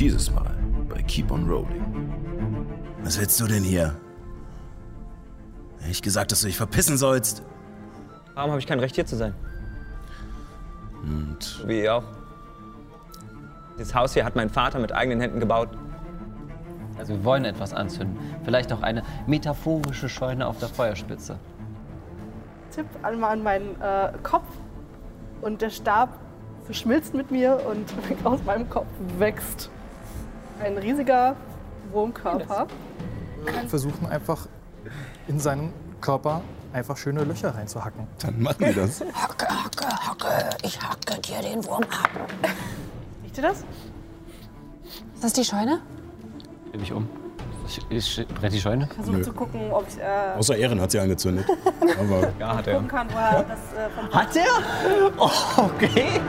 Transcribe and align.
Dieses 0.00 0.30
Mal 0.30 0.56
bei 0.88 1.02
Keep 1.02 1.30
on 1.30 1.46
Rolling. 1.46 1.84
Was 3.02 3.20
willst 3.20 3.38
du 3.38 3.46
denn 3.46 3.62
hier? 3.62 3.94
Ich 5.90 6.00
gesagt, 6.00 6.32
dass 6.32 6.40
du 6.40 6.46
dich 6.46 6.56
verpissen 6.56 6.96
sollst? 6.96 7.42
Warum 8.34 8.50
habe 8.50 8.60
ich 8.60 8.66
kein 8.66 8.80
Recht 8.80 8.94
hier 8.94 9.04
zu 9.04 9.16
sein? 9.16 9.34
Und 11.02 11.62
Wie 11.66 11.82
ihr 11.82 11.96
auch. 11.96 12.04
Dieses 13.76 13.94
Haus 13.94 14.14
hier 14.14 14.24
hat 14.24 14.36
mein 14.36 14.48
Vater 14.48 14.78
mit 14.78 14.90
eigenen 14.90 15.20
Händen 15.20 15.38
gebaut. 15.38 15.68
Also 16.96 17.12
wir 17.12 17.24
wollen 17.24 17.44
etwas 17.44 17.74
anzünden. 17.74 18.18
Vielleicht 18.42 18.72
auch 18.72 18.80
eine 18.80 19.02
metaphorische 19.26 20.08
Scheune 20.08 20.46
auf 20.46 20.58
der 20.58 20.68
Feuerspitze. 20.68 21.38
Tipp 22.74 22.86
einmal 23.02 23.32
an 23.32 23.42
meinen 23.42 23.78
äh, 23.82 24.12
Kopf 24.22 24.48
und 25.42 25.60
der 25.60 25.68
Stab 25.68 26.18
verschmilzt 26.64 27.12
mit 27.12 27.30
mir 27.30 27.60
und 27.66 27.84
aus 28.24 28.42
meinem 28.44 28.70
Kopf 28.70 28.88
wächst 29.18 29.70
ein 30.62 30.78
riesiger 30.78 31.36
Wurmkörper. 31.92 32.66
versuchen 33.68 34.06
einfach 34.06 34.46
in 35.28 35.38
seinen 35.38 35.72
Körper 36.00 36.42
einfach 36.72 36.96
schöne 36.96 37.24
Löcher 37.24 37.54
reinzuhacken. 37.54 38.06
dann 38.22 38.40
machen 38.42 38.60
wir 38.60 38.74
das. 38.74 39.00
Hacke, 39.14 39.46
hacke, 39.48 39.86
hacke. 39.86 40.56
Ich 40.62 40.80
hacke 40.80 41.20
dir 41.20 41.40
den 41.42 41.64
Wurm 41.64 41.82
ab. 41.82 42.10
Riecht 43.24 43.36
ihr 43.38 43.42
das? 43.42 43.64
Ist 45.14 45.24
das 45.24 45.32
die 45.32 45.44
Scheune? 45.44 45.80
Dreh 46.70 46.78
mich 46.78 46.92
um. 46.92 47.08
Ich, 47.66 48.18
ich, 48.18 48.26
brennt 48.28 48.52
die 48.52 48.60
Scheune? 48.60 48.88
Versuche 48.88 49.22
zu 49.22 49.32
gucken, 49.32 49.70
ob 49.70 49.86
ich 49.88 49.98
äh, 49.98 50.36
Außer 50.36 50.56
Ehren 50.56 50.80
hat 50.80 50.90
sie 50.90 50.98
angezündet. 50.98 51.46
Aber 52.00 52.32
Ja, 52.38 52.56
hat 52.56 52.66
er. 52.66 52.82
kann, 52.82 53.08
das 53.08 53.72
äh, 53.76 54.14
Hat 54.16 54.34
der? 54.34 54.44
Oh, 55.16 55.30
okay. 55.56 56.20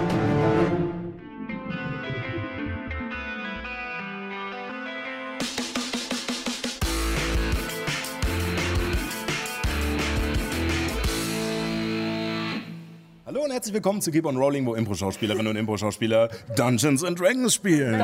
Hallo 13.41 13.47
und 13.47 13.53
herzlich 13.53 13.73
willkommen 13.73 14.03
zu 14.03 14.11
Keep 14.11 14.27
on 14.27 14.37
Rolling, 14.37 14.67
wo 14.67 14.75
Impro-Schauspielerinnen 14.75 15.47
und 15.47 15.55
Impro-Schauspieler 15.55 16.29
Dungeons 16.55 17.03
and 17.03 17.19
Dragons 17.19 17.55
spielen. 17.55 17.95
Ich 17.95 17.99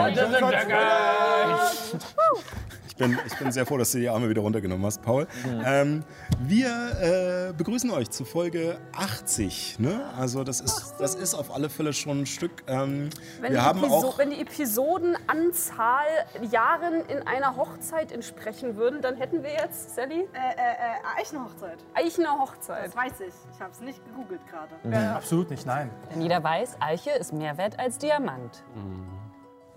bin, 2.98 3.18
ich 3.26 3.38
bin 3.38 3.52
sehr 3.52 3.66
froh, 3.66 3.78
dass 3.78 3.92
du 3.92 4.00
die 4.00 4.10
Arme 4.10 4.30
wieder 4.30 4.42
runtergenommen 4.42 4.86
hast, 4.86 5.02
Paul. 5.02 5.28
Ähm, 5.66 6.04
wir 6.40 7.50
äh, 7.50 7.54
begrüßen 7.54 7.90
euch 7.92 8.10
zu 8.10 8.26
Folge 8.26 8.78
80. 8.94 9.80
Ne? 9.80 10.02
Also 10.18 10.44
das 10.44 10.60
ist, 10.62 10.96
das 11.00 11.16
ist 11.16 11.34
auf 11.34 11.54
alle 11.54 11.70
Fälle 11.70 11.94
schon 11.94 12.22
ein 12.22 12.26
Stück. 12.26 12.64
Ähm, 12.68 13.10
Wenn, 13.40 13.54
wir 13.54 13.60
die 13.60 13.66
haben 13.66 13.80
Episo 13.80 13.96
auch 13.96 14.18
wenn 14.18 14.32
die 14.32 14.42
Episodenanzahl 14.42 16.06
Jahren 16.52 17.02
in 17.08 17.26
einer 17.28 17.56
Hochzeit 17.56 18.12
entsprechen 18.12 18.76
würden, 18.76 19.02
dann 19.02 19.16
hätten 19.18 19.44
wir 19.44 19.52
jetzt, 19.52 19.96
Sally, 19.96 20.22
äh, 20.22 20.22
äh, 20.22 20.22
äh, 20.24 21.22
Eichenhochzeit. 21.22 21.78
Eichner 21.94 22.40
Hochzeit. 22.40 22.88
Das 22.88 22.96
weiß 22.96 23.20
ich. 23.22 23.34
Ich 23.54 23.62
habe 23.62 23.72
es 23.72 23.82
nicht 23.82 24.04
gegoogelt 24.06 24.42
gerade. 24.50 25.16
Absolut 25.16 25.50
nicht, 25.50 25.66
nein. 25.66 25.90
Denn 26.14 26.22
jeder 26.22 26.44
weiß, 26.44 26.78
Eiche 26.80 27.12
ist 27.12 27.34
mehr 27.34 27.58
wert 27.58 27.80
als 27.80 27.98
Diamant. 27.98 28.64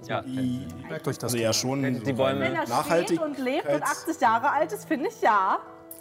Ja. 0.08 0.22
Merkt 0.88 1.06
euch 1.08 1.18
das. 1.18 1.32
also 1.32 1.36
ja 1.42 1.52
schon 1.52 1.82
Die 1.82 1.94
so 2.04 2.12
Bäume- 2.14 2.40
Wenn 2.40 2.54
er 2.54 2.68
nachhaltig. 2.68 3.18
steht 3.18 3.20
und 3.20 3.38
lebt 3.38 3.68
und 3.68 3.82
80 3.82 4.20
Jahre 4.20 4.50
alt 4.50 4.72
ist, 4.72 4.86
finde 4.88 5.08
ich 5.08 5.20
ja. 5.20 5.58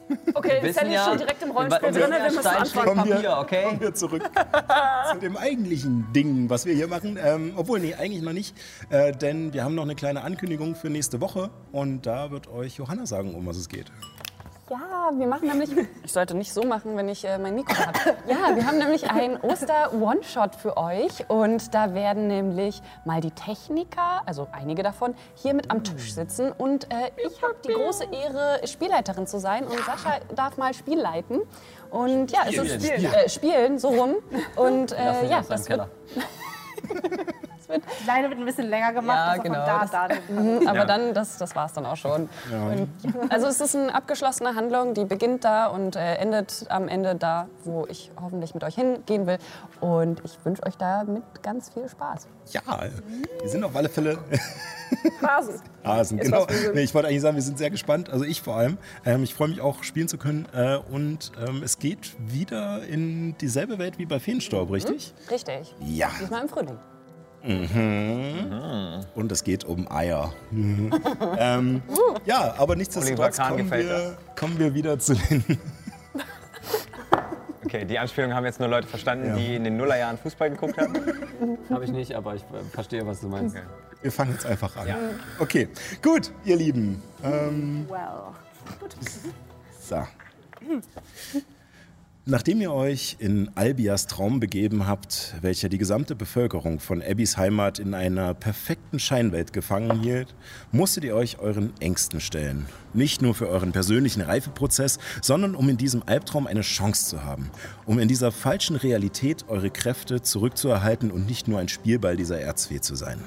Okay, 0.34 0.72
Sally 0.74 0.90
ist 0.90 0.94
ja- 0.96 1.06
schon 1.06 1.18
direkt 1.20 1.44
im 1.44 1.52
Rollenspiel 1.52 1.94
wir- 1.94 2.02
drin, 2.02 2.12
wir- 2.12 2.18
wir 2.18 2.24
müssen 2.26 2.40
Stein, 2.40 2.58
anfangen. 2.58 2.86
Kommen 2.88 3.06
wir, 3.06 3.14
Papier, 3.16 3.38
okay? 3.38 3.64
kommen 3.64 3.80
wir 3.82 3.94
zurück 3.94 4.24
zu 5.12 5.18
dem 5.20 5.38
eigentlichen 5.38 6.12
Ding, 6.14 6.50
was 6.50 6.66
wir 6.66 6.74
hier 6.74 6.88
machen. 6.88 7.20
Ähm, 7.24 7.54
obwohl, 7.56 7.80
nee, 7.80 7.94
eigentlich 7.94 8.24
noch 8.24 8.34
nicht. 8.34 8.56
Äh, 8.90 9.12
denn 9.12 9.54
wir 9.54 9.64
haben 9.64 9.76
noch 9.76 9.84
eine 9.84 9.94
kleine 9.94 10.24
Ankündigung 10.24 10.74
für 10.74 10.90
nächste 10.90 11.22
Woche. 11.22 11.52
Und 11.72 12.08
da 12.08 12.32
wird 12.32 12.48
euch 12.48 12.78
Johanna 12.78 13.06
sagen, 13.06 13.36
um 13.36 13.46
was 13.46 13.58
es 13.58 13.70
geht. 13.70 13.92
Ja, 14.70 15.12
wir 15.14 15.28
machen 15.28 15.48
nämlich. 15.48 15.70
Ich 16.04 16.14
sollte 16.14 16.36
nicht 16.36 16.54
so 16.54 16.64
machen, 16.64 16.96
wenn 16.98 17.08
ich 17.10 17.26
äh, 17.26 17.38
mein 17.38 17.56
Mikro 17.56 17.76
habe. 17.76 18.18
Ja, 18.28 18.56
wir 18.56 18.66
haben 18.66 18.78
nämlich 18.78 19.10
einen 19.10 19.38
Oster-One-Shot 19.38 20.56
für 20.56 20.78
euch. 20.78 21.30
Und 21.30 21.74
da 21.74 21.94
werden 21.94 22.28
nämlich 22.28 22.82
mal 23.06 23.22
die 23.22 23.32
Techniker, 23.32 24.22
also 24.26 24.48
einige 24.52 24.82
davon, 24.82 25.14
hier 25.36 25.54
mit 25.54 25.70
am 25.70 25.84
Tisch 25.84 26.14
sitzen. 26.14 26.52
Und 26.52 26.86
äh, 26.86 27.12
ich 27.28 27.42
habe 27.44 27.56
die 27.68 27.74
große 27.74 28.06
Ehre, 28.12 28.66
Spielleiterin 28.68 29.28
zu 29.28 29.40
sein. 29.40 29.66
Und 29.66 29.78
Sascha 29.80 30.20
darf 30.36 30.58
mal 30.58 30.74
Spiel 30.74 31.00
leiten. 31.00 31.42
Und 31.92 32.32
ja, 32.32 32.42
es 32.48 32.58
ist 32.58 32.86
Spielen. 32.86 33.14
Äh, 33.14 33.30
spielen, 33.30 33.80
so 33.80 33.90
rum. 33.90 34.16
Und 34.56 34.92
äh, 34.92 35.28
ja, 35.28 35.44
das 35.48 35.70
wird, 35.70 35.88
Die 37.70 38.08
Leine 38.08 38.30
wird 38.30 38.40
ein 38.40 38.46
bisschen 38.46 38.68
länger 38.68 38.94
gemacht, 38.94 39.38
Ja, 39.38 39.42
genau, 39.42 39.56
da 39.66 39.80
das- 39.80 39.92
da. 39.92 40.08
Mhm, 40.34 40.68
aber 40.68 40.86
dann, 40.86 41.14
das, 41.14 41.38
das 41.38 41.56
war 41.56 41.68
es 41.68 41.74
dann 41.74 41.86
auch 41.86 41.96
schon. 41.96 42.24
Und, 42.24 42.30
ja, 43.04 43.12
also 43.30 43.48
es 43.48 43.62
ist 43.62 43.76
eine 43.76 43.94
abgeschlossene 43.94 44.56
Handlung, 44.56 44.94
die 44.96 45.06
beginnt 45.06 45.46
da 45.46 45.68
und 45.68 45.96
äh, 45.96 46.16
endet 46.16 46.66
am 46.70 46.88
Ende 46.88 47.16
da, 47.16 47.48
wo 47.64 47.86
ich 47.88 48.12
hoffentlich 48.20 48.54
mit 48.54 48.64
euch 48.64 48.76
hingehen 48.76 49.28
will. 49.28 49.38
Und 49.82 50.22
ich 50.26 50.38
wünsche 50.44 50.64
euch 50.66 50.78
damit 50.78 51.24
ganz 51.44 51.70
viel 51.70 51.88
Spaß. 51.88 52.28
Ja, 52.52 52.62
wir 53.42 53.50
sind 53.50 53.64
auf 53.64 53.76
alle 53.76 53.90
Fälle. 53.90 54.18
Hasen, 55.84 56.18
Ist 56.20 56.26
genau. 56.26 56.48
Nee, 56.74 56.82
ich 56.82 56.94
wollte 56.96 57.08
eigentlich 57.08 57.22
sagen, 57.22 57.36
wir 57.36 57.44
sind 57.44 57.58
sehr 57.60 57.70
gespannt, 57.70 58.10
also 58.10 58.26
ich 58.26 58.42
vor 58.42 58.56
allem. 58.56 58.78
Ähm, 59.06 59.24
ich 59.24 59.36
freue 59.36 59.50
mich 59.50 59.62
auch, 59.62 59.84
spielen 59.84 60.08
zu 60.08 60.18
können. 60.18 60.48
Äh, 60.54 60.78
und 60.92 61.32
ähm, 61.48 61.62
es 61.64 61.78
geht 61.78 62.16
wieder 62.20 62.84
in 62.86 63.38
dieselbe 63.38 63.78
Welt 63.78 64.00
wie 64.00 64.06
bei 64.06 64.20
Feenstaub, 64.20 64.72
richtig? 64.72 65.14
Richtig. 65.30 65.76
Ja. 65.80 66.10
Diesmal 66.20 66.42
im 66.44 66.50
Frühling. 66.50 66.78
Und 67.44 69.32
es 69.32 69.44
geht 69.44 69.64
um 69.64 69.90
Eier. 69.92 70.34
ähm, 70.52 71.82
ja, 72.26 72.56
aber 72.58 72.76
nichtsdestotrotz 72.76 73.38
kommen 73.38 73.72
wir, 73.72 74.18
kommen 74.36 74.60
wir 74.60 74.74
wieder 74.74 75.00
zu 75.00 75.16
den 75.16 75.44
Okay, 77.70 77.86
die 77.86 78.00
Anspielung 78.00 78.34
haben 78.34 78.46
jetzt 78.46 78.60
nur 78.60 78.68
Leute 78.68 78.88
verstanden, 78.88 79.36
die 79.38 79.56
in 79.56 79.64
den 79.64 79.78
Nullerjahren 79.78 80.18
Fußball 80.18 80.50
geguckt 80.50 80.78
haben. 80.80 80.94
Habe 81.70 81.86
ich 81.86 81.92
nicht, 81.92 82.16
aber 82.16 82.34
ich 82.34 82.44
verstehe, 82.72 83.06
was 83.06 83.22
du 83.22 83.28
meinst. 83.28 83.56
Wir 84.02 84.12
fangen 84.12 84.32
jetzt 84.32 84.46
einfach 84.46 84.76
an. 84.76 84.88
Okay, 85.38 85.68
gut, 86.02 86.32
ihr 86.46 86.56
Lieben. 86.56 87.04
Ähm, 87.24 87.86
Well. 87.88 88.34
so. 89.80 90.04
Nachdem 92.32 92.62
ihr 92.62 92.72
euch 92.72 93.16
in 93.18 93.50
Albias 93.56 94.06
Traum 94.06 94.40
begeben 94.40 94.86
habt, 94.86 95.34
welcher 95.42 95.68
die 95.68 95.80
gesamte 95.80 96.16
Bevölkerung 96.16 96.80
von 96.80 97.02
Abbys 97.02 97.38
Heimat 97.38 97.80
in 97.80 97.96
einer 97.96 98.36
perfekten 98.36 99.00
Scheinwelt 99.00 99.52
gefangen 99.52 100.00
hielt, 100.04 100.36
musstet 100.72 101.06
ihr 101.06 101.16
euch 101.16 101.40
euren 101.40 101.74
Ängsten 101.80 102.20
stellen. 102.20 102.68
Nicht 102.94 103.24
nur 103.24 103.34
für 103.34 103.50
euren 103.50 103.72
persönlichen 103.72 104.22
Reifeprozess, 104.22 105.00
sondern 105.24 105.56
um 105.56 105.70
in 105.70 105.78
diesem 105.78 106.04
Albtraum 106.06 106.46
eine 106.46 106.62
Chance 106.62 107.08
zu 107.08 107.24
haben. 107.24 107.50
Um 107.88 107.98
in 107.98 108.08
dieser 108.08 108.32
falschen 108.32 108.76
Realität 108.76 109.46
eure 109.48 109.72
Kräfte 109.72 110.22
zurückzuerhalten 110.22 111.10
und 111.10 111.26
nicht 111.26 111.48
nur 111.48 111.58
ein 111.58 111.68
Spielball 111.68 112.16
dieser 112.16 112.40
Erzfee 112.40 112.80
zu 112.80 112.94
sein. 112.94 113.18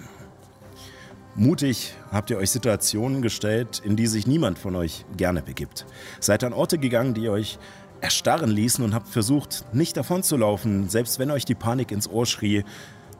Mutig 1.34 1.94
habt 2.10 2.28
ihr 2.28 2.36
euch 2.36 2.50
Situationen 2.50 3.22
gestellt, 3.22 3.80
in 3.82 3.96
die 3.96 4.06
sich 4.06 4.26
niemand 4.26 4.58
von 4.58 4.76
euch 4.76 5.06
gerne 5.16 5.41
begibt. 5.41 5.86
Seid 6.20 6.44
an 6.44 6.52
Orte 6.52 6.76
gegangen, 6.76 7.14
die 7.14 7.30
euch 7.30 7.58
erstarren 8.02 8.50
ließen 8.50 8.84
und 8.84 8.94
habt 8.94 9.08
versucht, 9.08 9.64
nicht 9.72 9.96
davonzulaufen, 9.96 10.88
selbst 10.88 11.18
wenn 11.18 11.30
euch 11.30 11.44
die 11.44 11.54
Panik 11.54 11.92
ins 11.92 12.08
Ohr 12.08 12.26
schrie, 12.26 12.64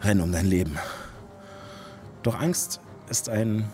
renn 0.03 0.21
um 0.21 0.33
dein 0.33 0.47
Leben. 0.47 0.77
Doch 2.23 2.39
Angst 2.39 2.81
ist 3.09 3.29
ein 3.29 3.71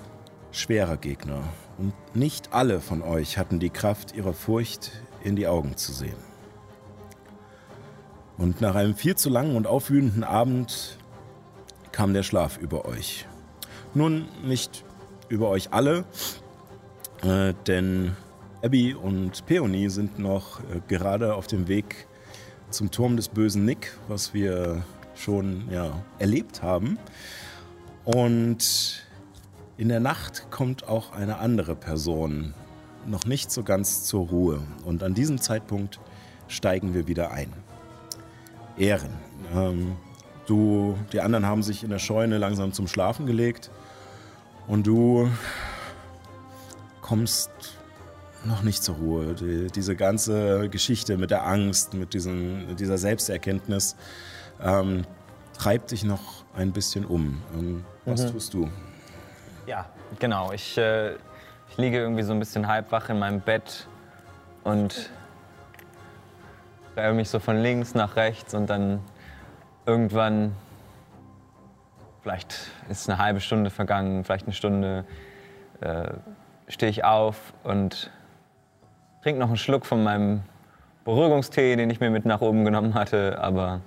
schwerer 0.53 0.97
Gegner 0.97 1.43
und 1.79 1.95
nicht 2.15 2.53
alle 2.53 2.81
von 2.81 3.03
euch 3.03 3.39
hatten 3.39 3.59
die 3.59 3.71
Kraft, 3.71 4.15
ihrer 4.15 4.35
Furcht 4.35 4.93
in 5.25 5.35
die 5.35 5.47
Augen 5.47 5.77
zu 5.77 5.93
sehen. 5.93 6.17
Und 8.37 8.61
nach 8.61 8.75
einem 8.75 8.95
viel 8.95 9.17
zu 9.17 9.31
langen 9.31 9.57
und 9.57 9.67
aufwühlenden 9.67 10.25
Abend 10.25 10.99
kam 11.91 12.15
der 12.15 12.23
Schlaf 12.23 12.59
über 12.59 12.85
euch. 12.85 13.27
Nun, 13.95 14.29
nicht 14.45 14.85
über 15.29 15.49
euch 15.49 15.73
alle, 15.73 16.05
äh, 17.23 17.55
denn 17.67 18.17
Abby 18.61 18.93
und 18.93 19.47
Peony 19.47 19.89
sind 19.89 20.19
noch 20.19 20.59
äh, 20.61 20.81
gerade 20.89 21.35
auf 21.35 21.47
dem 21.47 21.69
Weg 21.69 22.09
zum 22.71 22.91
Turm 22.91 23.17
des 23.17 23.29
bösen 23.29 23.65
Nick, 23.65 23.97
was 24.09 24.35
wir 24.35 24.83
schon 25.15 25.69
ja, 25.71 25.93
erlebt 26.19 26.61
haben. 26.63 26.99
Und 28.05 29.07
in 29.77 29.89
der 29.89 30.01
Nacht 30.01 30.51
kommt 30.51 30.89
auch 30.89 31.13
eine 31.13 31.39
andere 31.39 31.77
Person 31.77 32.53
noch 33.07 33.27
nicht 33.27 33.53
so 33.53 33.63
ganz 33.63 34.05
zur 34.05 34.27
Ruhe. 34.27 34.61
Und 34.85 35.05
an 35.05 35.15
diesem 35.15 35.39
Zeitpunkt 35.39 36.01
steigen 36.49 36.95
wir 36.95 37.07
wieder 37.07 37.31
ein. 37.31 37.53
Ehren. 38.77 39.13
Ähm, 39.55 39.97
du, 40.47 40.99
die 41.13 41.21
anderen 41.21 41.47
haben 41.47 41.63
sich 41.63 41.85
in 41.85 41.91
der 41.91 42.01
Scheune 42.01 42.39
langsam 42.39 42.73
zum 42.73 42.89
Schlafen 42.89 43.25
gelegt. 43.27 43.71
Und 44.67 44.87
du 44.87 45.31
kommst 47.01 47.78
noch 48.45 48.63
nicht 48.63 48.83
zur 48.83 48.97
Ruhe. 48.97 49.35
Die, 49.35 49.67
diese 49.69 49.97
ganze 49.97 50.69
Geschichte 50.69 51.17
mit 51.17 51.31
der 51.31 51.47
Angst, 51.47 51.95
mit 51.95 52.15
diesen, 52.15 52.77
dieser 52.77 52.99
Selbsterkenntnis 52.99 53.97
ähm, 54.63 55.05
treibt 55.57 55.91
dich 55.91 56.05
noch 56.05 56.45
ein 56.55 56.73
bisschen 56.73 57.05
um. 57.05 57.43
Ähm, 57.55 57.85
was 58.05 58.31
tust 58.31 58.55
du? 58.55 58.71
Ja, 59.67 59.87
genau. 60.19 60.53
Ich, 60.53 60.79
äh, 60.79 61.15
ich 61.71 61.77
liege 61.77 61.99
irgendwie 61.99 62.23
so 62.23 62.33
ein 62.33 62.39
bisschen 62.39 62.67
halb 62.67 62.91
wach 62.93 63.09
in 63.09 63.19
meinem 63.19 63.41
Bett 63.41 63.87
und 64.65 65.11
reibe 66.97 67.15
mich 67.15 67.29
so 67.29 67.39
von 67.39 67.59
links 67.59 67.95
nach 67.95 68.17
rechts 68.17 68.55
und 68.55 68.69
dann 68.69 69.01
irgendwann, 69.87 70.55
vielleicht 72.23 72.71
ist 72.89 73.09
eine 73.09 73.19
halbe 73.19 73.41
Stunde 73.41 73.71
vergangen, 73.71 74.25
vielleicht 74.25 74.47
eine 74.47 74.55
Stunde, 74.55 75.05
äh, 75.81 76.13
stehe 76.69 76.91
ich 76.91 77.05
auf 77.05 77.55
und 77.63 78.11
trinke 79.29 79.41
noch 79.41 79.49
einen 79.49 79.59
Schluck 79.59 79.85
von 79.85 80.03
meinem 80.03 80.41
Beruhigungstee, 81.05 81.77
den 81.77 81.91
ich 81.91 82.01
mir 82.01 82.09
mit 82.09 82.25
nach 82.25 82.41
oben 82.41 82.65
genommen 82.65 82.95
hatte, 82.95 83.39
aber 83.39 83.83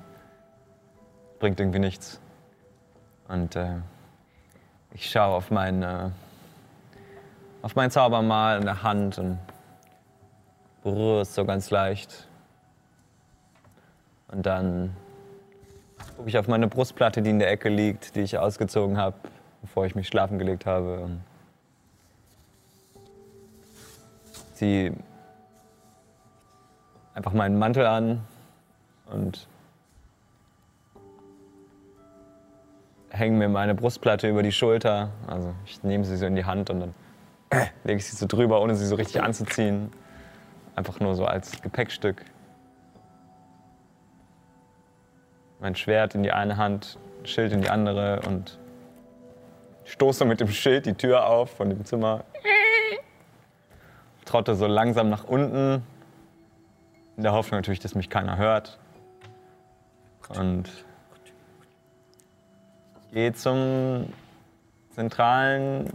bringt 1.39 1.59
irgendwie 1.59 1.79
nichts. 1.79 2.21
Und 3.27 3.55
äh, 3.55 3.77
ich 4.93 5.09
schaue 5.09 5.33
auf 5.33 5.49
mein, 5.49 5.81
äh, 5.81 6.11
auf 7.63 7.75
mein 7.75 7.89
Zaubermal 7.89 8.59
in 8.59 8.65
der 8.65 8.83
Hand 8.83 9.17
und 9.17 9.39
berühre 10.83 11.21
es 11.21 11.33
so 11.33 11.43
ganz 11.43 11.71
leicht. 11.71 12.27
Und 14.27 14.45
dann 14.45 14.95
gucke 16.17 16.29
ich 16.29 16.37
auf 16.37 16.47
meine 16.47 16.67
Brustplatte, 16.67 17.23
die 17.23 17.31
in 17.31 17.39
der 17.39 17.49
Ecke 17.49 17.69
liegt, 17.69 18.15
die 18.15 18.21
ich 18.21 18.37
ausgezogen 18.37 18.99
habe, 18.99 19.15
bevor 19.61 19.87
ich 19.87 19.95
mich 19.95 20.07
schlafen 20.07 20.37
gelegt 20.37 20.67
habe. 20.67 21.09
Ziehe 24.53 24.93
einfach 27.13 27.33
meinen 27.33 27.57
Mantel 27.57 27.85
an 27.85 28.21
und 29.11 29.47
hänge 33.09 33.37
mir 33.37 33.49
meine 33.49 33.75
Brustplatte 33.75 34.29
über 34.29 34.43
die 34.43 34.51
Schulter. 34.51 35.09
Also 35.27 35.53
ich 35.65 35.83
nehme 35.83 36.05
sie 36.05 36.15
so 36.15 36.25
in 36.25 36.35
die 36.35 36.45
Hand 36.45 36.69
und 36.69 36.79
dann 36.79 36.93
lege 37.83 37.97
ich 37.97 38.05
sie 38.05 38.15
so 38.15 38.25
drüber, 38.25 38.61
ohne 38.61 38.75
sie 38.75 38.85
so 38.85 38.95
richtig 38.95 39.21
anzuziehen. 39.21 39.91
Einfach 40.75 40.99
nur 40.99 41.15
so 41.15 41.25
als 41.25 41.61
Gepäckstück. 41.61 42.23
Mein 45.59 45.75
Schwert 45.75 46.15
in 46.15 46.23
die 46.23 46.31
eine 46.31 46.57
Hand, 46.57 46.97
Schild 47.23 47.51
in 47.51 47.61
die 47.61 47.69
andere 47.69 48.21
und 48.27 48.57
stoße 49.85 50.25
mit 50.25 50.39
dem 50.39 50.47
Schild 50.47 50.85
die 50.85 50.93
Tür 50.93 51.27
auf 51.27 51.51
von 51.51 51.69
dem 51.69 51.85
Zimmer. 51.85 52.23
Trotte 54.25 54.55
so 54.55 54.65
langsam 54.65 55.09
nach 55.09 55.25
unten, 55.25 55.83
in 57.21 57.23
der 57.23 57.33
Hoffnung 57.33 57.59
natürlich, 57.59 57.79
dass 57.79 57.93
mich 57.93 58.09
keiner 58.09 58.37
hört. 58.37 58.79
Und 60.29 60.67
gehe 63.11 63.31
zum 63.33 64.11
zentralen 64.95 65.93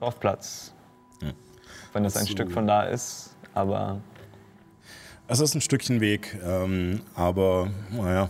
Dorfplatz. 0.00 0.74
Wenn 1.94 2.04
das 2.04 2.18
ein 2.18 2.26
So. 2.26 2.32
Stück 2.32 2.52
von 2.52 2.66
da 2.66 2.82
ist, 2.82 3.34
aber 3.54 4.00
Es 5.28 5.40
ist 5.40 5.54
ein 5.54 5.62
Stückchen 5.62 6.02
Weg, 6.02 6.38
ähm, 6.44 7.00
aber 7.14 7.70
naja, 7.90 8.28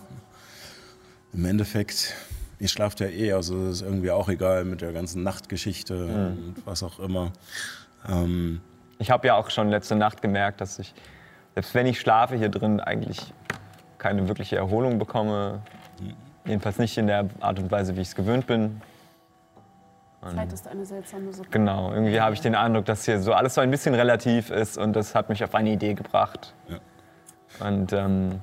im 1.32 1.44
Endeffekt, 1.46 2.14
ich 2.60 2.70
schlafe 2.70 3.06
ja 3.06 3.10
eh, 3.10 3.32
also 3.32 3.66
es 3.66 3.80
ist 3.80 3.82
irgendwie 3.82 4.12
auch 4.12 4.28
egal 4.28 4.64
mit 4.64 4.82
der 4.82 4.92
ganzen 4.92 5.24
Nachtgeschichte 5.24 6.06
und 6.06 6.54
was 6.64 6.84
auch 6.84 7.00
immer. 7.00 7.32
Ähm, 8.08 8.60
ich 9.00 9.10
habe 9.10 9.26
ja 9.26 9.34
auch 9.34 9.50
schon 9.50 9.68
letzte 9.68 9.96
Nacht 9.96 10.22
gemerkt, 10.22 10.60
dass 10.60 10.78
ich, 10.78 10.94
selbst 11.54 11.74
wenn 11.74 11.86
ich 11.86 12.00
schlafe 12.00 12.36
hier 12.36 12.48
drin, 12.48 12.80
eigentlich 12.80 13.32
keine 13.98 14.28
wirkliche 14.28 14.56
Erholung 14.56 14.98
bekomme. 14.98 15.60
Jedenfalls 16.44 16.78
nicht 16.78 16.98
in 16.98 17.06
der 17.06 17.28
Art 17.40 17.58
und 17.58 17.70
Weise, 17.70 17.96
wie 17.96 18.00
ich 18.00 18.08
es 18.08 18.14
gewöhnt 18.14 18.46
bin. 18.46 18.80
Und 20.22 20.34
Zeit 20.34 20.52
ist 20.52 20.68
eine 20.68 20.84
seltsame 20.84 21.32
Suppe. 21.32 21.48
Genau, 21.50 21.92
irgendwie 21.92 22.20
habe 22.20 22.34
ich 22.34 22.40
den 22.40 22.54
Eindruck, 22.54 22.84
dass 22.84 23.04
hier 23.04 23.20
so 23.20 23.32
alles 23.32 23.54
so 23.54 23.60
ein 23.60 23.70
bisschen 23.70 23.94
relativ 23.94 24.50
ist 24.50 24.78
und 24.78 24.94
das 24.94 25.14
hat 25.14 25.28
mich 25.28 25.42
auf 25.42 25.54
eine 25.54 25.70
Idee 25.70 25.94
gebracht. 25.94 26.54
Ja. 26.68 27.66
Und 27.66 27.92
ähm, 27.92 28.40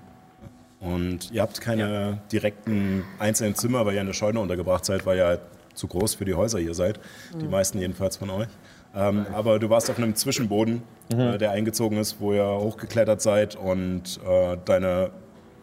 Und 0.82 1.32
ihr 1.32 1.42
habt 1.42 1.60
keine 1.60 2.20
direkten 2.32 3.04
einzelnen 3.18 3.56
Zimmer, 3.56 3.86
weil 3.86 3.96
ihr 3.96 4.02
in 4.02 4.08
der 4.08 4.14
Scheune 4.14 4.40
untergebracht 4.40 4.86
seid, 4.86 5.06
weil 5.06 5.18
ihr 5.18 5.26
halt 5.26 5.42
zu 5.80 5.88
groß 5.88 6.16
für 6.16 6.26
die 6.26 6.36
Häuser 6.36 6.60
hier 6.60 6.74
seid. 6.74 7.00
Die 7.42 7.48
meisten 7.48 7.80
jedenfalls 7.80 8.18
von 8.18 8.30
euch. 8.30 8.48
Ähm, 8.96 9.26
aber 9.34 9.60
du 9.60 9.70
warst 9.70 9.90
auf 9.90 9.98
einem 9.98 10.16
Zwischenboden, 10.16 10.81
äh, 11.12 11.38
der 11.38 11.52
eingezogen 11.52 11.98
ist, 11.98 12.20
wo 12.20 12.34
ihr 12.34 12.46
hochgeklettert 12.46 13.22
seid 13.22 13.56
und 13.56 14.20
äh, 14.28 14.58
deine 14.66 15.12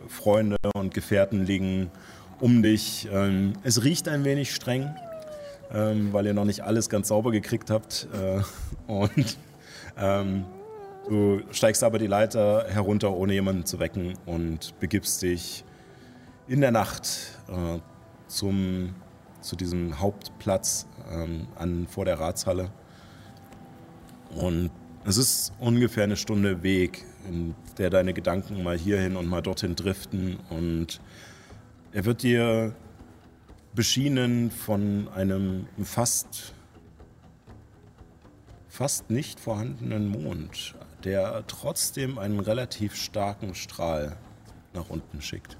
Freunde 0.09 0.57
und 0.75 0.95
Gefährten 0.95 1.45
liegen 1.45 1.91
um 2.41 2.63
dich. 2.63 3.09
Ähm, 3.13 3.55
es 3.63 3.83
riecht 3.83 4.09
ein 4.09 4.25
wenig 4.25 4.55
streng, 4.55 4.95
ähm, 5.73 6.13
weil 6.13 6.27
ihr 6.27 6.35
noch 6.35 6.45
nicht 6.45 6.63
alles 6.63 6.89
ganz 6.89 7.09
sauber 7.09 7.33
gekriegt 7.33 7.71
habt. 7.71 8.09
Äh, 8.13 8.43
und 8.93 9.39
ähm, 9.99 10.45
Du 11.09 11.41
steigst 11.53 11.85
aber 11.85 11.99
die 12.01 12.09
Leiter 12.09 12.67
herunter, 12.69 13.13
ohne 13.13 13.33
jemanden 13.33 13.65
zu 13.65 13.79
wecken 13.79 14.15
und 14.27 14.79
begibst 14.81 15.23
dich 15.23 15.65
in 16.49 16.61
der 16.61 16.73
Nacht 16.73 17.07
äh, 17.49 17.79
zum, 18.27 18.95
zu 19.41 19.57
diesem 19.57 20.01
Hauptplatz 20.01 20.87
ähm, 21.11 21.47
an, 21.57 21.87
vor 21.87 22.05
der 22.05 22.19
Ratshalle. 22.19 22.71
Und 24.35 24.71
es 25.05 25.17
ist 25.17 25.53
ungefähr 25.61 26.05
eine 26.05 26.17
Stunde 26.17 26.63
Weg, 26.63 27.05
in 27.29 27.55
der 27.79 27.91
deine 27.91 28.13
Gedanken 28.13 28.63
mal 28.63 28.77
hierhin 28.77 29.17
und 29.17 29.29
mal 29.29 29.43
dorthin 29.43 29.77
driften. 29.77 30.39
Und 30.51 31.01
er 31.93 32.05
wird 32.05 32.23
dir 32.23 32.75
beschienen 33.75 34.51
von 34.51 35.09
einem 35.15 35.67
fast 35.83 36.55
fast 38.69 39.09
nicht 39.09 39.41
vorhandenen 39.41 40.09
Mond, 40.09 40.75
der 41.03 41.45
trotzdem 41.47 42.19
einen 42.19 42.41
relativ 42.41 42.95
starken 42.95 43.55
Strahl 43.55 44.17
nach 44.75 44.91
unten 44.91 45.23
schickt. 45.23 45.57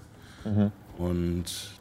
Und 0.99 1.76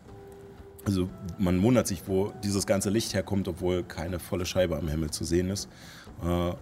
also 0.85 1.09
man 1.37 1.61
wundert 1.61 1.87
sich, 1.87 2.07
wo 2.07 2.31
dieses 2.43 2.65
ganze 2.65 2.89
Licht 2.89 3.13
herkommt, 3.13 3.47
obwohl 3.47 3.83
keine 3.83 4.19
volle 4.19 4.45
Scheibe 4.45 4.77
am 4.77 4.87
Himmel 4.87 5.09
zu 5.09 5.23
sehen 5.23 5.49
ist. 5.49 5.67
Äh, 6.23 6.53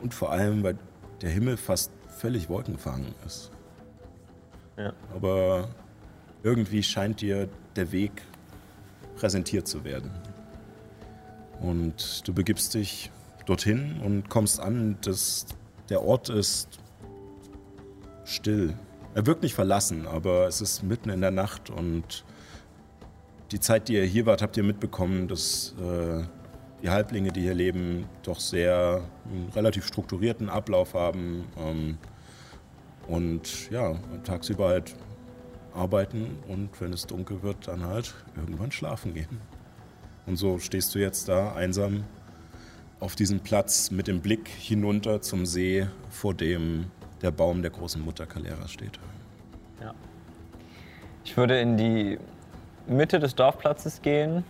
Und 0.00 0.14
vor 0.14 0.30
allem, 0.32 0.62
weil 0.62 0.78
der 1.20 1.30
Himmel 1.30 1.56
fast 1.56 1.90
völlig 2.08 2.48
wolkenverhangen 2.48 3.14
ist. 3.26 3.50
Ja. 4.76 4.92
Aber 5.14 5.68
irgendwie 6.42 6.82
scheint 6.82 7.20
dir 7.20 7.48
der 7.76 7.92
Weg 7.92 8.12
präsentiert 9.16 9.68
zu 9.68 9.84
werden. 9.84 10.10
Und 11.60 12.26
du 12.26 12.32
begibst 12.32 12.72
dich 12.74 13.10
dorthin 13.44 14.00
und 14.02 14.30
kommst 14.30 14.60
an, 14.60 14.96
dass 15.02 15.46
der 15.90 16.02
Ort 16.02 16.30
ist 16.30 16.78
still. 18.24 18.74
Er 19.14 19.26
wirkt 19.26 19.42
nicht 19.42 19.54
verlassen, 19.54 20.06
aber 20.06 20.46
es 20.46 20.60
ist 20.60 20.82
mitten 20.82 21.10
in 21.10 21.20
der 21.20 21.32
Nacht 21.32 21.68
und 21.68 22.24
die 23.52 23.60
Zeit, 23.60 23.88
die 23.88 23.94
ihr 23.94 24.04
hier 24.04 24.26
wart, 24.26 24.42
habt 24.42 24.56
ihr 24.56 24.62
mitbekommen, 24.62 25.28
dass 25.28 25.74
äh, 25.80 26.22
die 26.82 26.90
Halblinge, 26.90 27.32
die 27.32 27.42
hier 27.42 27.54
leben, 27.54 28.06
doch 28.22 28.40
sehr 28.40 29.02
einen 29.24 29.48
relativ 29.54 29.86
strukturierten 29.86 30.48
Ablauf 30.48 30.94
haben 30.94 31.44
ähm, 31.58 31.98
und 33.08 33.70
ja, 33.70 33.96
tagsüber 34.24 34.68
halt 34.68 34.94
arbeiten 35.74 36.38
und 36.48 36.80
wenn 36.80 36.92
es 36.92 37.06
dunkel 37.06 37.42
wird, 37.42 37.68
dann 37.68 37.84
halt 37.84 38.14
irgendwann 38.36 38.72
schlafen 38.72 39.14
gehen. 39.14 39.40
Und 40.26 40.36
so 40.36 40.58
stehst 40.58 40.94
du 40.94 40.98
jetzt 40.98 41.28
da 41.28 41.54
einsam 41.54 42.04
auf 43.00 43.16
diesem 43.16 43.40
Platz 43.40 43.90
mit 43.90 44.06
dem 44.06 44.20
Blick 44.20 44.48
hinunter 44.48 45.22
zum 45.22 45.46
See, 45.46 45.86
vor 46.10 46.34
dem 46.34 46.86
der 47.22 47.30
Baum 47.30 47.62
der 47.62 47.70
großen 47.70 48.00
Mutter 48.02 48.26
Kalera 48.26 48.68
steht. 48.68 48.98
Ja. 49.80 49.94
Ich 51.24 51.36
würde 51.36 51.60
in 51.60 51.76
die 51.76 52.18
Mitte 52.86 53.20
des 53.20 53.34
Dorfplatzes 53.34 54.02
gehen 54.02 54.44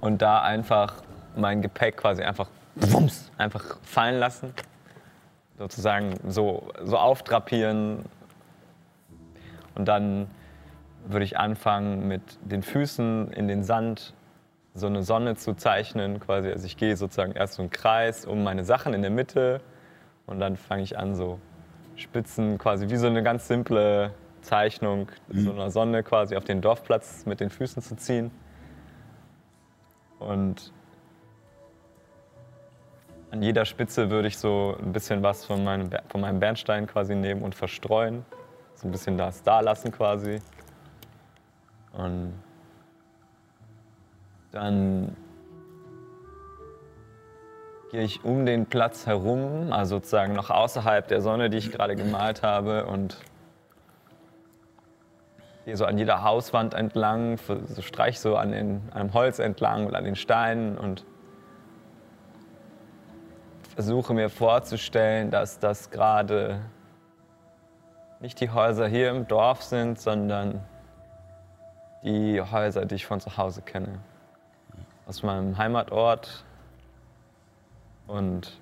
und 0.00 0.22
da 0.22 0.42
einfach 0.42 1.02
mein 1.36 1.62
Gepäck 1.62 1.96
quasi 1.96 2.22
einfach 2.22 2.48
wumms, 2.76 3.30
einfach 3.36 3.78
fallen 3.82 4.18
lassen. 4.18 4.54
Sozusagen 5.58 6.14
so, 6.26 6.68
so 6.82 6.96
aufdrapieren. 6.96 8.04
Und 9.74 9.86
dann 9.86 10.28
würde 11.06 11.24
ich 11.24 11.38
anfangen, 11.38 12.06
mit 12.06 12.22
den 12.42 12.62
Füßen 12.62 13.32
in 13.32 13.48
den 13.48 13.64
Sand 13.64 14.14
so 14.74 14.86
eine 14.86 15.02
Sonne 15.02 15.34
zu 15.36 15.54
zeichnen. 15.54 16.20
Quasi. 16.20 16.48
Also 16.48 16.66
ich 16.66 16.76
gehe 16.76 16.96
sozusagen 16.96 17.32
erst 17.32 17.54
so 17.54 17.62
einen 17.62 17.70
Kreis 17.70 18.24
um 18.24 18.44
meine 18.44 18.64
Sachen 18.64 18.94
in 18.94 19.02
der 19.02 19.10
Mitte 19.10 19.60
und 20.26 20.38
dann 20.40 20.56
fange 20.56 20.82
ich 20.82 20.98
an, 20.98 21.14
so 21.14 21.40
Spitzen, 21.96 22.58
quasi 22.58 22.88
wie 22.90 22.96
so 22.96 23.08
eine 23.08 23.22
ganz 23.22 23.48
simple 23.48 24.12
Zeichnung 24.48 25.08
so 25.28 25.52
einer 25.52 25.70
Sonne 25.70 26.02
quasi 26.02 26.34
auf 26.34 26.44
den 26.44 26.62
Dorfplatz 26.62 27.26
mit 27.26 27.40
den 27.40 27.50
Füßen 27.50 27.82
zu 27.82 27.96
ziehen. 27.96 28.30
Und 30.18 30.72
an 33.30 33.42
jeder 33.42 33.66
Spitze 33.66 34.10
würde 34.10 34.28
ich 34.28 34.38
so 34.38 34.74
ein 34.80 34.92
bisschen 34.92 35.22
was 35.22 35.44
von 35.44 35.62
meinem, 35.62 35.90
von 36.08 36.22
meinem 36.22 36.40
Bernstein 36.40 36.86
quasi 36.86 37.14
nehmen 37.14 37.42
und 37.42 37.54
verstreuen. 37.54 38.24
So 38.74 38.88
ein 38.88 38.90
bisschen 38.90 39.18
das 39.18 39.42
da 39.42 39.60
lassen 39.60 39.92
quasi. 39.92 40.40
Und 41.92 42.32
dann 44.50 45.14
gehe 47.90 48.02
ich 48.02 48.24
um 48.24 48.46
den 48.46 48.64
Platz 48.64 49.06
herum, 49.06 49.72
also 49.74 49.96
sozusagen 49.96 50.32
noch 50.32 50.48
außerhalb 50.48 51.06
der 51.06 51.20
Sonne, 51.20 51.50
die 51.50 51.58
ich 51.58 51.70
gerade 51.70 51.96
gemalt 51.96 52.42
habe 52.42 52.86
und 52.86 53.18
gehe 55.68 55.76
so 55.76 55.84
an 55.84 55.98
jeder 55.98 56.22
Hauswand 56.22 56.72
entlang, 56.72 57.36
so 57.36 57.82
streich 57.82 58.20
so 58.20 58.38
an 58.38 58.52
den, 58.52 58.80
einem 58.94 59.12
Holz 59.12 59.38
entlang 59.38 59.86
und 59.86 59.94
an 59.94 60.02
den 60.02 60.16
Steinen 60.16 60.78
und 60.78 61.04
versuche 63.74 64.14
mir 64.14 64.30
vorzustellen, 64.30 65.30
dass 65.30 65.58
das 65.58 65.90
gerade 65.90 66.62
nicht 68.20 68.40
die 68.40 68.48
Häuser 68.48 68.88
hier 68.88 69.10
im 69.10 69.28
Dorf 69.28 69.62
sind, 69.62 70.00
sondern 70.00 70.64
die 72.02 72.40
Häuser, 72.40 72.86
die 72.86 72.94
ich 72.94 73.04
von 73.04 73.20
zu 73.20 73.36
Hause 73.36 73.60
kenne. 73.60 73.98
Aus 75.06 75.22
meinem 75.22 75.58
Heimatort. 75.58 76.44
Und 78.06 78.58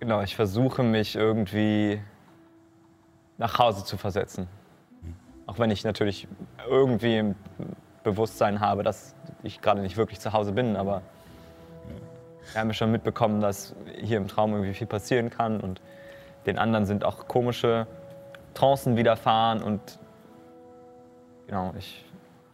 genau, 0.00 0.22
ich 0.22 0.34
versuche 0.34 0.82
mich 0.82 1.14
irgendwie 1.14 2.02
nach 3.38 3.58
Hause 3.58 3.84
zu 3.84 3.96
versetzen. 3.96 4.48
Auch 5.46 5.58
wenn 5.58 5.70
ich 5.70 5.84
natürlich 5.84 6.26
irgendwie 6.68 7.18
im 7.18 7.34
Bewusstsein 8.02 8.60
habe, 8.60 8.82
dass 8.82 9.14
ich 9.42 9.60
gerade 9.60 9.80
nicht 9.80 9.96
wirklich 9.96 10.20
zu 10.20 10.32
Hause 10.32 10.52
bin, 10.52 10.76
aber 10.76 11.02
wir 12.52 12.60
haben 12.60 12.72
schon 12.72 12.92
mitbekommen, 12.92 13.40
dass 13.40 13.74
hier 14.00 14.18
im 14.18 14.28
Traum 14.28 14.52
irgendwie 14.52 14.74
viel 14.74 14.86
passieren 14.86 15.30
kann 15.30 15.60
und 15.60 15.80
den 16.46 16.58
anderen 16.58 16.86
sind 16.86 17.04
auch 17.04 17.26
komische 17.26 17.86
Trancen 18.54 18.96
widerfahren 18.96 19.62
und 19.62 19.98
genau, 21.46 21.74
ich 21.76 22.04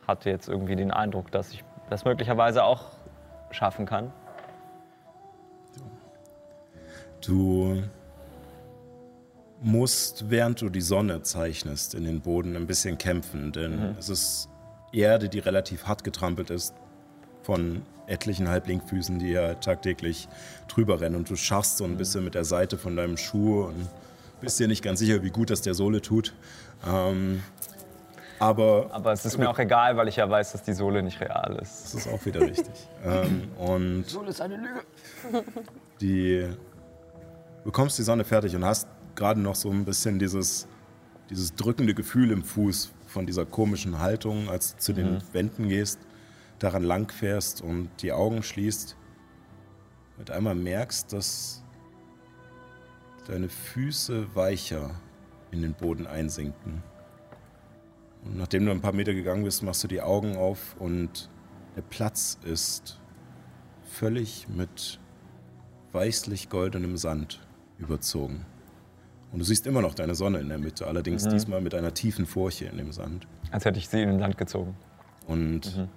hatte 0.06 0.30
jetzt 0.30 0.48
irgendwie 0.48 0.76
den 0.76 0.90
Eindruck, 0.90 1.30
dass 1.30 1.52
ich 1.52 1.64
das 1.90 2.04
möglicherweise 2.04 2.64
auch 2.64 2.86
schaffen 3.50 3.86
kann. 3.86 4.12
Du 7.24 7.82
musst, 9.62 10.31
während 10.31 10.61
du 10.61 10.69
die 10.69 10.81
Sonne 10.81 11.23
zeichnest, 11.23 11.95
in 11.95 12.04
den 12.04 12.21
Boden 12.21 12.57
ein 12.57 12.66
bisschen 12.66 12.99
kämpfen, 12.99 13.52
denn 13.52 13.76
mhm. 13.76 13.97
es 13.99 14.09
ist 14.09 14.49
Erde, 14.92 15.28
die 15.28 15.38
relativ 15.38 15.85
hart 15.85 16.04
getrampelt 16.04 16.50
ist 16.50 16.75
von 17.42 17.83
etlichen 18.07 18.49
Halblingfüßen, 18.49 19.19
die 19.19 19.31
ja 19.31 19.54
tagtäglich 19.54 20.28
drüber 20.69 21.00
rennen. 21.00 21.16
Und 21.16 21.31
du 21.31 21.37
schaffst 21.37 21.78
so 21.78 21.85
ein 21.85 21.97
bisschen 21.97 22.25
mit 22.25 22.35
der 22.35 22.45
Seite 22.45 22.76
von 22.76 22.97
deinem 22.97 23.16
Schuh 23.16 23.64
und 23.64 23.88
bist 24.40 24.59
dir 24.59 24.69
nicht 24.69 24.83
ganz 24.83 24.99
sicher, 24.99 25.23
wie 25.23 25.31
gut 25.31 25.50
das 25.50 25.62
der 25.62 25.75
Sohle 25.75 26.02
tut. 26.02 26.35
Ähm, 26.87 27.42
aber, 28.38 28.88
aber 28.90 29.12
es 29.12 29.25
ist 29.25 29.38
mir 29.38 29.49
auch 29.49 29.59
egal, 29.59 29.97
weil 29.97 30.09
ich 30.09 30.16
ja 30.16 30.28
weiß, 30.28 30.52
dass 30.52 30.64
die 30.64 30.73
Sohle 30.73 31.02
nicht 31.02 31.21
real 31.21 31.59
ist. 31.62 31.85
Das 31.85 31.95
ist 31.95 32.09
auch 32.09 32.25
wieder 32.26 32.40
richtig. 32.40 32.75
ähm, 33.04 33.49
und 33.57 34.09
Sohle 34.09 34.31
ist 34.31 34.40
eine 34.40 34.57
Lüge. 34.57 35.45
Die, 36.00 36.49
du 37.59 37.64
bekommst 37.64 37.99
die 37.99 38.02
Sonne 38.02 38.25
fertig 38.25 38.57
und 38.57 38.64
hast 38.64 38.88
gerade 39.16 39.40
noch 39.40 39.54
so 39.54 39.71
ein 39.71 39.85
bisschen 39.85 40.19
dieses, 40.19 40.66
dieses 41.31 41.54
drückende 41.54 41.95
Gefühl 41.95 42.31
im 42.31 42.45
Fuß 42.45 42.92
von 43.07 43.26
dieser 43.26 43.47
komischen 43.47 43.99
Haltung, 43.99 44.49
als 44.49 44.75
du 44.75 44.78
zu 44.81 44.92
den 44.92 45.14
mhm. 45.14 45.23
Wänden 45.33 45.69
gehst 45.69 45.99
daran 46.62 46.85
langfährst 46.85 47.61
und 47.61 47.90
die 48.02 48.12
Augen 48.12 48.42
schließt, 48.42 48.97
mit 50.19 50.31
einmal 50.31 50.54
merkst, 50.54 51.12
dass 51.12 51.64
deine 53.26 53.49
Füße 53.49 54.35
weicher 54.35 54.90
in 55.50 55.62
den 55.62 55.75
Boden 55.75 56.07
einsinken. 56.07 56.83
Und 58.25 58.37
nachdem 58.37 58.66
du 58.66 58.71
ein 58.71 58.81
paar 58.81 58.92
Meter 58.92 59.14
gegangen 59.14 59.45
bist, 59.45 59.62
machst 59.62 59.83
du 59.83 59.88
die 59.88 60.00
Augen 60.00 60.37
auf 60.37 60.76
und 60.78 61.31
der 61.76 61.83
Platz 61.83 62.38
ist 62.45 63.00
völlig 63.83 64.49
mit 64.49 65.00
weißlich-goldenem 65.92 66.97
Sand 66.97 67.47
überzogen. 67.78 68.47
Und 69.32 69.38
du 69.38 69.44
siehst 69.44 69.66
immer 69.66 69.80
noch 69.80 69.94
deine 69.94 70.14
Sonne 70.14 70.38
in 70.38 70.48
der 70.48 70.58
Mitte, 70.58 70.86
allerdings 70.86 71.24
mhm. 71.24 71.30
diesmal 71.30 71.60
mit 71.60 71.74
einer 71.74 71.94
tiefen 71.94 72.26
Furche 72.26 72.66
in 72.66 72.76
dem 72.76 72.92
Sand. 72.92 73.26
Als 73.50 73.64
hätte 73.64 73.78
ich 73.78 73.88
sie 73.88 74.02
in 74.02 74.10
den 74.10 74.18
Sand 74.18 74.36
gezogen. 74.36 74.76
Und 75.26 75.76
mhm. 75.76 75.88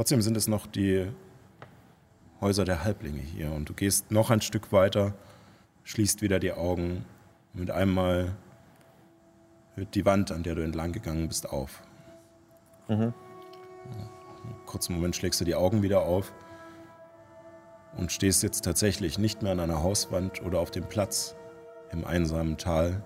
Trotzdem 0.00 0.22
sind 0.22 0.34
es 0.36 0.48
noch 0.48 0.66
die 0.66 1.08
Häuser 2.40 2.64
der 2.64 2.84
Halblinge 2.84 3.20
hier. 3.20 3.52
Und 3.52 3.68
du 3.68 3.74
gehst 3.74 4.10
noch 4.10 4.30
ein 4.30 4.40
Stück 4.40 4.72
weiter, 4.72 5.12
schließt 5.84 6.22
wieder 6.22 6.38
die 6.38 6.52
Augen. 6.52 7.04
Mit 7.52 7.70
einmal 7.70 8.34
hört 9.74 9.94
die 9.94 10.06
Wand, 10.06 10.32
an 10.32 10.42
der 10.42 10.54
du 10.54 10.62
entlang 10.62 10.92
gegangen 10.92 11.28
bist, 11.28 11.50
auf. 11.50 11.82
Mhm. 12.88 13.12
Einen 13.12 14.64
kurzen 14.64 14.94
Moment 14.94 15.16
schlägst 15.16 15.38
du 15.42 15.44
die 15.44 15.54
Augen 15.54 15.82
wieder 15.82 16.00
auf 16.00 16.32
und 17.98 18.10
stehst 18.10 18.42
jetzt 18.42 18.64
tatsächlich 18.64 19.18
nicht 19.18 19.42
mehr 19.42 19.52
an 19.52 19.60
einer 19.60 19.82
Hauswand 19.82 20.42
oder 20.42 20.60
auf 20.60 20.70
dem 20.70 20.88
Platz 20.88 21.34
im 21.92 22.04
einsamen 22.04 22.56
Tal, 22.56 23.02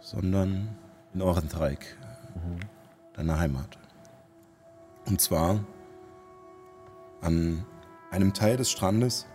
sondern 0.00 0.76
in 1.14 1.22
Orentreik, 1.22 1.96
mhm. 2.34 2.60
deiner 3.14 3.38
Heimat. 3.38 3.78
Und 5.06 5.20
zwar 5.20 5.60
an 7.20 7.64
einem 8.10 8.32
Teil 8.34 8.56
des 8.56 8.70
Strandes, 8.70 9.26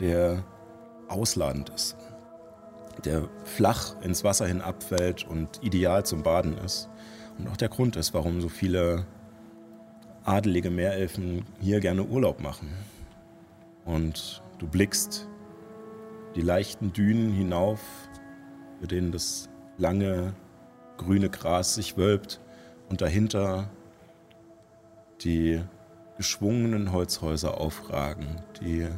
der 0.00 0.44
ausladend 1.08 1.70
ist, 1.70 1.96
der 3.04 3.28
flach 3.44 3.94
ins 4.02 4.24
Wasser 4.24 4.46
hinabfällt 4.46 5.24
und 5.24 5.62
ideal 5.62 6.04
zum 6.04 6.22
Baden 6.22 6.56
ist. 6.58 6.88
Und 7.38 7.48
auch 7.48 7.56
der 7.56 7.68
Grund 7.68 7.96
ist, 7.96 8.14
warum 8.14 8.40
so 8.40 8.48
viele 8.48 9.06
adelige 10.24 10.70
Meerelfen 10.70 11.46
hier 11.60 11.80
gerne 11.80 12.04
Urlaub 12.04 12.40
machen. 12.40 12.68
Und 13.84 14.42
du 14.58 14.66
blickst 14.66 15.27
die 16.34 16.40
leichten 16.40 16.92
Dünen 16.92 17.32
hinauf, 17.32 17.80
über 18.78 18.86
denen 18.86 19.12
das 19.12 19.48
lange 19.76 20.34
grüne 20.96 21.30
Gras 21.30 21.74
sich 21.74 21.96
wölbt 21.96 22.40
und 22.88 23.00
dahinter 23.00 23.70
die 25.20 25.62
geschwungenen 26.16 26.92
Holzhäuser 26.92 27.60
aufragen, 27.60 28.42
die 28.60 28.88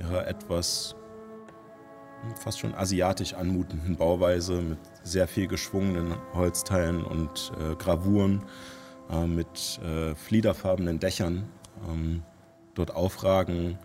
ihrer 0.00 0.26
etwas 0.26 0.94
fast 2.36 2.60
schon 2.60 2.74
asiatisch 2.74 3.34
anmutenden 3.34 3.96
Bauweise 3.96 4.60
mit 4.60 4.78
sehr 5.02 5.26
viel 5.26 5.48
geschwungenen 5.48 6.14
Holzteilen 6.34 7.04
und 7.04 7.52
äh, 7.58 7.74
Gravuren, 7.74 8.44
äh, 9.10 9.26
mit 9.26 9.80
äh, 9.84 10.14
fliederfarbenen 10.14 11.00
Dächern 11.00 11.48
ähm, 11.88 12.22
dort 12.74 12.94
aufragen. 12.94 13.78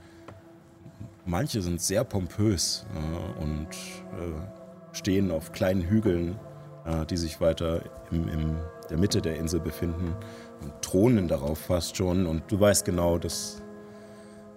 Manche 1.27 1.62
sind 1.62 1.81
sehr 1.81 2.03
pompös 2.03 2.88
äh, 2.96 3.41
und 3.43 3.67
äh, 3.67 4.96
stehen 4.96 5.29
auf 5.29 5.51
kleinen 5.51 5.81
Hügeln 5.81 6.39
äh, 6.88 7.05
die 7.05 7.17
sich 7.17 7.41
weiter 7.41 7.81
in 8.12 8.27
im, 8.29 8.55
der 8.89 8.98
Mitte 8.98 9.22
der 9.22 9.36
Insel 9.36 9.60
befinden 9.60 10.15
und 10.62 10.81
thronen 10.81 11.27
darauf 11.27 11.60
fast 11.60 11.98
schon. 11.98 12.25
Und 12.25 12.43
du 12.50 12.60
weißt 12.60 12.86
genau, 12.86 13.17
das 13.17 13.62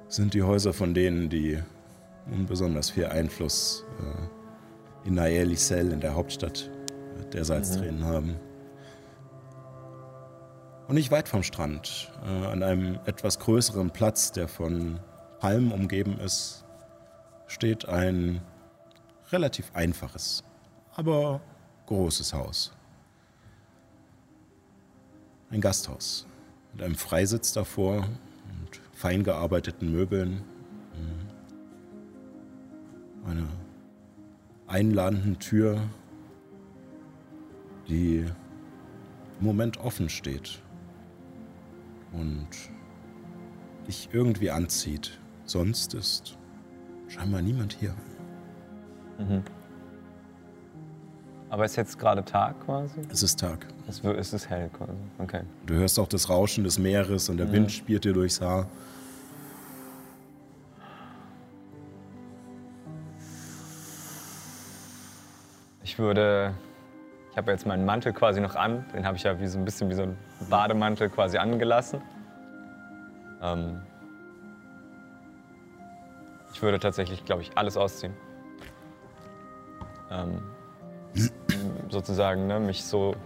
sind 0.09 0.35
die 0.35 0.43
Häuser 0.43 0.73
von 0.73 0.95
denen, 0.95 1.29
die 1.29 1.59
nun 2.27 2.47
besonders 2.47 2.91
viel 2.91 3.07
Einfluss 3.07 3.85
äh, 3.99 5.09
in 5.09 5.15
Nael 5.15 5.51
Issel, 5.51 5.93
in 5.93 6.01
der 6.01 6.15
Hauptstadt 6.15 6.71
der 7.33 7.45
Salztränen 7.45 8.01
mhm. 8.01 8.05
haben. 8.05 8.37
Und 10.87 10.95
nicht 10.95 11.11
weit 11.11 11.29
vom 11.29 11.43
Strand, 11.43 12.13
äh, 12.25 12.47
an 12.47 12.63
einem 12.63 12.99
etwas 13.07 13.41
größeren 13.41 13.91
Platz, 13.91 14.33
der 14.33 14.47
von 14.47 15.01
Palmen 15.41 15.73
umgeben 15.73 16.21
ist, 16.21 16.65
steht 17.47 17.89
ein 17.89 18.43
relativ 19.33 19.71
einfaches, 19.75 20.45
aber 20.95 21.41
großes 21.87 22.35
Haus. 22.35 22.73
Ein 25.51 25.61
Gasthaus 25.61 26.27
mit 26.73 26.83
einem 26.83 26.95
Freisitz 26.95 27.53
davor 27.53 27.97
und 27.97 28.81
fein 28.93 29.25
gearbeiteten 29.25 29.91
Möbeln. 29.91 30.45
Eine 33.27 33.49
einladende 34.67 35.39
Tür, 35.39 35.81
die 37.89 38.27
im 39.41 39.47
Moment 39.47 39.79
offen 39.79 40.09
steht 40.09 40.61
und 42.13 42.49
dich 43.87 44.11
irgendwie 44.13 44.51
anzieht. 44.51 45.19
Sonst 45.51 45.95
ist 45.95 46.39
scheinbar 47.09 47.43
niemand 47.43 47.73
hier. 47.73 47.93
Mhm. 49.19 49.43
Aber 51.49 51.65
ist 51.65 51.75
jetzt 51.75 51.99
gerade 51.99 52.25
Tag 52.25 52.65
quasi? 52.65 53.01
Es 53.11 53.25
ist 53.25 53.41
Tag. 53.41 53.67
Es, 53.89 53.99
es 54.05 54.33
ist 54.33 54.49
hell 54.49 54.71
quasi. 54.73 54.93
Okay. 55.19 55.41
Du 55.67 55.75
hörst 55.75 55.99
auch 55.99 56.07
das 56.07 56.29
Rauschen 56.29 56.63
des 56.63 56.79
Meeres 56.79 57.29
und 57.29 57.39
der 57.39 57.47
mhm. 57.47 57.53
Wind 57.53 57.73
spielt 57.73 58.05
dir 58.05 58.13
durchs 58.13 58.41
Haar. 58.41 58.69
Ich 65.83 65.99
würde 65.99 66.55
Ich 67.33 67.37
habe 67.37 67.51
jetzt 67.51 67.67
meinen 67.67 67.85
Mantel 67.85 68.13
quasi 68.13 68.41
noch 68.41 68.55
an. 68.55 68.85
Den 68.95 69.05
habe 69.05 69.17
ich 69.17 69.25
ja 69.25 69.41
wie 69.41 69.49
so 69.49 69.59
ein 69.59 69.65
bisschen 69.65 69.91
wie 69.91 69.95
so 69.95 70.03
ein 70.03 70.17
Bademantel 70.49 71.09
quasi 71.09 71.39
angelassen. 71.39 72.01
Ähm 73.43 73.81
ich 76.61 76.63
würde 76.63 76.79
tatsächlich, 76.79 77.25
glaube 77.25 77.41
ich, 77.41 77.57
alles 77.57 77.79
ausziehen. 77.79 78.13
Ähm 80.11 80.43
sozusagen, 81.89 82.47
ne, 82.47 82.61
mich 82.61 82.85
so, 82.85 83.17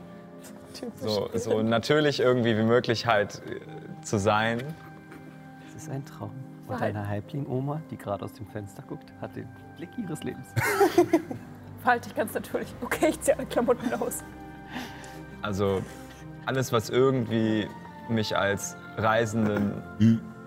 so, 1.00 1.28
so 1.34 1.60
natürlich 1.60 2.20
irgendwie 2.20 2.56
wie 2.56 2.62
möglich 2.62 3.06
halt 3.06 3.42
äh, 3.44 4.02
zu 4.02 4.20
sein. 4.20 4.62
Es 5.66 5.82
ist 5.82 5.90
ein 5.90 6.04
Traum. 6.04 6.30
Und 6.68 6.80
deine 6.80 7.08
Halbling-Oma, 7.08 7.82
die 7.90 7.96
gerade 7.96 8.24
aus 8.24 8.32
dem 8.34 8.46
Fenster 8.46 8.84
guckt, 8.88 9.12
hat 9.20 9.34
den 9.34 9.48
Blick 9.78 9.90
ihres 9.98 10.22
Lebens. 10.22 10.46
Verhalte 11.82 12.10
dich 12.10 12.16
ganz 12.16 12.34
natürlich. 12.34 12.72
Okay, 12.82 13.08
ich 13.08 13.20
ziehe 13.20 13.36
alle 13.36 13.46
Klamotten 13.46 13.92
aus. 13.94 14.22
Also 15.42 15.82
alles, 16.46 16.72
was 16.72 16.88
irgendwie 16.88 17.68
mich 18.08 18.36
als 18.36 18.76
Reisenden, 18.96 19.82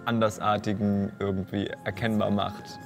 andersartigen 0.07 1.11
irgendwie 1.19 1.69
erkennbar 1.83 2.31
macht, 2.31 2.79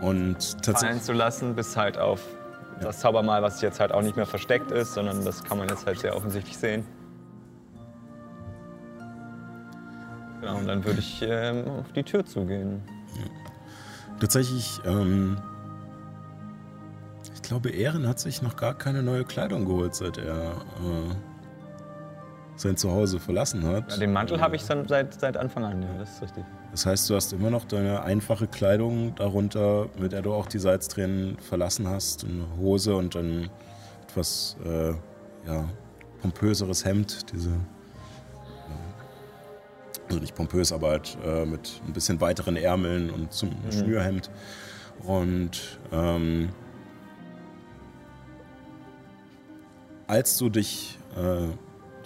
Und 0.00 0.42
fallen 0.42 0.62
tatsächlich, 0.62 1.02
zu 1.02 1.12
lassen, 1.12 1.54
bis 1.54 1.76
halt 1.76 1.98
auf 1.98 2.20
das 2.80 2.98
Zaubermal, 2.98 3.42
was 3.42 3.60
jetzt 3.62 3.80
halt 3.80 3.92
auch 3.92 4.02
nicht 4.02 4.16
mehr 4.16 4.26
versteckt 4.26 4.70
ist, 4.70 4.94
sondern 4.94 5.24
das 5.24 5.42
kann 5.44 5.58
man 5.58 5.68
jetzt 5.68 5.86
halt 5.86 5.98
sehr 5.98 6.14
offensichtlich 6.14 6.56
sehen. 6.58 6.84
Genau, 10.40 10.58
und 10.58 10.66
dann 10.66 10.84
würde 10.84 11.00
ich 11.00 11.22
ähm, 11.22 11.66
auf 11.80 11.92
die 11.92 12.02
Tür 12.02 12.24
zugehen. 12.24 12.82
tatsächlich, 14.20 14.80
ähm, 14.84 15.38
ich 17.34 17.42
glaube, 17.42 17.70
Ehren 17.70 18.06
hat 18.06 18.18
sich 18.18 18.42
noch 18.42 18.56
gar 18.56 18.74
keine 18.74 19.02
neue 19.02 19.24
Kleidung 19.24 19.64
geholt, 19.64 19.94
seit 19.94 20.18
er 20.18 20.52
äh, 20.52 21.14
sein 22.56 22.76
Zuhause 22.76 23.20
verlassen 23.20 23.64
hat. 23.66 23.92
Ja, 23.92 23.98
den 23.98 24.12
Mantel 24.12 24.40
habe 24.40 24.56
ich 24.56 24.64
dann 24.64 24.88
seit, 24.88 25.20
seit 25.20 25.36
Anfang 25.36 25.64
an, 25.64 25.82
ja, 25.82 25.88
das 25.98 26.14
ist 26.14 26.22
richtig. 26.22 26.44
Das 26.70 26.86
heißt, 26.86 27.08
du 27.08 27.14
hast 27.14 27.32
immer 27.32 27.50
noch 27.50 27.64
deine 27.64 28.02
einfache 28.02 28.46
Kleidung 28.46 29.14
darunter, 29.14 29.88
mit 29.98 30.12
der 30.12 30.22
du 30.22 30.32
auch 30.32 30.46
die 30.46 30.58
Salztränen 30.58 31.38
verlassen 31.38 31.88
hast. 31.88 32.24
Eine 32.24 32.44
Hose 32.58 32.96
und 32.96 33.14
ein 33.16 33.50
etwas 34.08 34.56
äh, 34.64 34.90
ja, 35.46 35.68
pompöseres 36.22 36.84
Hemd. 36.84 37.32
Diese, 37.32 37.50
also 40.08 40.20
nicht 40.20 40.34
pompös, 40.34 40.72
aber 40.72 40.90
halt 40.90 41.16
äh, 41.24 41.44
mit 41.44 41.80
ein 41.86 41.92
bisschen 41.92 42.20
weiteren 42.20 42.56
Ärmeln 42.56 43.10
und 43.10 43.32
zum 43.32 43.50
Schnürhemd. 43.70 44.30
Und 45.04 45.78
ähm, 45.92 46.48
als 50.06 50.38
du 50.38 50.48
dich 50.48 50.98
äh, 51.16 51.48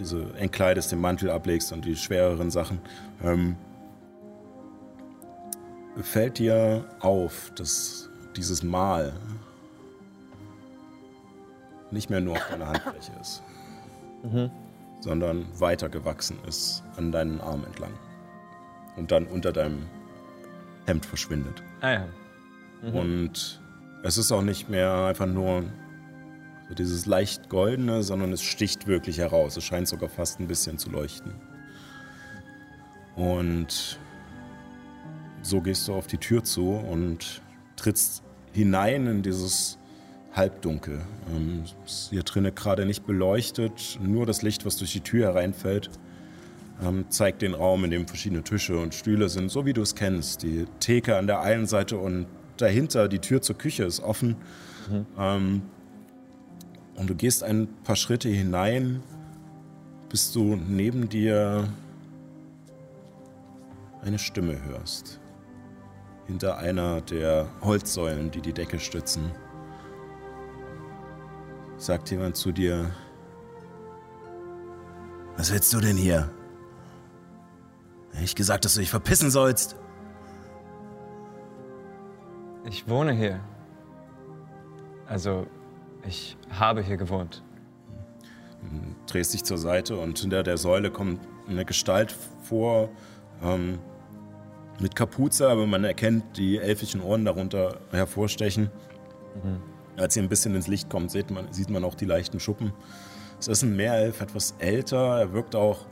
diese 0.00 0.35
entkleidest, 0.37 0.90
den 0.90 1.00
Mantel 1.00 1.30
ablegst 1.30 1.73
und 1.73 1.85
die 1.85 1.95
schwereren 1.95 2.50
Sachen, 2.50 2.80
ähm, 3.23 3.57
fällt 6.02 6.38
dir 6.38 6.85
auf, 7.00 7.52
dass 7.54 8.09
dieses 8.37 8.62
Mal 8.62 9.12
nicht 11.90 12.11
mehr 12.11 12.21
nur 12.21 12.37
auf 12.37 12.49
deiner 12.49 12.69
Handfläche 12.69 13.12
ist, 13.21 13.42
sondern 15.00 15.47
weiter 15.59 15.88
gewachsen 15.88 16.38
ist 16.47 16.83
an 16.97 17.12
deinen 17.12 17.40
Arm 17.40 17.64
entlang 17.64 17.92
und 18.97 19.11
dann 19.11 19.26
unter 19.26 19.52
deinem 19.52 19.87
Hemd 20.87 21.04
verschwindet. 21.04 21.62
Ah 21.80 21.90
ja. 21.90 22.04
Und 22.83 23.61
es 24.02 24.16
ist 24.16 24.33
auch 24.33 24.42
nicht 24.42 24.69
mehr 24.71 24.92
einfach 25.07 25.26
nur 25.26 25.64
so 26.71 26.75
dieses 26.77 27.05
leicht 27.05 27.49
goldene, 27.49 28.05
sondern 28.05 28.33
es 28.33 28.43
sticht 28.43 28.87
wirklich 28.87 29.19
heraus. 29.19 29.57
Es 29.57 29.65
scheint 29.65 29.89
sogar 29.89 30.09
fast 30.09 30.39
ein 30.39 30.47
bisschen 30.47 30.79
zu 30.79 30.89
leuchten. 30.89 31.33
Und 33.17 33.99
so 35.43 35.61
gehst 35.61 35.89
du 35.89 35.95
auf 35.95 36.06
die 36.06 36.19
Tür 36.19 36.45
zu 36.45 36.71
und 36.71 37.43
trittst 37.75 38.23
hinein 38.52 39.09
in 39.09 39.23
dieses 39.23 39.78
Halbdunkel. 40.33 41.00
Ähm, 41.35 41.65
es 41.85 41.93
ist 41.93 42.11
hier 42.11 42.23
drinnen 42.23 42.54
gerade 42.54 42.87
nicht 42.87 43.04
beleuchtet, 43.04 43.99
nur 44.00 44.25
das 44.25 44.43
Licht, 44.43 44.65
was 44.65 44.76
durch 44.76 44.93
die 44.93 45.00
Tür 45.00 45.26
hereinfällt, 45.26 45.91
ähm, 46.80 47.06
zeigt 47.09 47.43
den 47.43 47.54
Raum, 47.54 47.83
in 47.83 47.91
dem 47.91 48.06
verschiedene 48.06 48.45
Tische 48.45 48.78
und 48.78 48.95
Stühle 48.95 49.28
sind, 49.28 49.50
so 49.50 49.67
wie 49.67 49.73
du 49.73 49.83
es 49.83 49.97
kennst. 49.97 50.45
Die 50.45 50.67
Theke 50.78 51.17
an 51.17 51.26
der 51.26 51.41
einen 51.41 51.67
Seite 51.67 51.97
und 51.99 52.26
dahinter 52.59 53.09
die 53.09 53.19
Tür 53.19 53.43
zur 53.43 53.59
Küche 53.59 53.83
ist 53.83 53.99
offen. 53.99 54.37
Ähm, 55.19 55.63
und 57.00 57.08
du 57.08 57.15
gehst 57.15 57.43
ein 57.43 57.67
paar 57.82 57.97
Schritte 57.97 58.28
hinein, 58.28 59.02
bis 60.10 60.32
du 60.32 60.54
neben 60.54 61.08
dir 61.08 61.67
eine 64.02 64.19
Stimme 64.19 64.63
hörst. 64.65 65.19
Hinter 66.26 66.58
einer 66.58 67.00
der 67.00 67.49
Holzsäulen, 67.63 68.30
die 68.30 68.43
die 68.43 68.52
Decke 68.52 68.78
stützen, 68.78 69.30
sagt 71.78 72.10
jemand 72.10 72.36
zu 72.36 72.52
dir, 72.52 72.91
was 75.39 75.50
willst 75.54 75.73
du 75.73 75.80
denn 75.80 75.97
hier? 75.97 76.30
Ich 78.23 78.34
gesagt, 78.34 78.67
dass 78.67 78.75
du 78.75 78.80
dich 78.80 78.91
verpissen 78.91 79.30
sollst? 79.30 79.75
Ich 82.67 82.86
wohne 82.91 83.13
hier. 83.13 83.41
Also, 85.06 85.47
ich 86.06 86.36
habe 86.50 86.82
hier 86.82 86.97
gewohnt. 86.97 87.43
drehst 89.06 89.32
dich 89.34 89.45
zur 89.45 89.58
Seite 89.58 89.97
und 89.97 90.19
hinter 90.19 90.43
der 90.43 90.56
Säule 90.56 90.91
kommt 90.91 91.21
eine 91.49 91.65
Gestalt 91.65 92.15
vor 92.43 92.89
ähm, 93.43 93.78
mit 94.80 94.95
Kapuze, 94.97 95.49
aber 95.49 95.67
man 95.67 95.84
erkennt 95.84 96.36
die 96.36 96.58
elfischen 96.58 97.00
Ohren 97.00 97.25
darunter 97.25 97.78
hervorstechen. 97.91 98.71
Als 99.97 100.17
ihr 100.17 100.23
ein 100.23 100.28
bisschen 100.28 100.54
ins 100.54 100.67
Licht 100.67 100.89
kommt, 100.89 101.10
sieht 101.10 101.30
man, 101.30 101.52
sieht 101.52 101.71
man 101.71 101.84
auch 101.84 101.95
die 101.95 102.06
leichten 102.06 102.41
Schuppen. 102.41 102.73
Es 103.39 103.49
ist 103.49 103.63
ein 103.63 103.76
Meerelf, 103.76 104.21
etwas 104.21 104.54
älter. 104.58 105.19
Er 105.19 105.32
wirkt 105.32 105.54
auch 105.54 105.86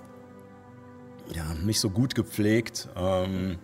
ja, 1.35 1.55
nicht 1.65 1.81
so 1.81 1.91
gut 1.91 2.15
gepflegt. 2.15 2.89
Ähm, 2.97 3.59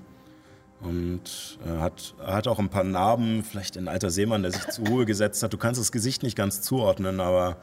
und 0.85 1.59
er 1.64 1.81
hat, 1.81 2.14
hat 2.20 2.47
auch 2.47 2.59
ein 2.59 2.68
paar 2.68 2.85
Narben, 2.85 3.42
vielleicht 3.42 3.77
ein 3.77 3.88
alter 3.88 4.11
Seemann, 4.11 4.42
der 4.42 4.53
sich 4.53 4.66
zur 4.68 4.87
Ruhe 4.87 5.07
gesetzt 5.07 5.42
hat. 5.42 5.53
Du 5.53 5.59
kannst 5.59 5.81
das 5.81 5.92
Gesicht 5.92 6.23
nicht 6.23 6.37
ganz 6.37 6.61
zuordnen, 6.61 7.20
aber 7.20 7.57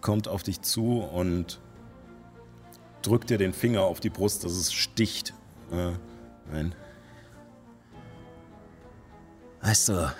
kommt 0.00 0.28
auf 0.28 0.42
dich 0.42 0.62
zu 0.62 1.00
und 1.00 1.60
drückt 3.02 3.30
dir 3.30 3.38
den 3.38 3.52
Finger 3.52 3.82
auf 3.82 4.00
die 4.00 4.10
Brust, 4.10 4.44
dass 4.44 4.52
es 4.52 4.72
sticht. 4.72 5.34
Äh, 5.72 5.92
nein. 6.52 6.74
Weißt 9.62 9.88
du, 9.88 10.12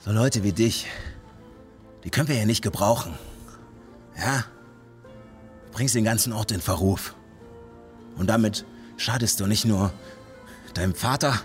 so 0.00 0.12
Leute 0.12 0.42
wie 0.42 0.52
dich, 0.52 0.86
die 2.04 2.10
können 2.10 2.28
wir 2.28 2.36
ja 2.36 2.46
nicht 2.46 2.62
gebrauchen. 2.62 3.14
Ja? 4.16 4.44
Du 5.66 5.72
bringst 5.72 5.94
den 5.94 6.04
ganzen 6.04 6.32
Ort 6.32 6.52
in 6.52 6.60
Verruf. 6.60 7.14
Und 8.16 8.28
damit 8.28 8.64
schadest 8.96 9.40
du 9.40 9.46
nicht 9.46 9.64
nur 9.64 9.92
deinem 10.74 10.94
Vater, 10.94 11.40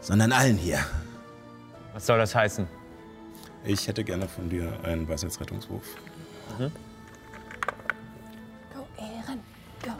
sondern 0.00 0.32
allen 0.32 0.56
hier. 0.56 0.78
Was 1.94 2.06
soll 2.06 2.18
das 2.18 2.34
heißen? 2.34 2.66
Ich 3.64 3.86
hätte 3.86 4.02
gerne 4.02 4.26
von 4.26 4.48
dir 4.48 4.72
einen 4.82 5.08
Weisheitsrettungswurf. 5.08 5.84
Go, 6.58 6.64
Ehren. 8.98 9.40
Go. 9.84 9.92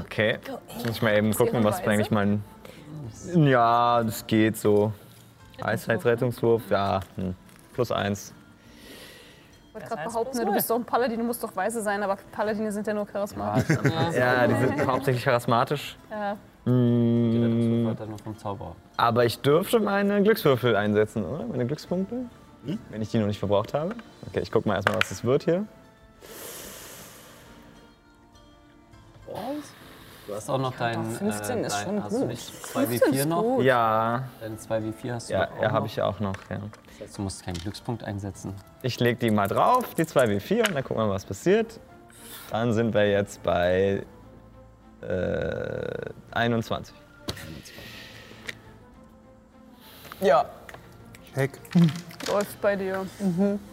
Okay. 0.00 0.38
Jetzt 0.74 0.86
muss 0.86 0.96
ich 0.96 1.02
mal 1.02 1.16
eben 1.16 1.32
gucken, 1.32 1.64
was 1.64 1.80
eigentlich 1.80 2.10
mein. 2.10 2.42
Ja, 3.34 4.02
das 4.02 4.26
geht 4.26 4.56
so. 4.56 4.92
Weisheitsrettungswurf, 5.60 6.62
ja. 6.70 7.00
Hm. 7.16 7.34
Plus 7.72 7.90
eins. 7.90 8.34
Ich 9.76 9.82
wollte 9.82 9.94
gerade 9.94 10.08
behaupten, 10.08 10.46
du 10.46 10.52
bist 10.54 10.70
doch 10.70 10.76
ein 10.76 10.84
Paladin, 10.84 11.18
du 11.18 11.24
musst 11.24 11.42
doch 11.42 11.54
weise 11.54 11.82
sein, 11.82 12.02
aber 12.02 12.16
Paladine 12.32 12.72
sind 12.72 12.86
ja 12.86 12.94
nur 12.94 13.06
charismatisch. 13.06 13.76
Ja, 14.14 14.46
die 14.46 14.54
sind 14.54 14.86
hauptsächlich 14.86 15.22
charismatisch. 15.22 15.98
Ja. 16.10 16.36
Die 16.64 17.38
Rettungswürfel 17.42 18.06
nur 18.06 18.18
vom 18.18 18.38
Zauberer. 18.38 18.74
Aber 18.96 19.26
ich 19.26 19.38
dürfte 19.40 19.78
meine 19.78 20.22
Glückswürfel 20.22 20.74
einsetzen, 20.74 21.26
oder? 21.26 21.44
Meine 21.44 21.66
Glückspunkte? 21.66 22.24
Wenn 22.88 23.02
ich 23.02 23.10
die 23.10 23.18
noch 23.18 23.26
nicht 23.26 23.38
verbraucht 23.38 23.74
habe. 23.74 23.94
Okay, 24.28 24.40
ich 24.40 24.50
guck 24.50 24.64
mal 24.64 24.76
erstmal, 24.76 24.96
was 24.96 25.10
das 25.10 25.22
wird 25.22 25.44
hier. 25.44 25.66
Du 30.26 30.34
hast 30.34 30.50
auch 30.50 30.58
noch 30.58 30.74
deinen. 30.76 31.04
15 31.12 31.64
ist 31.64 31.74
dein- 31.76 31.84
schon 31.84 32.02
hast 32.02 32.12
Du 32.14 32.18
gut. 32.20 32.28
nicht 32.28 32.52
2W4 32.74 33.24
noch? 33.26 33.60
Ja, 33.62 34.24
Deine 34.40 34.56
2W4 34.56 35.12
hast 35.14 35.28
du 35.28 35.34
ja, 35.34 35.48
auch 35.48 35.62
ja 35.62 35.70
habe 35.70 35.86
ich 35.86 36.02
auch 36.02 36.18
noch. 36.18 36.34
Ja. 36.50 36.58
Das 36.88 37.00
heißt, 37.08 37.18
du 37.18 37.22
musst 37.22 37.44
keinen 37.44 37.58
Glückspunkt 37.58 38.02
einsetzen. 38.02 38.54
Ich 38.82 38.98
lege 38.98 39.18
die 39.18 39.30
mal 39.30 39.46
drauf, 39.46 39.94
die 39.94 40.02
2W4, 40.04 40.66
und 40.66 40.74
dann 40.74 40.82
gucken 40.82 40.96
wir 41.02 41.06
mal, 41.06 41.14
was 41.14 41.24
passiert. 41.24 41.78
Dann 42.50 42.72
sind 42.72 42.92
wir 42.94 43.08
jetzt 43.08 43.42
bei 43.42 44.04
äh, 45.02 46.10
21. 46.32 46.94
Ja. 50.20 50.44
Heck. 51.34 51.60
Läuft 52.32 52.60
bei 52.62 52.74
dir. 52.74 53.06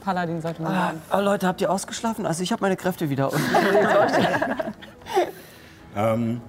Paladin 0.02 0.42
sollte 0.42 0.62
man 0.62 0.74
Ah, 0.74 0.94
ah, 1.10 1.20
Leute, 1.20 1.48
habt 1.48 1.62
ihr 1.62 1.72
ausgeschlafen? 1.72 2.26
Also 2.26 2.44
ich 2.44 2.52
habe 2.52 2.62
meine 2.62 2.76
Kräfte 2.76 3.10
wieder. 3.10 3.32
Ähm, 5.96 6.42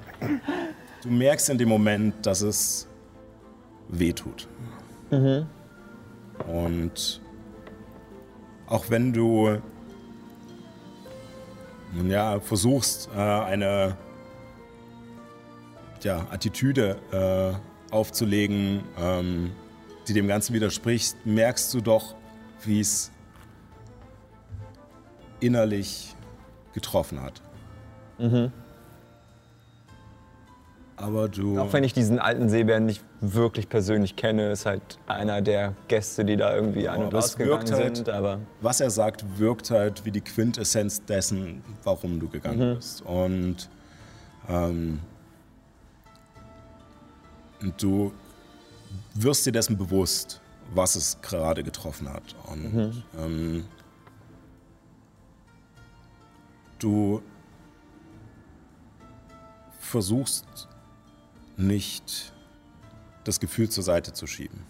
du 1.03 1.11
merkst 1.11 1.51
in 1.51 1.59
dem 1.59 1.69
Moment, 1.69 2.27
dass 2.27 2.41
es 2.43 2.89
weh 3.89 4.13
tut. 4.13 4.49
Und 6.49 7.21
auch 8.67 8.91
wenn 8.91 9.13
du 9.13 9.59
ja, 12.07 12.41
versuchst, 12.41 13.09
äh, 13.15 13.19
eine 13.19 13.97
ja, 16.03 16.27
Attitüde 16.31 16.97
äh, 17.13 17.95
aufzulegen, 17.95 18.83
ähm, 18.99 19.53
die 20.09 20.13
dem 20.13 20.27
Ganzen 20.29 20.55
widerspricht, 20.55 21.25
merkst 21.25 21.73
du 21.73 21.81
doch, 21.81 22.15
wie 22.65 22.81
es 22.81 23.11
innerlich 25.41 26.15
getroffen 26.73 27.23
hat. 27.23 27.43
Aber 31.05 31.29
du. 31.29 31.59
Auch 31.61 31.71
wenn 31.75 31.85
ich 31.85 31.93
diesen 31.93 32.19
alten 32.19 32.49
Seebären 32.49 32.87
nicht 32.87 33.05
wirklich 33.21 33.69
persönlich 33.69 34.17
kenne, 34.17 34.51
ist 34.53 34.65
halt 34.65 34.99
einer 35.07 35.43
der 35.43 35.75
Gäste, 35.87 36.25
die 36.25 36.37
da 36.39 36.55
irgendwie 36.55 36.89
ein- 36.89 37.05
und 37.05 37.15
ausgegangen 37.15 37.71
halt- 37.71 37.97
sind. 37.99 38.09
Aber 38.09 38.41
was 38.63 38.81
er 38.81 38.89
sagt, 38.89 39.23
wirkt 39.39 39.71
halt 39.71 40.07
wie 40.07 40.11
die 40.11 40.23
Quintessenz 40.23 41.05
dessen, 41.05 41.63
warum 41.83 42.21
du 42.21 42.29
gegangen 42.31 42.77
bist. 42.77 43.03
Und, 43.03 43.69
ähm, 44.49 45.01
du 47.77 48.11
wirst 49.15 49.45
dir 49.45 49.53
dessen 49.53 49.77
bewusst, 49.77 50.41
was 50.75 50.97
es 50.97 51.21
gerade 51.21 51.63
getroffen 51.63 52.11
hat. 52.11 52.35
Und 52.51 53.05
ähm, 53.23 53.65
du 56.79 57.21
versuchst 59.79 60.67
nicht 61.57 62.33
das 63.25 63.41
Gefühl 63.41 63.69
zur 63.69 63.85
Seite 63.85 64.13
zu 64.13 64.27
schieben, 64.27 64.65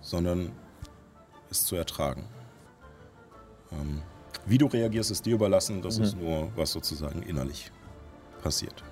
sondern 0.00 0.52
es 1.50 1.64
zu 1.64 1.76
ertragen. 1.76 2.24
Ähm, 3.72 4.02
wie 4.46 4.58
du 4.58 4.66
reagierst, 4.66 5.10
ist 5.10 5.24
dir 5.24 5.34
überlassen. 5.34 5.82
Das 5.82 5.98
ist 5.98 6.16
nur, 6.16 6.50
was 6.56 6.72
sozusagen 6.72 7.22
innerlich 7.22 7.70
passiert. 8.42 8.82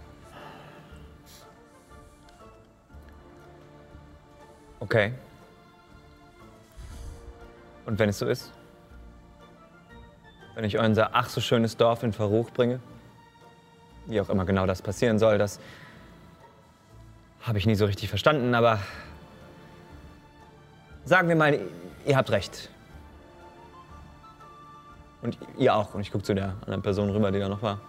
okay. 4.91 5.13
Und 7.87 7.99
wenn 7.99 8.09
es 8.09 8.19
so 8.19 8.27
ist? 8.27 8.53
Wenn 10.55 10.65
ich 10.65 10.79
unser 10.79 11.15
ach 11.15 11.29
so 11.29 11.41
schönes 11.41 11.77
Dorf 11.77 12.03
in 12.03 12.13
Verruch 12.13 12.51
bringe? 12.51 12.81
Wie 14.07 14.21
auch 14.21 14.29
immer 14.29 14.45
genau 14.45 14.67
das 14.67 14.83
passieren 14.83 15.19
soll, 15.19 15.39
das 15.39 15.61
habe 17.43 17.59
ich 17.59 17.67
nie 17.67 17.75
so 17.75 17.87
richtig 17.87 18.09
verstanden, 18.09 18.55
aber 18.55 18.81
sagen 21.05 21.29
wir 21.29 21.37
mal, 21.37 21.61
ihr 22.07 22.17
habt 22.17 22.31
recht. 22.31 22.71
Und 25.23 25.39
ihr 25.59 25.75
auch. 25.75 25.95
Und 25.95 26.01
ich 26.01 26.13
gucke 26.13 26.25
zu 26.25 26.35
der 26.35 26.55
anderen 26.63 26.83
Person 26.83 27.11
rüber, 27.11 27.31
die 27.31 27.39
da 27.39 27.49
noch 27.49 27.63
war. 27.63 27.81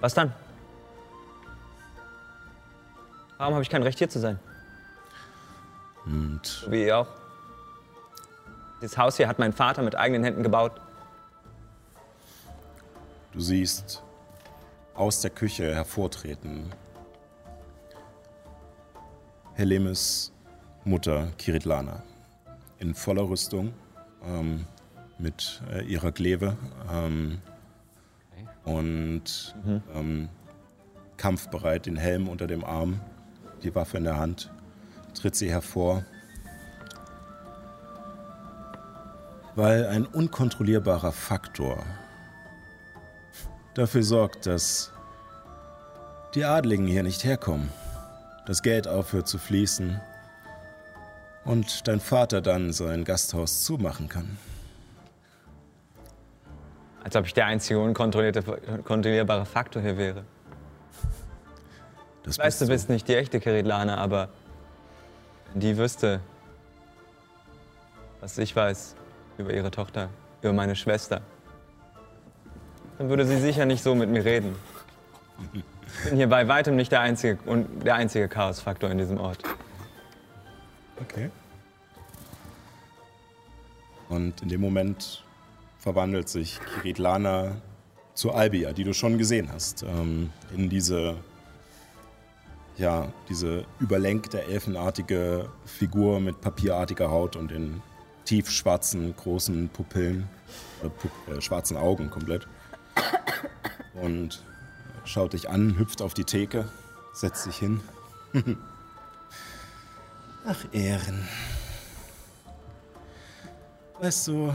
Was 0.00 0.14
dann? 0.14 0.32
Warum 3.38 3.54
habe 3.54 3.62
ich 3.62 3.70
kein 3.70 3.82
Recht 3.82 3.98
hier 3.98 4.08
zu 4.08 4.18
sein? 4.18 4.38
Und 6.04 6.66
wie 6.68 6.84
ihr 6.84 6.98
auch. 6.98 7.08
Dieses 8.80 8.96
Haus 8.98 9.16
hier 9.16 9.28
hat 9.28 9.38
mein 9.38 9.52
Vater 9.52 9.82
mit 9.82 9.94
eigenen 9.94 10.24
Händen 10.24 10.42
gebaut. 10.42 10.72
du 13.32 13.40
siehst 13.40 14.02
aus 14.94 15.20
der 15.20 15.30
Küche 15.30 15.74
hervortreten 15.74 16.72
Helemis 19.56 20.32
Mutter 20.84 21.28
Kiritlana 21.38 22.02
in 22.78 22.94
voller 22.94 23.26
Rüstung 23.26 23.72
ähm, 24.22 24.66
mit 25.18 25.62
äh, 25.72 25.82
ihrer 25.82 26.12
Kleve 26.12 26.58
ähm, 26.92 27.38
und 28.64 29.56
ähm, 29.94 30.28
kampfbereit, 31.16 31.86
den 31.86 31.96
Helm 31.96 32.28
unter 32.28 32.46
dem 32.46 32.66
Arm, 32.66 33.00
die 33.62 33.74
Waffe 33.74 33.96
in 33.96 34.04
der 34.04 34.18
Hand, 34.18 34.50
tritt 35.14 35.34
sie 35.34 35.50
hervor. 35.50 36.04
Weil 39.54 39.86
ein 39.86 40.04
unkontrollierbarer 40.04 41.12
Faktor 41.12 41.82
dafür 43.72 44.02
sorgt, 44.02 44.44
dass 44.44 44.92
die 46.34 46.44
Adligen 46.44 46.86
hier 46.86 47.02
nicht 47.02 47.24
herkommen, 47.24 47.70
das 48.46 48.62
Geld 48.62 48.86
aufhört 48.88 49.28
zu 49.28 49.38
fließen 49.38 50.00
und 51.44 51.86
dein 51.88 52.00
Vater 52.00 52.40
dann 52.40 52.72
sein 52.72 53.04
Gasthaus 53.04 53.64
zumachen 53.64 54.08
kann. 54.08 54.38
Als 57.02 57.14
ob 57.14 57.26
ich 57.26 57.34
der 57.34 57.46
einzige 57.46 57.78
unkontrollierbare 57.78 59.44
Faktor 59.44 59.82
hier 59.82 59.96
wäre. 59.96 60.24
Das 62.22 62.36
Ich 62.36 62.42
weiß, 62.42 62.58
du 62.60 62.66
bist 62.66 62.88
nicht 62.88 63.06
die 63.06 63.14
echte 63.14 63.38
Kiritlane, 63.38 63.98
aber 63.98 64.28
wenn 65.52 65.60
die 65.60 65.76
wüsste, 65.76 66.20
was 68.20 68.38
ich 68.38 68.54
weiß 68.54 68.96
über 69.38 69.52
ihre 69.52 69.70
Tochter, 69.70 70.08
über 70.42 70.52
meine 70.52 70.74
Schwester, 70.74 71.20
dann 72.98 73.08
würde 73.08 73.24
sie 73.26 73.38
sicher 73.38 73.66
nicht 73.66 73.82
so 73.82 73.94
mit 73.94 74.08
mir 74.08 74.24
reden. 74.24 74.56
Ich 75.98 76.10
bin 76.10 76.16
hier 76.16 76.28
bei 76.28 76.46
weitem 76.48 76.76
nicht 76.76 76.92
der 76.92 77.00
einzige, 77.00 77.38
und 77.46 77.84
der 77.84 77.94
einzige 77.96 78.28
Chaosfaktor 78.28 78.90
in 78.90 78.98
diesem 78.98 79.18
Ort. 79.18 79.42
Okay. 81.00 81.30
Und 84.08 84.40
in 84.42 84.48
dem 84.48 84.60
Moment 84.60 85.24
verwandelt 85.78 86.28
sich 86.28 86.60
Kiritlana 86.74 87.56
zu 88.14 88.32
Albia, 88.32 88.72
die 88.72 88.84
du 88.84 88.92
schon 88.92 89.18
gesehen 89.18 89.50
hast. 89.52 89.82
Ähm, 89.82 90.30
in 90.54 90.70
diese, 90.70 91.16
ja, 92.76 93.12
diese 93.28 93.64
überlenkte, 93.80 94.42
elfenartige 94.42 95.48
Figur 95.64 96.20
mit 96.20 96.40
papierartiger 96.40 97.10
Haut 97.10 97.36
und 97.36 97.52
in 97.52 97.82
tiefschwarzen, 98.24 99.14
großen 99.16 99.68
Pupillen, 99.68 100.28
äh, 100.82 100.88
Pu 100.88 101.08
äh, 101.30 101.40
schwarzen 101.40 101.76
Augen 101.76 102.10
komplett. 102.10 102.46
Und 103.94 104.42
schaut 105.06 105.32
dich 105.32 105.48
an, 105.48 105.78
hüpft 105.78 106.02
auf 106.02 106.14
die 106.14 106.24
Theke, 106.24 106.68
setzt 107.14 107.44
sich 107.44 107.56
hin. 107.56 107.80
Ach, 110.46 110.64
Ehren. 110.72 111.26
Weißt 114.00 114.28
du, 114.28 114.54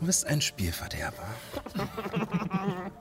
du 0.00 0.06
bist 0.06 0.26
ein 0.26 0.40
Spielverderber. 0.40 1.26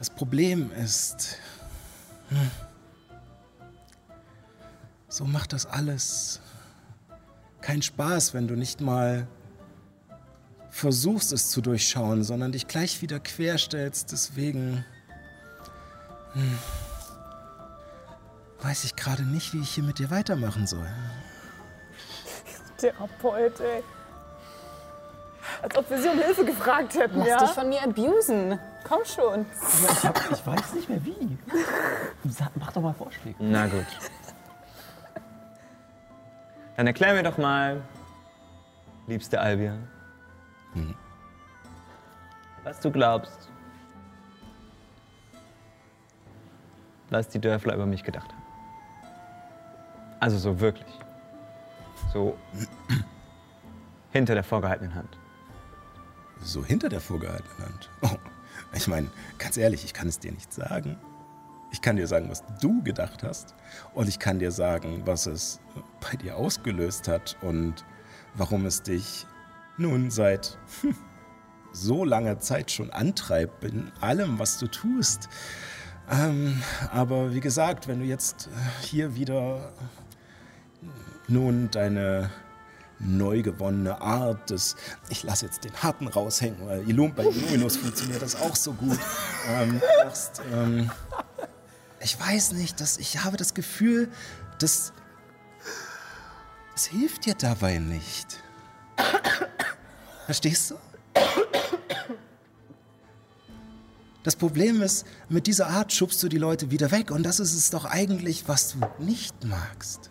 Das 0.00 0.08
Problem 0.08 0.72
ist, 0.72 1.36
hm, 2.30 2.50
so 5.08 5.26
macht 5.26 5.52
das 5.52 5.66
alles 5.66 6.40
keinen 7.60 7.82
Spaß, 7.82 8.32
wenn 8.32 8.48
du 8.48 8.56
nicht 8.56 8.80
mal 8.80 9.26
versuchst 10.80 11.32
es 11.32 11.50
zu 11.50 11.60
durchschauen, 11.60 12.24
sondern 12.24 12.52
dich 12.52 12.66
gleich 12.66 13.02
wieder 13.02 13.20
querstellst. 13.20 14.12
Deswegen 14.12 14.84
hm, 16.32 16.58
weiß 18.62 18.84
ich 18.84 18.96
gerade 18.96 19.22
nicht, 19.22 19.52
wie 19.52 19.60
ich 19.60 19.70
hier 19.70 19.84
mit 19.84 19.98
dir 19.98 20.10
weitermachen 20.10 20.66
soll. 20.66 20.88
Therapeut, 22.78 23.60
ey. 23.60 23.82
Als 25.62 25.76
ob 25.76 25.90
wir 25.90 26.00
sie 26.00 26.08
um 26.08 26.18
Hilfe 26.18 26.44
gefragt 26.46 26.94
hätten, 26.94 27.18
Lass 27.18 27.28
ja? 27.28 27.38
dich 27.38 27.50
von 27.50 27.68
mir 27.68 27.82
abusen. 27.82 28.58
Komm 28.88 29.04
schon. 29.04 29.44
ich, 29.92 30.04
hab, 30.04 30.18
ich 30.30 30.46
weiß 30.46 30.74
nicht 30.74 30.88
mehr 30.88 31.04
wie. 31.04 31.38
Mach 32.54 32.72
doch 32.72 32.80
mal 32.80 32.94
Vorschläge. 32.94 33.36
Na 33.38 33.66
gut. 33.66 33.86
Dann 36.76 36.86
erklär 36.86 37.12
mir 37.12 37.22
doch 37.22 37.36
mal, 37.36 37.82
liebste 39.06 39.38
Albia, 40.74 40.94
was 42.64 42.80
du 42.80 42.90
glaubst, 42.90 43.50
was 47.10 47.28
die 47.28 47.40
Dörfler 47.40 47.74
über 47.74 47.86
mich 47.86 48.04
gedacht 48.04 48.32
haben. 48.32 48.42
Also 50.20 50.38
so 50.38 50.60
wirklich. 50.60 50.98
So 52.12 52.36
hinter 54.12 54.34
der 54.34 54.44
vorgehaltenen 54.44 54.94
Hand. 54.94 55.18
So 56.40 56.64
hinter 56.64 56.88
der 56.88 57.00
vorgehaltenen 57.00 57.58
Hand. 57.58 57.90
Oh, 58.02 58.16
ich 58.74 58.86
meine, 58.86 59.10
ganz 59.38 59.56
ehrlich, 59.56 59.84
ich 59.84 59.94
kann 59.94 60.08
es 60.08 60.18
dir 60.18 60.32
nicht 60.32 60.52
sagen. 60.52 60.98
Ich 61.72 61.80
kann 61.80 61.96
dir 61.96 62.06
sagen, 62.06 62.28
was 62.28 62.42
du 62.60 62.82
gedacht 62.82 63.22
hast. 63.22 63.54
Und 63.94 64.08
ich 64.08 64.18
kann 64.18 64.38
dir 64.38 64.50
sagen, 64.50 65.02
was 65.04 65.26
es 65.26 65.60
bei 66.00 66.16
dir 66.16 66.36
ausgelöst 66.36 67.08
hat 67.08 67.36
und 67.42 67.84
warum 68.34 68.66
es 68.66 68.82
dich 68.82 69.26
nun 69.80 70.10
seit 70.10 70.58
so 71.72 72.04
langer 72.04 72.38
Zeit 72.38 72.70
schon 72.70 72.90
antreibt 72.90 73.64
in 73.64 73.90
allem, 74.00 74.38
was 74.38 74.58
du 74.58 74.66
tust. 74.66 75.28
Ähm, 76.10 76.62
aber 76.92 77.34
wie 77.34 77.40
gesagt, 77.40 77.88
wenn 77.88 78.00
du 78.00 78.04
jetzt 78.06 78.48
äh, 78.48 78.84
hier 78.84 79.14
wieder 79.14 79.72
nun 81.28 81.70
deine 81.70 82.30
neu 82.98 83.42
gewonnene 83.42 84.00
Art 84.00 84.50
des, 84.50 84.76
ich 85.08 85.22
lasse 85.22 85.46
jetzt 85.46 85.64
den 85.64 85.74
Harten 85.82 86.08
raushängen, 86.08 86.66
weil 86.66 86.88
Illum, 86.88 87.14
bei 87.14 87.24
Illuminus 87.24 87.76
funktioniert 87.76 88.20
das 88.20 88.36
auch 88.36 88.56
so 88.56 88.72
gut, 88.72 88.98
ähm, 89.48 89.80
sagst, 90.02 90.42
ähm, 90.52 90.90
ich 92.00 92.18
weiß 92.18 92.52
nicht, 92.52 92.80
dass 92.80 92.98
ich 92.98 93.24
habe 93.24 93.36
das 93.36 93.54
Gefühl, 93.54 94.10
dass 94.58 94.92
es 96.74 96.86
hilft 96.86 97.26
dir 97.26 97.34
dabei 97.34 97.78
nicht. 97.78 98.42
Verstehst 100.30 100.70
du? 100.70 100.76
Das 104.22 104.36
Problem 104.36 104.80
ist, 104.80 105.04
mit 105.28 105.48
dieser 105.48 105.66
Art 105.66 105.92
schubst 105.92 106.22
du 106.22 106.28
die 106.28 106.38
Leute 106.38 106.70
wieder 106.70 106.92
weg 106.92 107.10
und 107.10 107.24
das 107.24 107.40
ist 107.40 107.52
es 107.52 107.70
doch 107.70 107.84
eigentlich, 107.84 108.46
was 108.46 108.74
du 108.74 108.78
nicht 109.02 109.34
magst. 109.44 110.08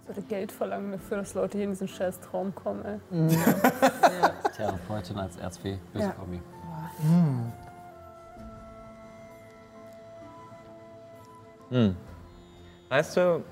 Ich 0.00 0.06
sollte 0.06 0.22
Geld 0.22 0.50
verlangen 0.50 0.92
dafür, 0.92 1.18
dass 1.18 1.34
Leute 1.34 1.58
hier 1.58 1.66
in 1.66 1.72
diesen 1.72 1.88
scheiß 1.88 2.20
Traum 2.20 2.54
kommen, 2.54 2.82
ey. 2.86 3.28
Therapeutin 4.56 5.18
als 5.18 5.36
Erzfee, 5.36 5.78
böse 5.92 6.06
Ja. 6.06 6.12
Kombi. 6.12 6.40
Hm. 11.68 11.96
Weißt 12.88 13.18
du, 13.18 13.44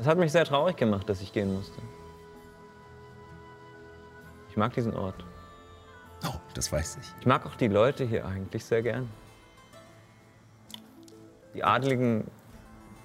es 0.00 0.06
hat 0.06 0.16
mich 0.16 0.32
sehr 0.32 0.46
traurig 0.46 0.76
gemacht, 0.76 1.08
dass 1.08 1.20
ich 1.20 1.32
gehen 1.32 1.54
musste. 1.54 1.78
Ich 4.48 4.56
mag 4.56 4.72
diesen 4.72 4.94
Ort. 4.96 5.24
Oh, 6.26 6.34
das 6.54 6.72
weiß 6.72 6.98
ich. 7.00 7.06
Ich 7.20 7.26
mag 7.26 7.44
auch 7.46 7.54
die 7.54 7.68
Leute 7.68 8.04
hier 8.04 8.24
eigentlich 8.24 8.64
sehr 8.64 8.82
gern. 8.82 9.10
Die 11.54 11.62
Adligen 11.62 12.26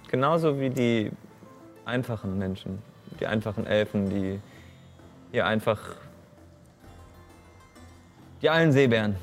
genauso 0.08 0.60
wie 0.60 0.70
die 0.70 1.12
einfachen 1.84 2.38
Menschen, 2.38 2.82
die 3.20 3.28
einfachen 3.28 3.68
Elfen, 3.68 4.10
die 4.10 4.40
hier 5.32 5.46
einfach 5.46 5.82
die 8.42 8.50
allen 8.50 8.72
Seebären, 8.72 9.18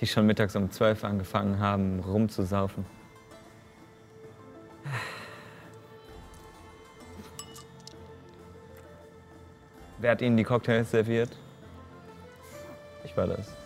die 0.00 0.06
schon 0.06 0.26
mittags 0.26 0.56
um 0.56 0.70
12 0.70 1.04
angefangen 1.04 1.58
haben, 1.58 2.00
rumzusaufen. 2.00 3.01
Wer 10.02 10.10
hat 10.10 10.20
Ihnen 10.20 10.36
die 10.36 10.42
Cocktails 10.42 10.90
serviert? 10.90 11.30
Ich 13.04 13.16
war 13.16 13.28
das. 13.28 13.56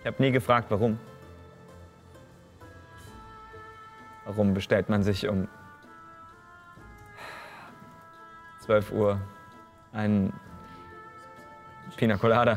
Ich 0.00 0.06
habe 0.06 0.22
nie 0.22 0.30
gefragt, 0.30 0.70
warum. 0.70 0.98
Warum 4.24 4.54
bestellt 4.54 4.88
man 4.88 5.02
sich 5.02 5.28
um 5.28 5.48
12 8.60 8.92
Uhr 8.92 9.20
einen 9.92 10.32
Pina 11.94 12.16
Colada? 12.16 12.56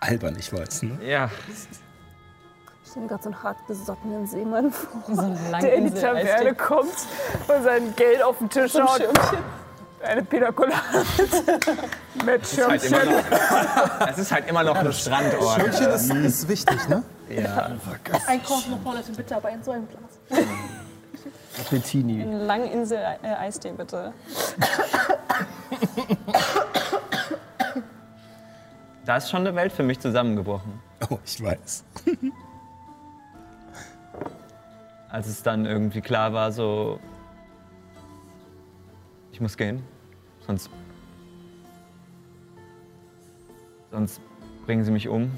Albern, 0.00 0.36
ich 0.38 0.52
weiß, 0.52 0.82
ne? 0.82 0.98
Ja, 1.02 1.30
Ich 2.90 2.94
stelle 2.94 3.04
mir 3.04 3.10
gerade 3.10 3.22
so 3.22 3.28
einen 3.28 3.42
hartgesottenen 3.44 4.26
Seemann 4.26 4.72
vor, 4.72 5.14
So 5.14 5.36
der 5.62 5.74
in 5.74 5.84
die 5.84 6.00
Taverne 6.00 6.56
kommt 6.56 6.90
und 7.46 7.62
sein 7.62 7.94
Geld 7.94 8.20
auf 8.20 8.38
den 8.38 8.50
Tisch 8.50 8.74
haut. 8.74 9.00
Eine 10.02 10.24
Pina 10.24 10.50
Colada 10.50 10.74
mit 12.24 12.26
halt 12.26 12.46
Schirmchen. 12.48 13.14
es 14.10 14.18
ist 14.18 14.32
halt 14.32 14.48
immer 14.48 14.64
noch 14.64 14.74
ein 14.74 14.92
Strandort. 14.92 15.60
Schirmchen 15.60 15.90
ist, 15.90 16.12
ist 16.12 16.48
wichtig, 16.48 16.88
ne? 16.88 17.04
Ja. 17.28 17.70
Ein 18.26 18.42
Cosmopolitan 18.42 19.14
bitte, 19.14 19.36
aber 19.36 19.50
in 19.50 19.62
so 19.62 19.70
einem 19.70 19.86
Glas. 19.88 20.40
Bettini. 21.70 22.22
Ein 22.22 22.40
Langinsel-Eistee, 22.40 23.70
bitte. 23.70 24.12
Da 29.04 29.16
ist 29.16 29.30
schon 29.30 29.46
eine 29.46 29.54
Welt 29.54 29.70
für 29.72 29.84
mich 29.84 30.00
zusammengebrochen. 30.00 30.82
Oh, 31.08 31.18
ich 31.24 31.40
weiß. 31.40 31.84
als 35.10 35.26
es 35.26 35.42
dann 35.42 35.66
irgendwie 35.66 36.00
klar 36.00 36.32
war, 36.32 36.52
so, 36.52 37.00
ich 39.32 39.40
muss 39.40 39.56
gehen, 39.56 39.82
sonst, 40.46 40.70
sonst 43.90 44.20
bringen 44.66 44.84
sie 44.84 44.92
mich 44.92 45.08
um. 45.08 45.30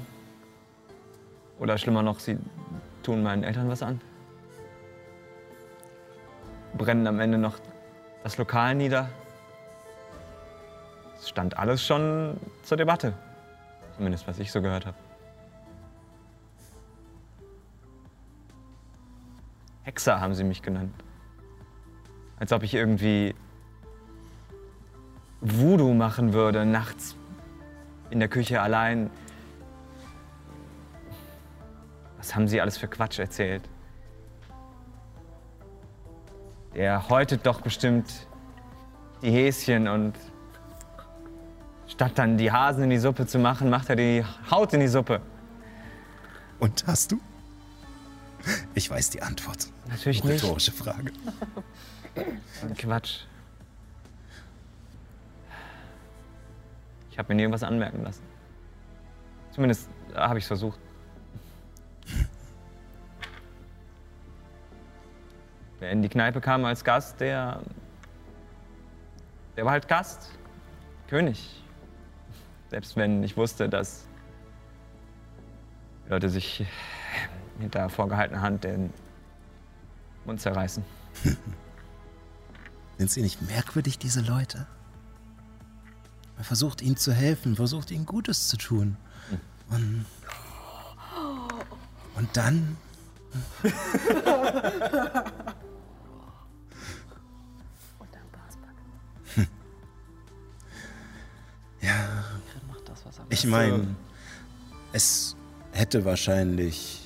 Oder 1.59 1.77
schlimmer 1.77 2.03
noch, 2.03 2.19
sie 2.19 2.37
tun 3.01 3.23
meinen 3.23 3.43
Eltern 3.43 3.69
was 3.69 3.81
an. 3.81 3.99
Brennen 6.77 7.07
am 7.07 7.19
Ende 7.19 7.37
noch 7.37 7.59
das 8.23 8.37
Lokal 8.37 8.75
nieder. 8.75 9.09
Es 11.15 11.29
stand 11.29 11.57
alles 11.57 11.83
schon 11.83 12.37
zur 12.63 12.77
Debatte. 12.77 13.13
Zumindest 13.95 14.27
was 14.27 14.39
ich 14.39 14.51
so 14.51 14.61
gehört 14.61 14.85
habe. 14.85 14.97
Hexer 19.83 20.19
haben 20.19 20.33
sie 20.33 20.43
mich 20.43 20.61
genannt. 20.61 20.93
Als 22.39 22.51
ob 22.51 22.63
ich 22.63 22.73
irgendwie 22.73 23.35
Voodoo 25.41 25.93
machen 25.93 26.33
würde, 26.33 26.65
nachts 26.65 27.15
in 28.09 28.19
der 28.19 28.29
Küche 28.29 28.61
allein. 28.61 29.09
Was 32.17 32.33
haben 32.33 32.47
sie 32.47 32.61
alles 32.61 32.77
für 32.77 32.87
Quatsch 32.87 33.19
erzählt? 33.19 33.69
Der 36.75 37.09
häutet 37.09 37.45
doch 37.45 37.61
bestimmt 37.61 38.27
die 39.21 39.31
Häschen 39.31 39.87
und 39.87 40.13
statt 41.87 42.13
dann 42.15 42.37
die 42.37 42.51
Hasen 42.51 42.85
in 42.85 42.89
die 42.89 42.97
Suppe 42.97 43.27
zu 43.27 43.37
machen, 43.37 43.69
macht 43.69 43.89
er 43.89 43.95
die 43.95 44.23
Haut 44.49 44.73
in 44.73 44.79
die 44.79 44.87
Suppe. 44.87 45.21
Und 46.59 46.85
hast 46.87 47.11
du? 47.11 47.19
Ich 48.75 48.89
weiß 48.89 49.09
die 49.11 49.21
Antwort. 49.21 49.67
Natürlich 49.87 50.23
nicht. 50.23 50.43
Rhetorische 50.43 50.71
Frage. 50.71 51.11
Quatsch. 52.77 53.25
Ich 57.11 57.19
habe 57.19 57.33
mir 57.33 57.45
nie 57.45 57.51
was 57.51 57.63
anmerken 57.63 58.03
lassen. 58.03 58.23
Zumindest 59.51 59.89
äh, 60.13 60.17
habe 60.17 60.39
ich 60.39 60.45
es 60.45 60.47
versucht. 60.47 60.79
Wer 65.79 65.91
in 65.91 66.01
die 66.01 66.09
Kneipe 66.09 66.41
kam 66.41 66.65
als 66.65 66.83
Gast, 66.83 67.19
der. 67.21 67.61
Der 69.55 69.65
war 69.65 69.73
halt 69.73 69.87
Gast. 69.87 70.31
König. 71.07 71.63
Selbst 72.69 72.95
wenn 72.97 73.21
ich 73.23 73.37
wusste, 73.37 73.69
dass 73.69 74.07
Leute 76.09 76.29
sich 76.29 76.65
hinter 77.59 77.89
vorgehaltener 77.89 78.41
Hand 78.41 78.63
den 78.63 78.93
Mund 80.25 80.41
zerreißen. 80.41 80.83
Sind 82.97 83.11
sie 83.11 83.21
nicht 83.21 83.41
merkwürdig, 83.41 83.97
diese 83.97 84.21
Leute? 84.21 84.67
Man 86.35 86.43
versucht 86.43 86.81
ihnen 86.81 86.97
zu 86.97 87.13
helfen, 87.13 87.55
versucht 87.55 87.91
ihnen 87.91 88.05
Gutes 88.05 88.47
zu 88.47 88.57
tun. 88.57 88.97
Und, 89.69 90.05
und 92.15 92.37
dann. 92.37 92.77
Ja, 101.83 102.23
ich 103.27 103.45
meine, 103.45 103.87
es 104.93 105.35
hätte 105.73 106.05
wahrscheinlich 106.05 107.02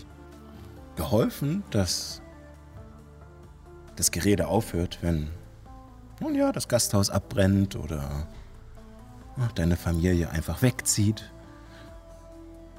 geholfen, 0.97 1.63
dass 1.71 2.21
das 3.95 4.11
Gerede 4.11 4.47
aufhört, 4.47 4.99
wenn 5.01 5.29
nun 6.19 6.35
ja, 6.35 6.51
das 6.51 6.67
Gasthaus 6.67 7.09
abbrennt 7.09 7.75
oder 7.75 8.27
ach, 9.39 9.51
deine 9.53 9.77
Familie 9.77 10.29
einfach 10.29 10.61
wegzieht. 10.61 11.31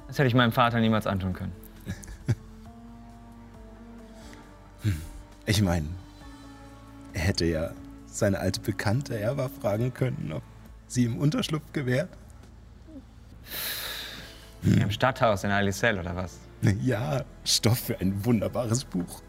Das 0.07 0.19
hätte 0.19 0.27
ich 0.27 0.35
meinem 0.35 0.51
Vater 0.51 0.79
niemals 0.79 1.07
antun 1.07 1.33
können. 1.33 1.53
Ich 5.45 5.63
meine, 5.63 5.87
er 7.13 7.21
hätte 7.21 7.43
ja 7.45 7.71
seine 8.05 8.39
alte 8.39 8.59
Bekannte 8.59 9.19
Erwa 9.19 9.49
fragen 9.49 9.91
können, 9.93 10.31
ob 10.31 10.43
sie 10.85 11.05
ihm 11.05 11.17
Unterschlupf 11.17 11.73
gewährt? 11.73 12.09
Im 14.61 14.91
Stadthaus 14.91 15.43
in 15.43 15.49
Alicel 15.49 15.97
oder 15.97 16.15
was? 16.15 16.37
Ja, 16.61 17.23
Stoff 17.45 17.79
für 17.79 17.99
ein 17.99 18.25
wunderbares 18.25 18.83
Buch. 18.83 19.21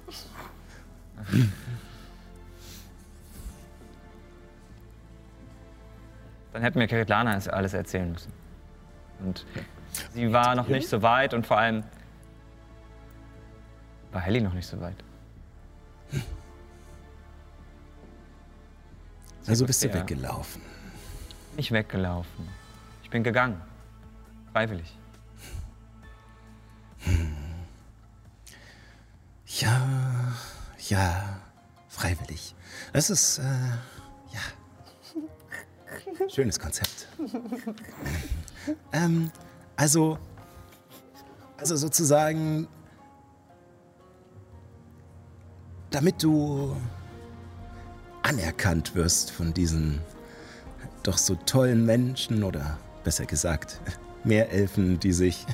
Dann 6.53 6.62
hätten 6.62 6.79
mir 6.79 6.88
Keritlana 6.88 7.37
es 7.37 7.47
alles 7.49 7.75
erzählen 7.75 8.11
müssen. 8.11 8.33
Und 9.21 9.47
sie 10.12 10.33
war 10.33 10.55
noch 10.55 10.69
nicht 10.69 10.88
so 10.88 11.03
weit 11.03 11.35
und 11.35 11.47
vor 11.47 11.59
allem 11.59 11.85
war 14.11 14.21
Helly 14.21 14.40
noch 14.40 14.55
nicht 14.55 14.66
so 14.66 14.81
weit. 14.81 14.97
Also 19.47 19.66
bist 19.66 19.83
du 19.83 19.93
weggelaufen. 19.93 20.62
Nicht 21.57 21.73
weggelaufen. 21.73 22.47
Ich 23.03 23.11
bin 23.11 23.25
gegangen. 23.25 23.61
Freiwillig. 24.53 25.00
Ja, 29.61 30.33
ja, 30.89 31.41
freiwillig. 31.89 32.55
Das 32.93 33.11
ist, 33.11 33.39
äh, 33.39 33.43
ja. 34.33 34.41
Schönes 36.29 36.59
Konzept. 36.59 37.09
ähm, 38.93 39.31
also, 39.77 40.19
also 41.57 41.77
sozusagen, 41.77 42.69
damit 45.91 46.23
du 46.23 46.77
anerkannt 48.23 48.95
wirst 48.95 49.31
von 49.31 49.53
diesen 49.53 50.01
doch 51.03 51.19
so 51.19 51.35
tollen 51.35 51.85
Menschen 51.85 52.45
oder 52.45 52.79
besser 53.05 53.27
gesagt 53.27 53.81
Meerelfen, 54.25 55.01
die 55.01 55.13
sich 55.13 55.47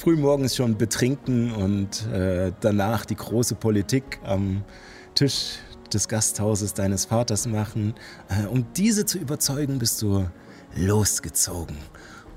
frühmorgens 0.00 0.56
schon 0.56 0.78
betrinken 0.78 1.52
und 1.52 2.06
äh, 2.06 2.52
danach 2.60 3.04
die 3.04 3.16
große 3.16 3.54
Politik 3.54 4.18
am 4.24 4.64
Tisch 5.14 5.58
des 5.92 6.08
Gasthauses 6.08 6.72
deines 6.72 7.04
Vaters 7.04 7.46
machen. 7.46 7.94
Äh, 8.30 8.46
um 8.46 8.72
diese 8.72 9.04
zu 9.04 9.18
überzeugen, 9.18 9.78
bist 9.78 10.00
du 10.00 10.26
losgezogen, 10.74 11.76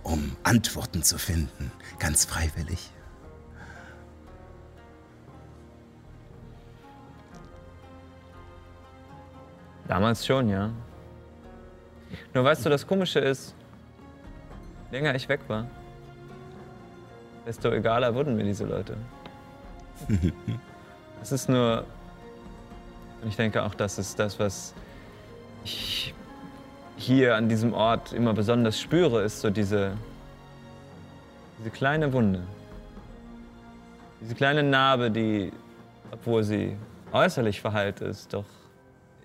um 0.04 0.36
Antworten 0.44 1.04
zu 1.04 1.18
finden, 1.18 1.72
ganz 2.00 2.26
freiwillig. 2.26 2.92
Damals 9.88 10.26
schon, 10.26 10.50
ja. 10.50 10.70
Nur 12.34 12.44
weißt 12.44 12.66
du, 12.66 12.70
das 12.70 12.86
Komische 12.86 13.20
ist, 13.20 13.56
länger 14.92 15.16
ich 15.16 15.30
weg 15.30 15.40
war, 15.48 15.66
desto 17.46 17.72
egaler 17.72 18.14
wurden 18.16 18.36
mir 18.36 18.44
diese 18.44 18.66
Leute. 18.66 18.98
Es 21.22 21.32
ist 21.32 21.48
nur, 21.48 21.86
und 23.22 23.30
ich 23.30 23.38
denke 23.38 23.64
auch, 23.64 23.74
das 23.76 23.98
ist 23.98 24.20
das, 24.20 24.38
was 24.40 24.74
ich 25.64 26.14
hier 26.98 27.38
an 27.38 27.48
diesem 27.48 27.72
Ort 27.72 28.12
immer 28.12 28.34
besonders 28.34 28.78
spüre, 28.78 29.24
ist 29.24 29.40
so 29.40 29.50
diese, 29.50 29.96
diese 31.60 31.70
kleine 31.70 32.12
Wunde. 32.12 32.44
Diese 34.20 34.36
kleine 34.36 34.64
Narbe, 34.64 35.12
die, 35.12 35.54
obwohl 36.12 36.44
sie 36.44 36.76
äußerlich 37.14 37.62
verheilt 37.62 38.02
ist, 38.02 38.34
doch 38.34 38.46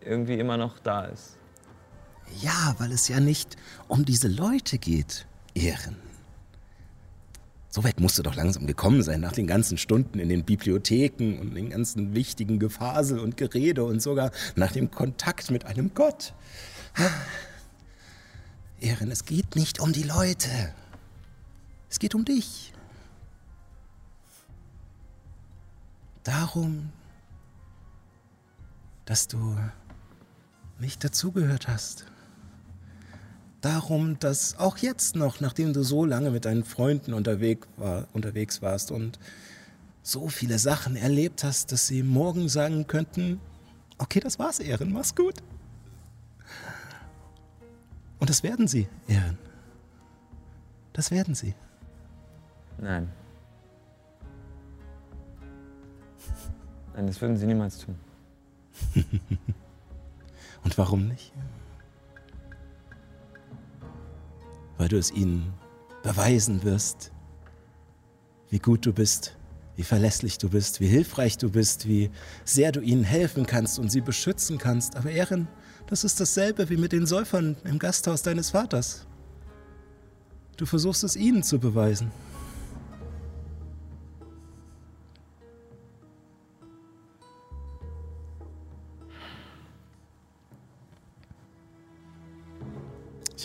irgendwie 0.00 0.38
immer 0.38 0.56
noch 0.56 0.78
da 0.78 1.06
ist. 1.06 1.36
Ja, 2.40 2.76
weil 2.78 2.92
es 2.92 3.08
ja 3.08 3.18
nicht 3.18 3.56
um 3.88 4.04
diese 4.04 4.28
Leute 4.28 4.78
geht, 4.78 5.26
Ehren. 5.54 6.07
So 7.70 7.84
weit 7.84 8.00
musst 8.00 8.18
du 8.18 8.22
doch 8.22 8.34
langsam 8.34 8.66
gekommen 8.66 9.02
sein, 9.02 9.20
nach 9.20 9.32
den 9.32 9.46
ganzen 9.46 9.76
Stunden 9.76 10.18
in 10.18 10.30
den 10.30 10.44
Bibliotheken 10.44 11.38
und 11.38 11.54
den 11.54 11.68
ganzen 11.68 12.14
wichtigen 12.14 12.58
Gefasel 12.58 13.18
und 13.18 13.36
Gerede 13.36 13.84
und 13.84 14.00
sogar 14.00 14.30
nach 14.56 14.72
dem 14.72 14.90
Kontakt 14.90 15.50
mit 15.50 15.66
einem 15.66 15.92
Gott. 15.94 16.32
Ehren, 18.80 19.10
es 19.10 19.24
geht 19.24 19.54
nicht 19.54 19.80
um 19.80 19.92
die 19.92 20.02
Leute. 20.02 20.48
Es 21.90 21.98
geht 21.98 22.14
um 22.14 22.24
dich. 22.24 22.72
Darum, 26.22 26.90
dass 29.04 29.28
du 29.28 29.58
nicht 30.78 31.02
dazugehört 31.04 31.68
hast. 31.68 32.06
Darum, 33.60 34.18
dass 34.20 34.56
auch 34.58 34.78
jetzt 34.78 35.16
noch, 35.16 35.40
nachdem 35.40 35.72
du 35.72 35.82
so 35.82 36.04
lange 36.04 36.30
mit 36.30 36.44
deinen 36.44 36.64
Freunden 36.64 37.12
unterwegs, 37.12 37.66
war, 37.76 38.06
unterwegs 38.12 38.62
warst 38.62 38.92
und 38.92 39.18
so 40.02 40.28
viele 40.28 40.58
Sachen 40.58 40.96
erlebt 40.96 41.42
hast, 41.42 41.72
dass 41.72 41.86
sie 41.86 42.02
morgen 42.02 42.48
sagen 42.48 42.86
könnten, 42.86 43.40
okay, 43.98 44.20
das 44.20 44.38
war's, 44.38 44.60
Ehren, 44.60 44.92
mach's 44.92 45.14
gut. 45.14 45.34
Und 48.20 48.30
das 48.30 48.42
werden 48.42 48.68
sie, 48.68 48.88
Ehren. 49.08 49.38
Das 50.92 51.10
werden 51.10 51.34
sie. 51.34 51.54
Nein. 52.78 53.08
Nein, 56.94 57.06
das 57.06 57.20
würden 57.20 57.36
sie 57.36 57.46
niemals 57.46 57.78
tun. 57.78 57.96
Und 60.64 60.78
warum 60.78 61.06
nicht? 61.08 61.32
Weil 64.78 64.88
du 64.88 64.96
es 64.96 65.10
ihnen 65.10 65.52
beweisen 66.02 66.62
wirst, 66.62 67.12
wie 68.48 68.58
gut 68.58 68.86
du 68.86 68.92
bist, 68.92 69.36
wie 69.76 69.82
verlässlich 69.82 70.38
du 70.38 70.48
bist, 70.48 70.80
wie 70.80 70.86
hilfreich 70.86 71.36
du 71.36 71.50
bist, 71.50 71.86
wie 71.86 72.10
sehr 72.44 72.72
du 72.72 72.80
ihnen 72.80 73.04
helfen 73.04 73.46
kannst 73.46 73.78
und 73.78 73.90
sie 73.90 74.00
beschützen 74.00 74.58
kannst. 74.58 74.96
Aber 74.96 75.10
Ehren, 75.10 75.48
das 75.86 76.04
ist 76.04 76.20
dasselbe 76.20 76.70
wie 76.70 76.76
mit 76.76 76.92
den 76.92 77.06
Säufern 77.06 77.56
im 77.64 77.78
Gasthaus 77.78 78.22
deines 78.22 78.50
Vaters. 78.50 79.06
Du 80.56 80.66
versuchst 80.66 81.04
es 81.04 81.14
ihnen 81.14 81.42
zu 81.42 81.58
beweisen. 81.58 82.10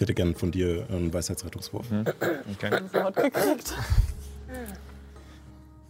Hätte 0.03 0.13
gern 0.13 0.35
von 0.35 0.51
dir 0.51 0.85
einen 0.89 1.13
Weisheitsrettungswurf. 1.13 1.85
Okay. 1.91 2.81
Wort 2.93 3.15
gekriegt. 3.15 3.73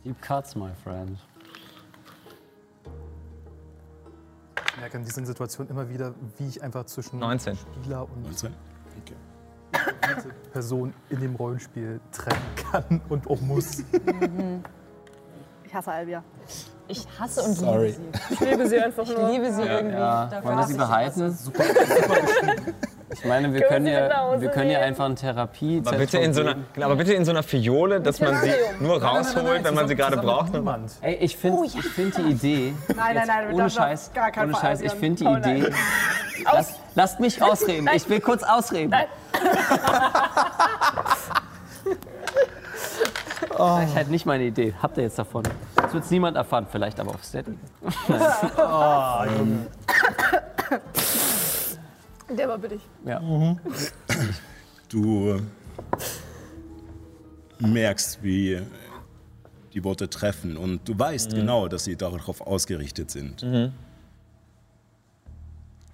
Deep 0.05 0.21
cuts, 0.21 0.55
my 0.55 0.69
friend. 0.83 1.17
Ich 4.69 4.79
merke 4.79 4.97
in 4.97 5.05
diesen 5.05 5.25
Situationen 5.25 5.69
immer 5.71 5.89
wieder, 5.89 6.13
wie 6.37 6.47
ich 6.47 6.61
einfach 6.63 6.85
zwischen 6.85 7.19
19. 7.19 7.55
Spieler 7.57 8.03
und 8.03 8.23
19? 8.23 8.53
Okay. 9.01 9.15
Person 10.51 10.93
in 11.09 11.19
dem 11.21 11.35
Rollenspiel 11.35 11.99
trennen 12.11 12.41
kann 12.71 13.01
und 13.09 13.27
auch 13.29 13.41
muss. 13.41 13.83
Ich 15.65 15.73
hasse 15.79 15.91
Albia. 15.91 16.23
Ich 16.87 17.07
hasse 17.19 17.41
und 17.41 17.55
Sorry. 17.55 17.95
liebe 17.97 17.97
sie. 18.29 18.33
Ich 18.35 18.39
liebe 18.41 18.67
sie 18.67 18.79
einfach 18.79 19.03
Ich 19.05 19.17
nur. 19.17 19.31
liebe 19.31 19.51
sie 19.51 19.63
irgendwie. 19.63 19.95
Ja, 19.95 20.25
dafür, 20.27 20.43
wollen 20.43 20.55
wir 20.55 20.61
dass 20.61 20.67
sie 20.67 20.75
ich 20.75 21.25
hasse. 21.25 21.51
behalten? 21.51 22.75
Ich 23.23 23.29
meine, 23.29 23.53
wir 23.53 23.61
Können 23.61 23.85
können 23.85 23.87
ja, 23.87 24.41
wir 24.41 24.49
können 24.49 24.69
ja 24.69 24.79
einfach 24.79 25.05
eine 25.05 25.15
Therapie. 25.15 25.81
Aber 25.85 25.97
bitte, 25.97 26.17
in 26.17 26.33
so 26.33 26.41
einer, 26.41 26.57
genau, 26.73 26.87
aber 26.87 26.97
bitte 26.97 27.13
in 27.13 27.23
so 27.23 27.31
einer 27.31 27.41
Fiole, 27.41 28.01
dass 28.01 28.19
man 28.19 28.35
sie 28.41 28.51
nur 28.81 29.01
rausholt, 29.01 29.63
wenn 29.63 29.73
man 29.73 29.87
sie 29.87 29.95
gerade 29.95 30.17
braucht. 30.17 30.51
Niemand. 30.51 30.91
Ey, 30.99 31.15
ich 31.15 31.37
finde 31.37 31.65
ich 31.65 31.85
find 31.85 32.17
die 32.17 32.21
Idee. 32.23 32.73
Nein, 32.89 32.97
nein, 32.97 33.15
jetzt 33.15 33.27
nein, 33.27 33.53
ohne 33.53 33.69
Scheiß, 33.69 34.11
gar 34.13 34.29
keinen 34.29 34.49
ohne 34.49 34.59
Scheiß, 34.59 34.81
ich 34.81 34.91
finde 34.91 35.23
die 35.23 35.49
Idee. 35.49 35.73
Lass, 36.51 36.79
lasst 36.95 37.21
mich 37.21 37.41
ausreden. 37.41 37.89
Ich 37.95 38.09
will 38.09 38.19
kurz 38.19 38.43
ausreden. 38.43 38.93
Oh. 43.57 43.79
Ich 43.87 43.95
hätte 43.95 44.11
nicht 44.11 44.25
meine 44.25 44.43
Idee. 44.43 44.73
Habt 44.81 44.97
ihr 44.97 45.03
jetzt 45.03 45.17
davon? 45.17 45.43
Das 45.75 45.93
wird 45.93 46.11
niemand 46.11 46.35
erfahren, 46.35 46.67
vielleicht 46.69 46.99
aber 46.99 47.11
auf 47.11 47.23
Steady. 47.23 47.53
Der 52.29 52.47
war 52.47 52.57
billig. 52.57 52.81
Ja. 53.05 53.21
Du 54.89 55.41
merkst, 57.59 58.23
wie 58.23 58.61
die 59.73 59.83
Worte 59.83 60.09
treffen 60.09 60.57
und 60.57 60.87
du 60.87 60.97
weißt 60.97 61.31
genau, 61.31 61.67
dass 61.67 61.85
sie 61.85 61.95
darauf 61.95 62.41
ausgerichtet 62.41 63.09
sind, 63.11 63.45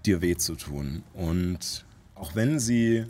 dir 0.05 0.21
weh 0.21 0.36
zu 0.36 0.55
tun. 0.55 1.03
Und 1.13 1.86
auch 2.15 2.36
wenn 2.36 2.59
sie 2.59 3.05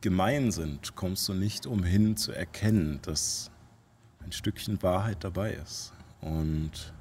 gemein 0.00 0.50
sind, 0.52 0.94
kommst 0.94 1.28
du 1.28 1.34
nicht 1.34 1.66
umhin 1.66 2.16
zu 2.16 2.32
erkennen, 2.32 3.00
dass 3.02 3.50
ein 4.24 4.32
Stückchen 4.32 4.82
Wahrheit 4.82 5.24
dabei 5.24 5.52
ist. 5.52 5.92
Und 6.20 6.92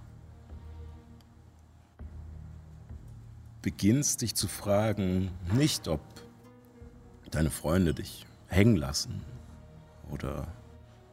beginnst 3.68 4.22
dich 4.22 4.34
zu 4.34 4.48
fragen, 4.48 5.30
nicht 5.54 5.90
ob 5.90 6.00
deine 7.32 7.50
Freunde 7.50 7.94
dich 7.94 8.26
hängen 8.48 8.78
lassen 8.78 9.22
oder 10.10 10.48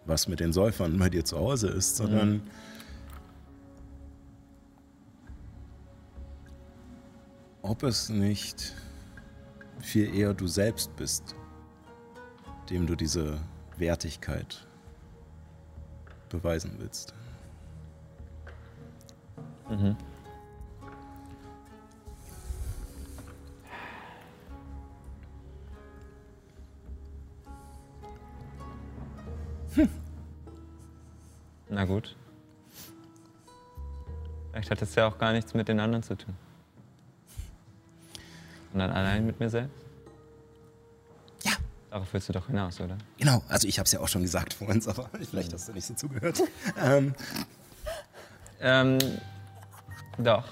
was 0.07 0.29
mit 0.29 0.39
den 0.39 0.53
Säufern 0.53 0.97
bei 0.97 1.09
dir 1.09 1.25
zu 1.25 1.37
Hause 1.37 1.67
ist, 1.67 1.97
sondern 1.97 2.43
ob 7.63 7.83
es 7.83 8.09
nicht 8.09 8.73
viel 9.81 10.15
eher 10.15 10.33
du 10.33 10.47
selbst 10.47 10.95
bist, 10.95 11.35
dem 12.71 12.87
du 12.87 12.95
diese 12.95 13.41
Wertigkeit 13.79 14.65
beweisen 16.29 16.77
willst. 16.79 17.15
Na 31.69 31.85
gut. 31.85 32.17
Vielleicht 34.53 34.71
hat 34.71 34.83
es 34.83 34.95
ja 34.95 35.07
auch 35.09 35.19
gar 35.19 35.33
nichts 35.33 35.55
mit 35.55 35.67
den 35.69 35.81
anderen 35.81 36.03
zu 36.03 36.15
tun. 36.17 36.35
Sondern 38.71 38.91
allein 38.93 39.27
mit 39.27 39.39
mir 39.41 39.51
selbst? 39.51 39.75
Ja. 41.45 41.53
Darauf 41.91 42.13
willst 42.13 42.29
du 42.29 42.33
doch 42.33 42.47
hinaus, 42.47 42.81
oder? 42.81 42.97
Genau, 43.19 43.43
also 43.49 43.67
ich 43.67 43.79
habe 43.79 43.87
es 43.87 43.93
ja 43.93 44.01
auch 44.01 44.09
schon 44.09 44.23
gesagt 44.23 44.53
vorhin, 44.55 44.83
aber 44.87 45.09
vielleicht 45.31 45.53
hast 45.53 45.69
du 45.69 45.73
nicht 45.73 45.87
so 45.87 45.95
zugehört. 45.95 46.41
ähm, 46.81 47.15
Ähm, 48.61 48.99
doch. 50.19 50.45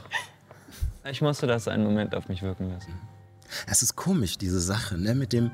Ich 1.04 1.20
musste 1.22 1.46
das 1.46 1.66
einen 1.68 1.84
Moment 1.84 2.14
auf 2.14 2.28
mich 2.28 2.42
wirken 2.42 2.70
lassen. 2.70 2.92
es 3.66 3.82
ist 3.82 3.96
komisch, 3.96 4.38
diese 4.38 4.60
Sache, 4.60 4.98
ne, 4.98 5.14
mit 5.14 5.32
dem 5.32 5.50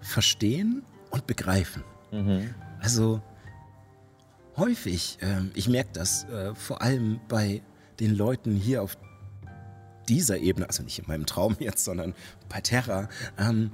Verstehen 0.00 0.84
und 1.10 1.26
Begreifen. 1.26 1.82
Also 2.82 3.22
häufig, 4.56 5.18
ähm, 5.20 5.52
ich 5.54 5.68
merke 5.68 5.90
das 5.92 6.24
äh, 6.24 6.54
vor 6.54 6.82
allem 6.82 7.20
bei 7.28 7.62
den 8.00 8.14
Leuten 8.14 8.54
hier 8.54 8.82
auf 8.82 8.98
dieser 10.08 10.38
Ebene, 10.38 10.66
also 10.66 10.82
nicht 10.82 10.98
in 10.98 11.06
meinem 11.06 11.26
Traum 11.26 11.56
jetzt, 11.60 11.84
sondern 11.84 12.14
bei 12.48 12.60
Terra, 12.60 13.08
ähm, 13.38 13.70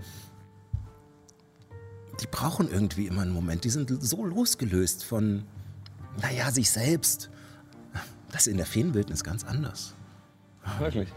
die 2.20 2.26
brauchen 2.26 2.70
irgendwie 2.70 3.06
immer 3.06 3.22
einen 3.22 3.32
Moment. 3.32 3.64
Die 3.64 3.70
sind 3.70 3.90
so 4.02 4.24
losgelöst 4.24 5.04
von, 5.04 5.44
naja, 6.20 6.50
sich 6.50 6.70
selbst. 6.70 7.30
Das 8.32 8.42
ist 8.42 8.48
in 8.48 8.56
der 8.56 8.66
Feenwildnis 8.66 9.24
ganz 9.24 9.44
anders. 9.44 9.94
Wirklich. 10.78 11.09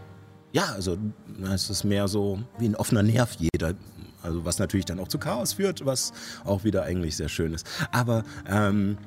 Ja, 0.52 0.66
also 0.66 0.96
es 1.42 1.68
ist 1.68 1.84
mehr 1.84 2.08
so 2.08 2.42
wie 2.58 2.68
ein 2.68 2.76
offener 2.76 3.02
Nerv 3.02 3.36
jeder. 3.38 3.74
Also 4.22 4.44
was 4.44 4.58
natürlich 4.58 4.86
dann 4.86 5.00
auch 5.00 5.08
zu 5.08 5.18
Chaos 5.18 5.54
führt, 5.54 5.84
was 5.84 6.12
auch 6.44 6.64
wieder 6.64 6.84
eigentlich 6.84 7.16
sehr 7.16 7.28
schön 7.28 7.52
ist. 7.54 7.66
Aber 7.90 8.24
ähm, 8.46 8.98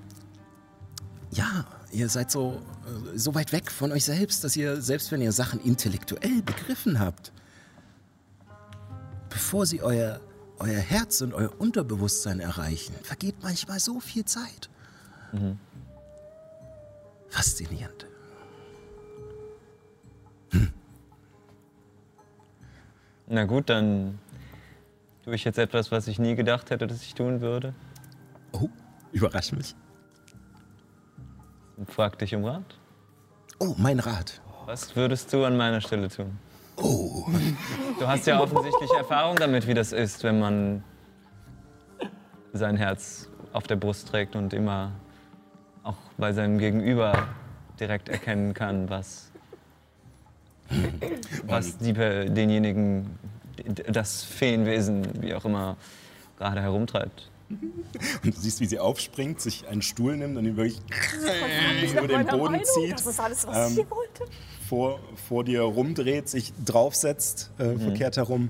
ja, 1.31 1.65
ihr 1.91 2.09
seid 2.09 2.31
so, 2.31 2.61
äh, 2.85 3.17
so 3.17 3.33
weit 3.35 3.51
weg 3.51 3.71
von 3.71 3.91
euch 3.91 4.05
selbst, 4.05 4.43
dass 4.43 4.55
ihr, 4.55 4.81
selbst 4.81 5.11
wenn 5.11 5.21
ihr 5.21 5.31
Sachen 5.31 5.61
intellektuell 5.61 6.41
begriffen 6.41 6.99
habt, 6.99 7.31
bevor 9.29 9.65
sie 9.65 9.81
euer, 9.81 10.19
euer 10.59 10.79
Herz 10.79 11.21
und 11.21 11.33
euer 11.33 11.51
Unterbewusstsein 11.59 12.39
erreichen, 12.39 12.95
vergeht 13.03 13.35
manchmal 13.41 13.79
so 13.79 13.99
viel 13.99 14.25
Zeit. 14.25 14.69
Faszinierend. 17.29 18.07
Na 23.27 23.45
gut, 23.45 23.69
dann 23.69 24.19
tue 25.25 25.33
ich 25.33 25.43
jetzt 25.43 25.57
etwas, 25.57 25.91
was 25.91 26.07
ich 26.07 26.19
nie 26.19 26.35
gedacht 26.35 26.69
hätte, 26.69 26.85
dass 26.85 27.01
ich 27.01 27.15
tun 27.15 27.41
würde. 27.41 27.73
Oh, 28.51 28.69
überrasch 29.11 29.51
mich. 29.51 29.75
Und 31.77 31.91
frag 31.91 32.19
dich 32.19 32.35
um 32.35 32.45
Rat. 32.45 32.79
Oh, 33.59 33.73
mein 33.77 33.99
Rat. 33.99 34.39
Was 34.67 34.95
würdest 34.95 35.33
du 35.33 35.43
an 35.43 35.57
meiner 35.57 35.81
Stelle 35.81 36.09
tun? 36.09 36.37
Oh, 36.77 37.25
Du 37.99 38.07
hast 38.07 38.27
ja 38.27 38.39
offensichtlich 38.39 38.91
Erfahrung 38.95 39.37
damit, 39.37 39.65
wie 39.67 39.73
das 39.73 39.93
ist, 39.93 40.23
wenn 40.23 40.39
man 40.39 40.83
sein 42.53 42.77
Herz 42.77 43.29
auf 43.51 43.63
der 43.63 43.77
Brust 43.77 44.09
trägt 44.09 44.35
und 44.35 44.53
immer 44.53 44.91
auch 45.83 45.97
bei 46.17 46.33
seinem 46.33 46.57
Gegenüber 46.59 47.27
direkt 47.79 48.09
erkennen 48.09 48.53
kann, 48.53 48.89
was, 48.89 49.31
was 51.45 51.77
die, 51.77 51.93
denjenigen, 51.93 53.17
das 53.91 54.23
Feenwesen, 54.23 55.21
wie 55.21 55.33
auch 55.33 55.45
immer, 55.45 55.77
gerade 56.37 56.61
herumtreibt. 56.61 57.29
Und 57.49 58.35
du 58.35 58.39
siehst, 58.39 58.59
wie 58.59 58.65
sie 58.65 58.79
aufspringt, 58.79 59.39
sich 59.39 59.67
einen 59.67 59.83
Stuhl 59.83 60.17
nimmt 60.17 60.35
und 60.35 60.45
ihn 60.45 60.57
wirklich 60.57 60.81
Ich 61.83 61.93
über 61.93 62.07
den 62.07 62.25
Boden 62.25 62.53
Meinung, 62.53 62.63
zieht, 62.65 62.93
Das 62.93 63.05
ist 63.05 63.19
alles, 63.19 63.45
was 63.45 63.55
Ähm, 63.55 63.67
ich 63.67 63.73
hier 63.75 63.91
wollte. 63.91 64.23
vor, 64.67 64.99
vor 65.27 65.43
dir 65.43 65.61
rumdreht, 65.61 66.27
sich 66.27 66.53
draufsetzt, 66.65 67.51
äh, 67.59 67.77
verkehrt 67.77 68.17
herum. 68.17 68.49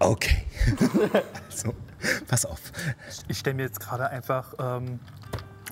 Okay. 0.00 0.44
also, 1.48 1.72
pass 2.26 2.44
auf. 2.46 2.60
Ich 3.28 3.38
stelle 3.38 3.54
mir 3.54 3.62
jetzt 3.62 3.78
gerade 3.78 4.10
einfach 4.10 4.54
ähm, 4.58 4.98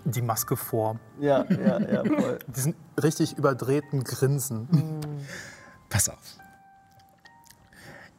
die 0.05 0.23
Maske 0.23 0.57
vor. 0.57 1.01
Ja, 1.21 1.45
ja, 1.51 1.81
ja, 1.81 2.05
voll. 2.05 2.39
Diesen 2.47 2.75
richtig 3.03 3.37
überdrehten 3.37 4.05
Grinsen. 4.05 4.69
Pass 5.89 6.09
auf. 6.09 6.37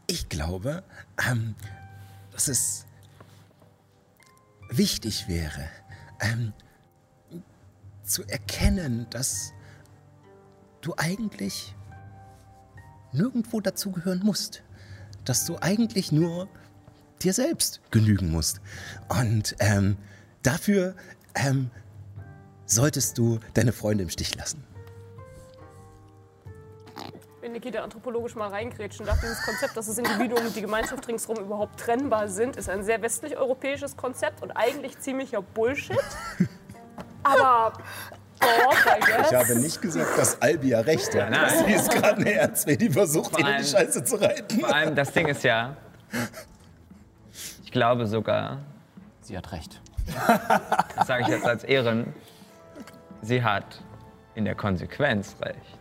Ich 0.07 0.29
glaube, 0.29 0.83
ähm, 1.29 1.55
dass 2.31 2.47
es 2.47 2.85
wichtig 4.69 5.27
wäre, 5.27 5.69
ähm, 6.21 6.53
zu 8.03 8.23
erkennen, 8.23 9.05
dass 9.09 9.51
du 10.81 10.93
eigentlich 10.95 11.75
nirgendwo 13.11 13.59
dazugehören 13.59 14.21
musst. 14.23 14.63
Dass 15.25 15.45
du 15.45 15.57
eigentlich 15.57 16.13
nur 16.13 16.47
dir 17.21 17.33
selbst 17.33 17.81
genügen 17.91 18.31
musst. 18.31 18.61
Und 19.09 19.55
ähm, 19.59 19.97
dafür 20.41 20.95
ähm, 21.35 21.69
solltest 22.65 23.17
du 23.17 23.39
deine 23.53 23.73
Freunde 23.73 24.03
im 24.03 24.09
Stich 24.09 24.35
lassen. 24.35 24.63
Wenn 27.47 27.53
Nikita 27.53 27.81
anthropologisch 27.81 28.35
mal 28.35 28.49
reingrätschen 28.49 29.05
darf, 29.05 29.21
dieses 29.21 29.41
Konzept, 29.41 29.77
dass 29.77 29.85
das 29.85 29.97
Individuum 29.97 30.47
und 30.47 30.53
die 30.53 30.59
Gemeinschaft 30.59 31.07
ringsherum 31.07 31.45
überhaupt 31.45 31.79
trennbar 31.79 32.27
sind, 32.27 32.57
ist 32.57 32.69
ein 32.69 32.83
sehr 32.83 33.01
westlich-europäisches 33.01 33.95
Konzept 33.95 34.43
und 34.43 34.51
eigentlich 34.51 34.99
ziemlicher 34.99 35.41
Bullshit. 35.41 35.97
Aber. 37.23 37.71
Ich 38.41 39.33
habe 39.33 39.55
nicht 39.61 39.81
gesagt, 39.81 40.17
dass 40.17 40.41
Albia 40.41 40.81
recht 40.81 41.15
hat. 41.15 41.51
Sie 41.65 41.71
ist 41.71 41.89
gerade 41.89 42.17
eine 42.17 42.33
Erzweh, 42.33 42.75
die 42.75 42.89
versucht, 42.89 43.39
ihn 43.39 43.47
in 43.47 43.57
die 43.59 43.63
Scheiße 43.63 44.03
zu 44.03 44.17
reiten. 44.17 44.59
Vor 44.59 44.75
allem, 44.75 44.93
das 44.93 45.13
Ding 45.13 45.27
ist 45.27 45.45
ja, 45.45 45.77
ich 47.63 47.71
glaube 47.71 48.07
sogar, 48.07 48.57
Sie 49.21 49.37
hat 49.37 49.53
recht. 49.53 49.81
das 50.97 51.07
sage 51.07 51.23
ich 51.23 51.29
jetzt 51.29 51.45
als 51.45 51.63
Ehren, 51.63 52.13
sie 53.21 53.41
hat 53.41 53.81
in 54.35 54.43
der 54.43 54.55
Konsequenz 54.55 55.37
recht. 55.41 55.76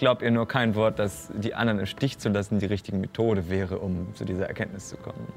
Ich 0.00 0.02
glaube 0.02 0.24
ihr 0.24 0.30
nur 0.30 0.48
kein 0.48 0.74
Wort, 0.76 0.98
dass 0.98 1.28
die 1.34 1.54
anderen 1.54 1.80
im 1.80 1.84
Stich 1.84 2.18
zu 2.18 2.30
lassen 2.30 2.58
die 2.58 2.64
richtige 2.64 2.96
Methode 2.96 3.50
wäre, 3.50 3.80
um 3.80 4.14
zu 4.14 4.24
dieser 4.24 4.46
Erkenntnis 4.46 4.88
zu 4.88 4.96
kommen. 4.96 5.28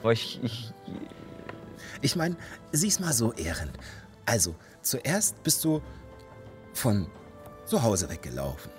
Aber 0.00 0.12
ich, 0.12 0.38
ich 0.44 0.72
Ich 2.00 2.14
meine, 2.14 2.36
sieh's 2.70 3.00
mal 3.00 3.12
so, 3.12 3.32
Ehren. 3.32 3.70
Also, 4.24 4.54
zuerst 4.82 5.42
bist 5.42 5.64
du 5.64 5.82
von 6.74 7.08
zu 7.66 7.82
Hause 7.82 8.08
weggelaufen. 8.08 8.70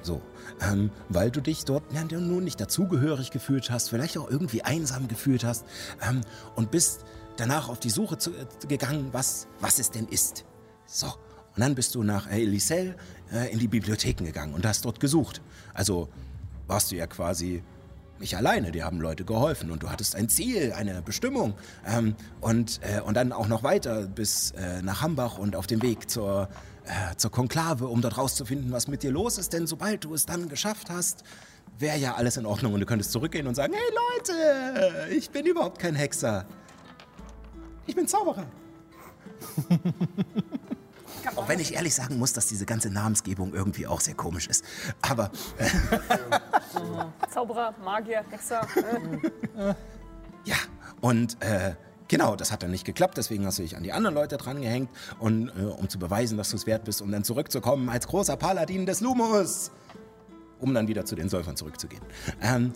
So, 0.00 0.22
ähm, 0.62 0.90
weil 1.10 1.30
du 1.30 1.42
dich 1.42 1.66
dort 1.66 1.84
ja, 1.92 2.02
nun 2.02 2.44
nicht 2.44 2.58
dazugehörig 2.62 3.30
gefühlt 3.30 3.70
hast, 3.70 3.90
vielleicht 3.90 4.16
auch 4.16 4.30
irgendwie 4.30 4.62
einsam 4.62 5.06
gefühlt 5.06 5.44
hast 5.44 5.66
ähm, 6.08 6.22
und 6.56 6.70
bist 6.70 7.04
danach 7.36 7.68
auf 7.68 7.78
die 7.78 7.90
Suche 7.90 8.16
zu, 8.16 8.30
äh, 8.30 8.46
gegangen, 8.66 9.10
was, 9.12 9.48
was 9.60 9.78
es 9.78 9.90
denn 9.90 10.08
ist. 10.08 10.46
So, 10.86 11.08
und 11.54 11.60
dann 11.60 11.74
bist 11.74 11.94
du 11.94 12.02
nach 12.02 12.30
Elisel 12.30 12.96
in 13.50 13.58
die 13.58 13.68
Bibliotheken 13.68 14.24
gegangen 14.24 14.54
und 14.54 14.66
hast 14.66 14.84
dort 14.84 15.00
gesucht. 15.00 15.40
Also 15.74 16.08
warst 16.66 16.90
du 16.90 16.96
ja 16.96 17.06
quasi 17.06 17.62
nicht 18.22 18.36
alleine, 18.36 18.72
dir 18.72 18.84
haben 18.84 19.00
Leute 19.00 19.24
geholfen 19.24 19.70
und 19.70 19.82
du 19.82 19.90
hattest 19.90 20.16
ein 20.16 20.28
Ziel, 20.28 20.72
eine 20.72 21.02
Bestimmung 21.02 21.54
ähm, 21.86 22.14
und, 22.40 22.80
äh, 22.82 23.00
und 23.00 23.14
dann 23.14 23.32
auch 23.32 23.48
noch 23.48 23.62
weiter 23.62 24.06
bis 24.06 24.52
äh, 24.52 24.80
nach 24.80 25.02
Hambach 25.02 25.36
und 25.38 25.56
auf 25.56 25.66
dem 25.66 25.82
Weg 25.82 26.08
zur, 26.08 26.48
äh, 26.84 27.16
zur 27.16 27.30
Konklave, 27.30 27.88
um 27.88 28.00
dort 28.00 28.16
rauszufinden, 28.16 28.72
was 28.72 28.88
mit 28.88 29.02
dir 29.02 29.10
los 29.10 29.36
ist, 29.38 29.52
denn 29.52 29.66
sobald 29.66 30.04
du 30.04 30.14
es 30.14 30.24
dann 30.24 30.48
geschafft 30.48 30.88
hast, 30.88 31.24
wäre 31.78 31.98
ja 31.98 32.14
alles 32.14 32.36
in 32.36 32.46
Ordnung 32.46 32.72
und 32.72 32.80
du 32.80 32.86
könntest 32.86 33.12
zurückgehen 33.12 33.46
und 33.46 33.56
sagen, 33.56 33.74
hey 33.74 33.92
Leute, 34.16 35.08
ich 35.14 35.30
bin 35.30 35.44
überhaupt 35.44 35.80
kein 35.80 35.94
Hexer. 35.94 36.46
Ich 37.86 37.96
bin 37.96 38.06
Zauberer. 38.06 38.46
Auch 41.36 41.48
wenn 41.48 41.60
ich 41.60 41.74
ehrlich 41.74 41.94
sagen 41.94 42.18
muss, 42.18 42.32
dass 42.32 42.46
diese 42.46 42.66
ganze 42.66 42.90
Namensgebung 42.90 43.54
irgendwie 43.54 43.86
auch 43.86 44.00
sehr 44.00 44.14
komisch 44.14 44.46
ist. 44.46 44.64
Aber 45.00 45.30
äh, 45.58 45.68
Zauberer, 47.32 47.74
Magier, 47.84 48.24
Hexer. 48.30 48.66
Äh. 49.56 49.74
ja, 50.44 50.56
und 51.00 51.40
äh, 51.42 51.74
genau, 52.08 52.36
das 52.36 52.52
hat 52.52 52.62
dann 52.62 52.70
nicht 52.70 52.84
geklappt. 52.84 53.16
Deswegen 53.16 53.46
hast 53.46 53.58
du 53.58 53.62
dich 53.62 53.76
an 53.76 53.82
die 53.82 53.92
anderen 53.92 54.14
Leute 54.14 54.36
drangehängt, 54.36 54.90
und, 55.18 55.48
äh, 55.48 55.62
um 55.62 55.88
zu 55.88 55.98
beweisen, 55.98 56.36
dass 56.38 56.50
du 56.50 56.56
es 56.56 56.66
wert 56.66 56.84
bist, 56.84 57.02
um 57.02 57.10
dann 57.10 57.24
zurückzukommen 57.24 57.88
als 57.88 58.06
großer 58.06 58.36
Paladin 58.36 58.86
des 58.86 59.00
Lumos. 59.00 59.70
Um 60.60 60.74
dann 60.74 60.86
wieder 60.86 61.04
zu 61.04 61.16
den 61.16 61.28
Säufern 61.28 61.56
zurückzugehen. 61.56 62.02
Ähm, 62.40 62.72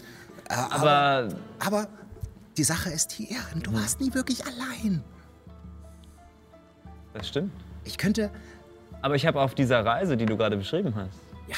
äh, 0.49 0.55
aber, 0.55 0.91
Aber 0.91 1.29
aber 1.61 1.89
die 2.57 2.65
Sache 2.65 2.91
ist 2.91 3.13
hier, 3.13 3.39
du 3.63 3.73
warst 3.73 4.01
nie 4.01 4.13
wirklich 4.15 4.45
allein. 4.45 5.05
das 7.13 7.29
stimmt. 7.29 7.53
Ich 7.87 7.97
könnte. 7.99 8.31
Aber 9.03 9.15
ich 9.15 9.27
habe 9.27 9.41
auf 9.41 9.55
dieser 9.55 9.85
Reise, 9.85 10.17
die 10.17 10.27
du 10.27 10.37
gerade 10.37 10.57
beschrieben 10.57 10.95
hast, 10.95 11.19
Ja. 11.47 11.57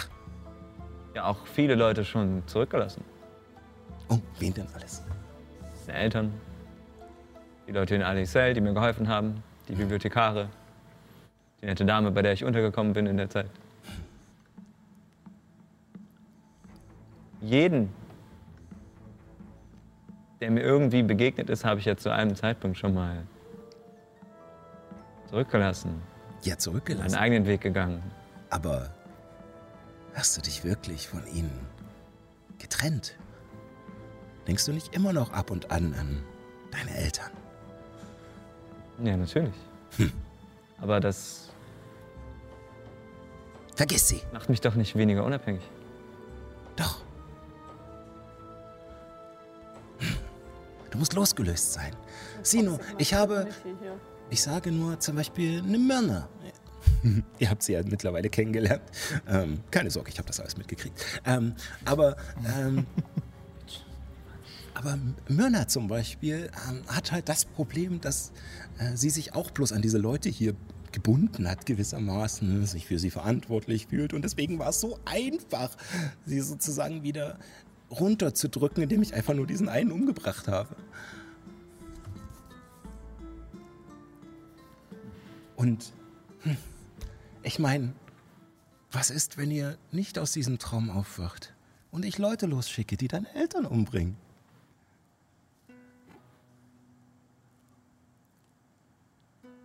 ja 1.15 1.25
auch 1.25 1.47
viele 1.47 1.75
Leute 1.75 2.05
schon 2.05 2.43
zurückgelassen. 2.47 3.03
Oh, 4.09 4.19
wen 4.39 4.53
denn 4.55 4.67
alles? 4.75 5.03
Meine 5.87 5.99
Eltern, 6.01 6.33
die 7.67 7.73
Leute 7.73 7.95
in 7.95 8.03
Alicel, 8.03 8.55
die 8.55 8.61
mir 8.61 8.75
geholfen 8.75 9.09
haben, 9.09 9.43
die 9.69 9.75
Bibliothekare, 9.75 10.49
die 11.61 11.67
nette 11.67 11.85
Dame, 11.85 12.11
bei 12.11 12.23
der 12.23 12.33
ich 12.35 12.45
untergekommen 12.45 12.93
bin 12.93 13.07
in 13.07 13.17
der 13.17 13.31
Zeit. 13.31 13.51
Jeden, 17.41 17.91
der 20.41 20.51
mir 20.51 20.61
irgendwie 20.63 21.03
begegnet 21.03 21.49
ist, 21.51 21.65
habe 21.65 21.81
ich 21.81 21.87
ja 21.87 21.97
zu 21.97 22.11
einem 22.13 22.35
Zeitpunkt 22.35 22.77
schon 22.79 22.95
mal 22.95 23.23
zurückgelassen, 25.29 26.03
Ja, 26.49 26.55
meinen 26.55 26.61
zurückgelassen. 26.61 27.15
eigenen 27.17 27.47
Weg 27.47 27.61
gegangen. 27.61 28.03
Aber 28.51 28.91
hast 30.15 30.37
du 30.37 30.41
dich 30.41 30.65
wirklich 30.65 31.09
von 31.09 31.27
ihnen 31.27 31.67
getrennt? 32.59 33.17
Denkst 34.47 34.65
du 34.65 34.73
nicht 34.73 34.95
immer 34.95 35.13
noch 35.13 35.33
ab 35.33 35.51
und 35.51 35.71
an 35.71 35.95
an 35.95 36.25
deine 36.71 36.97
Eltern? 36.97 37.31
Ja, 39.03 39.17
natürlich. 39.17 39.55
Aber 40.81 41.01
das 41.01 41.51
Vergiss 43.77 44.09
sie. 44.09 44.23
macht 44.33 44.49
mich 44.49 44.61
doch 44.61 44.75
nicht 44.75 44.97
weniger 44.97 45.25
unabhängig. 45.25 45.63
Doch. 46.77 47.03
Du 50.91 50.99
musst 50.99 51.13
losgelöst 51.13 51.75
sein. 51.75 51.95
Sieh 52.43 52.63
nur, 52.63 52.81
ich 52.97 53.15
habe, 53.15 53.47
Hier. 53.81 54.01
Ich 54.31 54.43
sage 54.43 54.73
nur 54.73 55.01
zum 55.01 55.17
Beispiel 55.17 55.63
eine 55.63 55.79
Myrna. 55.79 56.29
Ihr 57.39 57.51
habt 57.51 57.63
sie 57.63 57.73
ja 57.73 57.83
mittlerweile 57.83 58.29
kennengelernt. 58.29 58.83
Ähm, 59.27 59.61
keine 59.71 59.91
Sorge, 59.91 60.11
ich 60.11 60.19
habe 60.19 60.27
das 60.27 60.41
alles 60.41 60.57
mitgekriegt. 60.57 61.05
Ähm, 61.25 61.55
aber, 61.85 62.17
ähm, 62.59 62.87
aber 64.75 64.99
Myrna 65.29 65.69
zum 65.69 65.89
Beispiel 65.89 66.51
ähm, 66.69 66.83
hat 66.89 67.13
halt 67.13 67.29
das 67.29 67.45
Problem, 67.45 68.01
dass 68.01 68.33
äh, 68.79 68.97
sie 68.97 69.11
sich 69.11 69.35
auch 69.35 69.51
bloß 69.51 69.73
an 69.73 69.83
diese 69.83 69.99
Leute 69.99 70.29
hier 70.29 70.55
gebunden 70.93 71.49
hat 71.49 71.67
gewissermaßen, 71.67 72.65
sich 72.67 72.87
für 72.87 72.99
sie 72.99 73.11
verantwortlich 73.11 73.89
fühlt 73.89 74.15
und 74.15 74.23
deswegen 74.23 74.59
war 74.59 74.71
es 74.71 74.81
so 74.81 74.99
einfach, 75.05 75.77
sie 76.25 76.41
sozusagen 76.41 77.03
wieder 77.03 77.39
runterzudrücken, 77.91 78.83
indem 78.83 79.03
ich 79.03 79.15
einfach 79.15 79.35
nur 79.35 79.47
diesen 79.47 79.69
einen 79.69 79.93
umgebracht 79.93 80.49
habe. 80.49 80.77
Und 85.59 85.93
hm, 86.43 86.57
ich 87.43 87.59
meine, 87.59 87.93
was 88.93 89.11
ist, 89.11 89.39
wenn 89.39 89.51
ihr 89.51 89.77
nicht 89.91 90.17
aus 90.21 90.31
diesem 90.31 90.61
Traum 90.61 90.89
aufwacht 90.89 91.53
und 91.91 92.05
ich 92.05 92.17
Leute 92.17 92.47
losschicke, 92.47 92.97
die 92.97 93.09
deine 93.09 93.35
Eltern 93.35 93.67
umbringen? 93.67 94.17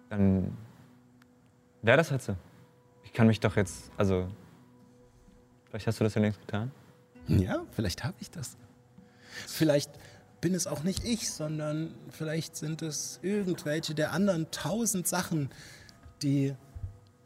Dann 0.10 0.58
wäre 1.84 1.98
das 1.98 2.10
halt 2.10 2.24
so. 2.24 2.36
Ich 3.04 3.14
kann 3.14 3.28
mich 3.28 3.40
doch 3.40 3.56
jetzt, 3.56 3.92
also, 3.96 4.28
vielleicht 5.70 5.86
hast 5.86 6.00
du 6.00 6.06
das 6.06 6.16
ja 6.16 6.22
längst 6.22 6.40
getan. 6.40 6.72
Ja, 7.28 7.64
vielleicht 7.72 8.04
habe 8.04 8.16
ich 8.20 8.32
das. 8.32 8.58
Vielleicht 9.46 9.92
bin 10.42 10.56
es 10.56 10.66
auch 10.66 10.84
nicht 10.84 11.06
ich, 11.06 11.32
sondern 11.32 11.94
vielleicht 12.10 12.56
sind 12.56 12.82
es 12.82 13.20
irgendwelche 13.22 13.94
der 13.94 14.12
anderen 14.12 14.50
tausend 14.52 15.08
Sachen, 15.08 15.50
die 16.24 16.54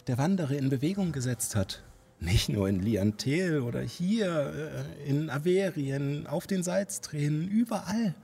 der 0.07 0.17
Wanderer 0.17 0.51
in 0.51 0.69
Bewegung 0.69 1.11
gesetzt 1.11 1.55
hat. 1.55 1.83
Nicht 2.19 2.49
nur 2.49 2.67
in 2.67 2.79
Liantel 2.79 3.61
oder 3.61 3.81
hier, 3.81 4.85
äh, 5.05 5.09
in 5.09 5.29
Averien, 5.29 6.25
auf 6.25 6.47
den 6.47 6.63
Salztränen, 6.63 7.47
überall 7.47 8.15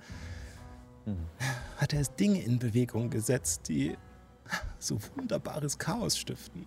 hat 1.78 1.94
er 1.94 2.04
Dinge 2.04 2.42
in 2.42 2.60
Bewegung 2.60 3.10
gesetzt, 3.10 3.68
die 3.68 3.98
so 4.80 5.00
wunderbares 5.16 5.78
Chaos 5.78 6.18
stiften. 6.18 6.66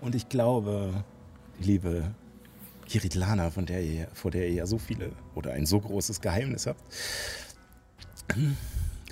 Und 0.00 0.14
ich 0.14 0.28
glaube, 0.28 1.04
die 1.58 1.64
liebe 1.64 2.14
Kiritlana, 2.86 3.50
von 3.50 3.66
der 3.66 3.82
ihr, 3.82 4.08
vor 4.12 4.30
der 4.30 4.48
ihr 4.48 4.54
ja 4.54 4.66
so 4.66 4.78
viele 4.78 5.12
oder 5.34 5.52
ein 5.52 5.64
so 5.64 5.80
großes 5.80 6.20
Geheimnis 6.20 6.66
habt, 6.66 6.82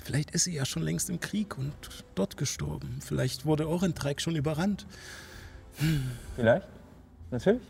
vielleicht 0.03 0.31
ist 0.31 0.43
sie 0.45 0.53
ja 0.53 0.65
schon 0.65 0.83
längst 0.83 1.09
im 1.09 1.19
Krieg 1.19 1.57
und 1.57 1.73
dort 2.15 2.37
gestorben. 2.37 2.99
Vielleicht 3.01 3.45
wurde 3.45 3.67
Orentreik 3.67 4.21
schon 4.21 4.35
überrannt. 4.35 4.85
Vielleicht. 6.35 6.67
Natürlich. 7.31 7.61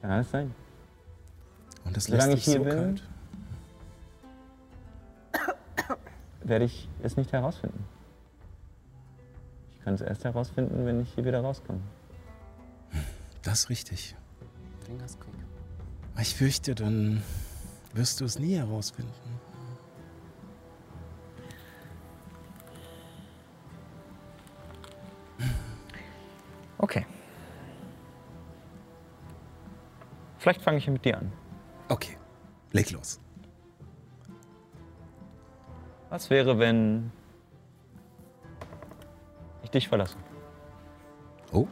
Kann 0.00 0.10
alles 0.10 0.30
sein. 0.30 0.54
Und 1.84 1.96
das 1.96 2.08
lässt 2.08 2.22
Solange 2.22 2.34
dich 2.34 2.46
ich 2.46 2.52
hier 2.52 2.62
so 2.62 2.64
bin. 2.64 2.76
kalt. 2.76 3.02
Werde 6.42 6.64
ich 6.64 6.88
es 7.02 7.16
nicht 7.16 7.32
herausfinden. 7.32 7.84
Ich 9.72 9.84
kann 9.84 9.94
es 9.94 10.00
erst 10.00 10.24
herausfinden, 10.24 10.86
wenn 10.86 11.00
ich 11.00 11.14
hier 11.14 11.24
wieder 11.24 11.40
rauskomme. 11.40 11.80
Das 13.42 13.60
ist 13.60 13.68
richtig. 13.70 14.16
Ich 16.20 16.34
fürchte, 16.34 16.74
dann 16.74 17.22
wirst 17.94 18.20
du 18.20 18.24
es 18.24 18.38
nie 18.38 18.56
herausfinden. 18.56 19.12
Okay. 26.82 27.04
Vielleicht 30.38 30.62
fange 30.62 30.78
ich 30.78 30.88
mit 30.88 31.04
dir 31.04 31.18
an. 31.18 31.30
Okay, 31.88 32.16
leg 32.72 32.90
los. 32.92 33.20
Was 36.08 36.30
wäre, 36.30 36.58
wenn 36.58 37.12
ich 39.62 39.70
dich 39.70 39.88
verlasse? 39.88 40.16
Oh, 41.52 41.66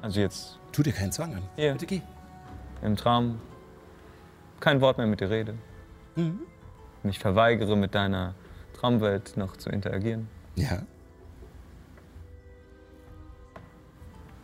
Also 0.00 0.20
jetzt 0.20 0.58
tu 0.72 0.82
dir 0.82 0.92
keinen 0.92 1.10
Zwang 1.12 1.34
an. 1.34 1.42
Hier. 1.56 1.72
Bitte 1.72 1.86
geh. 1.86 2.02
im 2.82 2.94
Traum 2.96 3.40
kein 4.60 4.80
Wort 4.80 4.98
mehr 4.98 5.06
mit 5.06 5.20
dir 5.20 5.30
rede. 5.30 5.54
Mich 7.02 7.18
verweigere, 7.18 7.76
mit 7.76 7.94
deiner 7.94 8.34
Traumwelt 8.74 9.36
noch 9.36 9.56
zu 9.56 9.70
interagieren. 9.70 10.28
Ja, 10.56 10.82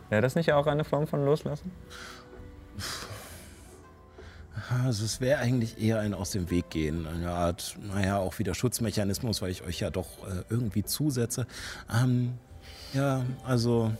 Wäre 0.09 0.21
das 0.21 0.35
nicht 0.35 0.53
auch 0.53 0.67
eine 0.67 0.83
Form 0.83 1.07
von 1.07 1.25
Loslassen? 1.25 1.71
also 4.83 5.05
es 5.05 5.21
wäre 5.21 5.39
eigentlich 5.39 5.81
eher 5.81 5.99
ein 5.99 6.13
aus 6.13 6.31
dem 6.31 6.49
Weg 6.49 6.69
gehen. 6.69 7.07
Eine 7.07 7.31
Art, 7.31 7.77
naja, 7.81 8.17
auch 8.19 8.39
wieder 8.39 8.53
Schutzmechanismus, 8.53 9.41
weil 9.41 9.51
ich 9.51 9.63
euch 9.63 9.79
ja 9.79 9.89
doch 9.89 10.07
äh, 10.27 10.43
irgendwie 10.49 10.83
zusetze. 10.83 11.47
Ähm, 11.93 12.33
ja, 12.93 13.23
also 13.45 13.91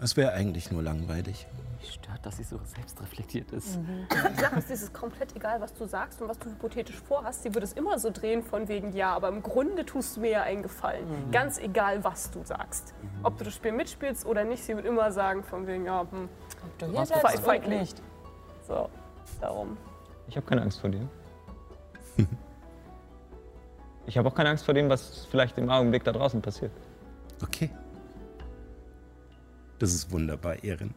es 0.00 0.16
wäre 0.16 0.32
eigentlich 0.32 0.70
nur 0.70 0.82
langweilig. 0.82 1.46
Mich 1.80 1.94
stört, 1.94 2.24
dass 2.24 2.36
sie 2.36 2.44
so 2.44 2.60
selbstreflektiert 2.64 3.50
ist. 3.50 3.78
Die 4.36 4.40
Sache 4.40 4.58
ist, 4.58 4.70
es 4.70 4.82
ist 4.82 4.94
komplett 4.94 5.34
egal, 5.34 5.60
was 5.60 5.74
du 5.74 5.84
sagst 5.86 6.22
und 6.22 6.28
was 6.28 6.38
du 6.38 6.48
hypothetisch 6.50 6.96
vorhast. 7.00 7.42
Sie 7.42 7.52
würde 7.54 7.64
es 7.64 7.72
immer 7.72 7.98
so 7.98 8.10
drehen 8.10 8.42
von 8.42 8.68
wegen 8.68 8.92
ja, 8.92 9.12
aber 9.14 9.28
im 9.28 9.42
Grunde 9.42 9.84
tust 9.84 10.16
du 10.16 10.20
mir 10.20 10.30
ja 10.30 10.42
einen 10.42 10.62
Gefallen. 10.62 11.04
Ganz 11.32 11.58
egal, 11.58 12.04
was 12.04 12.30
du 12.30 12.44
sagst. 12.44 12.94
Ob 13.24 13.36
du 13.38 13.44
das 13.44 13.54
Spiel 13.54 13.72
mitspielst 13.72 14.24
oder 14.26 14.44
nicht, 14.44 14.62
sie 14.64 14.76
wird 14.76 14.86
immer 14.86 15.10
sagen 15.10 15.42
von 15.42 15.66
wegen 15.66 15.86
ja, 15.86 16.06
hm, 16.08 16.28
Du 16.78 16.86
hier 16.86 17.00
Fe- 17.00 17.06
selbst 17.06 17.36
und 17.38 17.44
Feigling. 17.44 17.80
nicht. 17.80 18.00
so, 18.68 18.88
darum. 19.40 19.76
Ich 20.28 20.36
habe 20.36 20.46
keine 20.46 20.62
Angst 20.62 20.80
vor 20.80 20.90
dir. 20.90 21.08
Ich 24.06 24.18
habe 24.18 24.28
auch 24.28 24.34
keine 24.34 24.48
Angst 24.50 24.64
vor 24.64 24.74
dem, 24.74 24.88
was 24.88 25.26
vielleicht 25.30 25.56
im 25.58 25.70
Augenblick 25.70 26.02
da 26.04 26.10
draußen 26.12 26.42
passiert. 26.42 26.72
Okay. 27.40 27.70
Das 29.82 29.92
ist 29.92 30.12
wunderbar, 30.12 30.62
Ehren. 30.62 30.94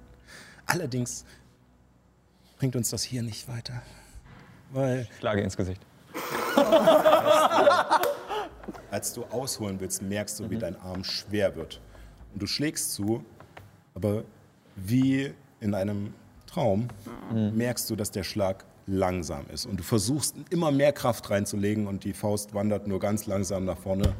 Allerdings 0.68 1.26
bringt 2.60 2.76
uns 2.76 2.92
das 2.92 3.02
hier 3.02 3.24
nicht 3.24 3.48
weiter. 3.48 3.82
Weil 4.74 5.08
Schlage 5.18 5.42
ins 5.42 5.58
Gesicht. 5.58 5.82
als 8.92 9.12
du 9.14 9.24
ausholen 9.24 9.80
willst, 9.80 10.04
merkst 10.04 10.40
du, 10.40 10.52
wie 10.52 10.60
dein 10.60 10.80
Arm 10.82 11.04
schwer 11.04 11.56
wird. 11.56 11.82
Und 12.34 12.44
du 12.44 12.46
schlägst 12.46 12.94
zu, 12.94 13.26
aber 13.96 14.24
wie 14.76 15.34
in 15.62 15.74
einem 15.74 16.14
Traum 16.46 16.90
merkst 17.32 17.90
du, 17.90 17.96
dass 17.96 18.12
der 18.12 18.24
Schlag 18.24 18.66
langsam 18.86 19.48
ist. 19.52 19.66
Und 19.66 19.80
du 19.80 19.84
versuchst 19.84 20.36
immer 20.52 20.70
mehr 20.70 20.94
Kraft 20.94 21.32
reinzulegen 21.32 21.88
und 21.88 22.04
die 22.04 22.14
Faust 22.14 22.54
wandert 22.54 22.86
nur 22.86 23.00
ganz 23.00 23.26
langsam 23.26 23.66
nach 23.66 23.80
vorne, 23.80 24.14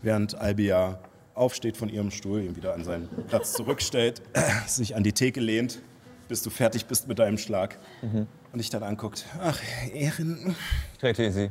während 0.00 0.36
Albia 0.36 1.00
aufsteht 1.34 1.76
von 1.76 1.88
ihrem 1.88 2.10
Stuhl, 2.10 2.42
ihn 2.42 2.56
wieder 2.56 2.74
an 2.74 2.84
seinen 2.84 3.08
Platz 3.28 3.52
zurückstellt, 3.52 4.22
sich 4.66 4.94
an 4.96 5.02
die 5.02 5.12
Theke 5.12 5.40
lehnt, 5.40 5.80
bis 6.28 6.42
du 6.42 6.50
fertig 6.50 6.86
bist 6.86 7.08
mit 7.08 7.18
deinem 7.18 7.38
Schlag 7.38 7.78
und 8.02 8.58
dich 8.58 8.70
dann 8.70 8.82
anguckt. 8.82 9.24
Ach, 9.40 9.58
Ehren, 9.92 10.54
Ich 10.92 10.98
trete 10.98 11.30
sie. 11.32 11.50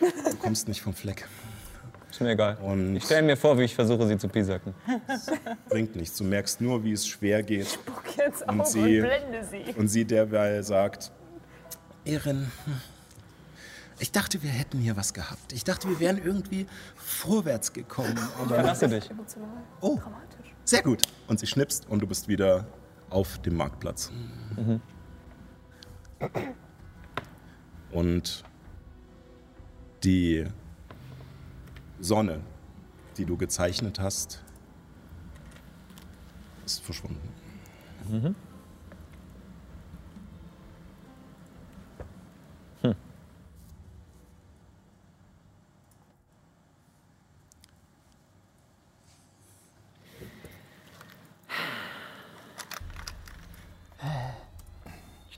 du 0.00 0.36
kommst 0.40 0.68
nicht 0.68 0.80
vom 0.82 0.94
Fleck. 0.94 1.26
Ist 2.10 2.20
mir 2.20 2.30
egal. 2.30 2.56
Und 2.56 2.96
Ich 2.96 3.04
stelle 3.04 3.22
mir 3.22 3.36
vor, 3.36 3.56
wie 3.56 3.62
ich 3.62 3.74
versuche, 3.74 4.06
sie 4.08 4.18
zu 4.18 4.26
piesacken. 4.28 4.74
bringt 5.68 5.94
nichts. 5.94 6.16
Du 6.18 6.24
merkst 6.24 6.60
nur, 6.60 6.82
wie 6.82 6.92
es 6.92 7.06
schwer 7.06 7.42
geht. 7.44 7.78
Guck 7.86 8.16
jetzt 8.16 8.42
Und 8.48 8.60
auf 8.60 8.66
sie- 8.66 9.00
und 9.00 9.06
blende 9.06 9.44
sie. 9.44 9.72
Und 9.76 9.88
sie 9.88 10.04
derweil 10.04 10.62
sagt, 10.64 11.12
Erin, 12.04 12.50
hm, 12.64 12.80
ich 14.00 14.12
dachte, 14.12 14.42
wir 14.42 14.50
hätten 14.50 14.78
hier 14.78 14.96
was 14.96 15.12
gehabt. 15.14 15.52
Ich 15.52 15.64
dachte, 15.64 15.88
wir 15.88 16.00
wären 16.00 16.18
irgendwie 16.18 16.66
vorwärts 16.96 17.72
gekommen. 17.72 18.18
Aber 18.38 18.54
Verlasse 18.56 18.88
dich. 18.88 19.10
oh, 19.80 19.98
sehr 20.64 20.82
gut. 20.82 21.02
Und 21.28 21.38
sie 21.38 21.46
schnipst 21.46 21.86
und 21.88 22.00
du 22.00 22.06
bist 22.06 22.28
wieder 22.28 22.66
auf 23.10 23.38
dem 23.42 23.56
Marktplatz. 23.56 24.10
Und 27.90 28.44
die 30.02 30.46
Sonne, 31.98 32.40
die 33.16 33.24
du 33.24 33.36
gezeichnet 33.36 33.98
hast, 34.00 34.42
ist 36.64 36.82
verschwunden. 36.82 37.28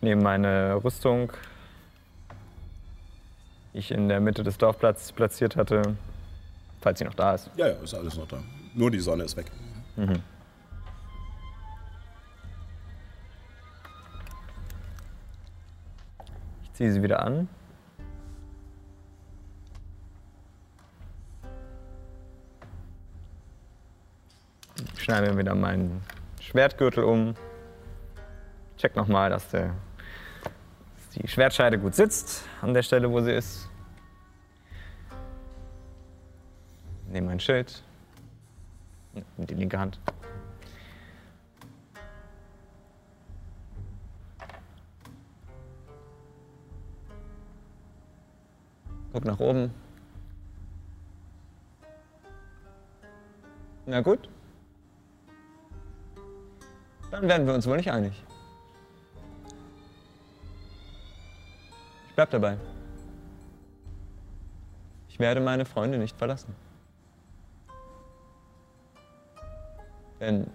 Ich 0.03 0.05
nehme 0.05 0.20
meine 0.20 0.82
Rüstung, 0.82 1.32
die 3.72 3.78
ich 3.78 3.92
in 3.92 4.09
der 4.09 4.18
Mitte 4.18 4.42
des 4.42 4.59
Dorfplatzes 4.59 5.12
platziert 5.12 5.55
hatte, 5.55 5.96
falls 6.80 6.98
sie 6.98 7.05
noch 7.05 7.14
da 7.14 7.36
ist. 7.36 7.48
Ja, 7.55 7.68
ja, 7.68 7.74
ist 7.74 7.94
alles 7.94 8.16
noch 8.16 8.26
da. 8.26 8.38
Nur 8.74 8.90
die 8.90 8.98
Sonne 8.98 9.22
ist 9.22 9.36
weg. 9.36 9.46
Ich 16.64 16.72
ziehe 16.72 16.92
sie 16.92 17.00
wieder 17.00 17.22
an. 17.22 17.48
Ich 24.94 25.05
schneide 25.05 25.30
mir 25.30 25.38
wieder 25.38 25.55
meinen 25.55 26.03
Schwertgürtel 26.40 27.05
um. 27.05 27.36
Check 28.78 28.96
nochmal, 28.96 29.30
dass, 29.30 29.48
der, 29.50 29.76
die 31.14 31.28
Schwertscheide 31.28 31.78
gut 31.78 31.94
sitzt 31.94 32.44
an 32.60 32.74
der 32.74 32.82
Stelle, 32.82 33.10
wo 33.10 33.20
sie 33.20 33.32
ist. 33.32 33.68
Nehme 37.08 37.26
mein 37.26 37.40
Schild. 37.40 37.82
In 39.36 39.46
die 39.46 39.54
linke 39.54 39.78
Hand. 39.78 39.98
Guck 49.12 49.26
nach 49.26 49.38
oben. 49.40 49.70
Na 53.84 54.00
gut. 54.00 54.30
Dann 57.10 57.28
werden 57.28 57.46
wir 57.46 57.52
uns 57.52 57.66
wohl 57.66 57.76
nicht 57.76 57.90
einig. 57.90 58.14
Bleib 62.23 62.31
dabei. 62.31 62.57
Ich 65.09 65.18
werde 65.18 65.41
meine 65.41 65.64
Freunde 65.64 65.99
nicht 65.99 66.16
verlassen. 66.16 66.55
Denn 70.20 70.47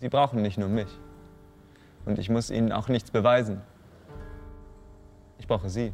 sie 0.00 0.08
brauchen 0.08 0.40
nicht 0.40 0.56
nur 0.56 0.70
mich. 0.70 0.88
Und 2.06 2.18
ich 2.18 2.30
muss 2.30 2.50
ihnen 2.50 2.72
auch 2.72 2.88
nichts 2.88 3.10
beweisen. 3.10 3.60
Ich 5.38 5.46
brauche 5.46 5.68
sie. 5.68 5.92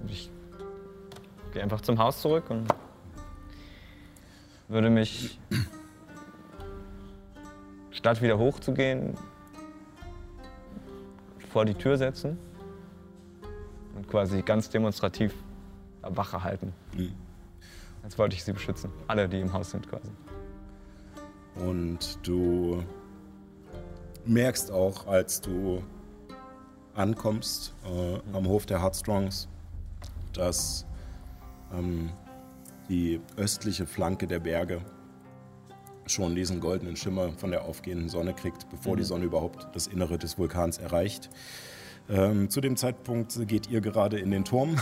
Und 0.00 0.10
ich 0.10 0.30
gehe 1.52 1.60
einfach 1.60 1.80
zum 1.80 1.98
Haus 1.98 2.20
zurück 2.20 2.48
und 2.50 2.72
würde 4.68 4.90
mich, 4.90 5.40
statt 8.00 8.22
wieder 8.22 8.38
hochzugehen, 8.38 9.14
vor 11.52 11.66
die 11.66 11.74
Tür 11.74 11.98
setzen 11.98 12.38
und 13.94 14.08
quasi 14.08 14.40
ganz 14.40 14.70
demonstrativ 14.70 15.34
Wache 16.00 16.42
halten. 16.42 16.72
Als 18.02 18.16
wollte 18.16 18.36
ich 18.36 18.42
sie 18.42 18.54
beschützen. 18.54 18.90
Alle, 19.06 19.28
die 19.28 19.38
im 19.40 19.52
Haus 19.52 19.70
sind 19.70 19.86
quasi. 19.86 20.08
Und 21.56 22.18
du 22.26 22.82
merkst 24.24 24.70
auch, 24.70 25.06
als 25.06 25.42
du 25.42 25.82
ankommst 26.94 27.74
äh, 27.84 28.18
am 28.34 28.48
Hof 28.48 28.64
der 28.64 28.80
Heartstrongs, 28.80 29.46
dass 30.32 30.86
ähm, 31.74 32.08
die 32.88 33.20
östliche 33.36 33.84
Flanke 33.84 34.26
der 34.26 34.40
Berge 34.40 34.80
schon 36.10 36.34
diesen 36.34 36.60
goldenen 36.60 36.96
Schimmer 36.96 37.32
von 37.32 37.50
der 37.50 37.64
aufgehenden 37.64 38.08
Sonne 38.08 38.34
kriegt, 38.34 38.68
bevor 38.70 38.96
die 38.96 39.04
Sonne 39.04 39.24
überhaupt 39.24 39.68
das 39.74 39.86
Innere 39.86 40.18
des 40.18 40.38
Vulkans 40.38 40.78
erreicht. 40.78 41.30
Ähm, 42.08 42.50
zu 42.50 42.60
dem 42.60 42.76
Zeitpunkt 42.76 43.38
geht 43.46 43.70
ihr 43.70 43.80
gerade 43.80 44.18
in 44.18 44.30
den 44.30 44.44
Turm, 44.44 44.76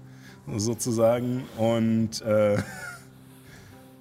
sozusagen, 0.56 1.44
und, 1.58 2.22
äh, 2.22 2.58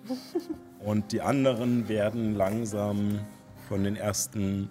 und 0.79 1.11
die 1.11 1.21
anderen 1.21 1.89
werden 1.89 2.35
langsam 2.35 3.19
von 3.67 3.83
den 3.83 3.95
ersten 3.95 4.69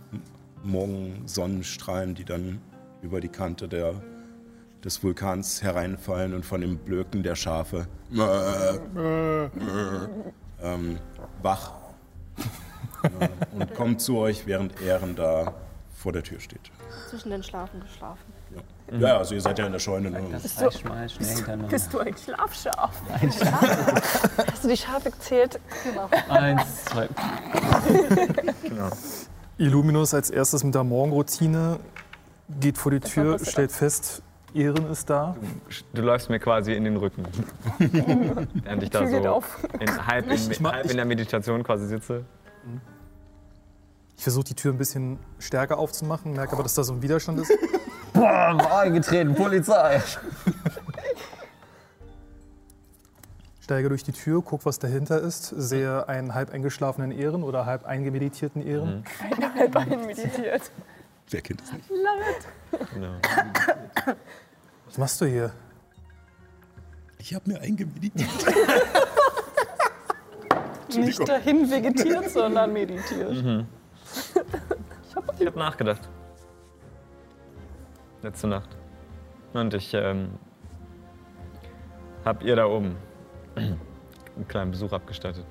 Morgensonnenstrahlen, 0.65 2.15
die 2.15 2.25
dann 2.25 2.61
über 3.03 3.21
die 3.21 3.29
Kante 3.29 3.69
der, 3.69 3.95
des 4.83 5.03
Vulkans 5.03 5.63
hereinfallen 5.63 6.35
und 6.35 6.45
von 6.47 6.61
dem 6.61 6.79
Blöken 6.79 7.23
der 7.23 7.37
Schafe 7.37 7.87
ähm, 10.63 10.99
wach 11.43 11.88
und 13.53 13.75
kommt 13.75 14.01
zu 14.01 14.19
euch, 14.19 14.47
während 14.47 14.81
Ehren 14.81 15.17
da 15.17 15.55
vor 15.95 16.13
der 16.13 16.23
Tür 16.23 16.41
steht. 16.41 16.71
Zwischen 17.11 17.31
den 17.31 17.43
Schlafen 17.43 17.81
geschlafen. 17.81 18.33
Ja, 18.91 18.99
ja 18.99 19.19
also 19.19 19.35
ihr 19.35 19.41
seid 19.41 19.59
ja 19.59 19.67
in 19.67 19.73
der 19.73 19.79
Scheune. 19.79 20.11
Ne? 20.11 20.23
Das 20.31 20.57
heißt, 20.59 20.85
mal 20.85 21.09
schnell 21.09 21.29
hintereinander. 21.29 21.69
Bist 21.69 21.93
du 21.93 21.99
ein 21.99 22.17
Schlafschaf? 22.17 22.93
Hast 24.47 24.65
du 24.65 24.69
die 24.69 24.77
Schafe 24.77 25.11
gezählt? 25.11 25.61
Eins, 26.29 26.85
zwei. 26.87 27.09
Illuminus 29.59 30.15
als 30.15 30.31
erstes 30.31 30.65
mit 30.65 30.75
der 30.75 30.85
Morgenroutine 30.85 31.79
geht 32.61 32.79
vor 32.79 32.93
die 32.93 33.01
Tür, 33.01 33.35
was 33.35 33.51
stellt 33.51 33.73
fest, 33.73 34.23
Ehren 34.55 34.91
ist 34.91 35.11
da. 35.11 35.37
Du 35.93 36.01
läufst 36.03 36.31
mir 36.31 36.39
quasi 36.39 36.73
in 36.73 36.85
den 36.85 36.97
Rücken. 36.97 37.25
Während 37.79 38.83
ich 38.83 38.91
da 38.91 39.01
Tür 39.01 39.09
so 39.09 39.43
in, 39.79 40.07
halb, 40.07 40.27
in, 40.27 40.39
halb 40.67 40.85
ich- 40.85 40.91
in 40.91 40.97
der 40.97 41.05
Meditation 41.05 41.63
quasi 41.63 41.87
sitze. 41.87 42.25
Ich 44.17 44.25
versuche 44.25 44.45
die 44.45 44.55
Tür 44.55 44.73
ein 44.73 44.79
bisschen 44.79 45.19
stärker 45.39 45.79
aufzumachen, 45.79 46.33
merke 46.33 46.53
aber, 46.53 46.65
dass 46.65 46.75
da 46.75 46.83
so 46.83 46.93
ein 46.93 47.03
Widerstand 47.03 47.39
ist. 47.41 47.53
Boah, 48.13 48.81
eingetreten, 48.81 49.35
Polizei. 49.35 50.03
Steige 53.61 53.91
durch 53.91 54.03
die 54.03 54.13
Tür, 54.13 54.43
guck, 54.43 54.67
was 54.67 54.79
dahinter 54.79 55.21
ist, 55.21 55.45
sehe 55.45 56.09
einen 56.09 56.35
halb 56.35 56.53
eingeschlafenen 56.53 57.13
Ehren 57.13 57.43
oder 57.45 57.67
halb 57.67 57.85
eingemeditierten 57.85 58.67
Ehren. 58.67 59.05
Halb 59.55 60.07
meditiert. 60.07 60.73
Wer 61.31 61.43
kennt 61.43 61.63
es 61.63 61.73
nicht? 61.73 61.89
Genau. 62.95 63.13
Was 64.87 64.99
machst 64.99 65.21
du 65.21 65.27
hier? 65.27 65.53
Ich 67.19 67.35
habe 67.35 67.51
mir 67.51 67.61
eingemeditiert. 67.61 68.29
Nicht 70.97 71.29
dahin 71.29 71.71
vegetiert, 71.71 72.31
sondern 72.31 72.73
meditiert. 72.73 73.33
Ich 75.39 75.47
habe 75.47 75.59
nachgedacht. 75.59 76.09
letzte 78.23 78.47
Nacht. 78.47 78.77
Und 79.53 79.75
ich 79.75 79.93
ähm, 79.95 80.39
hab 82.25 82.43
ihr 82.43 82.57
da 82.57 82.67
oben 82.67 82.97
einen 83.57 83.79
kleinen 84.49 84.71
Besuch 84.71 84.93
abgestattet. 84.93 85.47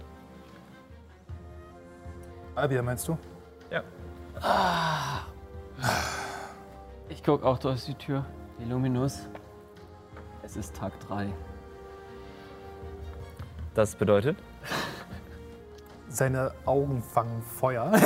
Albia, 2.56 2.82
meinst 2.82 3.08
du? 3.08 3.18
Ja. 3.70 3.84
Ich 7.10 7.24
guck 7.24 7.44
auch 7.44 7.60
durch 7.60 7.86
die 7.86 7.94
Tür. 7.96 8.26
Illuminus. 8.60 9.28
Es 10.44 10.56
ist 10.58 10.76
Tag 10.76 11.00
3. 11.08 11.28
Das 13.76 13.96
bedeutet? 13.96 14.38
Seine 16.10 16.52
Augen 16.66 17.02
fangen 17.04 17.42
Feuer. 17.44 17.92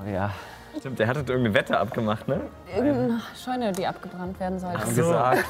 Oh 0.00 0.08
ja. 0.08 0.30
Stimmt, 0.78 1.00
der 1.00 1.08
hatte 1.08 1.20
irgendeine 1.20 1.54
Wette 1.54 1.78
abgemacht, 1.78 2.28
ne? 2.28 2.40
Irgendeine 2.74 3.20
Scheune, 3.36 3.72
die 3.72 3.86
abgebrannt 3.86 4.38
werden 4.38 4.60
sollte. 4.60 4.78
Haben 4.78 4.94
gesagt, 4.94 5.48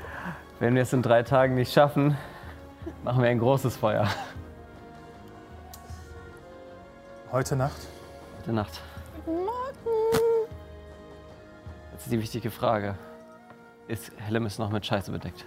wenn 0.60 0.74
wir 0.74 0.82
es 0.82 0.92
in 0.94 1.02
drei 1.02 1.22
Tagen 1.22 1.54
nicht 1.54 1.72
schaffen, 1.72 2.16
machen 3.04 3.22
wir 3.22 3.28
ein 3.28 3.38
großes 3.38 3.76
Feuer. 3.76 4.08
Heute 7.30 7.54
Nacht? 7.54 7.76
Gute 8.38 8.54
Nacht. 8.54 8.80
Jetzt 11.92 12.04
ist 12.04 12.12
die 12.12 12.20
wichtige 12.20 12.50
Frage. 12.50 12.94
Ist 13.88 14.10
Hellemis 14.16 14.58
noch 14.58 14.70
mit 14.70 14.86
Scheiße 14.86 15.12
bedeckt? 15.12 15.44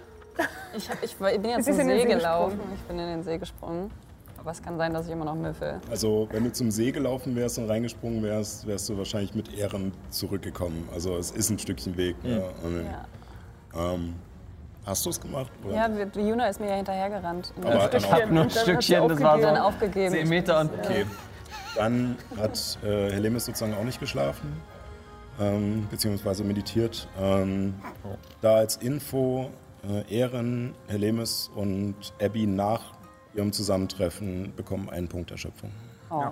Ich, 0.76 0.88
hab, 0.88 1.02
ich 1.02 1.16
bin 1.16 1.44
ist 1.44 1.68
in 1.68 1.76
den 1.78 1.88
See 1.88 2.02
See 2.02 2.06
gelaufen. 2.06 2.60
Ich 2.74 2.82
bin 2.82 2.98
in 2.98 3.06
den 3.06 3.22
See 3.22 3.38
gesprungen. 3.38 3.90
Es 4.52 4.62
kann 4.62 4.76
sein, 4.78 4.92
dass 4.94 5.06
ich 5.06 5.12
immer 5.12 5.24
noch 5.24 5.34
müffel. 5.34 5.80
Also, 5.90 6.28
wenn 6.32 6.44
du 6.44 6.52
zum 6.52 6.70
See 6.70 6.92
gelaufen 6.92 7.34
wärst 7.36 7.58
und 7.58 7.68
reingesprungen 7.68 8.22
wärst, 8.22 8.66
wärst 8.66 8.88
du 8.88 8.96
wahrscheinlich 8.98 9.34
mit 9.34 9.52
Ehren 9.56 9.92
zurückgekommen. 10.10 10.88
Also, 10.94 11.16
es 11.16 11.30
ist 11.32 11.50
ein 11.50 11.58
Stückchen 11.58 11.96
Weg. 11.96 12.22
Ne? 12.24 12.42
Und, 12.62 12.84
Ja. 12.86 13.94
ähm, 13.94 14.14
hast 14.84 15.04
du 15.04 15.10
es 15.10 15.20
gemacht? 15.20 15.50
Oder? 15.64 15.74
Ja, 15.74 15.96
wir- 15.96 16.06
die 16.06 16.20
Juna 16.20 16.46
ist 16.48 16.60
mir 16.60 16.68
ja 16.68 16.76
hinterhergerannt. 16.76 17.52
Aber 17.60 17.82
hat 17.82 17.94
dann 17.94 18.00
Ich 18.02 18.12
hab 18.12 18.22
auch, 18.24 18.30
nur 18.30 18.42
ein 18.44 18.50
Stückchen, 18.50 19.08
das 19.08 19.20
war 19.20 19.38
dann 19.38 19.56
so 19.56 19.62
aufgegeben. 19.62 20.14
10 20.14 20.28
Meter 20.28 20.60
und 20.60 20.70
okay. 20.78 21.06
Dann 21.74 22.16
hat 22.38 22.78
äh, 22.84 23.10
Helemis 23.12 23.44
sozusagen 23.44 23.74
auch 23.74 23.84
nicht 23.84 24.00
geschlafen, 24.00 24.50
ähm, 25.38 25.86
beziehungsweise 25.90 26.42
meditiert. 26.44 27.06
Ähm, 27.20 27.74
da 28.40 28.54
als 28.56 28.76
Info, 28.76 29.50
äh, 29.86 30.10
Ehren, 30.14 30.74
Helemis 30.88 31.50
und 31.54 31.94
Abby 32.20 32.46
nach 32.46 32.95
ihrem 33.36 33.52
Zusammentreffen 33.52 34.54
bekommen 34.56 34.90
einen 34.90 35.08
Punkt 35.08 35.30
Erschöpfung. 35.30 35.70
Oh. 36.10 36.24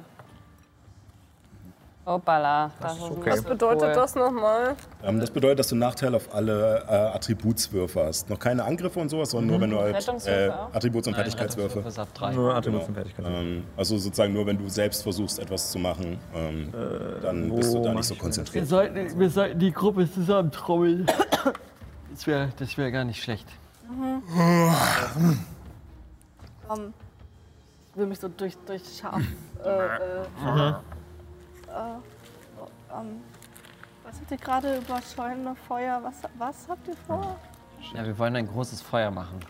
Hoppala. 2.07 2.71
Das 2.81 2.97
ist 2.97 3.03
okay. 3.03 3.31
Was 3.31 3.43
bedeutet 3.43 3.97
das 3.97 4.15
nochmal? 4.15 4.77
Ähm, 5.03 5.21
das 5.21 5.31
bedeutet, 5.31 5.59
dass 5.59 5.69
du 5.69 5.77
Nachteil 5.77 6.15
auf 6.15 6.35
alle 6.35 6.85
äh, 6.87 6.93
Attributswürfe 6.93 8.05
hast. 8.05 8.29
Noch 8.29 8.39
keine 8.39 8.65
Angriffe 8.65 9.01
und 9.01 9.09
sowas, 9.09 9.31
sondern 9.31 9.51
nur 9.51 9.61
wenn 9.61 9.71
du 9.71 9.79
halt 9.79 10.27
äh? 10.27 10.51
Attributs- 10.73 11.09
und 11.09 11.15
Fertigkeitswürfe. 11.15 11.81
Das 11.83 11.99
ab 11.99 12.09
3. 12.13 12.33
Nur 12.35 12.55
Attributs 12.55 12.89
und 12.89 12.95
Fertigkeiten. 12.95 13.33
Ähm, 13.33 13.65
also 13.77 13.97
sozusagen 13.97 14.35
nur, 14.35 14.47
wenn 14.47 14.59
du 14.59 14.69
selbst 14.69 15.03
versuchst, 15.03 15.39
etwas 15.39 15.71
zu 15.71 15.79
machen, 15.79 16.19
ähm, 16.35 16.73
dann 17.23 17.55
bist 17.55 17.73
du 17.73 17.83
da 17.83 17.95
nicht 17.95 18.05
so 18.05 18.15
konzentriert. 18.17 18.67
sollten, 18.67 19.19
wir 19.19 19.31
sollten 19.31 19.59
die 19.59 19.73
Gruppe 19.73 20.11
zusammentrommeln. 20.11 21.07
Das 22.11 22.29
wäre 22.29 22.53
das 22.61 22.79
wär 22.79 22.93
gar 22.93 23.03
nicht 23.03 23.21
schlecht. 23.21 23.49
Ähm, 26.71 26.95
ich 27.91 27.97
will 27.97 28.07
mich 28.07 28.19
so 28.19 28.29
durch, 28.29 28.57
durch 28.67 28.83
Schaf. 28.99 29.21
Äh, 29.65 29.69
äh, 29.69 30.21
äh, 30.21 30.75
ähm, 32.93 33.23
was 34.03 34.21
habt 34.21 34.31
ihr 34.31 34.37
gerade 34.37 34.77
über 34.77 35.01
scheunende 35.01 35.55
Feuer? 35.55 36.01
Was, 36.03 36.23
was 36.39 36.69
habt 36.69 36.87
ihr 36.87 36.97
vor? 37.07 37.37
Ja, 37.95 38.05
wir 38.05 38.19
wollen 38.19 38.37
ein 38.37 38.47
großes 38.47 38.83
Feuer 38.83 39.11
machen. 39.11 39.41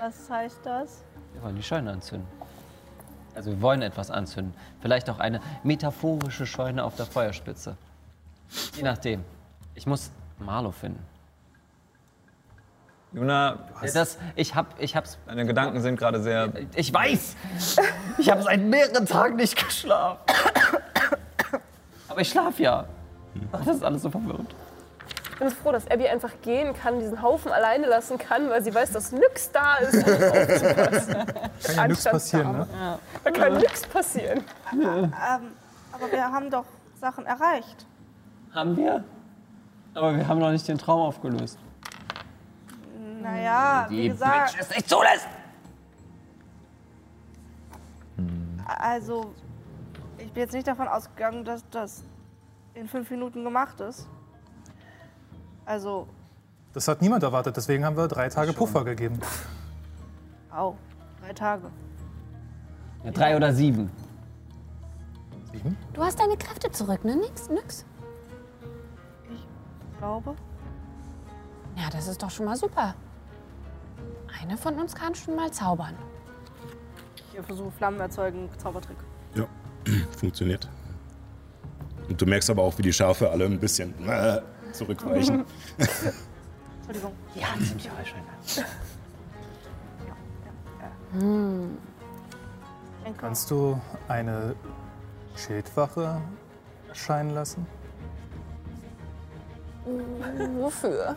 Was 0.00 0.28
heißt 0.30 0.60
das? 0.64 1.04
Wir 1.32 1.42
wollen 1.42 1.56
die 1.56 1.62
Scheune 1.62 1.92
anzünden. 1.92 2.28
Also 3.34 3.50
wir 3.50 3.60
wollen 3.60 3.82
etwas 3.82 4.10
anzünden. 4.10 4.54
Vielleicht 4.80 5.10
auch 5.10 5.18
eine 5.18 5.40
metaphorische 5.62 6.46
Scheune 6.46 6.84
auf 6.84 6.96
der 6.96 7.06
Feuerspitze. 7.06 7.76
Je 8.74 8.82
nachdem. 8.82 9.24
Ich 9.74 9.86
muss 9.86 10.10
Marlo 10.38 10.70
finden. 10.70 11.04
Juna, 13.14 13.58
Das, 13.94 14.18
ich 14.34 14.54
hab, 14.54 14.66
ich 14.78 14.96
hab's. 14.96 15.18
deine 15.26 15.46
Gedanken 15.46 15.80
sind 15.80 15.96
gerade 15.98 16.20
sehr. 16.20 16.50
Ich 16.74 16.92
weiß! 16.92 17.36
Ich 18.18 18.30
habe 18.30 18.42
seit 18.42 18.60
mehreren 18.60 19.06
Tagen 19.06 19.36
nicht 19.36 19.56
geschlafen. 19.56 20.18
Aber 22.08 22.20
ich 22.20 22.28
schlaf 22.28 22.58
ja. 22.58 22.84
Ach, 23.52 23.64
das 23.64 23.76
ist 23.76 23.84
alles 23.84 24.02
so 24.02 24.10
verwirrend. 24.10 24.54
Ich 25.32 25.38
bin 25.40 25.50
froh, 25.50 25.72
dass 25.72 25.88
Abby 25.90 26.06
einfach 26.06 26.30
gehen 26.42 26.74
kann, 26.74 27.00
diesen 27.00 27.20
Haufen 27.22 27.50
alleine 27.50 27.86
lassen 27.88 28.18
kann, 28.18 28.48
weil 28.50 28.62
sie 28.62 28.72
weiß, 28.74 28.92
dass 28.92 29.10
nix 29.10 29.50
da 29.50 29.76
ist. 29.76 29.94
um. 29.94 30.02
Kann 30.04 31.76
ja 31.76 31.88
nichts 31.88 32.06
Anstandsdame. 32.06 32.12
passieren, 32.12 32.52
ne? 32.58 32.98
Da 33.24 33.30
kann 33.32 33.54
nichts 33.56 33.82
passieren. 33.86 34.44
Ähm, 34.72 35.12
aber 35.92 36.12
wir 36.12 36.22
haben 36.30 36.50
doch 36.50 36.64
Sachen 37.00 37.26
erreicht. 37.26 37.84
Haben 38.54 38.76
wir? 38.76 39.02
Aber 39.94 40.16
wir 40.16 40.26
haben 40.28 40.38
noch 40.38 40.50
nicht 40.52 40.68
den 40.68 40.78
Traum 40.78 41.00
aufgelöst. 41.02 41.58
Naja, 43.24 43.86
wie 43.88 44.08
gesagt, 44.08 44.54
es 44.60 44.68
nicht 44.68 44.88
zulässt! 44.88 45.26
also 48.66 49.34
ich 50.18 50.30
bin 50.32 50.42
jetzt 50.42 50.52
nicht 50.52 50.66
davon 50.66 50.88
ausgegangen, 50.88 51.44
dass 51.44 51.68
das 51.70 52.02
in 52.74 52.86
fünf 52.86 53.10
Minuten 53.10 53.42
gemacht 53.44 53.80
ist. 53.80 54.06
Also, 55.64 56.06
Das 56.74 56.86
hat 56.86 57.00
niemand 57.00 57.22
erwartet, 57.22 57.56
deswegen 57.56 57.84
haben 57.84 57.96
wir 57.96 58.08
drei 58.08 58.28
Tage 58.28 58.52
Puffer 58.52 58.84
gegeben. 58.84 59.18
au, 60.50 60.76
drei 61.22 61.32
Tage. 61.32 61.70
Ja, 63.04 63.10
drei 63.10 63.36
oder 63.36 63.54
sieben. 63.54 63.90
Sieben? 65.52 65.76
Du 65.94 66.02
hast 66.02 66.20
deine 66.20 66.36
Kräfte 66.36 66.70
zurück, 66.70 67.04
ne? 67.04 67.16
Nix, 67.16 67.48
nix. 67.48 67.86
Ich 69.32 69.98
glaube. 69.98 70.34
Ja, 71.76 71.88
das 71.90 72.06
ist 72.08 72.22
doch 72.22 72.30
schon 72.30 72.46
mal 72.46 72.56
super. 72.56 72.94
Eine 74.40 74.56
von 74.56 74.78
uns 74.78 74.94
kann 74.94 75.14
schon 75.14 75.36
mal 75.36 75.50
zaubern. 75.50 75.94
Ich 77.32 77.40
versuche 77.44 77.70
Flammen 77.72 78.00
erzeugen, 78.00 78.48
Zaubertrick. 78.58 78.96
Ja, 79.34 79.46
funktioniert. 80.18 80.68
Und 82.08 82.20
du 82.20 82.26
merkst 82.26 82.50
aber 82.50 82.62
auch, 82.62 82.76
wie 82.78 82.82
die 82.82 82.92
Schafe 82.92 83.30
alle 83.30 83.46
ein 83.46 83.58
bisschen 83.58 83.94
äh, 84.08 84.40
zurückweichen. 84.72 85.44
Entschuldigung. 86.86 87.12
Ja, 87.34 87.46
sind 87.58 87.82
die 87.82 87.90
Heuscheine. 87.90 88.26
Ich 91.14 93.04
denke, 93.04 93.20
Kannst 93.20 93.50
du 93.50 93.80
eine 94.08 94.54
Schildwache 95.36 96.20
erscheinen 96.88 97.30
lassen? 97.30 97.66
Wofür? 100.58 101.16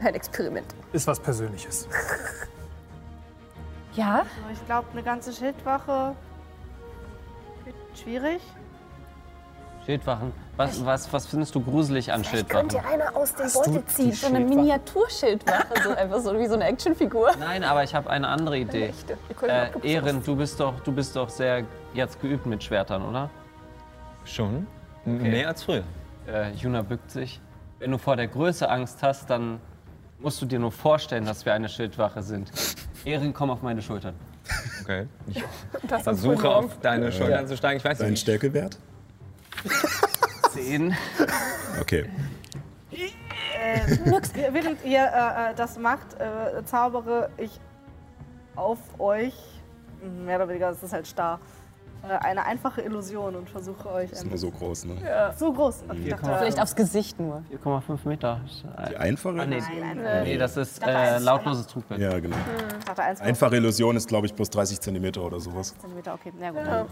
Ein 0.00 0.14
Experiment. 0.14 0.66
Ist 0.92 1.06
was 1.06 1.20
Persönliches. 1.20 1.88
Ja? 3.96 4.18
also 4.20 4.28
ich 4.52 4.66
glaube, 4.66 4.86
eine 4.92 5.02
ganze 5.02 5.32
Schildwache 5.32 6.14
wird 7.64 7.74
schwierig. 8.00 8.40
Schildwachen. 9.84 10.32
Was, 10.56 10.84
was, 10.84 11.12
was 11.12 11.26
findest 11.26 11.54
du 11.56 11.60
gruselig 11.60 12.12
an 12.12 12.22
Schildwachen? 12.22 12.68
Könnte 12.68 12.86
einer 12.88 13.16
aus 13.16 13.34
dem 13.34 13.50
Beutel 13.52 13.84
ziehen. 13.86 14.12
So 14.12 14.26
eine 14.28 14.36
Schildwache? 14.36 14.56
Miniaturschildwache, 14.56 15.82
so 15.82 15.90
einfach 15.96 16.20
so 16.20 16.38
wie 16.38 16.46
so 16.46 16.54
eine 16.54 16.66
Actionfigur. 16.66 17.32
Nein, 17.40 17.64
aber 17.64 17.82
ich 17.82 17.92
habe 17.92 18.08
eine 18.10 18.28
andere 18.28 18.58
Idee. 18.58 18.94
Können 19.36 19.50
Äh, 19.82 19.92
Ehren, 19.92 20.22
du 20.22 20.36
bist 20.36 20.60
doch, 20.60 20.78
du 20.80 20.92
bist 20.92 21.16
doch 21.16 21.28
sehr 21.28 21.64
jetzt 21.92 22.20
geübt 22.20 22.46
mit 22.46 22.62
Schwertern, 22.62 23.04
oder? 23.04 23.28
Schon? 24.24 24.68
Mehr 25.04 25.48
als 25.48 25.64
früher. 25.64 25.82
Äh, 26.28 26.52
Juna 26.52 26.82
bückt 26.82 27.10
sich. 27.10 27.40
Wenn 27.80 27.90
du 27.90 27.98
vor 27.98 28.14
der 28.14 28.28
Größe 28.28 28.68
Angst 28.70 29.02
hast, 29.02 29.28
dann 29.30 29.60
musst 30.20 30.40
du 30.42 30.46
dir 30.46 30.58
nur 30.58 30.72
vorstellen, 30.72 31.24
dass 31.24 31.44
wir 31.44 31.54
eine 31.54 31.68
Schildwache 31.68 32.22
sind. 32.22 32.50
Ehren, 33.04 33.32
komm 33.32 33.50
auf 33.50 33.62
meine 33.62 33.82
Schultern. 33.82 34.14
Okay. 34.82 35.06
Ich 35.26 35.42
Das 35.88 36.02
versuche 36.02 36.48
auf 36.48 36.78
deine 36.80 37.12
Schultern 37.12 37.46
zu 37.46 37.56
steigen. 37.56 37.78
Ich 37.78 37.84
weiß 37.84 37.98
Dein 37.98 38.10
nicht. 38.10 38.20
Stärkewert? 38.20 38.78
Zehn. 40.52 40.96
Okay. 41.80 42.08
Während 44.52 44.84
ihr 44.84 45.00
äh, 45.00 45.50
äh, 45.50 45.54
das 45.54 45.78
macht, 45.78 46.14
äh, 46.18 46.64
zaubere 46.64 47.30
ich 47.36 47.60
auf 48.56 48.78
euch, 48.98 49.34
mehr 50.24 50.36
oder 50.36 50.48
weniger, 50.48 50.70
es 50.70 50.82
ist 50.82 50.92
halt 50.92 51.06
starr, 51.06 51.38
äh, 51.38 51.59
eine 52.02 52.44
einfache 52.44 52.82
Illusion 52.82 53.36
und 53.36 53.48
versuche 53.48 53.88
euch 53.90 54.10
Ist 54.12 54.26
nur 54.26 54.38
so 54.38 54.50
groß, 54.50 54.86
ne? 54.86 55.32
so 55.36 55.52
groß. 55.52 55.84
Ich 56.02 56.10
dachte, 56.10 56.36
Vielleicht 56.38 56.60
aufs 56.60 56.74
Gesicht 56.74 57.18
nur. 57.20 57.42
4,5 57.64 58.08
Meter. 58.08 58.40
Die 58.90 58.96
einfache? 58.96 59.40
Ah, 59.40 59.46
nee. 59.46 59.60
Nein, 59.60 60.00
nein, 60.02 60.22
nee, 60.24 60.38
das 60.38 60.56
ist 60.56 60.82
äh, 60.86 61.18
lautloses 61.18 61.66
Trugbild. 61.66 62.00
Ja, 62.00 62.18
genau. 62.18 62.36
1,5 62.86 63.20
Einfache 63.20 63.56
Illusion 63.56 63.96
ist, 63.96 64.08
glaube 64.08 64.26
ich, 64.26 64.34
plus 64.34 64.50
30 64.50 64.80
Zentimeter 64.80 65.22
oder 65.22 65.40
sowas. 65.40 65.74
Zentimeter. 65.78 66.14
Okay, 66.14 66.32
na 66.38 66.50
gut. 66.50 66.90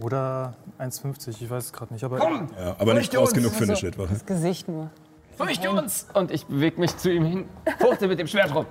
Oder 0.00 0.54
1,50, 0.78 1.42
ich 1.42 1.50
weiß 1.50 1.64
es 1.64 1.72
gerade 1.72 1.92
nicht. 1.92 2.04
Aber 2.04 2.18
Ja, 2.18 2.76
aber 2.78 2.94
nicht 2.94 3.12
groß 3.12 3.32
genug 3.32 3.52
für 3.52 3.64
eine 3.64 3.76
Schildwache. 3.76 4.12
Das 4.12 4.24
Gesicht 4.24 4.68
nur. 4.68 4.90
Fürchte 5.36 5.70
uns! 5.70 6.06
Und 6.14 6.30
ich 6.30 6.46
bewege 6.46 6.80
mich 6.80 6.96
zu 6.96 7.10
ihm 7.12 7.24
hin, 7.24 7.48
fuchte 7.78 8.08
mit 8.08 8.18
dem 8.18 8.26
Schwert 8.26 8.54
rum. 8.54 8.66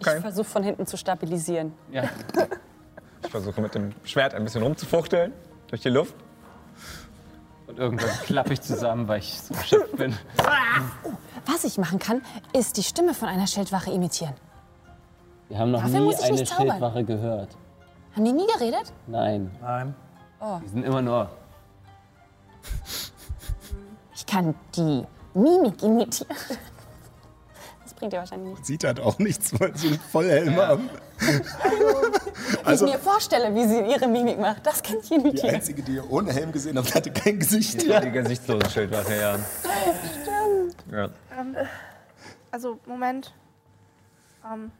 Ich 0.00 0.06
versuche 0.06 0.44
von 0.44 0.62
hinten 0.62 0.86
zu 0.86 0.96
stabilisieren. 0.96 1.72
Ja. 1.90 2.04
Ich 3.34 3.42
versuche 3.42 3.60
mit 3.60 3.74
dem 3.74 3.92
Schwert 4.04 4.32
ein 4.32 4.44
bisschen 4.44 4.62
rumzufuchteln 4.62 5.32
durch 5.66 5.80
die 5.82 5.88
Luft. 5.88 6.14
Und 7.66 7.80
irgendwann 7.80 8.08
klappe 8.26 8.52
ich 8.52 8.60
zusammen, 8.60 9.08
weil 9.08 9.18
ich 9.18 9.40
so 9.40 9.54
erschöpft 9.54 9.96
bin. 9.96 10.16
Was 11.44 11.64
ich 11.64 11.76
machen 11.76 11.98
kann, 11.98 12.22
ist 12.52 12.76
die 12.76 12.84
Stimme 12.84 13.12
von 13.12 13.26
einer 13.26 13.48
Schildwache 13.48 13.90
imitieren. 13.90 14.34
Wir 15.48 15.58
haben 15.58 15.72
noch 15.72 15.82
Dafür 15.82 15.98
nie 15.98 16.04
muss 16.04 16.20
ich 16.20 16.24
eine 16.26 16.32
nicht 16.36 16.46
zaubern. 16.46 16.68
Schildwache 16.68 17.02
gehört. 17.02 17.56
Haben 18.14 18.24
die 18.24 18.32
nie 18.32 18.46
geredet? 18.46 18.92
Nein, 19.08 19.50
nein. 19.60 19.96
die 20.62 20.68
sind 20.68 20.84
immer 20.84 21.02
nur. 21.02 21.28
Ich 24.14 24.24
kann 24.26 24.54
die 24.76 25.04
Mimik 25.34 25.82
imitieren. 25.82 26.36
Bringt 28.04 28.12
ja 28.12 28.18
wahrscheinlich 28.20 28.50
nichts. 28.50 28.66
Sieht 28.66 28.84
halt 28.84 29.00
auch 29.00 29.18
nichts, 29.18 29.58
weil 29.58 29.74
sie 29.78 29.86
einen 29.88 29.98
Vollhelm 29.98 30.56
haben. 30.56 30.90
Wie 31.20 32.58
Also- 32.64 32.84
ich 32.84 32.92
mir 32.92 32.98
vorstelle, 32.98 33.54
wie 33.54 33.66
sie 33.66 33.80
ihre 33.80 34.06
Mimik 34.06 34.38
macht, 34.38 34.66
das 34.66 34.82
kann 34.82 34.96
ich 35.00 35.08
Die 35.08 35.14
imitieren. 35.14 35.54
einzige, 35.54 35.82
die 35.82 35.94
ihr 35.94 36.10
ohne 36.12 36.30
Helm 36.30 36.52
gesehen 36.52 36.76
habt, 36.76 36.94
hatte 36.94 37.10
kein 37.10 37.38
Gesicht. 37.38 37.80
Die 37.80 38.10
gesichtslose 38.10 38.68
Schildwache, 38.68 39.16
ja. 39.16 39.38
ja. 40.92 41.04
Ähm, 41.40 41.56
also, 42.50 42.78
Moment. 42.84 43.32
Ähm. 44.52 44.70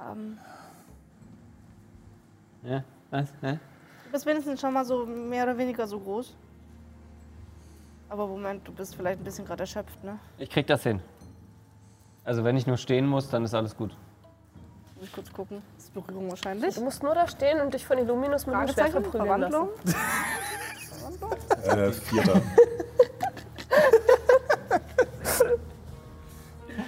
Ähm, 0.00 0.38
Ja, 2.62 2.82
was? 3.10 3.28
Hä? 3.42 3.58
du 4.06 4.12
bist 4.12 4.24
wenigstens 4.24 4.58
schon 4.58 4.72
mal 4.72 4.86
so 4.86 5.04
mehr 5.04 5.44
oder 5.44 5.58
weniger 5.58 5.86
so 5.86 6.00
groß. 6.00 6.34
Aber 8.08 8.26
Moment, 8.26 8.66
du 8.66 8.72
bist 8.72 8.94
vielleicht 8.94 9.20
ein 9.20 9.24
bisschen 9.24 9.44
gerade 9.44 9.62
erschöpft, 9.62 10.02
ne? 10.02 10.18
Ich 10.38 10.50
krieg 10.50 10.66
das 10.66 10.82
hin. 10.82 11.00
Also 12.24 12.44
wenn 12.44 12.56
ich 12.56 12.66
nur 12.66 12.76
stehen 12.76 13.06
muss, 13.06 13.28
dann 13.30 13.44
ist 13.44 13.54
alles 13.54 13.76
gut. 13.76 13.94
Muss 14.96 15.06
ich 15.06 15.12
kurz 15.12 15.32
gucken. 15.32 15.62
Das 15.76 15.84
ist 15.84 15.94
Berührung 15.94 16.28
wahrscheinlich. 16.30 16.74
Du 16.74 16.82
musst 16.82 17.02
nur 17.02 17.14
da 17.14 17.28
stehen 17.28 17.60
und 17.60 17.72
dich 17.72 17.86
von 17.86 17.98
Illuminus 17.98 18.46
mit 18.46 18.54
dem 18.54 18.68
Schwert 18.68 18.90
verprügeln 18.90 19.40
lassen. 19.40 19.52
Verwandlung? 19.52 19.68
Äh, 21.64 21.90
Vierter. 21.92 22.40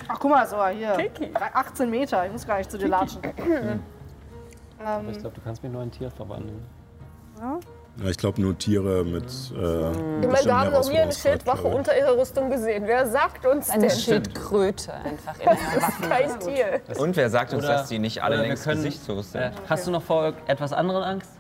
Ach, 0.08 0.18
guck 0.18 0.30
mal, 0.30 0.46
so 0.46 0.64
hier. 0.68 0.92
Kiki. 0.92 1.32
18 1.34 1.90
Meter, 1.90 2.26
ich 2.26 2.32
muss 2.32 2.46
gar 2.46 2.58
nicht 2.58 2.70
zu 2.70 2.78
dir 2.78 2.88
latschen. 2.88 3.20
Ich 3.24 3.44
ähm, 4.86 5.12
glaube, 5.12 5.34
du 5.34 5.40
kannst 5.42 5.62
mich 5.62 5.72
nur 5.72 5.82
in 5.82 5.88
ein 5.88 5.92
Tier 5.92 6.10
verwandeln. 6.10 6.64
Ja, 7.38 7.58
ich 8.08 8.16
glaube 8.16 8.40
nur 8.40 8.56
Tiere 8.56 9.04
mit. 9.04 9.24
Äh, 9.24 9.90
Ich 10.22 10.26
meine, 10.28 10.44
wir 10.44 10.58
haben 10.58 10.72
noch 10.72 10.88
nie 10.88 10.98
eine 10.98 11.12
Schildwache 11.12 11.66
unter 11.68 11.96
ihrer 11.98 12.16
Rüstung 12.18 12.48
gesehen. 12.50 12.84
Wer 12.86 13.06
sagt 13.08 13.44
uns 13.46 13.68
Eine 13.70 13.88
denn? 13.88 13.96
Schildkröte 13.96 14.94
einfach 14.94 15.38
in 15.38 15.44
der 15.44 15.82
Waffe. 15.82 16.08
Kein 16.08 16.40
Tier. 16.40 16.80
Und 16.98 17.16
wer 17.16 17.28
sagt 17.30 17.52
uns, 17.52 17.64
Oder- 17.64 17.74
dass 17.74 17.88
die 17.88 17.98
nicht 17.98 18.22
alle 18.22 18.36
längst 18.36 18.64
können- 18.64 18.82
gesichtslos 18.82 19.32
sind? 19.32 19.42
Äh, 19.42 19.50
Hast 19.68 19.86
du 19.86 19.90
noch 19.90 20.02
vor 20.02 20.32
etwas 20.46 20.72
anderen 20.72 21.02
Angst? 21.02 21.30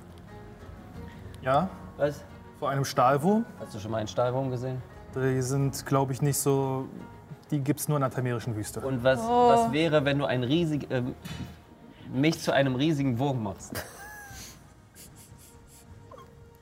Ja, 1.42 1.70
Was? 1.96 2.22
vor 2.58 2.68
einem 2.70 2.84
Stahlwurm. 2.84 3.46
Hast 3.58 3.74
du 3.74 3.78
schon 3.78 3.90
mal 3.90 3.98
einen 3.98 4.08
Stahlwurm 4.08 4.50
gesehen? 4.50 4.82
Die 5.14 5.40
sind, 5.42 5.86
glaube 5.86 6.12
ich, 6.12 6.20
nicht 6.22 6.38
so. 6.38 6.86
Die 7.50 7.58
gibt 7.60 7.80
es 7.80 7.88
nur 7.88 7.96
in 7.96 8.02
der 8.02 8.10
tamerischen 8.10 8.54
Wüste. 8.54 8.80
Und 8.80 9.02
was, 9.02 9.18
was 9.20 9.72
wäre, 9.72 10.04
wenn 10.04 10.18
du 10.18 10.24
ein 10.26 10.44
riesig, 10.44 10.86
ähm, 10.90 11.14
mich 12.12 12.38
zu 12.40 12.52
einem 12.52 12.74
riesigen 12.76 13.18
Wurm 13.18 13.42
machst? 13.42 13.72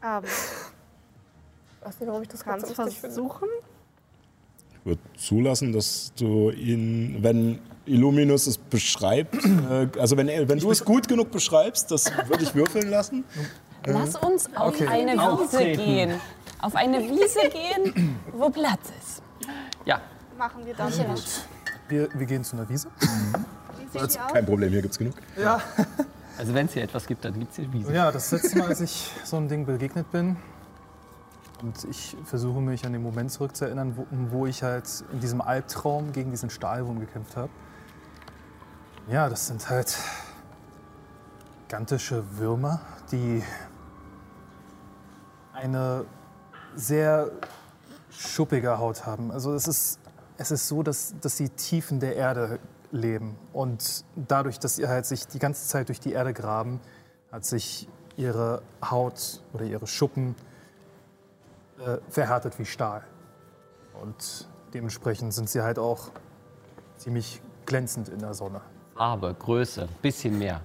Ähm, 0.04 0.22
Ich 1.80 1.86
weiß 1.86 2.00
nicht, 2.00 2.08
warum 2.08 2.22
ich 2.22 2.28
das 2.28 2.44
ganz 2.44 2.62
kannst 2.62 2.76
finde. 2.76 2.90
versuchen. 2.92 3.48
Ich 4.72 4.84
würde 4.86 5.00
zulassen, 5.16 5.72
dass 5.72 6.12
du 6.16 6.50
ihn, 6.50 7.18
wenn 7.22 7.60
Illuminus 7.86 8.46
es 8.46 8.58
beschreibt, 8.58 9.34
äh, 9.70 9.88
also 9.98 10.16
wenn, 10.16 10.26
wenn 10.26 10.58
du 10.58 10.70
es 10.70 10.84
gut 10.84 11.08
genug 11.08 11.30
beschreibst, 11.30 11.90
das 11.90 12.10
würde 12.28 12.42
ich 12.42 12.54
würfeln 12.54 12.90
lassen. 12.90 13.24
Lass 13.86 14.16
uns 14.16 14.54
auf 14.56 14.74
Okay. 14.74 14.86
eine 14.88 15.12
Wiese 15.12 15.22
Auftreten. 15.22 15.84
gehen. 15.84 16.20
Auf 16.60 16.74
eine 16.74 16.98
Wiese 17.00 17.40
gehen, 17.52 18.18
wo 18.32 18.50
Platz 18.50 18.90
ist. 19.00 19.22
Ja, 19.84 20.00
Machen 20.36 20.64
wir 20.66 20.74
dann. 20.74 20.92
Wir, 21.88 22.08
wir 22.14 22.26
gehen 22.26 22.44
zu 22.44 22.56
einer 22.56 22.68
Wiese. 22.68 22.88
Aus? 23.94 24.18
Kein 24.32 24.44
Problem, 24.46 24.70
hier 24.70 24.82
gibt's 24.82 24.98
genug. 24.98 25.14
Ja. 25.36 25.60
also 26.38 26.54
wenn 26.54 26.66
es 26.66 26.72
hier 26.72 26.82
etwas 26.82 27.06
gibt, 27.06 27.24
dann 27.24 27.38
gibt 27.38 27.50
es 27.50 27.56
hier 27.56 27.72
Wiese. 27.72 27.92
Ja, 27.92 28.12
das 28.12 28.30
letzte 28.30 28.58
Mal, 28.58 28.68
als 28.68 28.80
ich 28.80 29.10
so 29.24 29.36
einem 29.36 29.48
Ding 29.48 29.66
begegnet 29.66 30.10
bin, 30.10 30.36
und 31.62 31.84
ich 31.90 32.16
versuche 32.24 32.60
mich 32.60 32.86
an 32.86 32.92
den 32.92 33.02
Moment 33.02 33.32
zurückzuerinnern, 33.32 33.96
wo, 33.96 34.06
wo 34.10 34.46
ich 34.46 34.62
halt 34.62 34.84
in 35.12 35.20
diesem 35.20 35.40
Albtraum 35.40 36.12
gegen 36.12 36.30
diesen 36.30 36.50
Stahlwurm 36.50 37.00
gekämpft 37.00 37.36
habe. 37.36 37.50
Ja, 39.10 39.28
das 39.28 39.48
sind 39.48 39.68
halt 39.68 39.96
gigantische 41.66 42.24
Würmer, 42.38 42.80
die 43.10 43.42
eine 45.52 46.04
sehr 46.76 47.30
schuppige 48.10 48.78
Haut 48.78 49.06
haben. 49.06 49.32
Also 49.32 49.52
es 49.54 49.66
ist, 49.66 49.98
es 50.36 50.50
ist 50.50 50.68
so, 50.68 50.82
dass, 50.82 51.14
dass 51.20 51.36
sie 51.36 51.48
tief 51.48 51.90
in 51.90 51.98
der 51.98 52.16
Erde 52.16 52.60
leben. 52.90 53.36
Und 53.52 54.04
dadurch, 54.16 54.58
dass 54.58 54.76
sie 54.76 54.88
halt 54.88 55.06
sich 55.06 55.26
die 55.26 55.38
ganze 55.38 55.66
Zeit 55.66 55.88
durch 55.88 56.00
die 56.00 56.12
Erde 56.12 56.32
graben, 56.32 56.80
hat 57.30 57.44
sich 57.44 57.88
ihre 58.16 58.62
Haut 58.82 59.42
oder 59.52 59.64
ihre 59.64 59.86
Schuppen 59.86 60.34
äh, 61.78 61.98
verhärtet 62.08 62.58
wie 62.58 62.64
Stahl. 62.64 63.04
Und 64.02 64.48
dementsprechend 64.74 65.34
sind 65.34 65.48
sie 65.48 65.62
halt 65.62 65.78
auch 65.78 66.10
ziemlich 66.96 67.40
glänzend 67.66 68.08
in 68.08 68.18
der 68.18 68.34
Sonne. 68.34 68.60
Farbe, 68.96 69.34
Größe, 69.38 69.88
bisschen 70.02 70.38
mehr. 70.38 70.60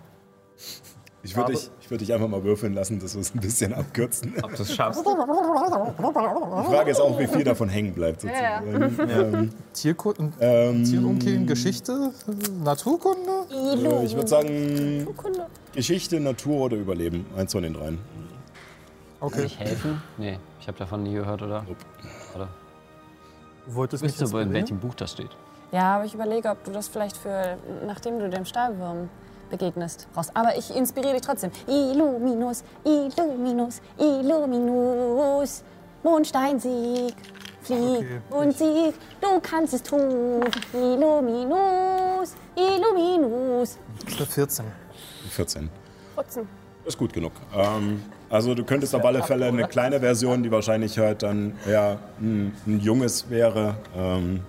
Ich 1.25 1.37
würde 1.37 1.53
dich, 1.53 1.71
ich 1.79 1.89
würd 1.89 2.01
dich 2.01 2.11
einfach 2.13 2.27
mal 2.27 2.43
würfeln 2.43 2.73
lassen, 2.73 2.99
dass 2.99 3.13
wir 3.15 3.21
es 3.21 3.33
ein 3.33 3.39
bisschen 3.39 3.73
abkürzen. 3.73 4.33
Ob 4.43 4.53
du 4.55 4.61
es 4.63 4.75
schaffst? 4.75 5.05
Die 5.05 5.09
Frage 6.69 6.91
ist 6.91 6.99
auch, 6.99 7.17
wie 7.17 7.27
viel 7.27 7.45
davon 7.45 7.69
hängen 7.69 7.93
bleibt. 7.93 8.21
Sozusagen. 8.21 8.99
Ähm, 9.09 9.49
Tierkunde, 9.73 10.33
ähm, 10.41 10.83
Tier 10.83 10.99
und 10.99 11.05
Umgehen, 11.05 11.47
Geschichte, 11.47 12.11
Naturkunde? 12.63 13.45
äh, 13.51 14.03
ich 14.05 14.15
würde 14.15 14.27
sagen, 14.27 15.07
Geschichte, 15.73 16.19
Natur 16.19 16.65
oder 16.65 16.75
Überleben. 16.77 17.25
Eins 17.37 17.53
von 17.53 17.63
den 17.63 17.73
dreien. 17.73 17.97
Kann 17.97 19.29
Okay. 19.29 19.43
ich 19.45 19.57
helfen? 19.57 20.01
Nee, 20.17 20.37
ich 20.59 20.67
habe 20.67 20.77
davon 20.77 21.03
nie 21.03 21.13
gehört, 21.13 21.41
oder? 21.41 21.61
Nope. 21.61 21.77
Oder? 22.35 22.49
Du 23.65 23.75
wolltest 23.75 24.03
Wisst 24.03 24.33
wo 24.33 24.39
in 24.39 24.51
welchem 24.51 24.77
Buch 24.79 24.93
das 24.95 25.13
steht? 25.13 25.29
Ja, 25.71 25.95
aber 25.95 26.03
ich 26.05 26.13
überlege, 26.13 26.49
ob 26.49 26.61
du 26.65 26.71
das 26.71 26.89
vielleicht 26.89 27.15
für, 27.15 27.57
nachdem 27.87 28.19
du 28.19 28.29
dem 28.29 28.43
Stahlwurm 28.43 29.09
begegnest, 29.49 30.07
brauchst. 30.13 30.35
Aber 30.35 30.57
ich 30.57 30.75
inspiriere 30.75 31.13
dich 31.13 31.21
trotzdem. 31.21 31.51
Illuminus, 31.67 32.63
Illuminus, 32.83 33.81
Illuminus, 33.97 35.63
Mondsteinsieg, 36.03 37.15
flieg 37.61 37.79
Okay. 37.97 38.19
und 38.29 38.57
sieg, 38.57 38.93
du 39.21 39.39
kannst 39.41 39.73
es 39.73 39.83
tun. 39.83 40.41
Illuminus, 40.73 42.35
Illuminus. 42.55 43.77
Eine 44.17 44.25
14. 44.25 44.65
14. 45.29 45.69
Trotzdem. 46.15 46.47
Ist 46.85 46.97
gut 46.97 47.13
genug. 47.13 47.31
Ähm, 47.55 48.03
also 48.29 48.53
du 48.53 48.63
könntest 48.65 48.93
auf 48.93 49.05
alle 49.05 49.23
Fälle 49.23 49.45
eine 49.45 49.67
kleine 49.67 49.99
Version, 50.01 50.43
die 50.43 50.51
wahrscheinlich 50.51 50.97
halt 50.97 51.23
dann 51.23 51.55
ja, 51.69 51.97
ein, 52.19 52.53
ein 52.67 52.79
junges 52.81 53.29
wäre, 53.29 53.75
ähm, 53.95 54.41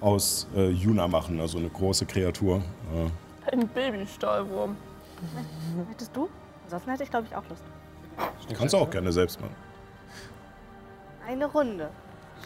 aus 0.00 0.46
äh, 0.56 0.70
Juna 0.70 1.06
machen, 1.06 1.38
also 1.40 1.58
eine 1.58 1.68
große 1.68 2.06
Kreatur. 2.06 2.56
Äh, 2.94 3.10
Ein 3.52 3.68
Babystahlwurm. 3.68 4.76
Hättest 5.90 6.14
du? 6.14 6.28
Ansonsten 6.64 6.90
hätte 6.90 7.02
ich, 7.04 7.10
glaube 7.10 7.26
ich, 7.28 7.34
auch 7.36 7.42
Lust. 7.48 7.64
kannst 8.56 8.74
du 8.74 8.78
auch 8.78 8.90
gerne 8.90 9.12
selbst 9.12 9.40
machen. 9.40 9.54
Eine 11.26 11.46
Runde. 11.46 11.90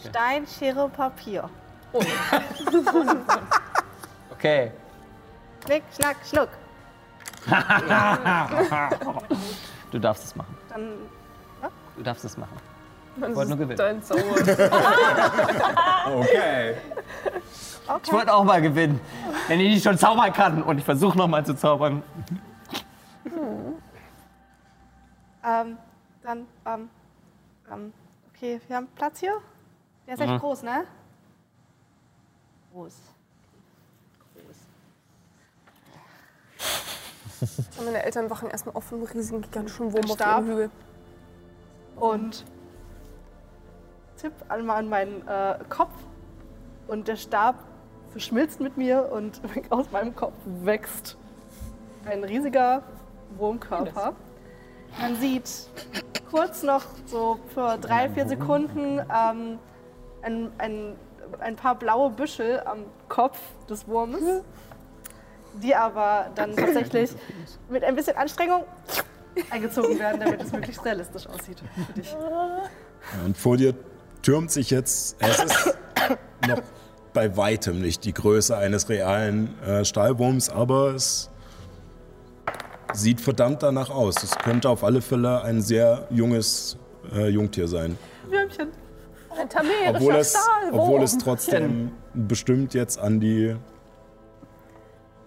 Stein, 0.07 0.45
Schere, 0.47 0.89
Papier. 0.89 1.49
Okay. 4.31 4.71
Knick, 5.65 5.83
schnack, 5.95 6.17
schnuck. 6.29 6.49
Du 9.91 9.99
darfst 9.99 10.25
es 10.25 10.35
machen. 10.35 10.57
Dann 10.69 10.91
Du 11.95 12.03
darfst 12.03 12.25
es 12.25 12.37
machen. 12.37 12.57
Man 13.17 13.35
wollte 13.35 13.49
nur 13.49 13.57
gewinnen. 13.59 13.77
Dein 13.77 14.03
Zauber. 14.03 14.21
Okay. 16.07 16.75
Ich 18.03 18.11
wollte 18.11 18.33
auch 18.33 18.43
mal 18.43 18.61
gewinnen. 18.61 18.99
Wenn 19.47 19.59
ich 19.59 19.73
nicht 19.73 19.83
schon 19.83 19.97
zaubern 19.97 20.31
kann 20.33 20.61
und 20.63 20.77
ich 20.77 20.83
versuche 20.83 21.17
noch 21.17 21.27
mal 21.27 21.45
zu 21.45 21.55
zaubern. 21.55 22.03
Ähm, 25.43 25.77
dann, 26.23 26.47
ähm, 26.65 26.89
ähm, 27.71 27.93
okay, 28.33 28.59
wir 28.67 28.75
haben 28.75 28.87
Platz 28.95 29.19
hier. 29.19 29.37
Der 30.07 30.15
ist 30.15 30.19
echt 30.21 30.39
groß, 30.39 30.63
ne? 30.63 30.85
Groß. 32.73 32.93
Groß. 37.39 37.55
Meine 37.85 38.03
Eltern 38.03 38.29
wachen 38.29 38.49
erstmal 38.49 38.75
auf 38.75 38.91
einem 38.91 39.03
riesigen, 39.03 39.41
gigantischen 39.41 39.93
Wurm 39.93 40.09
auf 40.11 40.19
ihrem 40.19 40.47
Hügel. 40.47 40.69
und 41.97 42.45
tipp 44.15 44.33
einmal 44.49 44.77
an 44.77 44.89
meinen 44.89 45.27
äh, 45.27 45.57
Kopf 45.69 45.93
und 46.87 47.07
der 47.07 47.15
Stab 47.15 47.55
verschmilzt 48.11 48.59
mit 48.59 48.77
mir 48.77 49.11
und 49.11 49.41
aus 49.69 49.91
meinem 49.91 50.15
Kopf 50.15 50.33
wächst 50.45 51.17
ein 52.05 52.23
riesiger 52.23 52.83
Wurmkörper. 53.37 54.13
Man 54.99 55.15
sieht 55.17 55.49
kurz 56.31 56.63
noch 56.63 56.83
so 57.05 57.39
für 57.53 57.77
drei, 57.77 58.09
vier 58.09 58.27
Sekunden 58.27 58.99
ähm, 58.99 59.59
ein, 60.21 60.51
ein, 60.57 60.95
ein 61.39 61.55
paar 61.55 61.75
blaue 61.75 62.09
Büschel 62.11 62.61
am 62.65 62.85
Kopf 63.09 63.37
des 63.69 63.87
Wurmes, 63.87 64.43
die 65.61 65.75
aber 65.75 66.27
dann 66.35 66.55
tatsächlich 66.55 67.11
mit 67.69 67.83
ein 67.83 67.95
bisschen 67.95 68.15
Anstrengung 68.15 68.63
eingezogen 69.49 69.99
werden, 69.99 70.21
damit 70.21 70.41
es 70.41 70.51
möglichst 70.51 70.85
realistisch 70.85 71.27
aussieht 71.27 71.61
für 71.87 71.93
dich. 71.93 72.15
Und 73.25 73.37
vor 73.37 73.57
dir 73.57 73.73
türmt 74.25 74.51
sich 74.51 74.71
jetzt, 74.71 75.15
es 75.19 75.39
ist 75.39 75.77
noch 76.47 76.61
bei 77.13 77.37
weitem 77.37 77.79
nicht 77.79 78.03
die 78.05 78.13
Größe 78.13 78.57
eines 78.57 78.89
realen 78.89 79.57
äh, 79.61 79.85
Stahlwurms, 79.85 80.49
aber 80.49 80.95
es 80.95 81.29
sieht 82.93 83.21
verdammt 83.21 83.61
danach 83.61 83.89
aus. 83.89 84.23
Es 84.23 84.35
könnte 84.37 84.69
auf 84.69 84.83
alle 84.83 85.01
Fälle 85.01 85.43
ein 85.43 85.61
sehr 85.61 86.07
junges 86.09 86.77
äh, 87.13 87.27
Jungtier 87.27 87.67
sein. 87.67 87.97
Würmchen. 88.27 88.69
Ein 89.37 89.49
tamerischer 89.49 89.95
Obwohl 89.95 90.15
es, 90.15 90.31
Stahlwurm. 90.31 90.79
obwohl 90.79 91.03
es 91.03 91.17
trotzdem 91.17 91.91
bestimmt 92.13 92.73
jetzt 92.73 92.97
an 92.97 93.19
die 93.19 93.55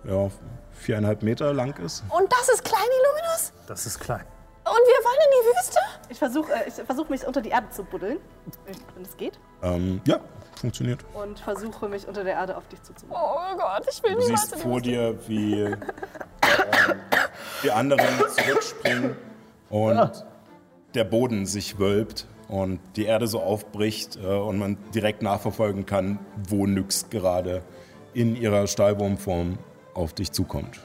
ja, 0.05 0.31
viereinhalb 0.73 1.23
Meter 1.23 1.53
lang 1.53 1.77
ist. 1.79 2.03
Und 2.09 2.33
das 2.33 2.49
ist 2.49 2.65
Klein 2.65 2.81
Illuminus? 2.83 3.53
Das 3.67 3.87
ist 3.87 4.01
klein. 4.01 4.25
Und 4.71 4.87
wir 4.87 5.05
wollen 5.05 5.19
in 5.25 5.31
die 5.33 5.59
Wüste? 5.59 5.79
Ich 6.11 6.19
versuche 6.19 6.53
äh, 6.53 6.69
ich 6.69 6.75
versuch, 6.75 7.09
mich 7.09 7.27
unter 7.27 7.41
die 7.41 7.51
Erde 7.51 7.69
zu 7.71 7.85
buddeln, 7.85 8.19
wenn 8.95 9.03
es 9.05 9.17
geht. 9.17 9.39
Ähm, 9.63 10.01
ja, 10.07 10.21
funktioniert. 10.61 11.05
Und 11.15 11.39
versuche, 11.41 11.89
mich 11.89 12.07
unter 12.07 12.25
der 12.25 12.35
Erde 12.35 12.57
auf 12.57 12.67
dich 12.69 12.83
zuzubuddeln. 12.83 13.23
Oh 13.25 13.57
Gott, 13.57 13.87
ich 13.91 14.03
will 14.03 14.13
Du 14.13 14.19
niemals 14.19 14.43
siehst 14.43 14.53
in 14.53 14.59
die 14.59 14.63
vor 14.63 14.77
Wüste. 14.77 14.91
dir, 14.91 15.29
wie 15.29 15.61
ähm, 15.63 15.77
die 17.63 17.71
anderen 17.71 18.07
zurückspringen 18.31 19.17
und 19.71 20.25
der 20.95 21.05
Boden 21.05 21.47
sich 21.47 21.79
wölbt 21.79 22.27
und 22.49 22.81
die 22.97 23.05
Erde 23.05 23.27
so 23.27 23.41
aufbricht 23.41 24.17
äh, 24.17 24.27
und 24.27 24.59
man 24.59 24.79
direkt 24.95 25.23
nachverfolgen 25.23 25.87
kann, 25.87 26.19
wo 26.49 26.67
Nyx 26.67 27.11
gerade 27.11 27.63
in 28.15 28.37
ihrer 28.37 28.67
Stahlwurmform 28.67 29.59
auf 29.95 30.13
dich 30.15 30.33
zukommt. 30.33 30.81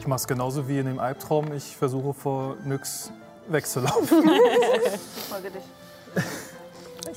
Ich 0.00 0.06
mache 0.06 0.16
es 0.20 0.26
genauso 0.26 0.66
wie 0.66 0.78
in 0.78 0.86
dem 0.86 0.98
Albtraum. 0.98 1.52
Ich 1.52 1.76
versuche 1.76 2.14
vor 2.14 2.56
Nyx 2.64 3.12
wegzulaufen. 3.48 4.30
Ich 4.30 5.22
folge 5.28 5.50
dich. 5.50 5.62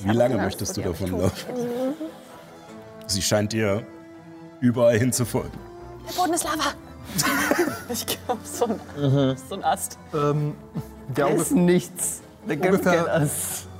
Wie 0.04 0.12
lange 0.12 0.36
möchtest 0.36 0.76
du 0.76 0.82
davon 0.82 1.12
laufen? 1.18 1.54
Sie 3.06 3.22
scheint 3.22 3.52
dir 3.52 3.82
überall 4.60 4.98
hinzufolgen. 4.98 5.50
Der 6.08 6.12
Boden 6.20 6.34
ist 6.34 6.44
Lava. 6.44 6.72
ich 7.90 8.06
glaube, 8.06 8.40
so, 8.44 8.66
ein- 8.66 9.36
so 9.48 9.54
ein 9.54 9.64
Ast. 9.64 9.98
ähm, 10.14 10.54
ja, 11.16 11.28
Da 11.28 11.34
ist 11.34 11.52
nichts. 11.52 12.20
Da 12.46 12.54
gibt 12.54 12.66
Ungefähr- 12.66 13.28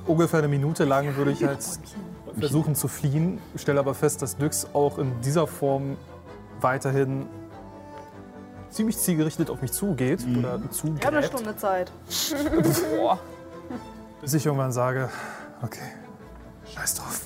ungefähr 0.07 0.39
eine 0.39 0.47
Minute 0.47 0.83
lang 0.85 1.15
würde 1.15 1.31
ich 1.31 1.43
halt 1.43 1.59
versuchen 2.39 2.73
zu 2.75 2.87
fliehen. 2.87 3.39
Stelle 3.55 3.79
aber 3.79 3.93
fest, 3.93 4.21
dass 4.23 4.37
Nyx 4.39 4.67
auch 4.73 4.97
in 4.97 5.11
dieser 5.21 5.45
Form 5.47 5.97
weiterhin 6.61 7.27
ziemlich 8.75 8.97
zielgerichtet 8.97 9.49
auf 9.49 9.61
mich 9.61 9.71
zugeht 9.71 10.21
oder 10.23 10.41
Wir 10.41 10.51
haben 10.51 10.61
eine 10.63 10.69
zugräbt, 10.69 11.25
Stunde 11.25 11.55
Zeit. 11.55 11.91
bis 14.21 14.33
ich 14.33 14.45
irgendwann 14.45 14.71
sage, 14.71 15.09
okay, 15.61 15.93
scheiß 16.73 16.95
drauf. 16.95 17.21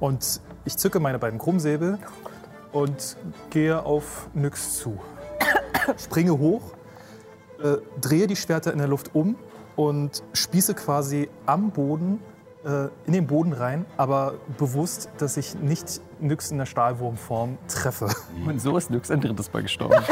Und 0.00 0.40
ich 0.64 0.76
zücke 0.76 1.00
meine 1.00 1.18
beiden 1.18 1.38
Krummsäbel 1.38 1.98
und 2.72 3.16
gehe 3.50 3.84
auf 3.84 4.28
Nyx 4.34 4.78
zu. 4.78 5.00
Springe 5.96 6.38
hoch, 6.38 6.62
äh, 7.62 7.76
drehe 8.00 8.26
die 8.26 8.36
Schwerter 8.36 8.72
in 8.72 8.78
der 8.78 8.88
Luft 8.88 9.14
um 9.14 9.36
und 9.76 10.22
spieße 10.34 10.74
quasi 10.74 11.30
am 11.46 11.70
Boden, 11.70 12.20
äh, 12.64 12.88
in 13.06 13.14
den 13.14 13.26
Boden 13.26 13.52
rein, 13.52 13.86
aber 13.96 14.34
bewusst, 14.58 15.08
dass 15.18 15.36
ich 15.36 15.54
nicht 15.54 16.02
Nyx 16.22 16.50
in 16.50 16.58
der 16.58 16.66
Stahlwurmform 16.66 17.58
treffe. 17.68 18.08
Und 18.46 18.60
so 18.60 18.76
ist 18.76 18.90
Nyx 18.90 19.10
ein 19.10 19.20
drittes 19.20 19.52
Mal 19.52 19.62
gestorben. 19.62 20.02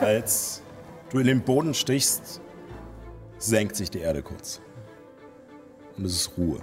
Als 0.00 0.62
du 1.10 1.18
in 1.18 1.26
den 1.26 1.40
Boden 1.42 1.74
stichst, 1.74 2.40
senkt 3.38 3.76
sich 3.76 3.90
die 3.90 4.00
Erde 4.00 4.22
kurz. 4.22 4.60
Und 5.96 6.04
es 6.04 6.12
ist 6.12 6.36
Ruhe. 6.36 6.60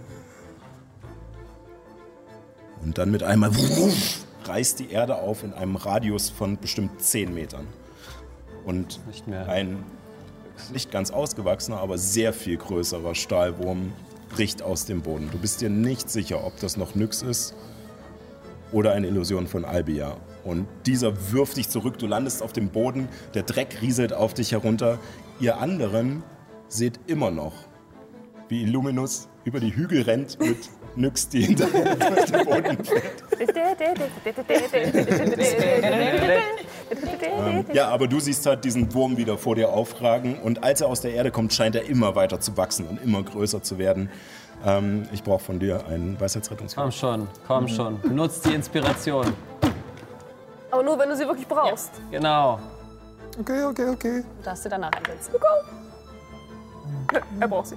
Und 2.83 2.97
dann 2.97 3.11
mit 3.11 3.23
einmal 3.23 3.51
reißt 4.43 4.79
die 4.79 4.91
Erde 4.91 5.15
auf 5.17 5.43
in 5.43 5.53
einem 5.53 5.75
Radius 5.75 6.29
von 6.29 6.57
bestimmt 6.57 7.01
10 7.01 7.33
Metern. 7.33 7.67
Und 8.65 9.05
Nicht 9.07 9.27
mehr. 9.27 9.47
ein 9.47 9.83
nicht 10.71 10.91
ganz 10.91 11.09
ausgewachsener, 11.09 11.79
aber 11.79 11.97
sehr 11.97 12.33
viel 12.33 12.57
größerer 12.57 13.15
Stahlwurm 13.15 13.93
bricht 14.31 14.61
aus 14.61 14.85
dem 14.85 15.01
Boden. 15.01 15.29
Du 15.31 15.37
bist 15.37 15.61
dir 15.61 15.69
nicht 15.69 16.09
sicher, 16.09 16.43
ob 16.43 16.59
das 16.59 16.77
noch 16.77 16.95
Nyx 16.95 17.21
ist 17.21 17.53
oder 18.71 18.93
eine 18.93 19.07
Illusion 19.07 19.47
von 19.47 19.65
Albia. 19.65 20.17
Und 20.43 20.67
dieser 20.85 21.31
wirft 21.31 21.57
dich 21.57 21.69
zurück, 21.69 21.99
du 21.99 22.07
landest 22.07 22.41
auf 22.41 22.53
dem 22.53 22.69
Boden, 22.69 23.09
der 23.33 23.43
Dreck 23.43 23.81
rieselt 23.81 24.13
auf 24.13 24.33
dich 24.33 24.51
herunter. 24.53 24.99
Ihr 25.39 25.57
anderen 25.57 26.23
seht 26.67 26.99
immer 27.07 27.31
noch, 27.31 27.53
wie 28.49 28.63
Illuminus 28.63 29.27
über 29.43 29.59
die 29.59 29.75
Hügel 29.75 30.03
rennt 30.03 30.39
mit 30.39 30.69
Nyx, 30.95 31.29
die 31.29 31.41
hinter 31.43 31.67
ihm 31.67 31.99
durch 32.15 32.31
den 32.31 32.45
Boden 32.45 32.83
fällt. 32.83 33.23
Ähm, 37.21 37.65
ja, 37.73 37.87
aber 37.89 38.07
du 38.07 38.19
siehst 38.19 38.45
halt 38.45 38.63
diesen 38.63 38.93
Wurm 38.93 39.17
wieder 39.17 39.37
vor 39.37 39.55
dir 39.55 39.69
aufragen 39.69 40.39
und 40.39 40.63
als 40.63 40.81
er 40.81 40.87
aus 40.87 41.01
der 41.01 41.13
Erde 41.13 41.31
kommt, 41.31 41.53
scheint 41.53 41.75
er 41.75 41.85
immer 41.85 42.15
weiter 42.15 42.39
zu 42.39 42.57
wachsen 42.57 42.87
und 42.87 43.01
immer 43.01 43.23
größer 43.23 43.63
zu 43.63 43.77
werden. 43.77 44.09
Ähm, 44.65 45.07
ich 45.11 45.23
brauche 45.23 45.43
von 45.43 45.59
dir 45.59 45.85
einen 45.87 46.19
Weisheitsrettungswurf. 46.19 46.83
Komm 46.83 46.91
schon, 46.91 47.27
komm 47.47 47.67
schon. 47.67 47.99
Benutzt 48.01 48.45
die 48.45 48.53
Inspiration. 48.53 49.33
Aber 50.69 50.83
nur, 50.83 50.97
wenn 50.99 51.09
du 51.09 51.15
sie 51.15 51.25
wirklich 51.25 51.47
brauchst. 51.47 51.91
Genau. 52.11 52.59
Okay, 53.39 53.63
okay, 53.63 53.89
okay. 53.89 54.23
Du 54.37 54.43
darfst 54.43 54.65
dir 54.65 54.69
danach 54.69 54.91
einsetzen. 54.91 55.33
Er 57.39 57.47
braucht 57.47 57.67
sie. 57.67 57.75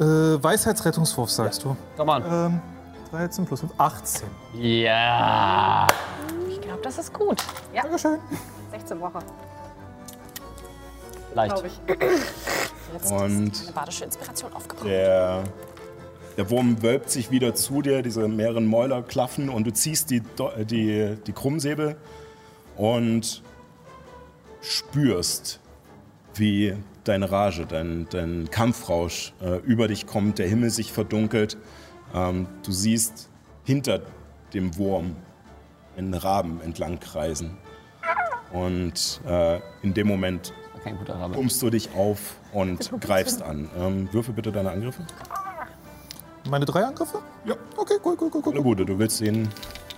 Äh, 0.00 0.04
Weisheitsrettungswurf, 0.42 1.30
sagst 1.30 1.64
du. 1.64 1.76
Komm 1.96 2.08
on. 2.08 2.22
Ähm, 2.30 2.60
13 3.10 3.46
plus 3.46 3.60
5, 3.60 3.72
18. 3.78 4.28
Ja. 4.54 5.86
Ich 6.48 6.60
glaube, 6.60 6.80
das 6.82 6.98
ist 6.98 7.12
gut. 7.12 7.42
Ja, 7.74 7.82
Dankeschön. 7.82 8.18
16 8.70 9.00
Woche, 9.00 9.18
Leicht. 11.34 11.54
glaube 11.54 11.68
ich. 11.68 11.80
jetzt 12.92 13.10
Und 13.10 13.52
ist 13.52 13.62
eine 13.64 13.72
badische 13.72 14.04
Inspiration 14.04 14.52
aufgebraucht. 14.52 14.86
Der, 14.88 15.42
der 16.36 16.50
Wurm 16.50 16.82
wölbt 16.82 17.10
sich 17.10 17.30
wieder 17.30 17.54
zu 17.54 17.82
dir, 17.82 18.02
diese 18.02 18.28
mehreren 18.28 18.66
Mäuler 18.66 19.02
klaffen 19.02 19.48
und 19.48 19.66
du 19.66 19.72
ziehst 19.72 20.10
die, 20.10 20.22
äh, 20.56 20.64
die, 20.64 21.16
die 21.26 21.32
Krummsäbel 21.32 21.96
und 22.76 23.42
spürst, 24.60 25.60
wie 26.34 26.76
deine 27.08 27.30
Rage, 27.30 27.66
dein, 27.66 28.06
dein 28.10 28.50
Kampfrausch 28.50 29.32
äh, 29.40 29.56
über 29.64 29.88
dich 29.88 30.06
kommt, 30.06 30.38
der 30.38 30.48
Himmel 30.48 30.70
sich 30.70 30.92
verdunkelt. 30.92 31.56
Ähm, 32.14 32.46
du 32.64 32.72
siehst 32.72 33.28
hinter 33.64 34.02
dem 34.54 34.76
Wurm 34.76 35.16
einen 35.96 36.14
Raben 36.14 36.60
entlang 36.60 37.00
kreisen. 37.00 37.56
Und 38.52 39.20
äh, 39.26 39.60
in 39.82 39.94
dem 39.94 40.06
Moment 40.06 40.54
pumpst 41.32 41.60
du 41.60 41.70
dich 41.70 41.94
auf 41.94 42.36
und 42.52 42.90
greifst 43.00 43.42
an. 43.42 43.68
Ähm, 43.78 44.08
würfel 44.12 44.32
bitte 44.32 44.52
deine 44.52 44.70
Angriffe. 44.70 45.02
Meine 46.48 46.64
drei 46.64 46.84
Angriffe? 46.84 47.18
Ja. 47.44 47.56
Okay, 47.76 47.94
cool, 48.04 48.16
cool, 48.18 48.30
cool, 48.32 48.42
Na 48.46 48.52
cool. 48.52 48.62
gut, 48.62 48.88
du 48.88 48.98
willst 48.98 49.20
ihn. 49.20 49.48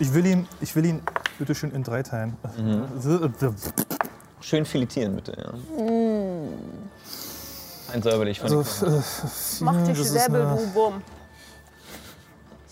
Ich 0.00 0.12
will 0.14 0.26
ihn, 0.26 0.48
ich 0.60 0.74
will 0.74 0.84
ihn 0.84 1.02
bitte 1.38 1.54
schön 1.54 1.70
in 1.70 1.84
drei 1.84 2.02
teilen. 2.02 2.36
Schön 4.40 4.64
filetieren, 4.64 5.14
bitte. 5.14 5.36
Ja. 5.38 5.52
Ein 7.92 8.02
säuberlich 8.02 8.40
von 8.40 8.52
Also, 8.52 8.86
den 8.86 8.94
äh, 8.94 9.02
Mach 9.60 9.94
Säbel, 9.96 10.46
eine- 10.46 10.56
du 10.56 10.74
Wurm. 10.74 11.02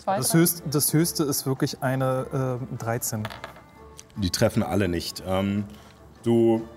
Das 0.05 0.29
drei. 0.29 0.39
höchste, 0.39 0.63
das 0.69 0.93
höchste 0.93 1.23
ist 1.23 1.45
wirklich 1.45 1.83
eine 1.83 2.59
äh, 2.71 2.75
13. 2.77 3.27
Die 4.15 4.29
treffen 4.31 4.63
alle 4.63 4.87
nicht. 4.87 5.21
Ähm, 5.27 5.65
du 6.23 6.67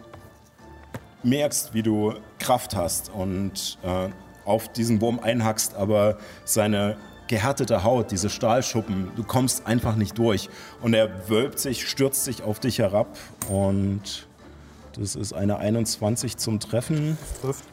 merkst, 1.22 1.72
wie 1.72 1.82
du 1.82 2.14
Kraft 2.38 2.74
hast 2.76 3.11
und 3.11 3.78
äh, 3.82 4.09
auf 4.45 4.68
diesen 4.68 5.01
Wurm 5.01 5.20
einhackst, 5.20 5.74
aber 5.74 6.18
seine 6.45 6.97
gehärtete 7.28 7.84
Haut, 7.84 8.11
diese 8.11 8.28
Stahlschuppen. 8.28 9.12
Du 9.16 9.22
kommst 9.24 9.66
einfach 9.66 9.95
nicht 9.97 10.18
durch. 10.18 10.51
Und 10.82 10.93
er 10.93 11.28
wölbt 11.30 11.59
sich, 11.59 11.88
stürzt 11.88 12.24
sich 12.24 12.43
auf 12.43 12.59
dich 12.61 12.80
herab. 12.80 13.16
Und 13.49 14.26
das 14.99 15.14
ist 15.14 15.32
eine 15.32 15.57
21 15.59 16.36
zum 16.36 16.61
Treffen. 16.61 17.16
Trifft. 17.40 17.64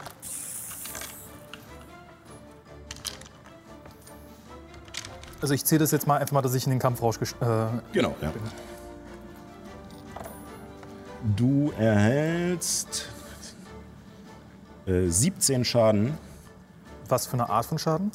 Also 5.42 5.54
ich 5.54 5.64
zähle 5.66 5.80
das 5.80 5.92
jetzt 5.92 6.06
mal 6.08 6.18
einfach 6.18 6.34
mal, 6.34 6.42
dass 6.42 6.54
ich 6.54 6.66
in 6.66 6.72
den 6.72 6.80
Kampf 6.80 7.02
rausgesch... 7.02 7.34
Äh, 7.42 7.46
Genau, 7.94 8.16
ja. 8.22 8.32
Du 11.36 11.72
erhältst 11.78 13.10
äh, 14.86 15.08
17 15.08 15.66
Schaden. 15.66 16.18
was 17.08 17.28
für 17.28 17.34
eine 17.34 17.50
Art 17.50 17.66
von 17.66 17.78
Schaden? 17.78 18.12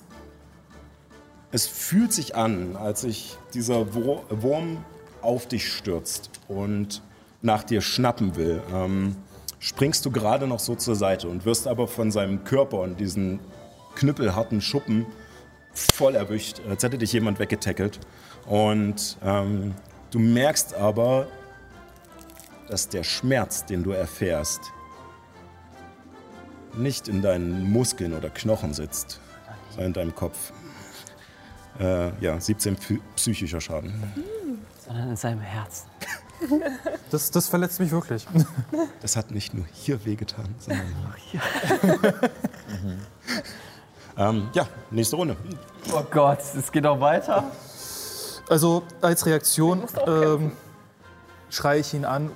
Es 1.53 1.67
fühlt 1.67 2.13
sich 2.13 2.35
an, 2.35 2.77
als 2.77 3.03
sich 3.03 3.37
dieser 3.53 3.95
Wur- 3.95 4.25
Wurm 4.31 4.85
auf 5.23 5.47
dich 5.47 5.73
stürzt 5.73 6.31
und 6.49 7.03
nach 7.43 7.63
dir 7.63 7.81
schnappen 7.81 8.37
will. 8.37 8.63
Ähm, 8.73 9.17
springst 9.61 10.05
du 10.05 10.11
gerade 10.11 10.47
noch 10.47 10.59
so 10.59 10.75
zur 10.75 10.97
Seite 10.97 11.29
und 11.29 11.45
wirst 11.45 11.67
aber 11.69 11.87
von 11.89 12.11
seinem 12.11 12.45
Körper 12.45 12.81
und 12.81 12.99
diesen 12.99 13.39
knüppelharten 13.95 14.61
Schuppen 14.61 15.07
voll 15.75 16.15
erwischt, 16.15 16.61
als 16.69 16.83
hätte 16.83 16.99
dich 16.99 17.13
jemand 17.13 17.39
weggetackelt. 17.39 17.99
Und 18.47 19.19
ähm, 19.23 19.75
du 20.11 20.19
merkst 20.19 20.75
aber, 20.75 21.27
dass 22.69 22.89
der 22.89 23.03
Schmerz, 23.05 23.65
den 23.67 23.83
du 23.83 23.91
erfährst, 23.93 24.61
nicht 26.77 27.09
in 27.09 27.23
deinen 27.23 27.71
Muskeln 27.71 28.13
oder 28.15 28.31
Knochen 28.31 28.75
sitzt, 28.75 29.21
sondern 29.71 29.87
in 29.87 29.93
deinem 29.93 30.15
Kopf. 30.15 30.53
Äh, 31.79 32.11
ja, 32.21 32.39
17 32.41 32.77
psy- 32.77 33.01
psychischer 33.17 33.61
Schaden. 33.61 33.93
Sondern 34.87 35.11
in 35.11 35.17
seinem 35.17 35.41
Herzen. 35.41 35.89
Das, 37.11 37.31
das 37.31 37.49
verletzt 37.49 37.79
mich 37.81 37.91
wirklich. 37.93 38.27
Das 39.01 39.17
hat 39.17 39.31
nicht 39.31 39.55
nur 39.55 39.65
hier 39.73 40.05
wehgetan, 40.05 40.53
sondern 40.59 40.85
auch 41.09 41.17
hier. 41.17 41.41
ähm, 44.17 44.49
ja, 44.53 44.67
nächste 44.91 45.17
Runde. 45.17 45.37
Oh 45.93 46.03
Gott, 46.11 46.39
es 46.57 46.71
geht 46.71 46.87
auch 46.87 47.01
weiter. 47.01 47.45
Also 48.49 48.83
als 49.01 49.27
Reaktion 49.27 49.83
ähm, 50.07 50.53
schreie 51.51 51.81
ich 51.81 51.95
ihn 51.95 52.05
an. 52.05 52.31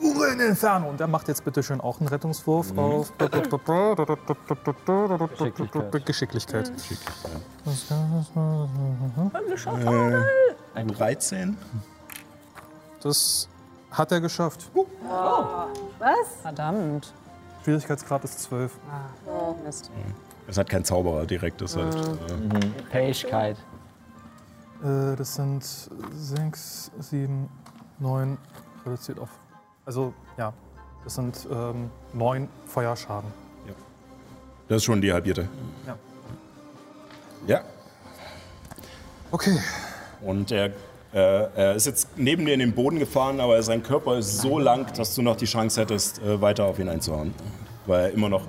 Uwe 0.00 0.32
in 0.32 0.40
Inferno! 0.40 0.88
Und 0.88 1.00
er 1.00 1.06
macht 1.06 1.28
jetzt 1.28 1.44
bitte 1.44 1.62
schön 1.62 1.80
auch 1.80 2.00
einen 2.00 2.08
Rettungswurf 2.08 2.76
auf 2.76 3.12
Geschicklichkeit. 6.04 6.72
Ein 10.74 10.88
13. 10.88 11.56
Das 13.02 13.48
hat 13.90 14.12
er 14.12 14.20
geschafft. 14.20 14.70
Was? 15.98 16.42
Verdammt. 16.42 17.12
Schwierigkeitsgrad 17.62 18.24
ist 18.24 18.42
12. 18.42 18.72
Oh, 19.26 19.54
Mist. 19.64 19.90
Es 20.46 20.58
hat 20.58 20.68
kein 20.68 20.84
Zauberer 20.84 21.24
direkt, 21.26 21.60
das 21.60 21.76
heißt. 21.76 21.98
Äh, 21.98 22.90
Fähigkeit. 22.90 23.56
Äh, 24.82 25.16
das 25.16 25.34
sind 25.34 25.64
6, 25.64 26.90
7, 26.98 27.48
9, 27.98 28.38
reduziert 28.84 29.18
auf. 29.18 29.30
Also, 29.86 30.12
ja, 30.36 30.52
das 31.04 31.14
sind 31.14 31.48
ähm, 31.50 31.90
9 32.12 32.48
Feuerschaden. 32.66 33.30
das 34.68 34.78
ist 34.78 34.84
schon 34.84 35.00
die 35.00 35.12
halbierte. 35.12 35.48
Ja. 35.86 35.96
Ja. 37.46 37.60
Okay. 39.30 39.58
Und 40.22 40.50
er, 40.52 40.66
äh, 40.66 41.48
er 41.54 41.74
ist 41.74 41.86
jetzt 41.86 42.08
neben 42.16 42.46
dir 42.46 42.54
in 42.54 42.60
den 42.60 42.74
Boden 42.74 42.98
gefahren, 42.98 43.40
aber 43.40 43.62
sein 43.62 43.82
Körper 43.82 44.18
ist 44.18 44.38
so 44.38 44.58
lang, 44.58 44.92
dass 44.96 45.14
du 45.14 45.22
noch 45.22 45.36
die 45.36 45.44
Chance 45.46 45.80
hättest, 45.80 46.20
äh, 46.20 46.40
weiter 46.40 46.64
auf 46.64 46.78
ihn 46.78 46.88
einzuhauen. 46.88 47.34
Weil 47.86 48.04
er 48.06 48.10
immer 48.12 48.28
noch 48.28 48.42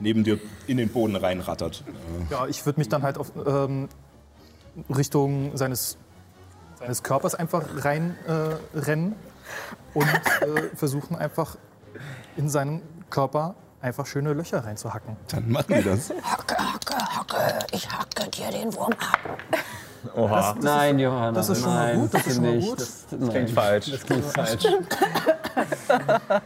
neben 0.00 0.24
dir 0.24 0.38
in 0.66 0.76
den 0.76 0.88
Boden 0.88 1.16
reinrattert. 1.16 1.84
Ja, 2.30 2.46
ich 2.46 2.64
würde 2.66 2.80
mich 2.80 2.88
dann 2.88 3.02
halt 3.02 3.18
auf 3.18 3.32
ähm, 3.46 3.88
Richtung 4.94 5.56
seines, 5.56 5.96
seines 6.78 7.02
Körpers 7.02 7.34
einfach 7.34 7.64
rein 7.84 8.16
äh, 8.26 8.98
und 9.94 10.06
äh, 10.06 10.76
versuchen 10.76 11.16
einfach 11.16 11.56
in 12.36 12.48
seinen 12.48 12.82
Körper 13.10 13.54
einfach 13.80 14.06
schöne 14.06 14.32
Löcher 14.32 14.64
reinzuhacken. 14.64 15.16
Dann 15.28 15.50
machen 15.50 15.68
wir 15.68 15.82
das. 15.82 16.10
Hacke, 16.10 16.56
hacke, 16.56 16.96
hacke. 16.96 17.66
Ich 17.72 17.90
hacke 17.90 18.30
dir 18.30 18.50
den 18.50 18.74
Wurm 18.74 18.92
ab. 18.92 19.18
Oha. 20.14 20.56
Nein, 20.60 20.98
Johanna. 20.98 21.32
das 21.32 21.50
ist 21.50 21.60
schon 21.60 21.74
mal 21.74 21.92
nein, 21.92 22.00
gut, 22.00 22.14
das 22.14 22.26
ist 22.26 22.34
schon 22.34 22.44
mal 22.44 22.56
nicht. 22.56 22.68
gut. 22.68 22.80
Das, 22.80 23.06
Klingt 23.08 23.32
nein, 23.34 23.48
falsch. 23.48 23.90
das 23.90 24.02
klingt 24.04 24.24
falsch. 24.24 24.66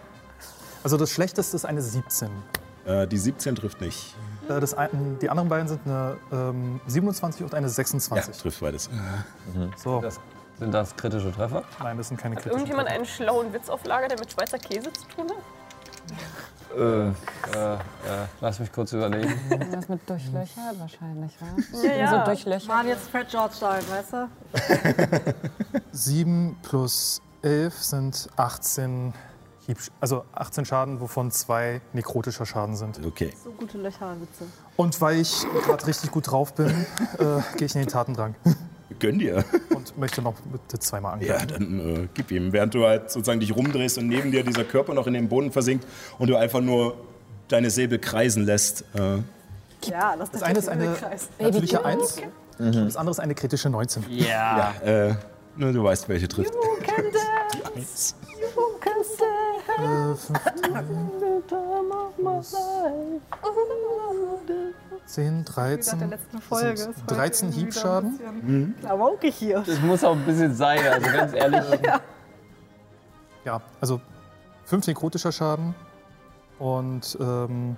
Also 0.83 0.99
das 0.99 1.11
Schlechteste 1.13 1.57
ist 1.57 1.65
eine 1.65 1.81
17. 1.81 2.29
Äh, 2.87 3.07
die 3.07 3.19
17 3.19 3.55
trifft 3.57 3.81
nicht. 3.81 4.15
Äh, 4.49 4.61
das 4.61 4.75
ein, 4.75 5.19
die 5.21 5.31
anderen 5.31 5.49
beiden 5.49 5.69
sind 5.69 5.81
eine 5.87 6.17
ähm, 6.33 6.81
27 6.87 7.43
und 7.45 7.55
eine 7.55 7.67
Ja, 7.67 7.73
26. 7.73 8.37
trifft 8.39 8.61
beides. 8.61 8.91
So, 9.77 10.01
Das, 10.01 10.21
sind 10.59 10.73
das 10.73 10.95
kritische 10.97 11.33
Treffer? 11.33 11.65
nein, 11.83 11.97
das 11.99 12.09
sind 12.09 12.21
keine 12.21 12.35
kritischen. 12.35 12.53
Irgendjemand 12.59 12.89
Treffer. 12.89 12.99
einen 13.01 13.07
schlauen 13.07 13.53
Witz 13.53 13.69
auf 13.69 13.85
Lager, 13.87 14.09
der 14.09 14.19
mit 14.19 14.31
Schweizer 14.31 14.59
Käse 14.59 14.93
zu 14.93 15.07
tun 15.09 15.27
hat? 15.31 15.37
Äh, 16.77 17.07
äh, 17.09 17.75
äh, 17.75 17.79
lass 18.41 18.59
mich 18.59 18.71
kurz 18.73 18.93
überlegen. 18.93 19.33
Das 19.73 19.89
mit 19.89 20.09
durchlöchert 20.11 20.79
wahrscheinlich, 20.79 21.33
wa? 21.41 21.47
Ja, 21.87 21.95
ja. 21.95 22.11
So 22.21 22.25
durchlöchert. 22.31 22.69
Waren 22.69 22.89
jetzt 22.89 23.09
Fred 23.09 23.29
George 23.29 23.55
sein, 23.55 23.83
weißt 23.89 24.13
du? 24.13 25.35
7 25.93 26.57
plus 26.63 27.23
11 27.43 27.75
sind 27.83 28.29
18, 28.37 29.15
Hieb, 29.67 29.79
also 30.01 30.25
18 30.35 30.65
Schaden, 30.67 31.01
wovon 31.01 31.31
zwei 31.31 31.81
nekrotischer 31.95 32.45
Schaden 32.45 32.77
sind. 32.77 33.01
Okay. 33.07 33.33
So 33.43 33.51
gute 33.51 33.79
Löcherwitze. 33.79 34.45
Und 34.77 35.01
weil 35.01 35.21
ich 35.21 35.45
gerade 35.65 35.87
richtig 35.87 36.11
gut 36.11 36.31
drauf 36.31 36.53
bin, 36.55 36.67
äh, 37.19 37.25
gehe 37.57 37.67
ich 37.67 37.75
in 37.75 37.81
den 37.83 37.89
Tatendrang 37.89 38.35
Gönn 38.99 39.19
dir. 39.19 39.45
und 39.75 39.97
möchte 39.99 40.21
noch 40.23 40.35
bitte 40.53 40.79
zweimal 40.79 41.23
Ja, 41.23 41.37
angreifen. 41.37 41.79
dann 41.79 42.05
äh, 42.05 42.09
gib 42.15 42.31
ihm. 42.31 42.53
Während 42.53 42.75
du 42.75 42.85
halt 42.85 43.11
sozusagen 43.11 43.41
dich 43.41 43.57
rumdrehst 43.57 43.97
und 43.99 44.07
neben 44.09 44.31
dir 44.31 44.45
dieser 44.45 44.65
Körper 44.65 44.93
noch 44.95 45.07
in 45.07 45.15
den 45.15 45.29
Boden 45.29 45.51
versinkt 45.51 45.87
und 46.19 46.29
du 46.29 46.37
einfach 46.37 46.61
nur 46.61 46.97
deine 47.49 47.71
Säbel 47.71 47.99
kreisen 47.99 48.45
lässt. 48.45 48.83
Äh, 48.95 49.19
Ja, 49.89 50.15
das, 50.17 50.31
Das 50.31 50.43
eine 50.43 50.59
ist 50.59 50.69
eine 50.69 50.95
natürliche 51.41 51.85
1, 51.85 52.17
das 52.59 52.97
andere 52.97 53.11
ist 53.11 53.21
eine 53.21 53.35
kritische 53.35 53.69
19. 53.71 54.05
Ja. 54.11 54.75
äh, 54.85 55.15
ne, 55.57 55.73
du 55.73 55.83
weißt, 55.83 56.09
welche 56.09 56.29
trifft. 56.29 56.53
can 56.83 57.05
Eins. 57.75 58.15
You 58.57 58.79
can 58.81 59.05
stay. 59.05 59.25
Äh, 59.77 60.15
10, 65.07 65.45
13, 65.45 65.99
der 65.99 66.09
letzten 66.09 66.41
Folge. 66.41 66.71
das 66.71 66.81
sind 66.81 66.91
ist 66.97 67.03
heute 67.03 67.15
13 67.15 67.49
irgendwie 67.49 67.61
wieder 67.61 67.67
Hiebschaden. 67.67 68.09
ein 68.27 68.41
bisschen 68.41 68.81
Klamaukig 68.81 69.35
hier. 69.35 69.63
Das 69.67 69.81
muss 69.81 70.05
auch 70.05 70.13
ein 70.13 70.25
bisschen 70.25 70.55
sein, 70.55 70.81
also 70.87 71.11
ganz 71.11 71.33
ehrlich. 71.35 71.65
Ja, 73.45 73.61
also 73.79 74.01
5 74.65 74.87
nekrotischer 74.87 75.31
Schaden 75.31 75.75
und 76.59 77.15
ähm, 77.21 77.77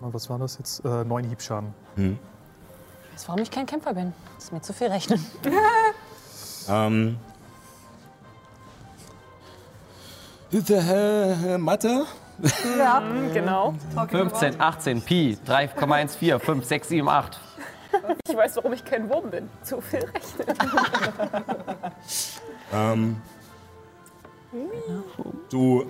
was 0.00 0.28
war 0.28 0.38
das 0.38 0.58
jetzt? 0.58 0.84
Äh, 0.84 1.02
9 1.04 1.24
Hiebschaden. 1.24 1.72
Ich 1.96 2.04
weiß, 3.14 3.28
warum 3.28 3.40
ich 3.40 3.50
kein 3.50 3.64
Kämpfer 3.64 3.94
bin. 3.94 4.12
Das 4.34 4.44
ist 4.44 4.52
mir 4.52 4.60
zu 4.60 4.72
viel 4.74 4.88
rechnen. 4.88 5.24
Ähm. 6.68 7.16
Mathe? 11.58 12.06
Ja, 12.78 13.02
Genau. 13.32 13.74
15, 14.10 14.60
18, 14.60 15.02
Pi, 15.02 15.38
3,14, 15.46 16.38
5, 16.38 16.64
6, 16.64 16.88
7, 16.88 17.08
8. 17.08 17.40
Ich 18.28 18.36
weiß, 18.36 18.56
warum 18.56 18.72
ich 18.74 18.84
kein 18.84 19.08
Wurm 19.08 19.30
bin. 19.30 19.48
Zu 19.62 19.80
viel 19.80 20.00
rechnen. 20.00 20.56
Ähm, 22.72 23.22
du 25.50 25.86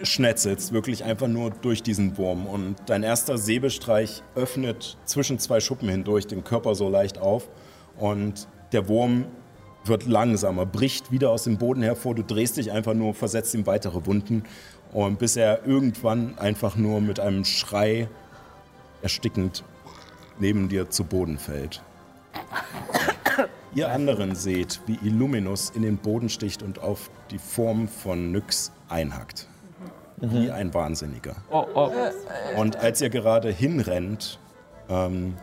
schnetzelst 0.00 0.72
wirklich 0.72 1.02
einfach 1.04 1.26
nur 1.26 1.50
durch 1.50 1.82
diesen 1.82 2.16
Wurm 2.16 2.46
und 2.46 2.76
dein 2.86 3.02
erster 3.02 3.36
Säbelstreich 3.36 4.22
öffnet 4.36 4.96
zwischen 5.06 5.40
zwei 5.40 5.58
Schuppen 5.58 5.88
hindurch 5.88 6.28
den 6.28 6.44
Körper 6.44 6.76
so 6.76 6.88
leicht 6.88 7.18
auf 7.18 7.48
und 7.96 8.46
der 8.72 8.88
Wurm 8.88 9.26
wird 9.88 10.06
langsamer, 10.06 10.66
bricht 10.66 11.10
wieder 11.10 11.30
aus 11.30 11.44
dem 11.44 11.58
Boden 11.58 11.82
hervor, 11.82 12.14
du 12.14 12.22
drehst 12.22 12.56
dich 12.56 12.72
einfach 12.72 12.94
nur, 12.94 13.14
versetzt 13.14 13.54
ihm 13.54 13.66
weitere 13.66 14.06
Wunden 14.06 14.44
und 14.92 15.18
bis 15.18 15.36
er 15.36 15.66
irgendwann 15.66 16.38
einfach 16.38 16.76
nur 16.76 17.00
mit 17.00 17.20
einem 17.20 17.44
Schrei 17.44 18.08
erstickend 19.02 19.64
neben 20.38 20.68
dir 20.68 20.90
zu 20.90 21.04
Boden 21.04 21.38
fällt. 21.38 21.82
Ihr 23.74 23.90
anderen 23.90 24.34
seht, 24.34 24.80
wie 24.86 24.98
Illuminus 25.02 25.70
in 25.70 25.82
den 25.82 25.98
Boden 25.98 26.28
sticht 26.28 26.62
und 26.62 26.80
auf 26.80 27.10
die 27.30 27.38
Form 27.38 27.86
von 27.86 28.32
Nyx 28.32 28.72
einhackt. 28.88 29.46
Wie 30.16 30.50
ein 30.50 30.74
Wahnsinniger. 30.74 31.36
Oh, 31.50 31.64
oh. 31.74 31.90
Und 32.56 32.76
als 32.76 33.00
ihr 33.00 33.10
gerade 33.10 33.50
hinrennt, 33.52 34.40
ähm, 34.88 35.34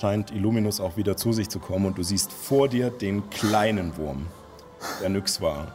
scheint 0.00 0.30
Illuminus 0.30 0.80
auch 0.80 0.96
wieder 0.96 1.16
zu 1.16 1.32
sich 1.32 1.48
zu 1.48 1.58
kommen 1.58 1.86
und 1.86 1.98
du 1.98 2.02
siehst 2.02 2.32
vor 2.32 2.68
dir 2.68 2.90
den 2.90 3.28
kleinen 3.30 3.96
Wurm, 3.96 4.26
der 5.00 5.08
Nyx 5.08 5.40
war. 5.40 5.68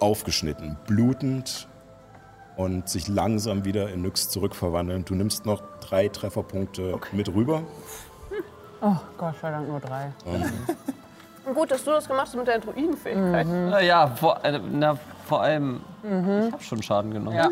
Aufgeschnitten, 0.00 0.76
blutend 0.86 1.68
und 2.56 2.88
sich 2.88 3.08
langsam 3.08 3.64
wieder 3.64 3.90
in 3.90 4.02
Nyx 4.02 4.30
zurückverwandeln. 4.30 5.04
Du 5.04 5.14
nimmst 5.14 5.44
noch 5.44 5.62
drei 5.80 6.08
Trefferpunkte 6.08 6.98
mit 7.12 7.28
rüber. 7.34 7.62
Oh 8.80 8.96
Gott 9.16 9.34
sei 9.42 9.50
Dank 9.50 9.68
nur 9.68 9.80
drei. 9.80 10.12
Und 10.24 11.54
gut, 11.54 11.70
dass 11.70 11.84
du 11.84 11.90
das 11.90 12.06
gemacht 12.06 12.28
hast 12.28 12.36
mit 12.36 12.46
der 12.46 12.60
Druidenfähigkeit. 12.60 13.46
Na 13.48 13.80
ja, 13.80 14.06
vor, 14.06 14.44
äh, 14.44 14.60
na, 14.70 14.96
vor 15.26 15.42
allem, 15.42 15.80
ich 16.02 16.52
habe 16.52 16.62
schon 16.62 16.82
Schaden 16.82 17.12
genommen. 17.12 17.36
Ja. 17.36 17.50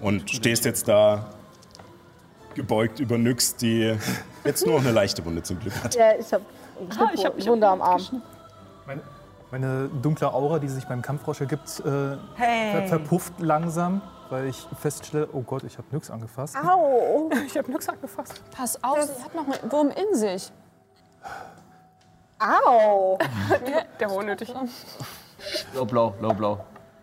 Und 0.00 0.28
stehst 0.30 0.64
jetzt 0.64 0.88
da 0.88 1.26
gebeugt 2.60 3.00
über 3.00 3.16
Nyx, 3.16 3.56
die 3.56 3.96
jetzt 4.44 4.66
nur 4.66 4.74
noch 4.76 4.82
eine 4.84 4.92
leichte 4.92 5.24
Wunde 5.24 5.42
zum 5.42 5.58
Glück 5.58 5.72
hat. 5.82 5.94
Ja, 5.94 6.12
ich 6.18 6.30
habe 6.32 6.44
Ah, 6.98 7.10
ich 7.14 7.24
hab- 7.26 7.36
ich 7.38 7.44
hab 7.46 7.52
Wunde 7.52 7.66
am 7.68 7.82
Arm. 7.82 8.22
Meine, 8.86 9.02
meine 9.50 9.88
dunkle 10.02 10.32
Aura, 10.32 10.58
die 10.58 10.68
sich 10.68 10.86
beim 10.86 11.02
Kampfrausch 11.02 11.40
ergibt, 11.40 11.80
äh, 11.80 11.82
ver 12.36 12.86
verpufft 12.88 13.34
langsam, 13.38 14.00
weil 14.30 14.46
ich 14.46 14.66
feststelle, 14.80 15.28
oh 15.32 15.42
Gott, 15.42 15.62
ich 15.64 15.76
habe 15.78 15.86
Nyx 15.90 16.10
angefasst. 16.10 16.56
Au! 16.56 17.28
Ich 17.46 17.56
habe 17.58 17.70
nichts 17.70 17.88
angefasst. 17.88 18.40
Pass 18.56 18.82
auf, 18.84 19.00
sie 19.02 19.22
hat 19.22 19.34
noch 19.34 19.44
einen 19.46 19.72
Wurm 19.72 19.90
in 19.90 20.14
sich. 20.16 20.50
Au! 22.38 23.18
Der 24.00 24.08
war 24.10 24.16
unnötig. 24.16 24.52
Low 25.74 25.84
blow, 25.84 26.14
low 26.20 26.32
blow. 26.32 26.58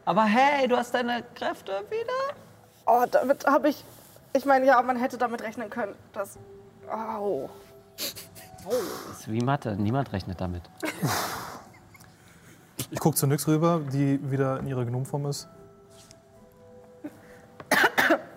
Aber 0.05 0.23
hey, 0.25 0.67
du 0.67 0.75
hast 0.77 0.93
deine 0.93 1.23
Kräfte 1.35 1.71
wieder? 1.89 2.35
Oh, 2.85 3.03
damit 3.11 3.45
habe 3.45 3.69
ich. 3.69 3.83
Ich 4.37 4.45
meine, 4.45 4.67
ja, 4.67 4.79
man 4.83 4.97
hätte 4.97 5.17
damit 5.17 5.41
rechnen 5.41 5.71
können, 5.71 5.95
dass. 6.13 6.37
Au. 6.91 7.49
Das 7.97 9.19
ist 9.19 9.31
wie 9.31 9.41
Mathe, 9.41 9.75
niemand 9.75 10.13
rechnet 10.13 10.39
damit. 10.39 10.61
Ich 12.91 12.99
gucke 12.99 13.17
zu 13.17 13.25
Nyx 13.25 13.47
rüber, 13.47 13.81
die 13.91 14.19
wieder 14.31 14.59
in 14.59 14.67
ihrer 14.67 14.85
Gnomform 14.85 15.25
ist. 15.25 15.47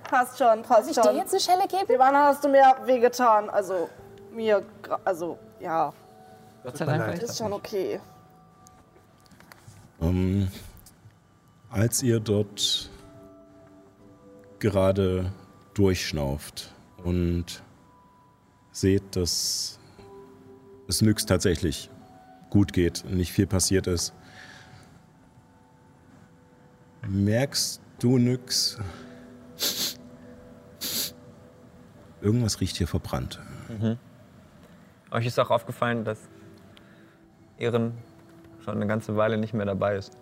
Passt 0.05 0.39
schon, 0.39 0.63
passt 0.63 0.89
Ich 0.91 0.97
dir 0.97 1.05
schon. 1.05 1.17
jetzt 1.17 1.33
eine 1.33 1.41
Schelle 1.41 1.69
geben? 1.69 2.01
Anderen 2.01 2.27
hast 2.27 2.43
du 2.43 2.49
mir 2.49 2.75
wehgetan. 2.87 3.51
Also, 3.51 3.91
mir. 4.33 4.63
Also, 5.05 5.39
ja, 5.61 5.93
Gott 6.65 6.79
sei 6.79 6.87
Dank. 6.87 7.23
ist 7.23 7.37
schon 7.37 7.53
okay. 7.53 8.01
Ähm, 10.01 10.51
als 11.71 12.03
ihr 12.03 12.19
dort 12.21 12.91
gerade 14.59 15.31
durchschnauft 15.75 16.73
und 17.05 17.63
seht, 18.73 19.17
dass 19.17 19.79
es 20.89 21.03
Nyx 21.03 21.27
tatsächlich 21.27 21.91
gut 22.51 22.73
geht, 22.73 23.05
nicht 23.09 23.33
viel 23.33 23.47
passiert 23.47 23.87
ist, 23.87 24.13
merkst 27.09 27.81
du, 28.01 28.19
Nyx, 28.19 28.79
irgendwas 32.21 32.61
riecht 32.61 32.77
hier 32.77 32.89
verbrannt. 32.89 33.41
Euch 35.11 35.27
ist 35.27 35.39
auch 35.39 35.51
aufgefallen, 35.51 36.05
dass 36.05 36.19
Ehren 37.59 37.93
schon 38.65 38.77
eine 38.77 38.87
ganze 38.87 39.17
Weile 39.17 39.39
nicht 39.39 39.55
mehr 39.55 39.67
dabei 39.67 39.97
ist. 39.97 40.17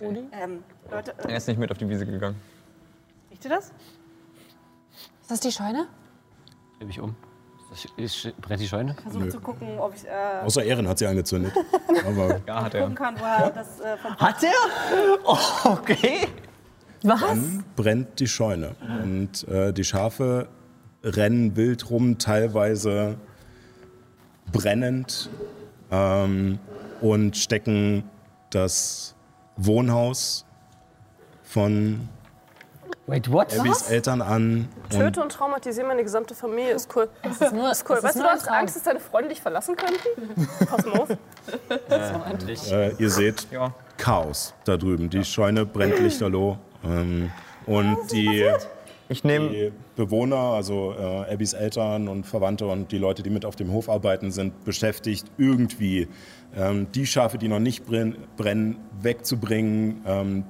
Ähm, 0.00 0.62
Leute, 0.90 1.14
Er 1.18 1.30
äh, 1.30 1.36
ist 1.36 1.48
nicht 1.48 1.58
mit 1.58 1.70
auf 1.70 1.78
die 1.78 1.88
Wiese 1.88 2.06
gegangen. 2.06 2.36
Riecht 3.38 3.44
ihr 3.44 3.50
das? 3.50 3.66
Ist 5.22 5.30
das 5.30 5.40
die 5.40 5.52
Scheune? 5.52 5.86
Dreh 6.78 6.84
mich 6.86 7.00
um. 7.00 7.14
Ist 7.72 7.84
das- 7.84 8.24
ist- 8.26 8.40
Brennt 8.40 8.60
die 8.62 8.68
Scheune? 8.68 8.94
Versuche 8.94 9.28
zu 9.28 9.40
gucken, 9.40 9.78
ob 9.78 9.94
ich 9.94 10.06
äh, 10.06 10.40
Außer 10.44 10.64
Ehren 10.64 10.88
hat 10.88 10.98
sie 10.98 11.06
angezündet. 11.06 11.52
Aber 12.06 12.40
Ja, 12.46 12.62
hat 12.64 12.74
er. 12.74 12.80
gucken 12.82 12.94
kann, 12.96 13.14
woher 13.18 13.50
das 13.50 13.80
äh, 13.80 13.96
Hat 14.18 14.42
er? 14.42 15.18
Oh, 15.24 15.36
okay. 15.64 16.26
Dann 17.02 17.64
brennt 17.76 18.18
die 18.20 18.26
Scheune. 18.26 18.74
Und 19.04 19.46
äh, 19.46 19.72
die 19.72 19.84
Schafe 19.84 20.48
rennen 21.04 21.54
wild 21.56 21.90
rum, 21.90 22.18
teilweise 22.18 23.18
brennend 24.50 25.30
ähm, 25.92 26.58
und 27.00 27.36
stecken 27.36 28.02
das 28.50 29.14
Wohnhaus 29.56 30.44
von 31.44 32.08
Wait, 33.08 33.32
what? 33.32 33.58
Abbys 33.58 33.90
Eltern 33.90 34.20
an. 34.20 34.68
Und 34.82 34.90
Töte 34.90 35.22
und 35.22 35.32
traumatisiere 35.32 35.86
meine 35.86 36.04
gesamte 36.04 36.34
Familie. 36.34 36.72
Ist 36.72 36.94
cool. 36.94 37.08
Das 37.22 37.40
ist 37.40 37.52
nur, 37.54 37.70
Ist 37.70 37.88
cool. 37.88 37.96
das 37.96 38.04
Weißt 38.04 38.16
du, 38.16 38.20
nur 38.20 38.28
du 38.28 38.34
hast. 38.34 38.48
Angst, 38.48 38.76
dass 38.76 38.82
deine 38.82 39.00
Freunde 39.00 39.30
dich 39.30 39.40
verlassen 39.40 39.74
könnten? 39.76 40.46
Pass 40.66 40.84
mal 40.84 41.00
auf. 41.00 41.08
äh, 42.70 42.92
ihr 42.98 43.10
seht 43.10 43.46
Ja. 43.50 43.72
Chaos 43.96 44.54
da 44.64 44.76
drüben. 44.76 45.08
Die 45.08 45.24
Scheune 45.24 45.64
brennt 45.64 45.98
lichterloh. 46.00 46.58
Ähm, 46.84 47.30
und 47.66 47.96
die, 48.12 48.52
die 49.10 49.72
Bewohner, 49.96 50.36
also 50.36 50.94
äh, 50.98 51.32
Abbys 51.32 51.54
Eltern 51.54 52.08
und 52.08 52.24
Verwandte 52.26 52.66
und 52.66 52.92
die 52.92 52.98
Leute, 52.98 53.22
die 53.22 53.30
mit 53.30 53.46
auf 53.46 53.56
dem 53.56 53.72
Hof 53.72 53.88
arbeiten, 53.88 54.30
sind 54.30 54.64
beschäftigt, 54.64 55.26
irgendwie 55.38 56.08
ähm, 56.54 56.86
die 56.92 57.06
Schafe, 57.06 57.38
die 57.38 57.48
noch 57.48 57.58
nicht 57.58 57.86
brenn, 57.86 58.16
brennen, 58.36 58.76
wegzubringen, 59.00 60.02
ähm, 60.06 60.44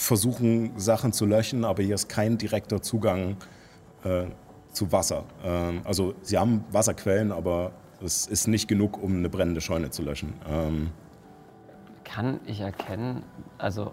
versuchen 0.00 0.72
Sachen 0.78 1.12
zu 1.12 1.26
löschen, 1.26 1.64
aber 1.64 1.82
hier 1.82 1.94
ist 1.94 2.08
kein 2.08 2.38
direkter 2.38 2.80
Zugang 2.80 3.36
äh, 4.02 4.24
zu 4.72 4.90
Wasser. 4.92 5.24
Ähm, 5.44 5.82
also 5.84 6.14
sie 6.22 6.38
haben 6.38 6.64
Wasserquellen, 6.72 7.32
aber 7.32 7.72
es 8.02 8.26
ist 8.26 8.48
nicht 8.48 8.66
genug, 8.66 9.02
um 9.02 9.16
eine 9.18 9.28
brennende 9.28 9.60
Scheune 9.60 9.90
zu 9.90 10.02
löschen. 10.02 10.32
Ähm, 10.48 10.90
Kann 12.04 12.40
ich 12.46 12.60
erkennen, 12.60 13.22
also 13.58 13.92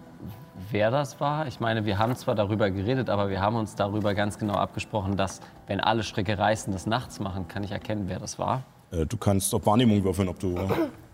wer 0.70 0.90
das 0.90 1.20
war? 1.20 1.46
Ich 1.46 1.60
meine, 1.60 1.84
wir 1.84 1.98
haben 1.98 2.16
zwar 2.16 2.34
darüber 2.34 2.70
geredet, 2.70 3.10
aber 3.10 3.28
wir 3.28 3.42
haben 3.42 3.56
uns 3.56 3.74
darüber 3.74 4.14
ganz 4.14 4.38
genau 4.38 4.54
abgesprochen, 4.54 5.16
dass, 5.18 5.40
wenn 5.66 5.78
alle 5.80 6.02
Stricke 6.02 6.38
reißen, 6.38 6.72
das 6.72 6.86
nachts 6.86 7.20
machen. 7.20 7.48
Kann 7.48 7.64
ich 7.64 7.70
erkennen, 7.72 8.04
wer 8.06 8.18
das 8.18 8.38
war? 8.38 8.64
Äh, 8.92 9.04
Du 9.04 9.18
kannst 9.18 9.54
auf 9.54 9.66
Wahrnehmung 9.66 10.02
würfeln, 10.02 10.28
ob 10.28 10.38
du 10.38 10.56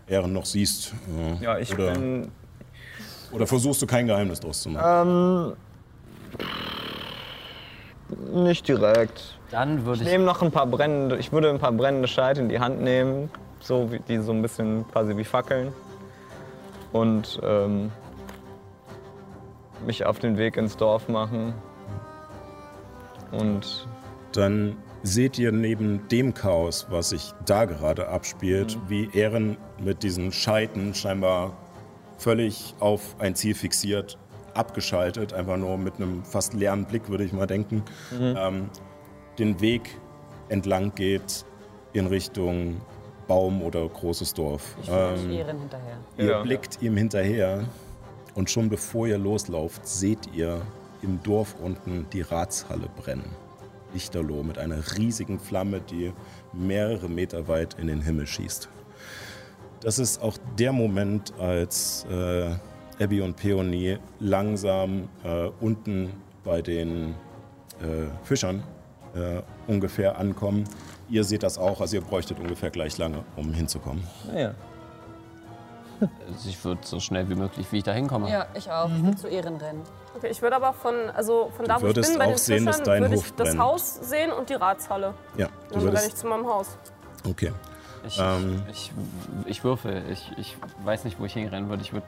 Ehren 0.07 0.31
noch 0.31 0.45
siehst. 0.45 0.93
Äh, 1.39 1.43
Ja, 1.43 1.57
ich 1.59 1.73
oder, 1.73 1.91
bin. 1.95 2.31
Oder 3.31 3.47
versuchst 3.47 3.81
du 3.81 3.87
kein 3.87 4.07
Geheimnis 4.07 4.39
draus 4.39 4.61
zu 4.61 4.69
machen. 4.69 5.53
Nicht 8.33 8.67
direkt. 8.67 9.39
Dann 9.51 9.85
würde 9.85 10.01
Ich 10.01 10.07
ich. 10.07 10.11
nehme 10.11 10.25
noch 10.25 10.41
ein 10.41 10.51
paar 10.51 10.67
brennende. 10.67 11.17
Ich 11.17 11.31
würde 11.31 11.49
ein 11.49 11.59
paar 11.59 11.71
brennende 11.71 12.07
Scheite 12.07 12.41
in 12.41 12.49
die 12.49 12.59
Hand 12.59 12.81
nehmen, 12.81 13.29
so 13.59 13.91
wie 13.91 13.99
die 13.99 14.19
so 14.19 14.31
ein 14.31 14.41
bisschen 14.41 14.85
quasi 14.91 15.15
wie 15.17 15.23
Fackeln. 15.23 15.73
Und 16.91 17.39
ähm, 17.43 17.91
mich 19.85 20.05
auf 20.05 20.19
den 20.19 20.37
Weg 20.37 20.57
ins 20.57 20.77
Dorf 20.77 21.07
machen. 21.09 21.53
Und 23.31 23.87
Dann 24.33 24.77
seht 25.03 25.37
ihr 25.37 25.51
neben 25.51 26.07
dem 26.09 26.33
Chaos, 26.33 26.87
was 26.89 27.09
sich 27.09 27.33
da 27.45 27.65
gerade 27.65 28.07
abspielt, 28.07 28.77
wie 28.87 29.09
Ehren 29.13 29.57
mit 29.79 30.03
diesen 30.03 30.31
Scheiten 30.31 30.93
scheinbar 30.93 31.53
völlig 32.17 32.75
auf 32.79 33.15
ein 33.19 33.35
Ziel 33.35 33.55
fixiert, 33.55 34.17
abgeschaltet, 34.53 35.33
einfach 35.33 35.57
nur 35.57 35.77
mit 35.77 35.95
einem 35.97 36.23
fast 36.23 36.53
leeren 36.53 36.85
Blick, 36.85 37.09
würde 37.09 37.23
ich 37.23 37.33
mal 37.33 37.47
denken, 37.47 37.83
ähm, 38.19 38.69
den 39.37 39.59
Weg 39.59 39.97
entlang 40.49 40.93
geht 40.95 41.45
in 41.93 42.07
Richtung 42.07 42.81
Baum 43.27 43.61
oder 43.61 43.87
großes 43.87 44.33
Dorf. 44.33 44.75
Ähm, 44.87 45.31
Ehren 45.31 45.59
hinterher. 45.59 45.97
Ihr 46.17 46.25
Ja. 46.25 46.43
blickt 46.43 46.81
ihm 46.81 46.95
hinterher 46.95 47.65
und 48.35 48.49
schon 48.49 48.69
bevor 48.69 49.07
ihr 49.07 49.17
loslauft, 49.17 49.87
seht 49.87 50.33
ihr 50.33 50.61
im 51.01 51.21
Dorf 51.23 51.55
unten 51.61 52.05
die 52.13 52.21
Ratshalle 52.21 52.87
brennen. 52.95 53.29
Lichterloh 53.93 54.43
mit 54.43 54.57
einer 54.57 54.77
riesigen 54.97 55.39
Flamme, 55.39 55.79
die 55.81 56.13
mehrere 56.53 57.09
Meter 57.09 57.47
weit 57.47 57.75
in 57.79 57.87
den 57.87 58.01
Himmel 58.01 58.27
schießt. 58.27 58.69
Das 59.85 59.99
ist 59.99 60.19
auch 60.19 60.33
der 60.57 60.71
Moment, 60.71 61.31
als 61.39 62.07
äh, 62.09 62.49
Abby 62.99 63.21
und 63.21 63.35
Peony 63.35 63.99
langsam 64.19 65.07
äh, 65.23 65.49
unten 65.61 66.11
bei 66.43 66.63
den 66.63 67.13
äh, 67.79 68.07
Fischern 68.23 68.63
äh, 69.13 69.43
ungefähr 69.67 70.17
ankommen. 70.17 70.63
Ihr 71.07 71.23
seht 71.23 71.43
das 71.43 71.59
auch, 71.59 71.81
also 71.81 71.97
ihr 71.97 72.01
bräuchtet 72.01 72.39
ungefähr 72.39 72.71
gleich 72.71 72.97
lange, 72.97 73.23
um 73.35 73.53
hinzukommen. 73.53 74.03
ja. 74.35 74.55
Also 76.27 76.49
ich 76.49 76.65
würde 76.65 76.81
so 76.83 76.99
schnell 76.99 77.29
wie 77.29 77.35
möglich, 77.35 77.67
wie 77.69 77.77
ich 77.77 77.83
da 77.83 77.93
hinkomme. 77.93 78.29
Ja, 78.29 78.47
ich 78.55 78.69
auch. 78.71 78.89
Ich 78.89 79.05
will 79.05 79.15
zu 79.15 79.27
Ehren 79.27 79.57
rennen. 79.57 79.83
Okay, 80.15 80.29
ich 80.31 80.41
würde 80.41 80.55
aber 80.55 80.73
von, 80.73 80.95
also 81.13 81.51
von 81.55 81.65
da, 81.65 81.79
wo 81.79 81.87
ich 81.87 81.93
bin, 81.93 82.17
bei 82.17 82.25
auch 82.25 82.29
den 82.31 82.37
sehen, 82.37 82.73
Fischern, 82.73 83.01
würde 83.01 83.15
ich 83.15 83.33
das. 83.35 83.55
Haus 83.55 83.99
sehen 84.01 84.31
und 84.31 84.49
die 84.49 84.55
Ratshalle. 84.55 85.13
Ja, 85.37 85.47
du 85.47 85.75
Also 85.75 85.75
gar 85.75 85.83
würdest. 85.83 86.05
nicht 86.05 86.17
zu 86.17 86.25
meinem 86.27 86.47
Haus. 86.47 86.75
Okay. 87.29 87.51
Ich, 88.07 88.19
Ähm. 88.19 88.63
ich, 88.71 88.91
ich 89.45 89.63
würfel. 89.63 90.03
Ich, 90.11 90.31
ich 90.37 90.57
weiß 90.83 91.03
nicht, 91.05 91.19
wo 91.19 91.25
ich 91.25 91.33
hinrennen 91.33 91.69
würde. 91.69 91.81
Ich 91.83 91.91
würde. 91.93 92.05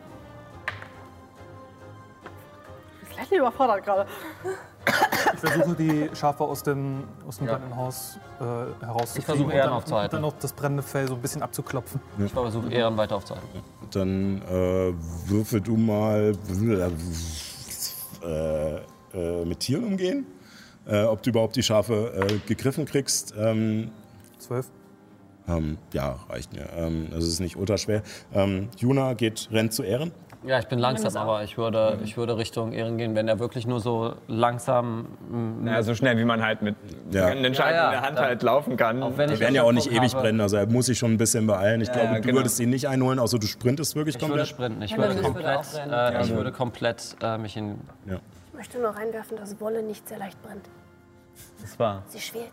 Vielleicht 3.09 3.31
überfordert 3.31 3.83
gerade. 3.83 4.05
Ich 5.33 5.39
versuche 5.39 5.75
die 5.75 6.09
Schafe 6.15 6.43
aus 6.43 6.63
dem, 6.63 7.03
aus 7.27 7.37
dem 7.37 7.47
Ja. 7.47 7.53
brennenden 7.53 7.77
Haus 7.77 8.17
äh, 8.39 8.43
herauszukriegen. 8.43 9.19
Ich 9.19 9.25
versuche 9.25 9.45
und 9.45 9.51
Ehren 9.51 9.67
dann- 9.69 9.77
aufzuhalten. 9.77 10.15
Und 10.17 10.23
dann 10.23 10.31
noch 10.33 10.39
das 10.39 10.53
brennende 10.53 10.83
Fell 10.83 11.07
so 11.07 11.15
ein 11.15 11.21
bisschen 11.21 11.41
abzuklopfen. 11.41 11.99
Ich 12.23 12.31
versuche 12.31 12.71
Ehren 12.71 12.95
weiter 12.95 13.15
aufzuhalten. 13.17 13.47
Dann 13.91 14.41
äh, 14.43 14.93
würfel 15.29 15.61
du 15.61 15.75
mal 15.77 16.33
äh, 18.23 18.75
äh, 19.13 19.45
mit 19.45 19.59
Tieren 19.59 19.83
umgehen. 19.85 20.25
Äh, 20.85 21.03
ob 21.03 21.21
du 21.21 21.31
überhaupt 21.31 21.55
die 21.57 21.63
Schafe 21.63 22.13
äh, 22.29 22.37
gegriffen 22.47 22.85
kriegst. 22.85 23.33
Ähm, 23.37 23.91
Zwölf. 24.39 24.67
Ähm, 25.47 25.77
ja, 25.93 26.17
reicht 26.29 26.53
mir. 26.53 26.67
Ähm, 26.75 27.07
das 27.11 27.23
ist 27.25 27.39
nicht 27.39 27.55
ultra 27.57 27.77
schwer. 27.77 28.01
Ähm, 28.33 28.69
Juna 28.77 29.13
geht, 29.13 29.49
rennt 29.51 29.73
zu 29.73 29.83
Ehren. 29.83 30.11
Ja, 30.43 30.59
ich 30.59 30.67
bin 30.67 30.77
langsam, 30.79 31.17
aber 31.17 31.43
ich 31.43 31.57
würde, 31.57 31.99
ich 32.03 32.15
würde 32.15 32.37
Richtung 32.37 32.71
Ehren 32.71 32.97
gehen, 32.97 33.15
wenn 33.15 33.27
er 33.27 33.39
wirklich 33.39 33.65
nur 33.65 33.79
so 33.79 34.13
langsam. 34.27 35.07
mm, 35.29 35.67
Ja, 35.67 35.81
so 35.81 35.95
schnell 35.95 36.17
wie 36.17 36.23
man 36.25 36.43
halt 36.43 36.61
mit 36.61 36.75
Ja. 37.11 37.25
brennenden 37.25 37.55
Scheiben 37.55 37.75
Ja, 37.75 37.81
ja, 37.81 37.85
in 37.87 37.91
der 37.91 38.01
Hand 38.03 38.19
halt 38.19 38.43
laufen 38.43 38.77
kann. 38.77 39.01
Auch 39.03 39.17
wenn 39.17 39.29
Die 39.29 39.33
ich 39.33 39.39
werden 39.39 39.55
ja 39.55 39.63
auch 39.63 39.71
nicht 39.71 39.91
ewig 39.91 40.13
habe, 40.13 40.21
brennen, 40.23 40.39
also 40.39 40.55
er 40.57 40.67
muss 40.67 40.85
sich 40.85 40.97
schon 40.99 41.11
ein 41.13 41.17
bisschen 41.17 41.47
beeilen. 41.47 41.81
Ich 41.81 41.87
Ja, 41.87 41.95
glaube, 41.95 42.07
ja, 42.09 42.15
du 42.15 42.21
genau. 42.21 42.35
würdest 42.37 42.59
ihn 42.59 42.69
nicht 42.69 42.87
einholen, 42.87 43.17
außer 43.19 43.39
du 43.39 43.47
sprintest 43.47 43.95
wirklich 43.95 44.15
Ich 44.15 44.21
würde 44.21 44.31
komplett. 44.33 44.47
sprinten. 44.47 44.81
Ich 44.83 44.95
würde 44.95 45.13
ich 45.13 45.17
würde 45.17 45.23
komplett, 45.33 45.73
rennen. 45.75 45.93
äh, 45.93 46.21
ich 46.21 46.29
Ja. 46.29 46.35
würde 46.35 46.51
komplett 46.51 47.15
äh, 47.23 47.37
mich 47.39 47.57
in. 47.57 47.79
Ich 48.05 48.53
möchte 48.53 48.77
nur 48.79 48.89
reinwerfen, 48.91 49.37
dass 49.37 49.59
Wolle 49.59 49.81
nicht 49.83 50.07
sehr 50.07 50.19
leicht 50.19 50.41
brennt. 50.43 50.69
Das 51.61 51.77
war. 51.79 52.03
Sie 52.07 52.19
schwelt. 52.19 52.51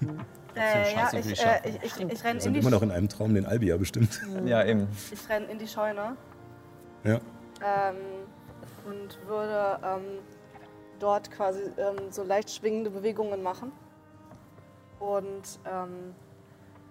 Äh, 0.56 0.94
ja, 0.94 1.10
ich, 1.12 1.44
äh, 1.44 1.60
ich, 1.82 2.00
ich, 2.00 2.24
renne 2.24 2.40
in, 2.42 2.54
die 2.54 2.60
immer 2.60 2.70
noch 2.70 2.82
in 2.82 2.90
einem 2.90 3.08
Traum, 3.08 3.34
den 3.34 3.46
Albia 3.46 3.76
bestimmt. 3.76 4.20
Ja, 4.44 4.64
eben. 4.64 4.88
ich 5.12 5.28
renn 5.28 5.48
in 5.48 5.58
die 5.58 5.68
Scheune 5.68 6.16
Ja. 7.04 7.20
ähm, 7.62 7.96
und 8.86 9.18
würde 9.26 9.78
ähm, 9.84 10.02
dort 10.98 11.30
quasi 11.30 11.60
ähm, 11.76 12.10
so 12.10 12.22
leicht 12.22 12.50
schwingende 12.50 12.90
Bewegungen 12.90 13.42
machen 13.42 13.72
und 14.98 15.58
ähm, 15.70 16.14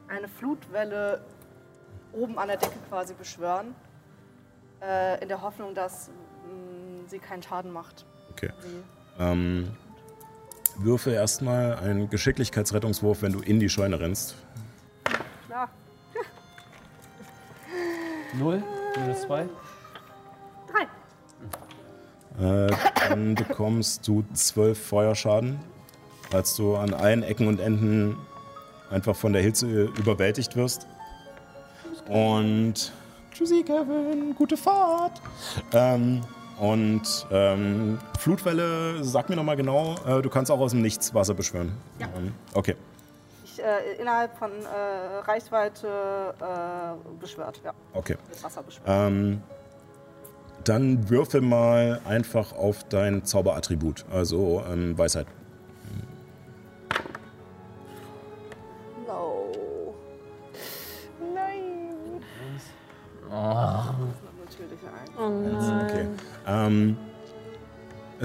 eine 0.08 0.28
Flutwelle 0.28 1.22
oben 2.14 2.38
an 2.38 2.48
der 2.48 2.58
Decke 2.58 2.78
quasi 2.90 3.14
beschwören, 3.14 3.74
äh, 4.82 5.22
in 5.22 5.28
der 5.28 5.42
Hoffnung, 5.42 5.74
dass 5.74 6.10
mh, 6.10 7.10
sie 7.10 7.20
keinen 7.20 7.42
Schaden 7.42 7.72
macht. 7.72 8.06
Okay. 8.32 8.52
Würfe 10.78 11.12
erstmal 11.12 11.78
einen 11.78 12.10
Geschicklichkeitsrettungswurf, 12.10 13.22
wenn 13.22 13.34
du 13.34 13.40
in 13.40 13.60
die 13.60 13.70
Scheune 13.70 14.00
rennst. 14.00 14.36
Klar. 15.48 15.70
Null? 18.40 18.64
Minus 19.00 19.22
zwei? 19.22 19.46
Drei. 20.72 22.68
Äh, 22.68 22.72
dann 23.10 23.36
bekommst 23.36 24.08
du 24.08 24.24
zwölf 24.34 24.88
Feuerschaden, 24.88 25.60
als 26.34 26.56
du 26.56 26.76
an 26.76 26.94
allen 26.94 27.24
Ecken 27.24 27.48
und 27.48 27.60
Enden 27.60 28.18
einfach 28.90 29.16
von 29.16 29.34
der 29.34 29.42
Hitze 29.42 29.86
überwältigt 29.98 30.56
wirst. 30.56 30.88
Und 32.08 32.92
tschüssi 33.34 33.64
Kevin, 33.64 34.36
gute 34.36 34.58
Fahrt. 34.58 35.22
Ähm, 35.74 36.22
und 36.60 37.28
ähm, 37.32 38.00
Flutwelle, 38.20 39.04
sag 39.04 39.30
mir 39.30 39.36
nochmal 39.36 39.56
genau, 39.56 39.96
äh, 40.08 40.22
du 40.22 40.30
kannst 40.30 40.52
auch 40.52 40.60
aus 40.60 40.72
dem 40.72 40.82
Nichts 40.82 41.14
Wasser 41.14 41.34
beschwören. 41.34 41.74
Ja. 42.00 42.08
Ähm, 42.18 42.34
okay. 42.54 42.76
Ich, 43.44 43.62
äh, 43.62 44.00
innerhalb 44.00 44.38
von 44.38 44.52
äh, 44.52 45.18
Reichweite 45.26 46.34
äh, 46.40 47.20
beschwört, 47.20 47.62
ja. 47.64 47.72
Okay. 47.94 48.16
Mit 48.30 48.44
Wasser 48.44 48.64
beschwört. 48.64 48.88
Ähm, 48.88 49.42
dann 50.64 51.10
würfel 51.10 51.42
mal 51.42 52.02
einfach 52.06 52.54
auf 52.54 52.84
dein 52.86 53.24
Zauberattribut, 53.24 54.06
also 54.12 54.64
ähm, 54.72 54.98
Weisheit. 54.98 55.28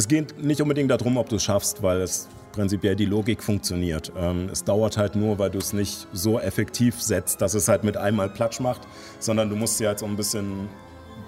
Es 0.00 0.08
geht 0.08 0.42
nicht 0.42 0.62
unbedingt 0.62 0.90
darum, 0.90 1.18
ob 1.18 1.28
du 1.28 1.36
es 1.36 1.44
schaffst, 1.44 1.82
weil 1.82 2.00
es 2.00 2.26
prinzipiell 2.52 2.96
die 2.96 3.04
Logik 3.04 3.42
funktioniert. 3.42 4.10
Ähm, 4.16 4.48
es 4.50 4.64
dauert 4.64 4.96
halt 4.96 5.14
nur, 5.14 5.38
weil 5.38 5.50
du 5.50 5.58
es 5.58 5.74
nicht 5.74 6.08
so 6.14 6.40
effektiv 6.40 7.02
setzt, 7.02 7.42
dass 7.42 7.52
es 7.52 7.68
halt 7.68 7.84
mit 7.84 7.98
einmal 7.98 8.30
Platsch 8.30 8.60
macht, 8.60 8.80
sondern 9.18 9.50
du 9.50 9.56
musst 9.56 9.76
sie 9.76 9.86
halt 9.86 9.98
so 9.98 10.06
ein 10.06 10.16
bisschen 10.16 10.70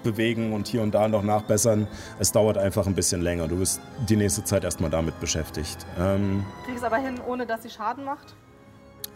bewegen 0.03 0.53
und 0.53 0.67
hier 0.67 0.81
und 0.81 0.95
da 0.95 1.07
noch 1.07 1.21
nachbessern. 1.21 1.87
Es 2.17 2.31
dauert 2.31 2.57
einfach 2.57 2.87
ein 2.87 2.95
bisschen 2.95 3.21
länger. 3.21 3.47
Du 3.47 3.57
bist 3.57 3.79
die 4.09 4.15
nächste 4.15 4.43
Zeit 4.43 4.63
erstmal 4.63 4.89
damit 4.89 5.19
beschäftigt. 5.19 5.85
Ähm, 5.99 6.43
es 6.75 6.83
aber 6.83 6.97
hin, 6.97 7.19
ohne 7.27 7.45
dass 7.45 7.61
sie 7.61 7.69
Schaden 7.69 8.03
macht. 8.03 8.33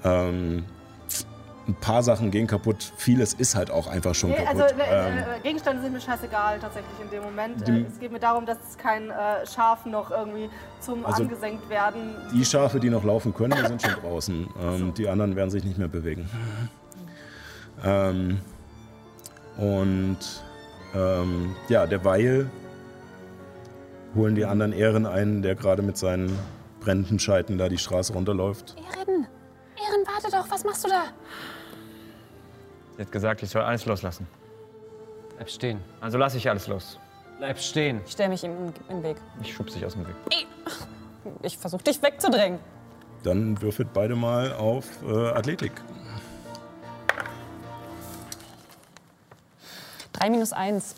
ähm, 0.03 0.65
ein 1.67 1.75
paar 1.75 2.01
Sachen 2.03 2.31
gehen 2.31 2.47
kaputt. 2.47 2.93
Vieles 2.97 3.33
ist 3.33 3.55
halt 3.55 3.69
auch 3.71 3.87
einfach 3.87 4.15
schon 4.15 4.29
Nee, 4.29 4.37
kaputt. 4.37 4.61
also 4.61 4.75
äh, 4.75 4.83
ähm, 5.09 5.17
äh, 5.17 5.39
Gegenstände 5.43 5.81
sind 5.81 5.91
mir 5.93 5.99
scheißegal 5.99 6.59
tatsächlich 6.59 6.93
in 7.03 7.09
dem 7.09 7.23
Moment. 7.23 7.67
Die- 7.67 7.71
Äh, 7.81 7.85
es 7.91 7.99
geht 7.99 8.11
mir 8.11 8.19
darum, 8.19 8.45
dass 8.45 8.57
kein 8.77 9.09
äh, 9.09 9.45
Schaf 9.45 9.85
noch 9.85 10.09
irgendwie 10.11 10.49
zum 10.79 11.05
Also- 11.05 11.23
angesenkt 11.23 11.69
werden. 11.69 12.15
Die 12.33 12.45
Schafe, 12.45 12.79
die 12.79 12.89
noch 12.89 13.03
laufen 13.03 13.33
können, 13.33 13.57
die 13.61 13.67
sind 13.67 13.81
schon 13.81 13.95
draußen. 14.01 14.47
Ähm, 14.61 14.93
die 14.93 15.09
anderen 15.09 15.35
werden 15.35 15.49
sich 15.49 15.63
nicht 15.63 15.77
mehr 15.77 15.87
bewegen. 15.89 16.29
Ähm, 17.83 18.39
und 19.57 20.17
ähm, 20.95 21.55
ja, 21.69 21.85
derweil 21.85 22.49
holen 24.15 24.35
die 24.35 24.45
anderen 24.45 24.71
Ehren 24.73 25.05
ein, 25.05 25.41
der 25.41 25.55
gerade 25.55 25.81
mit 25.81 25.97
seinen 25.97 26.37
brennenden 26.79 27.19
Scheiten 27.19 27.57
da 27.57 27.67
die 27.69 27.77
Straße 27.77 28.13
runterläuft. 28.13 28.75
Ehren, 28.77 29.27
Ehren, 29.75 30.05
warte 30.05 30.31
doch, 30.31 30.49
was 30.49 30.63
machst 30.63 30.85
du 30.85 30.89
da? 30.89 31.03
Sie 32.97 33.03
hat 33.03 33.11
gesagt, 33.11 33.43
ich 33.43 33.49
soll 33.51 33.61
alles 33.61 33.85
loslassen. 33.85 34.27
Bleib 35.35 35.49
stehen. 35.51 35.79
Also 36.01 36.17
lasse 36.17 36.37
ich 36.37 36.49
alles 36.49 36.67
los. 36.67 36.99
Bleib 37.37 37.59
stehen. 37.59 38.01
Ich 38.05 38.13
stelle 38.13 38.29
mich 38.29 38.43
ihm 38.43 38.73
im 38.89 39.03
Weg. 39.03 39.17
Ich 39.41 39.53
schub 39.53 39.67
dich 39.67 39.85
aus 39.85 39.93
dem 39.93 40.07
Weg. 40.07 40.15
Ich 41.43 41.57
versuche 41.59 41.83
dich 41.83 42.01
wegzudrängen. 42.01 42.59
Dann 43.21 43.61
würfelt 43.61 43.93
beide 43.93 44.15
mal 44.15 44.51
auf 44.53 44.85
äh, 45.03 45.29
Athletik. 45.29 45.73
3 50.13 50.29
minus 50.31 50.51
1. 50.53 50.95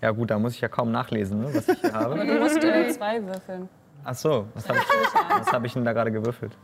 Ja 0.00 0.12
gut, 0.12 0.30
da 0.30 0.38
muss 0.38 0.54
ich 0.54 0.60
ja 0.62 0.68
kaum 0.68 0.90
nachlesen, 0.90 1.40
ne, 1.40 1.54
was 1.54 1.68
ich 1.68 1.80
hier 1.80 1.92
habe. 1.92 2.24
Du 2.24 2.38
musst 2.38 2.64
äh, 2.64 2.88
zwei 2.90 3.22
würfeln. 3.22 3.68
Ach 4.04 4.14
so, 4.14 4.46
was 4.54 4.66
habe 4.66 4.78
ich, 4.78 4.84
was 5.40 5.52
hab 5.52 5.64
ich 5.64 5.72
denn 5.74 5.84
da 5.84 5.92
gerade 5.92 6.10
gewürfelt? 6.10 6.56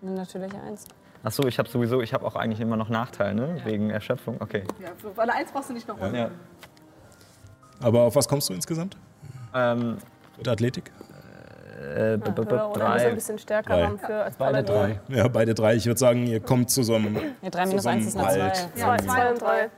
Natürlich 0.00 0.54
eins. 0.54 0.86
Ach 1.24 1.32
so, 1.32 1.46
ich 1.46 1.58
habe 1.58 1.68
sowieso, 1.68 2.00
ich 2.02 2.14
habe 2.14 2.24
auch 2.24 2.36
eigentlich 2.36 2.60
immer 2.60 2.76
noch 2.76 2.88
Nachteil, 2.88 3.34
ne? 3.34 3.60
Wegen 3.64 3.90
Erschöpfung. 3.90 4.36
Okay. 4.40 4.64
Ja, 4.80 4.88
für 4.96 5.20
eine 5.20 5.32
Eins 5.34 5.50
brauchst 5.50 5.70
du 5.70 5.74
nicht 5.74 5.88
noch 5.88 6.00
was. 6.00 6.12
Ja. 6.12 6.30
Aber 7.80 8.02
auf 8.02 8.14
was 8.16 8.28
kommst 8.28 8.48
du 8.48 8.54
insgesamt? 8.54 8.96
Ähm, 9.54 9.98
Mit 10.36 10.48
Athletik? 10.48 10.90
äh, 11.78 12.14
oder 12.14 12.68
muss 12.68 12.76
ein 12.76 12.80
drei. 12.80 13.10
bisschen 13.14 13.38
stärker 13.38 13.74
Drei. 13.74 13.84
haben 13.84 13.98
für 13.98 14.14
als 14.24 14.36
Beide 14.36 14.62
Paladin. 14.62 14.98
drei. 15.08 15.16
Ja, 15.16 15.28
beide 15.28 15.54
drei. 15.54 15.74
Ich 15.76 15.86
würde 15.86 15.98
sagen, 15.98 16.26
ihr 16.26 16.40
kommt 16.40 16.70
zu 16.70 16.82
so 16.82 16.94
einem. 16.94 17.16
Ja, 17.42 17.50
3 17.50 17.66
minus 17.66 17.82
so 17.82 17.88
1 17.88 18.06
ist 18.06 18.16
eine 18.16 18.26
Wald. 18.26 18.56
2. 18.56 18.68
Zwei, 18.80 18.96
zwei 18.98 19.30
und 19.30 19.40
drei. 19.42 19.70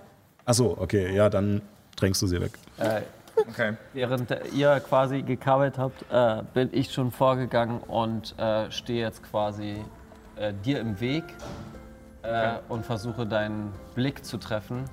Achso, 0.44 0.77
okay, 0.78 1.15
ja, 1.15 1.28
dann 1.28 1.60
drängst 1.97 2.23
du 2.23 2.27
sie 2.27 2.40
weg. 2.40 2.52
Äh, 2.78 3.02
Okay. 3.51 3.74
während 3.93 4.35
ihr 4.52 4.81
quasi 4.81 5.23
gecovert 5.23 5.78
habt, 5.78 6.05
äh, 6.10 6.43
bin 6.55 6.70
ich 6.73 6.93
schon 6.93 7.12
vorgegangen 7.12 7.78
und 7.82 8.36
äh, 8.36 8.69
stehe 8.73 9.01
jetzt 9.05 9.23
quasi 9.23 9.85
äh, 10.39 10.52
dir 10.52 10.81
im 10.81 11.01
Weg 11.01 11.24
äh, 12.23 12.56
und 12.69 12.85
versuche 12.85 13.27
deinen 13.27 13.73
Blick 13.94 14.24
zu 14.24 14.39
treffen. 14.39 14.85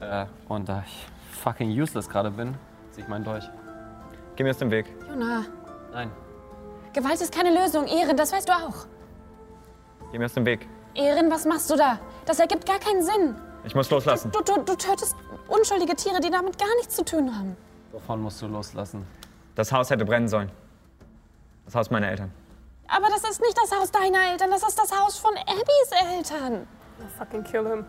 Äh, 0.00 0.26
und 0.48 0.68
da 0.68 0.84
ich 0.86 1.06
fucking 1.40 1.70
useless 1.70 2.08
gerade 2.08 2.30
bin, 2.30 2.54
ziehe 2.90 3.04
ich 3.04 3.08
meinen 3.08 3.24
Dolch. 3.24 3.48
Geh 4.36 4.44
mir 4.44 4.50
aus 4.50 4.58
dem 4.58 4.70
Weg. 4.70 4.86
Jona, 5.08 5.44
Nein. 5.92 6.10
Gewalt 6.92 7.20
ist 7.20 7.32
keine 7.34 7.50
Lösung. 7.50 7.86
Ehren, 7.86 8.16
das 8.16 8.32
weißt 8.32 8.48
du 8.48 8.52
auch. 8.52 8.86
Geh 10.12 10.18
mir 10.18 10.26
aus 10.26 10.34
dem 10.34 10.46
Weg. 10.46 10.68
Ehren, 10.94 11.30
was 11.30 11.44
machst 11.44 11.70
du 11.70 11.76
da? 11.76 11.98
Das 12.24 12.38
ergibt 12.38 12.66
gar 12.66 12.78
keinen 12.78 13.02
Sinn. 13.02 13.34
Ich 13.64 13.74
muss 13.74 13.90
loslassen. 13.90 14.30
Du, 14.32 14.40
du, 14.42 14.62
du 14.62 14.76
tötest 14.76 15.16
unschuldige 15.48 15.94
Tiere, 15.96 16.20
die 16.20 16.30
damit 16.30 16.58
gar 16.58 16.74
nichts 16.76 16.96
zu 16.96 17.04
tun 17.04 17.36
haben. 17.36 17.56
Wovon 17.92 18.22
musst 18.22 18.42
du 18.42 18.46
loslassen? 18.46 19.04
Das 19.54 19.72
Haus 19.72 19.90
hätte 19.90 20.04
brennen 20.04 20.28
sollen. 20.28 20.50
Das 21.64 21.74
Haus 21.74 21.90
meiner 21.90 22.08
Eltern. 22.08 22.30
Aber 22.88 23.06
das 23.08 23.28
ist 23.28 23.40
nicht 23.40 23.56
das 23.56 23.70
Haus 23.76 23.90
deiner 23.90 24.30
Eltern, 24.32 24.50
das 24.50 24.62
ist 24.62 24.78
das 24.78 24.92
Haus 24.92 25.18
von 25.18 25.32
Abbys 25.36 26.12
Eltern. 26.16 26.66
Fucking 27.18 27.42
kill 27.44 27.66
him. 27.66 27.84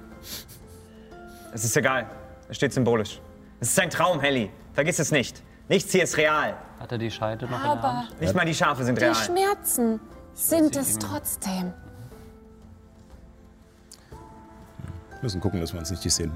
Es 1.53 1.63
ist 1.63 1.77
egal. 1.77 2.09
Es 2.49 2.57
steht 2.57 2.73
symbolisch. 2.73 3.21
Es 3.59 3.69
ist 3.69 3.79
ein 3.79 3.89
Traum, 3.89 4.19
Helly. 4.19 4.51
Vergiss 4.73 4.99
es 4.99 5.11
nicht. 5.11 5.41
Nichts 5.67 5.91
hier 5.91 6.03
ist 6.03 6.17
real. 6.17 6.57
Hat 6.79 6.91
er 6.91 6.97
die 6.97 7.09
Scheide 7.09 7.45
noch 7.45 7.57
in 7.57 7.63
der 7.63 7.71
Aber 7.71 7.97
Hand? 7.99 8.21
Nicht 8.21 8.35
mal 8.35 8.45
die 8.45 8.53
Schafe 8.53 8.83
sind 8.83 8.99
die 8.99 9.03
real. 9.03 9.15
Schmerzen 9.15 9.99
sind 10.33 10.75
es 10.75 10.97
trotzdem. 10.99 11.73
Wir 15.09 15.19
müssen 15.21 15.41
gucken, 15.41 15.59
dass 15.61 15.73
wir 15.73 15.79
uns 15.79 15.89
nicht 15.89 16.03
die 16.03 16.09
Szenen. 16.09 16.33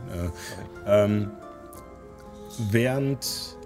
Äh, 0.88 1.04
ähm, 1.04 1.32
während 2.72 3.58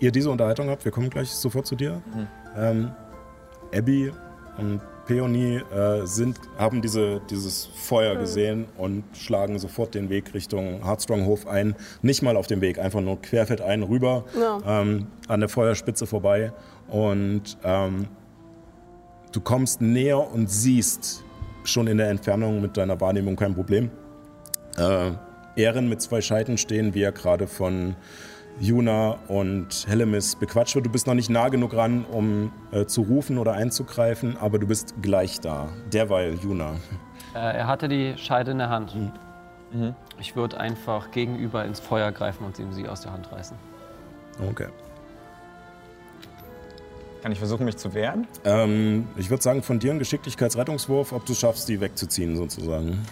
ihr 0.00 0.10
diese 0.10 0.30
Unterhaltung 0.30 0.68
habt, 0.70 0.84
wir 0.84 0.92
kommen 0.92 1.10
gleich 1.10 1.30
sofort 1.30 1.66
zu 1.66 1.76
dir. 1.76 2.02
Ähm, 2.56 2.92
Abby 3.76 4.12
und 4.58 4.80
Peony 5.06 5.56
äh, 5.58 6.04
sind, 6.06 6.38
haben 6.58 6.82
diese, 6.82 7.20
dieses 7.30 7.66
Feuer 7.66 8.16
gesehen 8.16 8.66
und 8.76 9.04
schlagen 9.14 9.58
sofort 9.58 9.94
den 9.94 10.08
Weg 10.10 10.34
Richtung 10.34 10.84
Hardstrong-Hof 10.84 11.46
ein. 11.46 11.76
Nicht 12.02 12.22
mal 12.22 12.36
auf 12.36 12.48
dem 12.48 12.60
Weg, 12.60 12.78
einfach 12.78 13.00
nur 13.00 13.20
querfeldein 13.22 13.82
rüber, 13.84 14.24
Ja. 14.38 14.58
ähm, 14.66 15.06
an 15.28 15.40
der 15.40 15.48
Feuerspitze 15.48 16.06
vorbei. 16.06 16.52
Und 16.88 17.56
ähm, 17.62 18.06
du 19.32 19.40
kommst 19.40 19.80
näher 19.80 20.18
und 20.32 20.50
siehst 20.50 21.22
schon 21.62 21.86
in 21.86 21.98
der 21.98 22.10
Entfernung 22.10 22.60
mit 22.60 22.76
deiner 22.76 23.00
Wahrnehmung 23.00 23.36
kein 23.36 23.54
Problem. 23.54 23.90
Äh, 24.76 25.12
Ehren 25.54 25.88
mit 25.88 26.02
zwei 26.02 26.20
Scheiten 26.20 26.58
stehen, 26.58 26.94
wie 26.94 27.02
er 27.02 27.12
gerade 27.12 27.46
von 27.46 27.94
Juna 28.58 29.18
und 29.28 29.86
Hellemis 29.86 30.36
bequatscht 30.36 30.74
wird. 30.74 30.86
Du 30.86 30.90
bist 30.90 31.06
noch 31.06 31.14
nicht 31.14 31.28
nah 31.28 31.48
genug 31.48 31.74
ran, 31.74 32.04
um 32.04 32.52
äh, 32.72 32.86
zu 32.86 33.02
rufen 33.02 33.38
oder 33.38 33.52
einzugreifen, 33.52 34.36
aber 34.36 34.58
du 34.58 34.66
bist 34.66 34.94
gleich 35.02 35.40
da. 35.40 35.68
Derweil 35.92 36.34
Juna. 36.42 36.76
Äh, 37.34 37.58
er 37.58 37.66
hatte 37.66 37.88
die 37.88 38.14
Scheide 38.16 38.52
in 38.52 38.58
der 38.58 38.70
Hand. 38.70 38.94
Mhm. 39.72 39.94
Ich 40.18 40.36
würde 40.36 40.58
einfach 40.58 41.10
gegenüber 41.10 41.64
ins 41.64 41.80
Feuer 41.80 42.12
greifen 42.12 42.44
und 42.46 42.58
ihm 42.58 42.72
sie 42.72 42.88
aus 42.88 43.02
der 43.02 43.12
Hand 43.12 43.30
reißen. 43.30 43.56
Okay. 44.48 44.68
Kann 47.22 47.32
ich 47.32 47.38
versuchen, 47.38 47.64
mich 47.64 47.76
zu 47.76 47.92
wehren? 47.92 48.26
Ähm, 48.44 49.08
ich 49.16 49.30
würde 49.30 49.42
sagen, 49.42 49.62
von 49.62 49.78
dir 49.78 49.90
ein 49.92 49.98
Geschicklichkeitsrettungswurf, 49.98 51.12
ob 51.12 51.26
du 51.26 51.34
schaffst, 51.34 51.68
die 51.68 51.80
wegzuziehen 51.80 52.36
sozusagen. 52.36 53.04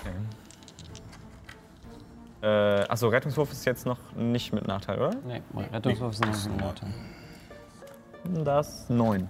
Äh, 2.45 2.85
achso, 2.91 3.09
Rettungswurf 3.09 3.51
ist 3.53 3.65
jetzt 3.65 3.87
noch 3.87 3.97
nicht 4.15 4.53
mit 4.53 4.69
Nachteil, 4.69 4.99
oder? 4.99 5.16
Nee, 5.27 5.41
Rettungswurf 5.73 6.12
ist 6.12 6.21
noch 6.21 6.53
ein 6.53 6.57
Nachteil. 6.59 6.89
Das 8.45 8.91
neun. 8.91 9.29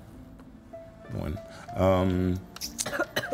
Neun. 1.17 1.39
Ähm, 1.77 2.41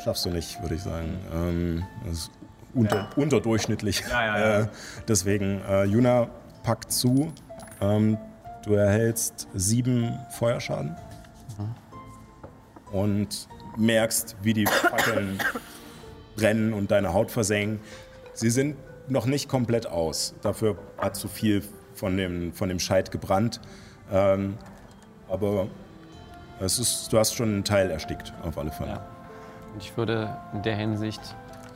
schaffst 0.05 0.27
du 0.27 0.31
nicht, 0.31 0.61
würde 0.61 0.75
ich 0.75 0.83
sagen. 0.83 1.19
Ähm, 1.33 1.85
das 2.05 2.13
ist 2.13 2.31
unter, 2.75 3.09
unterdurchschnittlich. 3.17 4.05
Ja, 4.11 4.27
ja, 4.27 4.39
ja. 4.39 4.61
Äh, 4.65 4.67
deswegen, 5.09 5.63
äh, 5.67 5.85
Juna 5.85 6.29
packt 6.63 6.93
zu. 6.93 7.33
Ähm, 7.81 8.19
du 8.67 8.75
erhältst 8.75 9.49
sieben 9.55 10.19
Feuerschaden. 10.31 10.95
Und 12.93 13.49
merkst, 13.79 14.37
wie 14.43 14.53
die 14.53 14.67
Fackeln 14.67 15.39
brennen 16.37 16.75
und 16.75 16.91
deine 16.91 17.15
Haut 17.15 17.31
versengen. 17.31 17.81
Sie 18.35 18.51
sind 18.51 18.77
noch 19.11 19.27
nicht 19.27 19.49
komplett 19.49 19.87
aus. 19.87 20.35
Dafür 20.43 20.79
hat 20.99 21.17
zu 21.17 21.29
viel 21.29 21.63
von 21.95 22.17
dem, 22.17 22.53
von 22.53 22.69
dem 22.69 22.79
Scheit 22.79 23.11
gebrannt. 23.11 23.61
Ähm, 24.11 24.57
aber 25.29 25.69
es 26.59 26.79
ist, 26.79 27.13
du 27.13 27.19
hast 27.19 27.35
schon 27.35 27.49
einen 27.49 27.65
Teil 27.65 27.91
erstickt, 27.91 28.33
auf 28.43 28.59
alle 28.59 28.71
Fälle. 28.73 28.91
Ja. 28.91 29.07
Und 29.73 29.83
ich 29.83 29.97
würde 29.97 30.37
in 30.53 30.63
der 30.63 30.77
Hinsicht 30.77 31.21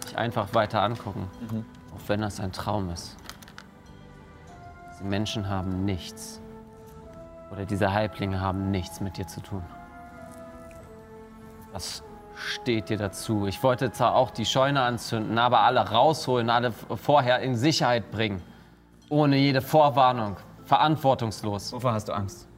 dich 0.05 0.17
einfach 0.17 0.53
weiter 0.55 0.83
angucken, 0.83 1.31
auch 1.95 2.09
wenn 2.09 2.21
das 2.21 2.41
ein 2.41 2.53
Traum 2.53 2.91
ist. 2.91 3.17
Diese 4.93 5.05
Menschen 5.05 5.49
haben 5.49 5.85
nichts. 5.85 6.41
Oder 7.51 7.67
diese 7.67 7.93
Halblinge 7.93 8.41
haben 8.41 8.71
nichts 8.71 9.01
mit 9.01 9.17
dir 9.17 9.27
zu 9.27 9.41
tun. 9.41 9.63
Was 11.73 12.03
steht 12.37 12.89
dir 12.89 12.97
dazu? 12.97 13.47
Ich 13.47 13.63
wollte 13.63 13.93
zwar 13.93 14.15
auch 14.15 14.31
die 14.31 14.45
Scheune 14.45 14.83
anzünden, 14.83 15.39
aber 15.39 15.61
alle 15.61 15.81
rausholen, 15.81 16.51
alle 16.51 16.73
vorher 16.73 17.41
in 17.41 17.57
Sicherheit 17.57 18.11
bringen. 18.11 18.43
Ohne 19.09 19.37
jede 19.37 19.61
Vorwarnung. 19.61 20.37
Verantwortungslos. 20.65 21.73
Wovor 21.73 21.93
hast 21.93 22.09
du 22.09 22.13
Angst? 22.13 22.49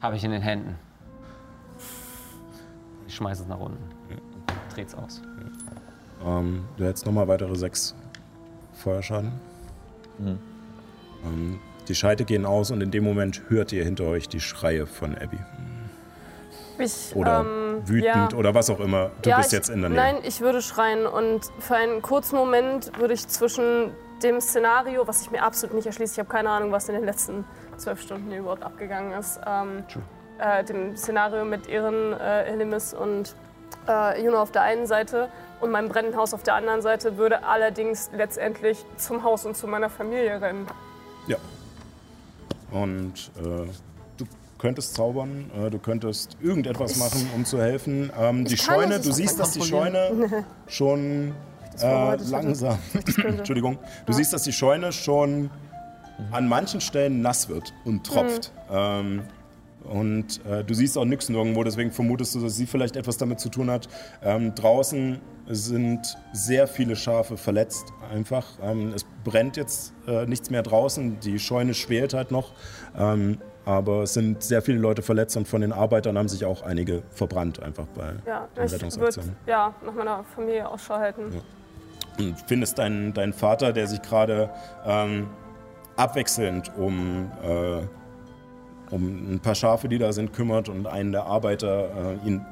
Habe 0.00 0.16
ich 0.16 0.24
in 0.24 0.30
den 0.30 0.42
Händen. 0.42 0.76
Ich 3.06 3.14
schmeiße 3.14 3.42
es 3.42 3.48
nach 3.48 3.60
unten. 3.60 3.82
Dreht's 4.74 4.94
aus. 4.94 5.22
Ähm, 6.24 6.64
du 6.76 6.84
hättest 6.84 7.06
nochmal 7.06 7.28
weitere 7.28 7.54
sechs 7.54 7.94
Feuerschaden. 8.72 9.32
Ähm, 11.24 11.58
die 11.88 11.94
Scheite 11.94 12.24
gehen 12.24 12.44
aus 12.46 12.70
und 12.70 12.80
in 12.80 12.90
dem 12.90 13.04
Moment 13.04 13.42
hört 13.48 13.72
ihr 13.72 13.84
hinter 13.84 14.04
euch 14.04 14.28
die 14.28 14.40
Schreie 14.40 14.86
von 14.86 15.14
Abby. 15.16 15.38
Ich, 16.78 17.14
Oder 17.14 17.40
ähm, 17.40 17.82
wütend 17.86 18.32
ja. 18.32 18.38
oder 18.38 18.54
was 18.54 18.68
auch 18.70 18.80
immer. 18.80 19.10
Du 19.22 19.30
ja, 19.30 19.38
bist 19.38 19.52
jetzt 19.52 19.70
in 19.70 19.80
der 19.80 19.90
Nähe. 19.90 19.98
Nein, 19.98 20.16
ich 20.24 20.40
würde 20.40 20.60
schreien 20.60 21.06
und 21.06 21.40
für 21.58 21.76
einen 21.76 22.02
kurzen 22.02 22.36
Moment 22.36 22.98
würde 22.98 23.14
ich 23.14 23.26
zwischen 23.28 23.92
dem 24.22 24.40
Szenario, 24.40 25.06
was 25.06 25.22
ich 25.22 25.30
mir 25.30 25.42
absolut 25.42 25.74
nicht 25.74 25.86
erschließe, 25.86 26.14
ich 26.14 26.18
habe 26.18 26.28
keine 26.28 26.50
Ahnung, 26.50 26.72
was 26.72 26.88
in 26.88 26.94
den 26.94 27.04
letzten 27.04 27.44
zwölf 27.76 28.00
Stunden 28.00 28.30
hier 28.30 28.40
überhaupt 28.40 28.62
abgegangen 28.62 29.12
ist, 29.18 29.40
ähm, 29.46 29.84
äh, 30.38 30.64
dem 30.64 30.96
Szenario 30.96 31.44
mit 31.44 31.68
Ehren, 31.68 32.12
äh, 32.12 32.44
Helimis 32.44 32.94
und 32.94 33.34
äh, 33.88 34.22
Juno 34.22 34.40
auf 34.40 34.52
der 34.52 34.62
einen 34.62 34.86
Seite 34.86 35.28
und 35.60 35.70
meinem 35.70 35.88
brennenden 35.88 36.18
Haus 36.18 36.34
auf 36.34 36.42
der 36.42 36.54
anderen 36.54 36.82
Seite, 36.82 37.16
würde 37.16 37.44
allerdings 37.44 38.10
letztendlich 38.14 38.84
zum 38.96 39.22
Haus 39.22 39.46
und 39.46 39.56
zu 39.56 39.66
meiner 39.66 39.90
Familie 39.90 40.40
rennen. 40.40 40.66
Ja. 41.26 41.36
Und 42.70 43.30
äh, 43.38 43.68
könntest 44.58 44.94
zaubern, 44.94 45.50
äh, 45.58 45.70
du 45.70 45.78
könntest 45.78 46.36
irgendetwas 46.42 46.96
machen, 46.96 47.28
um 47.34 47.44
zu 47.44 47.60
helfen. 47.60 48.10
Ähm, 48.18 48.44
die 48.44 48.56
Scheune, 48.56 49.00
du 49.00 49.12
siehst, 49.12 49.38
dass 49.38 49.52
die 49.52 49.62
Scheune 49.62 50.44
schon 50.66 51.34
äh, 51.80 52.16
langsam. 52.16 52.78
Entschuldigung. 53.24 53.78
Du 54.06 54.12
siehst, 54.12 54.32
dass 54.32 54.42
die 54.42 54.52
Scheune 54.52 54.92
schon 54.92 55.50
an 56.30 56.48
manchen 56.48 56.80
Stellen 56.80 57.20
nass 57.20 57.48
wird 57.48 57.74
und 57.84 58.04
tropft. 58.04 58.52
Ähm, 58.70 59.22
und 59.84 60.44
äh, 60.46 60.64
du 60.64 60.74
siehst 60.74 60.98
auch 60.98 61.04
nichts 61.04 61.28
nirgendwo, 61.28 61.62
deswegen 61.62 61.92
vermutest 61.92 62.34
du, 62.34 62.40
dass 62.40 62.56
sie 62.56 62.66
vielleicht 62.66 62.96
etwas 62.96 63.18
damit 63.18 63.38
zu 63.38 63.48
tun 63.48 63.70
hat. 63.70 63.88
Ähm, 64.22 64.54
draußen 64.54 65.20
sind 65.48 66.18
sehr 66.32 66.66
viele 66.66 66.96
Schafe 66.96 67.36
verletzt, 67.36 67.92
einfach. 68.12 68.46
Ähm, 68.60 68.92
es 68.94 69.06
brennt 69.24 69.56
jetzt 69.56 69.92
äh, 70.08 70.26
nichts 70.26 70.50
mehr 70.50 70.62
draußen, 70.62 71.20
die 71.20 71.38
Scheune 71.38 71.74
schwelt 71.74 72.14
halt 72.14 72.32
noch. 72.32 72.52
Ähm, 72.98 73.38
aber 73.66 74.04
es 74.04 74.14
sind 74.14 74.42
sehr 74.44 74.62
viele 74.62 74.78
Leute 74.78 75.02
verletzt 75.02 75.36
und 75.36 75.46
von 75.46 75.60
den 75.60 75.72
Arbeitern 75.72 76.16
haben 76.16 76.28
sich 76.28 76.44
auch 76.44 76.62
einige 76.62 77.02
verbrannt, 77.10 77.60
einfach 77.62 77.86
bei 77.94 78.14
Ja, 78.24 78.46
den 78.56 78.68
Rettungsaktionen. 78.68 79.36
ja, 79.46 79.74
nach 79.84 79.92
meiner 79.92 80.24
Familie 80.34 80.68
Ausschau 80.68 80.94
halten. 80.94 81.42
Und 82.18 82.40
findest 82.46 82.78
deinen, 82.78 83.12
deinen 83.12 83.32
Vater, 83.32 83.72
der 83.72 83.88
sich 83.88 84.00
gerade 84.00 84.48
ähm, 84.86 85.26
abwechselnd 85.96 86.70
um, 86.76 87.30
äh, 87.42 88.94
um 88.94 89.34
ein 89.34 89.40
paar 89.40 89.54
Schafe, 89.56 89.88
die 89.88 89.98
da 89.98 90.12
sind, 90.12 90.32
kümmert 90.32 90.68
und 90.68 90.86
einen 90.86 91.10
der 91.12 91.24
Arbeiter 91.24 91.90
äh, 92.24 92.26
ihn 92.26 92.46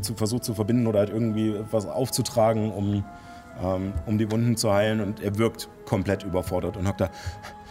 zu, 0.00 0.14
versucht 0.14 0.44
zu 0.44 0.54
verbinden 0.54 0.86
oder 0.86 1.00
halt 1.00 1.10
irgendwie 1.10 1.56
was 1.70 1.86
aufzutragen, 1.86 2.72
um, 2.72 3.04
ähm, 3.62 3.92
um 4.06 4.16
die 4.18 4.30
Wunden 4.30 4.56
zu 4.56 4.72
heilen. 4.72 5.00
Und 5.00 5.20
er 5.20 5.36
wirkt 5.36 5.68
komplett 5.84 6.22
überfordert 6.22 6.76
und 6.76 6.88
hockt 6.88 7.00
da. 7.02 7.10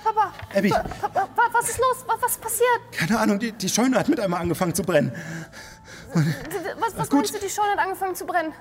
Papa, 0.03 0.33
Abby, 0.55 0.69
Papa, 0.69 1.27
was 1.51 1.69
ist 1.69 1.77
los? 1.79 2.05
Was, 2.07 2.21
was 2.21 2.37
passiert? 2.37 2.81
keine 2.91 3.19
Ahnung, 3.19 3.39
die, 3.39 3.51
die 3.51 3.69
Scheune 3.69 3.97
hat 3.99 4.07
mit 4.09 4.19
einmal 4.19 4.41
angefangen 4.41 4.73
zu 4.73 4.83
brennen. 4.83 5.11
Was, 6.79 6.97
was 6.97 7.09
gut. 7.09 7.19
meinst 7.19 7.35
du, 7.35 7.39
die 7.39 7.49
Scheune 7.49 7.71
hat 7.71 7.79
angefangen 7.79 8.15
zu 8.15 8.25
brennen? 8.25 8.53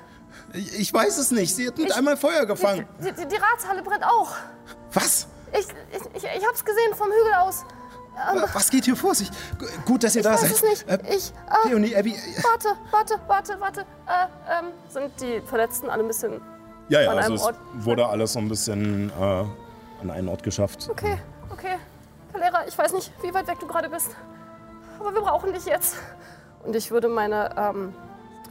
Ich, 0.53 0.79
ich 0.81 0.95
weiß 0.95 1.19
es 1.19 1.31
nicht, 1.31 1.55
sie 1.55 1.67
hat 1.69 1.79
mit 1.79 1.89
Ich- 1.89 1.95
einmal 1.97 2.17
Feuer 2.17 2.47
gefangen. 2.47 2.87
Die, 3.01 3.13
die, 3.13 3.27
die 3.27 3.37
Ratshalle 3.37 3.83
brennt 3.83 4.05
auch. 4.05 4.33
Was? 4.93 5.27
Ich, 5.53 5.67
ich, 5.93 6.03
ich, 6.15 6.25
ich 6.25 6.47
hab's 6.47 6.65
gesehen 6.65 6.95
vom 6.95 7.09
Hügel 7.09 7.35
aus. 7.41 7.65
Ähm, 8.35 8.45
Was 8.53 8.71
geht 8.71 8.85
hier 8.85 8.97
vor 8.97 9.15
sich? 9.15 9.31
Gut, 9.87 10.05
dass 10.05 10.15
ihr 10.15 10.21
ich 10.21 10.25
da 10.27 10.33
weiß 10.35 10.41
seid. 10.43 10.53
es 10.53 10.63
nicht. 10.63 10.89
Äh, 10.89 10.99
Ich, 11.17 11.31
äh, 11.31 11.69
Peony, 11.69 11.97
Abby. 11.97 12.15
warte, 12.43 12.69
warte, 12.91 13.15
warte, 13.27 13.61
warte. 13.61 13.81
Äh, 13.81 14.59
ähm, 14.59 14.67
sind 14.89 15.13
die 15.21 15.41
Verletzten 15.47 15.89
alle 15.89 16.03
ein 16.03 16.09
bisschen... 16.09 16.41
Ja, 16.89 17.01
ja, 17.03 17.11
an 17.13 17.19
also 17.19 17.35
es 17.35 17.43
Ort. 17.43 17.57
wurde 17.75 18.07
alles 18.07 18.33
so 18.33 18.41
ein 18.41 18.49
bisschen 18.49 19.11
äh, 19.11 19.45
an 20.01 20.11
einen 20.11 20.29
Ort 20.29 20.43
geschafft. 20.43 20.89
Okay, 20.91 21.19
okay. 21.51 21.77
Lehrer, 22.39 22.67
ich 22.67 22.77
weiß 22.77 22.93
nicht, 22.93 23.13
wie 23.23 23.35
weit 23.35 23.47
weg 23.49 23.59
du 23.61 23.67
gerade 23.67 23.89
bist. 23.89 24.15
Aber 24.99 25.15
wir 25.15 25.21
brauchen 25.21 25.53
dich 25.53 25.65
jetzt. 25.65 25.97
Und 26.65 26.77
ich 26.77 26.91
würde 26.91 27.09
meine 27.09 27.51
ähm, 27.57 27.95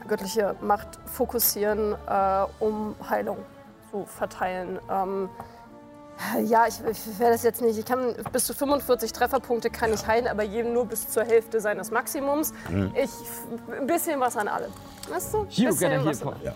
göttliche 0.08 0.56
Macht 0.60 0.98
fokussieren, 1.06 1.94
äh, 2.08 2.44
um 2.58 2.94
Heilung 3.08 3.38
zu 3.90 4.04
verteilen. 4.04 4.78
Ähm, 4.90 5.28
ja, 6.44 6.66
ich, 6.66 6.80
ich 6.84 7.18
werde 7.18 7.32
das 7.32 7.42
jetzt 7.42 7.62
nicht. 7.62 7.78
Ich 7.78 7.84
kann 7.84 8.14
bis 8.32 8.44
zu 8.46 8.54
45 8.54 9.12
Trefferpunkte 9.12 9.70
kann 9.70 9.92
ich 9.92 10.06
heilen, 10.06 10.28
aber 10.28 10.42
jedem 10.42 10.74
nur 10.74 10.86
bis 10.86 11.08
zur 11.08 11.24
Hälfte 11.24 11.60
seines 11.60 11.90
Maximums. 11.90 12.52
Mhm. 12.68 12.92
Ich 12.94 13.10
ein 13.78 13.86
bisschen 13.86 14.20
was 14.20 14.36
an 14.36 14.48
alle. 14.48 14.68
Weißt 15.08 15.32
du? 15.32 15.46
You 15.50 15.68
Bisschen 15.70 15.90
gotta 15.90 16.04
was 16.04 16.20
heal 16.20 16.28
an 16.28 16.34
alle. 16.34 16.44
Ja. 16.44 16.54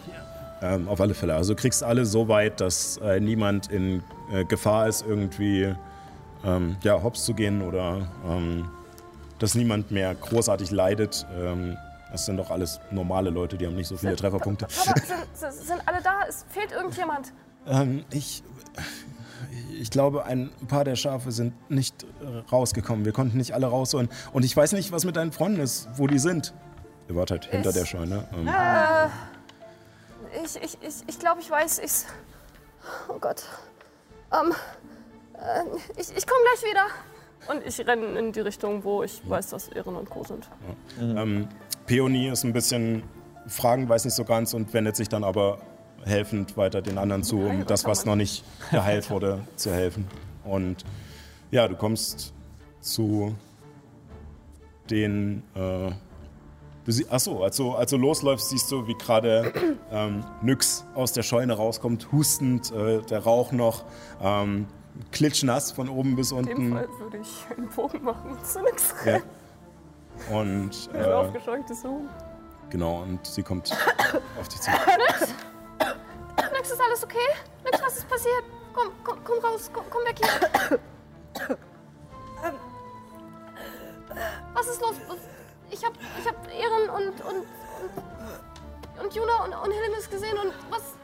Ähm, 0.66 0.88
auf 0.88 0.98
alle 1.00 1.12
Fälle. 1.12 1.34
Also 1.34 1.52
du 1.54 1.60
kriegst 1.60 1.82
alle 1.84 2.06
so 2.06 2.26
weit, 2.28 2.58
dass 2.60 2.96
äh, 2.98 3.20
niemand 3.20 3.70
in 3.70 4.02
äh, 4.32 4.44
Gefahr 4.46 4.88
ist, 4.88 5.04
irgendwie 5.06 5.74
ähm, 6.42 6.76
ja, 6.82 7.02
hops 7.02 7.24
zu 7.26 7.34
gehen 7.34 7.60
oder 7.60 8.08
ähm, 8.26 8.66
dass 9.38 9.54
niemand 9.54 9.90
mehr 9.90 10.14
großartig 10.14 10.70
leidet. 10.70 11.26
Ähm, 11.38 11.76
das 12.10 12.24
sind 12.24 12.38
doch 12.38 12.50
alles 12.50 12.80
normale 12.90 13.28
Leute, 13.28 13.58
die 13.58 13.66
haben 13.66 13.74
nicht 13.74 13.88
so 13.88 13.96
viele 13.98 14.16
Trefferpunkte. 14.16 14.66
Papa, 14.66 15.00
sind, 15.00 15.18
sind, 15.34 15.52
sind 15.66 15.82
alle 15.84 16.00
da? 16.02 16.20
Es 16.28 16.46
fehlt 16.48 16.72
irgendjemand. 16.72 17.32
Ähm, 17.66 18.04
ich, 18.10 18.42
ich 19.78 19.90
glaube, 19.90 20.24
ein 20.24 20.48
paar 20.68 20.84
der 20.84 20.96
Schafe 20.96 21.30
sind 21.30 21.52
nicht 21.70 22.06
rausgekommen. 22.50 23.04
Wir 23.04 23.12
konnten 23.12 23.36
nicht 23.36 23.52
alle 23.52 23.66
rausholen. 23.66 24.08
Und 24.32 24.44
ich 24.44 24.56
weiß 24.56 24.72
nicht, 24.72 24.92
was 24.92 25.04
mit 25.04 25.16
deinen 25.16 25.32
Freunden 25.32 25.60
ist, 25.60 25.88
wo 25.96 26.06
die 26.06 26.18
sind. 26.18 26.54
Ihr 27.08 27.16
wart 27.16 27.30
halt 27.32 27.44
hinter 27.46 27.68
Ist- 27.70 27.78
der 27.78 27.84
Scheune. 27.84 28.26
Ähm, 28.32 28.48
Äh, 28.48 29.08
ich 30.43 30.56
ich, 30.56 30.78
ich, 30.81 30.94
ich 31.06 31.19
glaube, 31.19 31.40
ich 31.40 31.51
weiß, 31.51 31.78
ich. 31.78 32.05
Oh 33.09 33.19
Gott. 33.19 33.44
Ähm, 34.32 34.52
äh, 35.35 36.01
ich 36.01 36.16
ich 36.16 36.27
komme 36.27 36.40
gleich 36.44 36.70
wieder. 36.70 36.86
Und 37.47 37.66
ich 37.66 37.86
renne 37.86 38.19
in 38.19 38.32
die 38.32 38.40
Richtung, 38.40 38.85
wo 38.85 39.02
ich 39.02 39.20
weiß, 39.28 39.51
dass 39.51 39.69
Ehren 39.69 39.97
und 39.97 40.09
Co. 40.09 40.24
sind. 40.24 40.48
Ähm, 40.98 41.48
Peony 41.85 42.28
ist 42.28 42.43
ein 42.44 42.55
bisschen 42.55 43.02
fragend, 43.47 43.89
weiß 43.90 44.06
nicht 44.06 44.15
so 44.15 44.24
ganz 44.24 44.55
und 44.55 44.73
wendet 44.73 44.97
sich 44.97 45.11
dann 45.11 45.24
aber 45.24 45.59
helfend 46.05 46.56
weiter 46.56 46.81
den 46.81 46.97
anderen 46.97 47.23
zu, 47.23 47.40
um 47.40 47.66
das, 47.66 47.85
was 47.85 48.06
noch 48.06 48.16
nicht 48.16 48.44
geheilt 48.70 49.11
wurde, 49.11 49.47
zu 49.56 49.70
helfen. 49.73 50.06
Und 50.44 50.85
ja, 51.51 51.69
du 51.69 51.77
kommst 51.77 52.32
zu 52.81 53.35
den. 54.90 55.43
Äh, 55.55 55.93
du 56.85 56.93
sie- 56.93 57.09
Achso, 57.11 57.43
als 57.43 57.56
du, 57.56 57.73
als 57.74 57.90
du 57.90 57.97
losläufst, 57.97 58.48
siehst 58.51 58.70
du, 58.70 58.86
wie 58.86 58.94
gerade 58.94 59.52
ähm, 59.90 60.24
Nyx 60.43 60.85
aus 60.94 61.12
der 61.12 61.23
Scheune 61.23 61.55
rauskommt, 61.55 62.11
hustend, 62.12 62.70
äh, 62.73 63.01
der 63.02 63.20
Rauch 63.24 63.52
noch, 63.52 63.85
ähm, 64.23 64.66
klitschnass 65.11 65.73
von 65.73 65.89
oben 65.89 66.15
bis 66.16 66.31
In 66.31 66.44
dem 66.44 66.56
unten. 66.56 66.73
Fall 66.74 66.89
würde 67.01 67.19
ich 67.19 67.47
einen 67.56 67.69
Bogen 67.69 68.02
machen 68.05 68.31
und 68.31 68.47
zu 68.47 68.61
nichts 68.62 68.94
Ja. 69.05 69.12
rennen. 69.15 69.24
Und 70.31 70.89
Wie 70.93 70.97
äh, 70.98 71.02
ein 71.05 71.12
aufgescheuchtes 71.12 71.82
Huhn. 71.82 72.09
genau, 72.70 73.02
und 73.02 73.27
sie 73.27 73.43
kommt 73.43 73.73
auf 74.40 74.47
dich 74.48 74.61
zu. 74.61 74.70
Nix, 76.56 76.70
ist 76.70 76.81
alles 76.81 77.02
okay? 77.02 77.16
Nix, 77.65 77.82
was 77.82 77.97
ist 77.98 78.09
passiert? 78.09 78.44
Komm, 78.73 78.93
komm, 79.02 79.19
komm 79.24 79.39
raus, 79.44 79.69
komm, 79.73 79.85
komm 79.90 80.02
weg 80.05 80.16
hier. 80.20 80.78
Was 84.55 84.69
ist 84.69 84.81
los? 84.81 84.94
Ich 85.70 85.84
hab, 85.84 85.92
ich 86.18 86.26
hab 86.26 86.36
Ehren 86.52 86.90
und, 86.90 87.20
und, 87.20 87.46
und, 88.98 89.02
und 89.02 89.14
Juna 89.14 89.44
und, 89.44 89.52
und 89.54 89.72
Helemis 89.72 90.08
gesehen 90.08 90.36
und 90.38 90.52
was, 90.70 90.94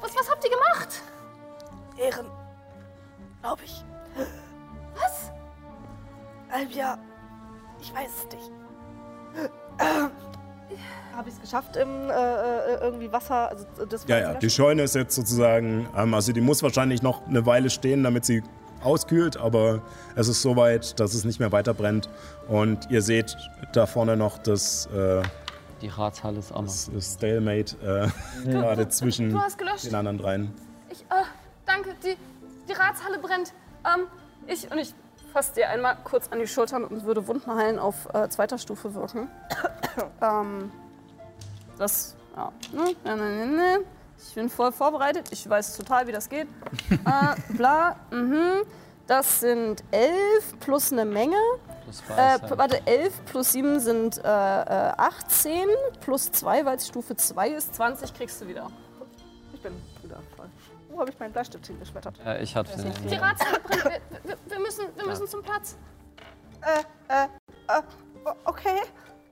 was, 0.00 0.16
was 0.16 0.30
habt 0.30 0.44
ihr 0.44 0.50
gemacht? 0.50 1.02
Ehren. 1.96 2.26
Glaube 3.40 3.62
ich. 3.64 3.84
Was? 4.94 5.30
Albia. 6.50 6.98
Ich 7.80 7.92
weiß 7.92 8.10
es 8.18 8.36
nicht. 8.36 8.50
Habe 11.16 11.28
ich 11.28 11.34
es 11.34 11.40
geschafft 11.40 11.76
im 11.76 12.08
äh, 12.08 12.12
äh, 12.12 12.78
irgendwie 12.80 13.10
Wasser? 13.12 13.50
Also 13.50 13.66
das 13.86 14.04
Ja, 14.06 14.18
ja, 14.18 14.34
die 14.34 14.48
Scheune 14.48 14.82
ist 14.82 14.94
jetzt 14.94 15.14
sozusagen, 15.14 15.88
ähm, 15.96 16.14
also 16.14 16.32
die 16.32 16.40
muss 16.40 16.62
wahrscheinlich 16.62 17.02
noch 17.02 17.26
eine 17.26 17.44
Weile 17.44 17.68
stehen, 17.70 18.02
damit 18.02 18.24
sie 18.24 18.42
auskühlt, 18.84 19.36
aber 19.36 19.80
es 20.16 20.28
ist 20.28 20.42
so 20.42 20.56
weit, 20.56 20.98
dass 21.00 21.14
es 21.14 21.24
nicht 21.24 21.40
mehr 21.40 21.52
weiter 21.52 21.74
brennt. 21.74 22.08
Und 22.48 22.90
ihr 22.90 23.02
seht 23.02 23.36
da 23.72 23.86
vorne 23.86 24.16
noch 24.16 24.38
das, 24.38 24.86
äh, 24.86 25.22
Die 25.80 25.88
Ratshalle 25.88 26.38
ist 26.38 26.52
auch 26.52 26.62
noch. 26.62 26.66
das 26.66 26.90
Stalemate 27.14 27.76
äh, 28.44 28.48
gerade 28.50 28.88
zwischen 28.88 29.30
du 29.30 29.40
hast 29.40 29.58
gelöscht. 29.58 29.86
den 29.86 29.94
anderen 29.94 30.18
dreien. 30.18 30.54
Ich, 30.90 31.00
äh, 31.02 31.24
danke, 31.66 31.90
die, 32.04 32.16
die 32.68 32.72
Ratshalle 32.72 33.18
brennt. 33.18 33.52
Ähm, 33.84 34.06
ich, 34.46 34.70
und 34.70 34.78
ich 34.78 34.94
fasse 35.32 35.54
dir 35.54 35.68
einmal 35.70 35.96
kurz 36.04 36.28
an 36.30 36.38
die 36.40 36.46
Schultern 36.46 36.84
und 36.84 37.04
würde 37.04 37.26
Wunden 37.26 37.54
heilen 37.54 37.78
auf 37.78 38.08
äh, 38.12 38.28
zweiter 38.28 38.58
Stufe 38.58 38.94
wirken. 38.94 39.28
ähm, 40.22 40.70
das, 41.78 42.14
ja, 42.36 42.52
ne, 42.72 42.94
ne, 43.04 43.16
ne, 43.16 43.46
ne, 43.46 43.46
ne. 43.46 43.78
Ich 44.28 44.34
bin 44.34 44.48
voll 44.48 44.72
vorbereitet. 44.72 45.28
Ich 45.30 45.48
weiß 45.48 45.76
total, 45.76 46.06
wie 46.06 46.12
das 46.12 46.28
geht. 46.28 46.48
äh, 46.90 47.52
bla, 47.56 47.96
mhm. 48.10 48.62
Das 49.06 49.40
sind 49.40 49.82
elf 49.90 50.58
plus 50.60 50.92
eine 50.92 51.04
Menge. 51.04 51.36
Plus 51.84 52.02
Äh, 52.16 52.38
warte, 52.56 52.86
11 52.86 53.24
plus 53.26 53.52
7 53.52 53.80
sind 53.80 54.18
äh, 54.18 54.22
äh, 54.22 54.92
18 54.96 55.68
plus 56.00 56.30
2, 56.30 56.64
weil 56.64 56.76
es 56.76 56.86
Stufe 56.86 57.16
2 57.16 57.48
ist, 57.48 57.74
20 57.74 58.14
kriegst 58.14 58.40
du 58.40 58.48
wieder. 58.48 58.70
Ich 59.52 59.60
bin 59.60 59.74
wieder 60.02 60.20
voll. 60.36 60.48
Wo 60.88 61.00
habe 61.00 61.10
ich 61.10 61.18
meinen 61.18 61.32
Bleistift 61.32 61.66
hingeschmettert? 61.66 62.14
Äh, 62.24 62.42
ich 62.42 62.54
hatte 62.54 62.76
den. 62.76 62.92
Brennt. 62.92 63.40
Wir, 63.68 64.00
wir, 64.22 64.36
wir, 64.46 64.58
müssen, 64.60 64.86
wir 64.96 65.06
müssen 65.06 65.26
zum 65.26 65.42
Platz. 65.42 65.76
Äh, 66.62 66.80
äh, 67.12 67.24
äh, 67.24 67.82
okay. 68.44 68.80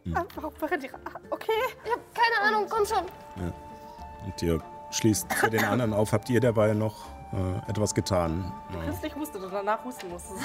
Äh, 0.06 0.24
warum 0.34 0.52
brennt 0.54 0.82
die 0.82 0.88
Ra 0.88 0.98
Okay. 1.30 1.52
Ich 1.84 1.92
habe 1.92 2.02
keine 2.12 2.48
Ahnung, 2.48 2.66
komm 2.68 2.84
schon. 2.84 3.04
Und 4.24 4.42
ihr 4.42 4.60
schließt 4.90 5.32
für 5.34 5.50
den 5.50 5.64
anderen 5.64 5.92
auf. 5.92 6.12
Habt 6.12 6.28
ihr 6.30 6.40
dabei 6.40 6.72
noch 6.74 7.06
äh, 7.32 7.70
etwas 7.70 7.94
getan? 7.94 8.52
Ja. 8.72 8.84
Künstlich 8.84 9.14
hustet 9.14 9.42
und 9.42 9.52
danach 9.52 9.84
husten 9.84 10.08
musste. 10.10 10.34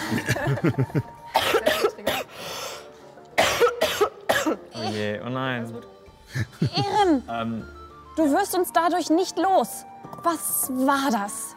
Oh 4.48 4.84
je, 4.92 5.20
oh 5.26 5.30
nein. 5.30 5.74
Ehren, 6.62 7.24
Ähm, 7.30 7.64
du 8.16 8.32
wirst 8.32 8.56
uns 8.56 8.72
dadurch 8.72 9.10
nicht 9.10 9.38
los. 9.40 9.86
Was 10.22 10.70
war 10.70 11.10
das? 11.12 11.56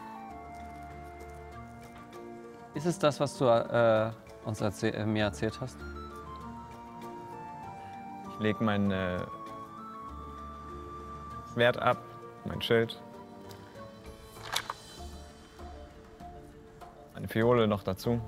Ist 2.74 2.86
es 2.86 2.98
das, 2.98 3.20
was 3.20 3.36
du 3.36 3.44
äh, 3.44 4.10
uns 4.46 4.60
erzäh 4.60 4.90
äh, 4.90 5.04
mir 5.04 5.24
erzählt 5.24 5.58
hast? 5.60 5.76
ich 8.34 8.40
leg 8.40 8.60
mein 8.60 8.90
äh, 8.90 9.18
Schwert 11.52 11.76
ab, 11.78 11.98
mein 12.48 12.62
Schild. 12.62 12.98
Eine 17.14 17.28
Fiole 17.28 17.68
noch 17.68 17.82
dazu. 17.82 18.20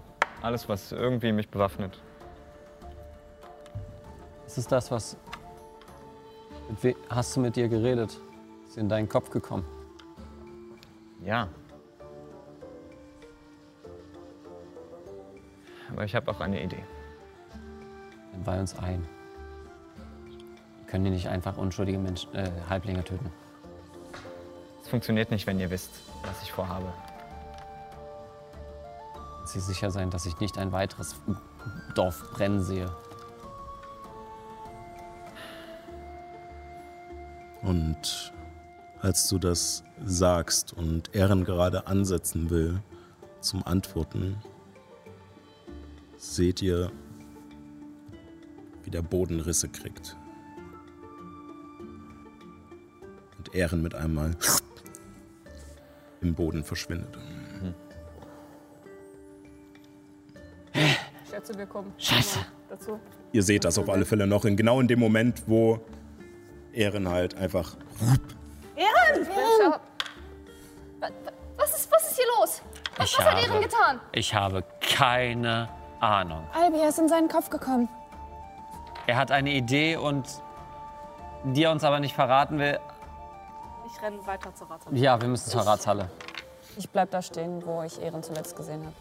Alles, 0.42 0.68
was 0.68 0.92
irgendwie 0.92 1.32
mich 1.32 1.48
bewaffnet. 1.48 2.00
Ist 4.46 4.58
es 4.58 4.66
das, 4.66 4.90
was. 4.90 5.16
Hast 7.08 7.36
du 7.36 7.40
mit 7.40 7.56
dir 7.56 7.68
geredet? 7.68 8.18
Ist 8.66 8.78
in 8.78 8.88
deinen 8.88 9.08
Kopf 9.08 9.30
gekommen? 9.30 9.64
Ja. 11.24 11.48
Aber 15.92 16.04
ich 16.04 16.14
habe 16.14 16.30
auch 16.30 16.40
eine 16.40 16.62
Idee. 16.62 16.84
Dann 18.32 18.46
weih 18.46 18.60
uns 18.60 18.78
ein. 18.78 19.06
Wir 20.78 20.86
können 20.86 21.04
hier 21.04 21.12
nicht 21.12 21.28
einfach 21.28 21.56
unschuldige 21.56 21.98
Menschen, 21.98 22.34
äh, 22.34 22.50
Halblinge 22.68 23.04
töten. 23.04 23.30
Funktioniert 24.90 25.30
nicht, 25.30 25.46
wenn 25.46 25.60
ihr 25.60 25.70
wisst, 25.70 25.90
was 26.24 26.42
ich 26.42 26.50
vorhabe. 26.50 26.92
Sie 29.44 29.60
sicher 29.60 29.92
sein, 29.92 30.10
dass 30.10 30.26
ich 30.26 30.40
nicht 30.40 30.58
ein 30.58 30.72
weiteres 30.72 31.14
Dorf 31.94 32.32
brennen 32.32 32.60
sehe. 32.60 32.90
Und 37.62 38.32
als 39.00 39.28
du 39.28 39.38
das 39.38 39.84
sagst 40.04 40.72
und 40.72 41.14
Ehren 41.14 41.44
gerade 41.44 41.86
ansetzen 41.86 42.50
will 42.50 42.82
zum 43.40 43.64
Antworten, 43.64 44.42
seht 46.16 46.62
ihr, 46.62 46.90
wie 48.82 48.90
der 48.90 49.02
Boden 49.02 49.38
Risse 49.38 49.68
kriegt. 49.68 50.16
Und 53.38 53.54
Ehren 53.54 53.82
mit 53.82 53.94
einmal 53.94 54.36
im 56.20 56.34
Boden 56.34 56.62
verschwindet. 56.64 57.18
Ich 60.72 61.30
schätze, 61.30 61.56
wir 61.56 61.66
kommen 61.66 61.92
Scheiße. 61.98 62.40
dazu. 62.68 63.00
Ihr 63.32 63.42
seht 63.42 63.64
das 63.64 63.78
auf 63.78 63.88
alle 63.88 64.04
Fälle 64.04 64.26
noch 64.26 64.44
in 64.44 64.56
genau 64.56 64.80
in 64.80 64.88
dem 64.88 64.98
Moment, 64.98 65.42
wo 65.46 65.80
Ehren 66.72 67.08
halt 67.08 67.36
einfach 67.36 67.76
wa- 71.00 71.08
Was 71.56 71.76
ist, 71.76 71.90
was 71.92 72.10
ist 72.10 72.16
hier 72.16 72.26
los? 72.38 72.62
Was, 72.96 73.18
was 73.18 73.26
hat 73.26 73.34
habe- 73.34 73.40
Ehren 73.46 73.60
getan? 73.62 74.00
Ich 74.12 74.34
habe 74.34 74.64
keine 74.80 75.68
Ahnung. 76.00 76.46
Albia 76.52 76.88
ist 76.88 76.98
in 76.98 77.08
seinen 77.08 77.28
Kopf 77.28 77.50
gekommen. 77.50 77.88
Er 79.06 79.16
hat 79.16 79.30
eine 79.30 79.50
Idee 79.52 79.96
und 79.96 80.26
die 81.44 81.64
er 81.64 81.72
uns 81.72 81.84
aber 81.84 82.00
nicht 82.00 82.14
verraten 82.14 82.58
will. 82.58 82.78
Ich 83.94 84.02
renne 84.02 84.26
weiter 84.26 84.54
zur 84.54 84.70
Ratshalle. 84.70 84.96
Ja, 84.96 85.20
wir 85.20 85.28
müssen 85.28 85.50
zur 85.50 85.62
Ratshalle. 85.62 86.10
Ich 86.76 86.88
bleib 86.88 87.10
da 87.10 87.20
stehen, 87.20 87.64
wo 87.64 87.82
ich 87.82 88.00
Ehren 88.00 88.22
zuletzt 88.22 88.56
gesehen 88.56 88.80
habe. 88.84 88.94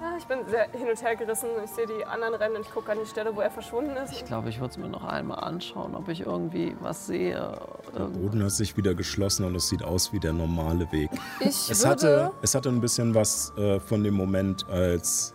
Ja, 0.00 0.16
ich 0.16 0.24
bin 0.24 0.38
sehr 0.48 0.64
hin 0.70 0.88
und 0.88 1.02
her 1.02 1.14
gerissen. 1.14 1.48
Ich 1.62 1.70
sehe 1.72 1.86
die 1.86 2.06
anderen 2.06 2.32
rennen 2.34 2.56
und 2.56 2.62
ich 2.62 2.72
gucke 2.72 2.90
an 2.90 2.98
die 3.04 3.06
Stelle, 3.06 3.36
wo 3.36 3.42
er 3.42 3.50
verschwunden 3.50 3.94
ist. 3.96 4.12
Ich 4.12 4.24
glaube, 4.24 4.48
ich 4.48 4.58
würde 4.58 4.70
es 4.70 4.78
mir 4.78 4.88
noch 4.88 5.04
einmal 5.04 5.40
anschauen, 5.44 5.94
ob 5.94 6.08
ich 6.08 6.22
irgendwie 6.22 6.74
was 6.80 7.06
sehe. 7.06 7.52
Der 7.94 8.04
Boden 8.04 8.42
hat 8.42 8.52
sich 8.52 8.78
wieder 8.78 8.94
geschlossen 8.94 9.44
und 9.44 9.54
es 9.54 9.68
sieht 9.68 9.82
aus 9.82 10.10
wie 10.14 10.18
der 10.18 10.32
normale 10.32 10.90
Weg. 10.90 11.10
Ich 11.40 11.70
Es 11.70 11.80
würde, 11.80 11.90
hatte, 11.90 12.32
es 12.40 12.54
hatte 12.54 12.70
ein 12.70 12.80
bisschen 12.80 13.14
was 13.14 13.52
äh, 13.58 13.78
von 13.78 14.02
dem 14.02 14.14
Moment, 14.14 14.66
als 14.70 15.34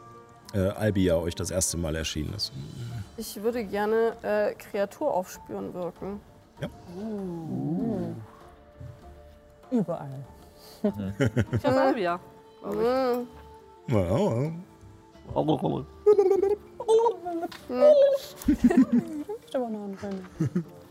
äh, 0.55 0.69
Albia 0.69 1.17
euch 1.17 1.35
das 1.35 1.51
erste 1.51 1.77
Mal 1.77 1.95
erschienen 1.95 2.33
ist. 2.33 2.51
ich 3.17 3.43
würde 3.43 3.63
gerne 3.65 4.15
äh, 4.23 4.55
Kreatur 4.55 5.13
aufspüren 5.13 5.75
wirken. 5.75 6.19
Überall. 9.71 10.25
Ich 11.51 11.65
habe 11.65 11.81
Albia. 11.81 12.19
ich. 12.63 13.25
Wow. 13.87 14.51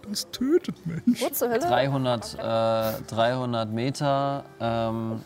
Das 0.08 0.30
tötet 0.30 0.74
Mensch. 0.86 1.22
Wo 1.22 1.28
zur 1.30 1.48
Hölle? 1.48 1.60
300, 1.60 2.34
äh, 2.34 3.02
300 3.06 3.72
Meter. 3.72 4.44
Ähm, 4.60 5.20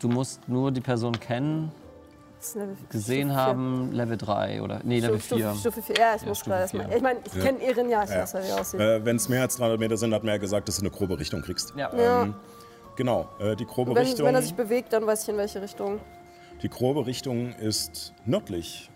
du 0.00 0.08
musst 0.08 0.48
nur 0.48 0.70
die 0.72 0.80
Person 0.80 1.18
kennen, 1.18 1.70
gesehen 2.54 3.28
Stufe 3.28 3.34
vier. 3.34 3.34
haben, 3.34 3.92
Level 3.92 4.16
3 4.16 4.62
oder. 4.62 4.80
Nee, 4.84 5.00
Level 5.00 5.20
Stufe, 5.20 5.40
4. 5.40 5.54
Stufe 5.54 5.82
4. 5.82 5.96
Ja, 5.96 6.14
ich 6.16 6.26
muss 6.26 6.38
Stufe 6.38 6.50
klar 6.50 6.60
erstmal. 6.60 6.92
Ich 6.96 7.02
meine, 7.02 7.20
ich 7.26 7.34
Ja. 7.34 7.42
kenne 7.42 7.62
Erin 7.62 7.88
ja, 7.90 8.04
ich 8.04 8.10
Ja. 8.10 8.22
weiß 8.22 8.32
ja, 8.34 8.42
wie 8.42 8.48
er 8.48 8.60
aussieht. 8.60 8.80
Äh, 8.80 9.04
Wenn 9.04 9.16
es 9.16 9.28
mehr 9.28 9.42
als 9.42 9.56
300 9.56 9.78
Meter 9.80 9.96
sind, 9.96 10.12
hat 10.14 10.24
er 10.24 10.38
gesagt, 10.38 10.68
dass 10.68 10.76
du 10.76 10.82
eine 10.82 10.90
grobe 10.90 11.18
Richtung 11.18 11.42
kriegst. 11.42 11.74
Ja. 11.76 11.94
ja. 11.96 12.34
Genau, 12.96 13.28
äh, 13.38 13.54
die 13.56 13.66
grobe 13.66 13.94
wenn, 13.94 14.06
Richtung. 14.06 14.26
wenn 14.26 14.34
er 14.34 14.42
sich 14.42 14.54
bewegt, 14.54 14.92
dann 14.92 15.06
weiß 15.06 15.22
ich 15.24 15.28
in 15.28 15.36
welche 15.36 15.60
Richtung. 15.60 16.00
Die 16.62 16.70
grobe 16.70 17.04
Richtung 17.06 17.52
ist 17.56 18.14
nördlich 18.24 18.90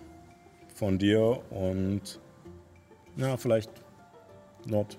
von 0.75 0.99
dir 0.99 1.41
und 1.51 2.19
ja, 3.17 3.37
vielleicht 3.37 3.71
nord, 4.67 4.99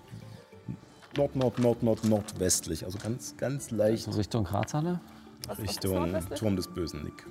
nord, 1.18 1.36
nord, 1.36 1.57
nord, 1.60 1.82
nord, 1.84 2.03
nordwestlich. 2.03 2.86
Also 2.86 2.99
ganz, 2.99 3.36
ganz 3.38 3.72
leicht 3.72 4.03
So 4.03 4.11
Richtung 4.11 4.44
Grazhalle? 4.44 4.99
Richtung? 5.60 6.11
Turm 6.36 6.56
des 6.56 6.68
Bösen, 6.68 7.03
Nick. 7.03 7.26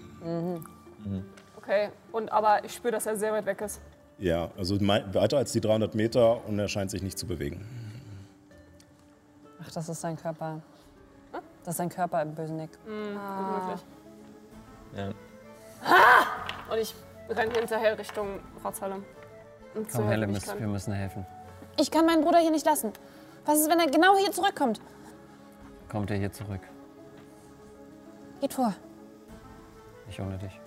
Okay, 1.56 1.90
und 2.12 2.32
aber 2.32 2.64
ich 2.64 2.72
spüre, 2.74 2.92
dass 2.92 3.06
er 3.06 3.16
sehr 3.16 3.32
weit 3.32 3.46
weg 3.46 3.60
ist. 3.60 3.80
Ja, 4.18 4.50
also 4.56 4.78
weiter 4.80 5.38
als 5.38 5.52
die 5.52 5.60
300 5.60 5.94
Meter 5.94 6.46
und 6.46 6.58
er 6.58 6.68
scheint 6.68 6.90
sich 6.90 7.02
nicht 7.02 7.18
zu 7.18 7.26
bewegen. 7.26 7.64
Ach, 9.62 9.70
das 9.70 9.88
ist 9.88 10.00
sein 10.00 10.16
Körper. 10.16 10.60
Das 11.64 11.74
ist 11.74 11.76
sein 11.78 11.88
Körper 11.88 12.22
im 12.22 12.34
bösen 12.34 12.56
Nick. 12.56 12.70
Gut 12.84 12.92
möglich. 12.92 13.84
Ja. 14.96 15.08
Und 16.70 16.78
ich 16.78 16.94
renne 17.28 17.52
hinterher 17.52 17.98
Richtung 17.98 18.40
so 18.62 19.98
Komm, 19.98 20.08
Helle, 20.08 20.26
ich 20.30 20.58
wir 20.58 20.66
müssen 20.66 20.92
helfen. 20.92 21.24
Ich 21.78 21.90
kann 21.90 22.04
meinen 22.06 22.22
Bruder 22.22 22.38
hier 22.38 22.50
nicht 22.50 22.66
lassen. 22.66 22.92
Was 23.44 23.60
ist, 23.60 23.70
wenn 23.70 23.78
er 23.78 23.86
genau 23.86 24.16
hier 24.16 24.32
zurückkommt? 24.32 24.80
Kommt 25.88 26.10
er 26.10 26.16
hier 26.16 26.32
zurück? 26.32 26.60
Geht 28.40 28.52
vor. 28.54 28.74
Nicht 30.06 30.20
ohne 30.20 30.38
dich. 30.38 30.60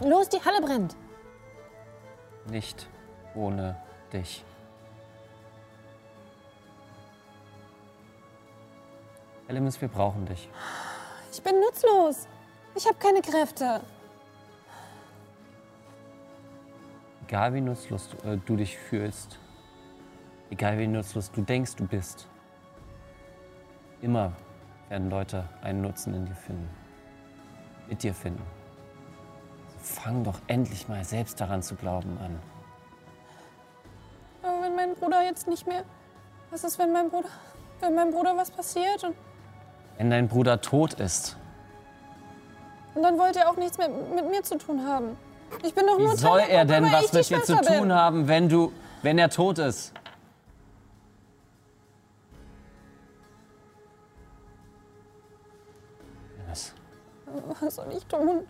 Los, 0.00 0.28
die 0.28 0.44
Halle 0.44 0.60
brennt. 0.60 0.96
Nicht 2.46 2.88
ohne 3.34 3.76
dich. 4.12 4.44
Elemis, 9.46 9.80
wir 9.80 9.88
brauchen 9.88 10.26
dich. 10.26 10.48
Ich 11.32 11.42
bin 11.42 11.60
nutzlos. 11.60 12.26
Ich 12.74 12.86
habe 12.86 12.96
keine 12.96 13.20
Kräfte. 13.20 13.80
Egal 17.26 17.54
wie 17.54 17.60
nutzlos 17.60 18.10
du, 18.10 18.28
äh, 18.28 18.38
du 18.38 18.56
dich 18.56 18.76
fühlst, 18.76 19.38
egal 20.50 20.78
wie 20.78 20.86
nutzlos 20.86 21.30
du 21.30 21.42
denkst, 21.42 21.76
du 21.76 21.86
bist, 21.86 22.28
immer 24.02 24.32
werden 24.88 25.08
Leute 25.08 25.48
einen 25.62 25.80
Nutzen 25.80 26.14
in 26.14 26.26
dir 26.26 26.34
finden. 26.34 26.68
Mit 27.88 28.02
dir 28.02 28.14
finden. 28.14 28.42
Fang 30.04 30.22
doch 30.22 30.38
endlich 30.48 30.86
mal 30.86 31.02
selbst 31.02 31.40
daran 31.40 31.62
zu 31.62 31.76
glauben 31.76 32.18
an. 32.22 32.38
Aber 34.42 34.62
wenn 34.62 34.76
mein 34.76 34.94
Bruder 34.96 35.22
jetzt 35.24 35.48
nicht 35.48 35.66
mehr. 35.66 35.82
Was 36.50 36.62
ist, 36.62 36.78
wenn 36.78 36.92
mein 36.92 37.08
Bruder. 37.08 37.30
Wenn 37.80 37.94
meinem 37.94 38.12
Bruder 38.12 38.36
was 38.36 38.50
passiert? 38.50 39.02
Und, 39.02 39.14
Wenn 39.96 40.10
dein 40.10 40.28
Bruder 40.28 40.60
tot 40.60 40.92
ist, 41.00 41.38
und 42.94 43.02
dann 43.02 43.18
wollte 43.18 43.38
er 43.40 43.50
auch 43.50 43.56
nichts 43.56 43.78
mehr 43.78 43.88
mit 43.88 44.30
mir 44.30 44.42
zu 44.42 44.58
tun 44.58 44.86
haben. 44.86 45.16
Ich 45.62 45.72
bin 45.72 45.86
doch 45.86 45.98
wie 45.98 46.02
nur 46.02 46.16
soll 46.18 46.40
Teil 46.40 46.50
er 46.50 46.64
denn 46.66 46.84
was 46.84 47.10
mit 47.10 47.30
dir 47.30 47.42
zu 47.42 47.56
tun 47.56 47.80
bin. 47.80 47.92
haben, 47.94 48.28
wenn 48.28 48.50
du, 48.50 48.72
wenn 49.00 49.16
er 49.18 49.30
tot 49.30 49.58
ist? 49.58 49.94
Was 57.58 57.74
soll 57.74 57.86
ich 57.96 58.04
tun? 58.04 58.46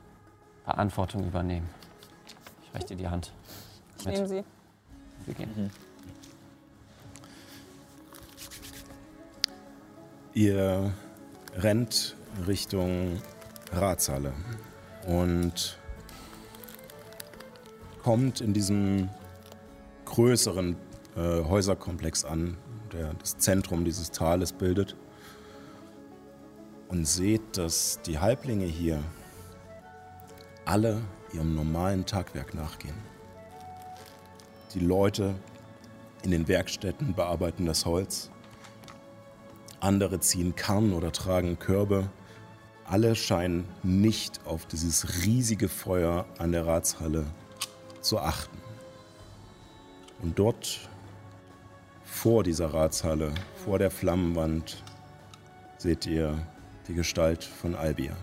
Verantwortung 0.64 1.26
übernehmen. 1.26 1.68
Ich 2.62 2.74
reiche 2.74 2.88
dir 2.88 2.96
die 2.96 3.08
Hand. 3.08 3.32
Ich 3.98 4.06
nehme 4.06 4.26
sie. 4.26 4.44
Wir 5.26 5.34
gehen. 5.34 5.70
Ihr 10.32 10.92
rennt 11.54 12.16
Richtung 12.46 13.22
Ratshalle 13.72 14.32
und 15.06 15.78
kommt 18.02 18.40
in 18.40 18.52
diesem 18.52 19.08
größeren 20.04 20.76
äh, 21.16 21.44
Häuserkomplex 21.44 22.24
an, 22.24 22.56
der 22.92 23.14
das 23.14 23.38
Zentrum 23.38 23.84
dieses 23.84 24.10
Tales 24.10 24.52
bildet. 24.52 24.96
Und 26.88 27.06
seht, 27.06 27.56
dass 27.56 28.00
die 28.02 28.18
Halblinge 28.18 28.66
hier 28.66 29.02
alle 30.64 31.02
ihrem 31.32 31.54
normalen 31.54 32.06
Tagwerk 32.06 32.54
nachgehen. 32.54 32.96
Die 34.74 34.80
Leute 34.80 35.34
in 36.22 36.30
den 36.30 36.48
Werkstätten 36.48 37.14
bearbeiten 37.14 37.66
das 37.66 37.84
Holz. 37.84 38.30
Andere 39.80 40.20
ziehen 40.20 40.56
Karren 40.56 40.92
oder 40.94 41.12
tragen 41.12 41.58
Körbe. 41.58 42.08
Alle 42.86 43.14
scheinen 43.14 43.68
nicht 43.82 44.40
auf 44.46 44.66
dieses 44.66 45.24
riesige 45.24 45.68
Feuer 45.68 46.24
an 46.38 46.52
der 46.52 46.66
Ratshalle 46.66 47.26
zu 48.00 48.18
achten. 48.18 48.58
Und 50.22 50.38
dort 50.38 50.88
vor 52.04 52.42
dieser 52.42 52.72
Ratshalle, 52.72 53.32
vor 53.64 53.78
der 53.78 53.90
Flammenwand, 53.90 54.82
seht 55.76 56.06
ihr 56.06 56.38
die 56.88 56.94
Gestalt 56.94 57.44
von 57.44 57.74
Albia. 57.74 58.16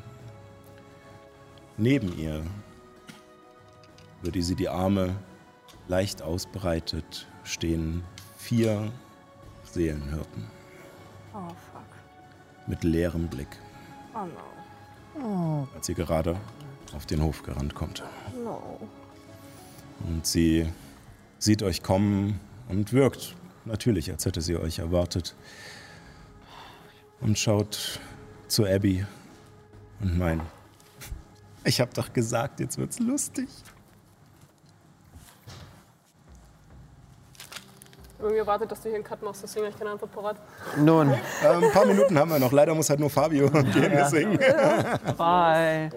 Neben 1.78 2.18
ihr, 2.18 2.44
über 4.22 4.32
die 4.32 4.42
sie 4.42 4.56
die 4.56 4.70
Arme 4.70 5.16
leicht 5.88 6.22
ausbreitet, 6.22 7.28
stehen 7.44 8.04
vier 8.38 8.92
Seelenhirten 9.64 10.46
Oh, 11.34 11.48
fuck. 11.48 11.82
mit 12.68 12.84
leerem 12.84 13.28
Blick, 13.28 13.48
Oh, 14.14 14.28
no. 15.20 15.68
als 15.74 15.88
sie 15.88 15.94
gerade 15.94 16.36
auf 16.94 17.06
den 17.06 17.22
Hof 17.24 17.42
gerannt 17.44 17.74
kommt. 17.74 18.04
No. 18.44 18.80
Und 20.08 20.26
sie 20.26 20.70
sieht 21.40 21.64
euch 21.64 21.82
kommen 21.84 22.40
und 22.68 22.92
wirkt 22.94 23.36
natürlich, 23.66 24.12
als 24.12 24.26
hätte 24.26 24.42
sie 24.42 24.58
euch 24.58 24.80
erwartet. 24.80 25.36
Und 27.22 27.38
schaut 27.40 28.00
zu 28.48 28.66
Abby 28.66 29.06
und 30.02 30.18
meint, 30.18 30.42
ich 31.64 31.80
hab 31.82 31.94
doch 31.94 32.12
gesagt, 32.14 32.60
jetzt 32.60 32.78
wird's 32.78 33.00
lustig. 33.00 33.48
Irgendwie 38.20 38.38
erwartet, 38.38 38.72
dass 38.72 38.82
du 38.82 38.90
hier 38.90 38.96
einen 38.96 39.04
Cut 39.04 39.22
machst, 39.24 39.42
deswegen 39.42 39.66
habe 39.66 39.74
ich 39.74 39.80
keine 39.80 39.92
Antwort 39.92 40.12
parat. 40.12 40.38
Nun, 40.78 41.10
Äh, 41.10 41.18
ein 41.48 41.72
paar 41.72 41.86
Minuten 41.86 42.18
haben 42.20 42.30
wir 42.30 42.38
noch. 42.38 42.52
Leider 42.52 42.76
muss 42.76 42.88
halt 42.90 43.00
nur 43.00 43.10
Fabio 43.10 43.50
gehen, 43.50 43.92
deswegen. 43.92 44.38
bye. 45.18 45.90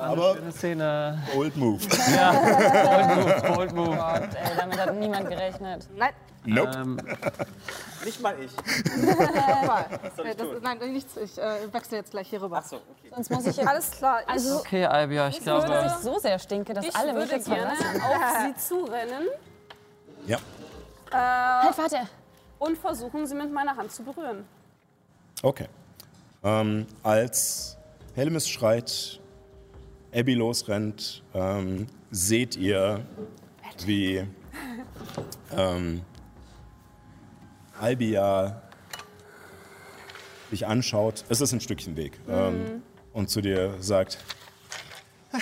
Aber 0.00 0.34
Schöne 0.34 0.52
Szene. 0.52 1.22
Old 1.36 1.56
Move. 1.56 1.78
Bold 1.88 3.16
move, 3.16 3.54
bold 3.54 3.72
move. 3.72 3.96
Gott, 3.96 4.34
ey, 4.34 4.56
damit 4.56 4.78
hat 4.78 4.94
niemand 4.94 5.28
gerechnet. 5.28 5.88
Nein, 5.96 6.12
Nope. 6.44 6.70
Ähm, 6.74 6.98
Nicht 8.04 8.20
mal 8.22 8.34
ich. 8.40 8.50
das, 10.36 10.46
nein, 10.62 10.78
nichts. 10.92 11.16
Ich 11.18 11.36
äh, 11.38 11.70
wechsle 11.72 11.98
jetzt 11.98 12.12
gleich 12.12 12.28
hier 12.30 12.40
rüber. 12.40 12.58
Achso, 12.58 12.76
okay. 12.76 13.12
Sonst 13.14 13.30
muss 13.30 13.46
ich 13.46 13.56
jetzt. 13.56 13.68
Alles 13.68 13.90
klar. 13.90 14.20
Also, 14.26 14.56
okay, 14.60 14.86
Albia, 14.86 15.28
ich 15.28 15.36
dass 15.42 15.64
glaube. 15.66 15.84
ich 15.86 15.92
so 16.02 16.18
sehr 16.18 16.38
stinke, 16.38 16.72
dass 16.72 16.86
Ich 16.86 16.96
alle 16.96 17.12
mich 17.12 17.22
würde 17.22 17.34
jetzt 17.36 17.46
gerne 17.46 17.72
auf 17.72 18.56
sie 18.56 18.68
zurennen 18.68 19.28
Ja. 20.26 20.38
Halt, 21.12 21.76
warte. 21.76 21.98
und 22.58 22.78
versuchen, 22.78 23.26
sie 23.26 23.34
mit 23.34 23.52
meiner 23.52 23.76
Hand 23.76 23.92
zu 23.92 24.02
berühren. 24.02 24.46
Okay. 25.42 25.66
Ähm, 26.42 26.86
als 27.02 27.76
Helmis 28.14 28.48
schreit, 28.48 29.19
Abby 30.12 30.34
losrennt, 30.34 31.22
ähm, 31.34 31.86
seht 32.10 32.56
ihr, 32.56 33.04
wie 33.86 34.24
ähm, 35.56 36.02
Albia 37.78 38.62
dich 40.50 40.66
anschaut. 40.66 41.24
Es 41.28 41.40
ist 41.40 41.52
ein 41.52 41.60
Stückchen 41.60 41.96
Weg. 41.96 42.18
Ähm, 42.28 42.82
und 43.12 43.30
zu 43.30 43.40
dir 43.40 43.74
sagt, 43.80 44.18
"Ah, 45.32 45.38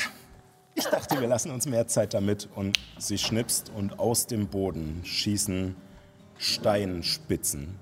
ich 0.74 0.84
dachte, 0.84 1.18
wir 1.20 1.28
lassen 1.28 1.50
uns 1.50 1.66
mehr 1.66 1.86
Zeit 1.86 2.12
damit. 2.14 2.48
Und 2.54 2.78
sie 2.98 3.18
schnipst 3.18 3.72
und 3.74 3.98
aus 3.98 4.26
dem 4.26 4.48
Boden 4.48 5.00
schießen 5.04 5.74
Steinspitzen, 6.36 7.74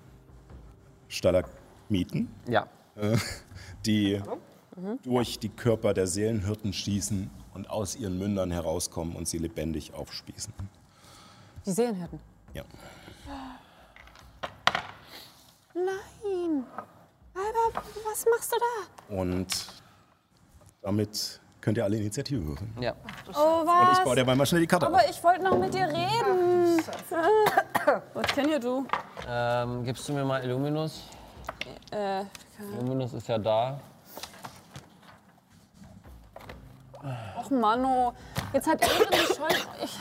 Stalagmiten, 1.08 2.28
Ja. 2.48 2.68
äh, 2.94 3.16
die 3.84 4.20
durch 5.02 5.38
die 5.38 5.48
Körper 5.48 5.94
der 5.94 6.06
Seelenhirten 6.06 6.72
schießen 6.72 7.30
und 7.54 7.70
aus 7.70 7.96
ihren 7.96 8.18
Mündern 8.18 8.50
herauskommen 8.50 9.16
und 9.16 9.26
sie 9.26 9.38
lebendig 9.38 9.94
aufspießen. 9.94 10.52
Die 11.64 11.72
Seelenhirten. 11.72 12.20
Ja. 12.54 12.62
Nein. 15.74 16.64
Aber 17.34 17.82
was 18.04 18.24
machst 18.30 18.52
du 18.52 18.56
da? 18.58 19.14
Und 19.16 19.48
damit 20.82 21.40
könnt 21.60 21.78
ihr 21.78 21.84
alle 21.84 21.96
Initiative 21.96 22.46
würfeln. 22.46 22.72
Ja. 22.80 22.94
Oh, 23.34 23.60
Und 23.60 23.66
was? 23.66 23.98
ich 23.98 24.04
baue 24.04 24.16
dir 24.16 24.24
mal 24.24 24.46
schnell 24.46 24.60
die 24.60 24.66
Karte 24.66 24.86
auf. 24.86 24.94
Aber 24.94 25.08
ich 25.10 25.22
wollte 25.22 25.42
noch 25.42 25.58
mit 25.58 25.74
dir 25.74 25.86
reden. 25.86 26.78
What 28.14 28.28
can 28.28 28.48
you 28.48 28.58
do? 28.58 28.84
Ähm, 29.28 29.84
gibst 29.84 30.08
du 30.08 30.12
mir 30.12 30.24
mal 30.24 30.42
Illuminus? 30.44 31.02
Äh, 31.90 32.22
Illuminus 32.74 33.12
ist 33.14 33.26
ja 33.28 33.38
da. 33.38 33.80
Och 37.38 37.50
Mano, 37.50 38.12
jetzt 38.52 38.66
hat 38.68 38.80
Ehren 38.82 39.08
die 39.12 39.34
Scheu. 39.34 39.48
Ich, 39.82 39.98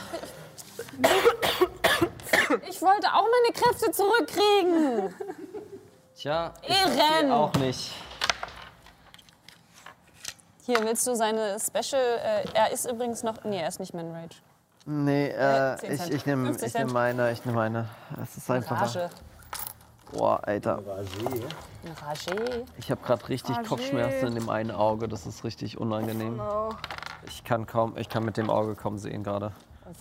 ich, 2.64 2.70
ich 2.70 2.82
wollte 2.82 3.08
auch 3.08 3.26
meine 3.26 3.54
Kräfte 3.54 3.92
zurückkriegen. 3.92 5.14
Tja, 6.16 6.54
Ehren! 6.64 7.32
auch 7.32 7.54
nicht. 7.56 7.92
Hier, 10.66 10.84
willst 10.84 11.06
du 11.06 11.16
seine 11.16 11.58
Special. 11.60 12.02
Äh, 12.02 12.46
er 12.54 12.72
ist 12.72 12.90
übrigens 12.90 13.22
noch. 13.22 13.44
Nee, 13.44 13.62
er 13.62 13.68
ist 13.68 13.80
nicht 13.80 13.94
Man 13.94 14.12
Rage. 14.12 14.38
Nee, 14.88 15.28
Äh, 15.28 15.74
äh, 15.74 15.78
10 15.78 15.92
ich, 15.94 16.12
ich 16.12 16.26
nehme 16.26 16.46
50 16.48 16.68
ich 16.68 16.74
nehm 16.74 16.92
meine, 16.92 17.32
ich 17.32 17.46
nehme 17.46 17.56
meine. 17.58 17.90
Es 18.22 18.38
ist 18.38 18.50
einfach. 18.50 18.82
Rage. 18.82 19.10
Boah, 20.16 20.40
Alter. 20.44 20.82
Rage. 22.02 22.66
Ich 22.78 22.90
habe 22.90 23.02
gerade 23.02 23.28
richtig 23.30 23.58
Rage. 23.58 23.68
Kopfschmerzen 23.68 24.28
in 24.28 24.36
dem 24.36 24.50
einen 24.50 24.72
Auge. 24.72 25.08
Das 25.08 25.26
ist 25.26 25.44
richtig 25.44 25.78
unangenehm. 25.78 26.42
Ich 27.28 27.44
kann 27.44 27.66
kaum, 27.66 27.98
ich 27.98 28.08
kann 28.08 28.24
mit 28.24 28.38
dem 28.38 28.50
Auge 28.50 28.76
kaum 28.76 28.98
sehen 28.98 29.24
gerade. 29.24 29.52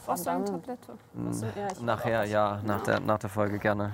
brauchst 0.06 0.26
du 0.26 0.30
eine. 0.30 0.44
Tablette? 0.44 0.92
Achso, 1.28 1.46
ja, 1.46 1.68
Nachher, 1.82 2.24
ja, 2.24 2.60
nach 2.64 2.82
der, 2.82 3.00
nach 3.00 3.18
der 3.18 3.30
Folge 3.30 3.58
gerne. 3.58 3.92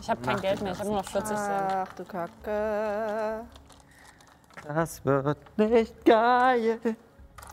ich 0.00 0.10
habe 0.10 0.22
kein 0.22 0.40
Geld 0.40 0.62
mehr, 0.62 0.72
ich 0.72 0.78
habe 0.78 0.88
nur 0.88 0.98
noch 0.98 1.08
40 1.08 1.36
Cent. 1.36 1.72
Ach 1.72 1.92
du 1.94 2.04
Kacke. 2.04 3.40
Das 4.66 5.04
wird 5.04 5.38
nicht 5.58 6.04
geil. 6.04 6.78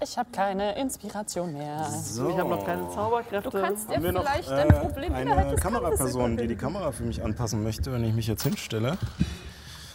Ich 0.04 0.18
habe 0.18 0.30
keine 0.32 0.78
Inspiration 0.80 1.54
mehr. 1.54 1.88
So. 1.92 2.30
Ich 2.30 2.38
habe 2.38 2.50
noch 2.50 2.66
keine 2.66 2.90
Zauberkräfte. 2.90 3.50
Du 3.50 3.62
kannst 3.62 3.90
dir 3.90 3.96
Haben 3.96 4.04
wir 4.04 4.12
noch 4.12 4.24
vielleicht 4.24 4.50
äh, 4.50 4.68
dein 4.68 4.82
Problem 4.82 5.16
innerhalb 5.16 5.48
eine 5.48 5.58
Kameraperson, 5.58 6.38
die 6.38 6.48
die. 6.48 6.56
Kamera 6.56 6.92
für 6.92 7.04
mich 7.04 7.24
anpassen 7.24 7.62
möchte, 7.62 7.92
wenn 7.92 8.04
ich 8.04 8.14
mich 8.14 8.28
jetzt 8.28 8.44
hinstelle? 8.44 8.98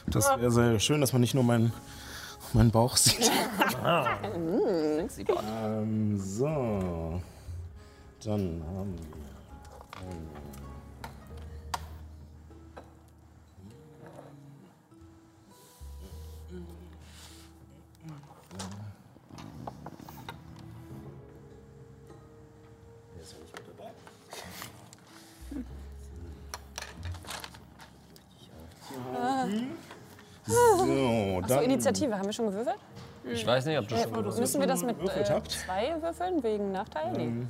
Das 0.07 0.29
wäre 0.29 0.51
sehr 0.51 0.79
schön, 0.79 1.01
dass 1.01 1.13
man 1.13 1.21
nicht 1.21 1.35
nur 1.35 1.43
meinen 1.43 1.73
meinen 2.53 2.71
Bauch 2.71 2.97
sieht. 2.97 3.27
ähm, 3.85 5.09
so. 6.19 7.21
Dann 8.25 8.63
haben 8.65 8.95
wir. 8.97 9.26
So, 30.45 30.55
Achso, 30.55 31.41
dann 31.49 31.65
Initiative, 31.65 32.17
haben 32.17 32.27
wir 32.27 32.33
schon 32.33 32.47
gewürfelt? 32.47 32.77
Ich 33.25 33.45
weiß 33.45 33.67
nicht, 33.67 33.79
ob 33.79 33.89
du 33.89 33.97
schon 33.97 34.15
Äh, 34.15 34.41
müssen 34.41 34.61
wir 34.61 34.69
das 34.69 34.83
mit 34.85 34.97
gewürfelt 34.99 35.29
äh, 35.29 35.33
habt? 35.33 35.51
zwei 35.51 35.97
würfeln 36.01 36.43
wegen 36.45 36.71
Nachteil? 36.71 37.13
Nee. 37.13 37.47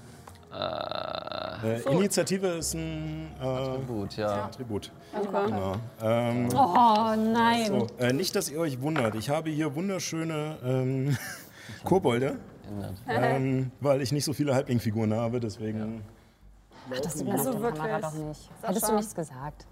äh, 0.54 1.82
Initiative 1.92 2.46
ist 2.46 2.72
ein 2.74 3.30
äh, 3.42 3.78
gut, 3.86 4.16
ja. 4.16 4.46
Attribut. 4.46 4.90
Okay. 5.14 5.46
Genau. 5.46 5.72
Ähm, 6.02 6.48
Oh 6.54 7.14
nein. 7.16 7.66
so, 7.66 7.86
äh, 7.98 8.12
nicht, 8.14 8.34
dass 8.34 8.48
ihr 8.48 8.58
euch 8.60 8.80
wundert. 8.80 9.14
Ich 9.16 9.28
habe 9.28 9.50
hier 9.50 9.74
wunderschöne 9.74 10.56
ähm, 10.64 11.16
Kobolde, 11.84 12.38
ähm, 13.08 13.70
weil 13.80 14.00
ich 14.00 14.12
nicht 14.12 14.24
so 14.24 14.32
viele 14.32 14.54
Halblingfiguren 14.54 15.12
habe. 15.14 15.40
Deswegen. 15.40 16.02
Ach, 16.90 17.00
das 17.00 17.14
sieht 17.18 17.26
man 17.26 17.36
Also 17.38 17.50
auf 17.50 17.60
der 17.60 17.72
Kamera 17.72 18.00
wirklich. 18.00 18.02
doch 18.20 18.28
nicht. 18.28 18.40
Sascha. 18.62 18.68
Hättest 18.68 18.88
du 18.88 18.94
nichts 18.94 19.14
gesagt? 19.14 19.66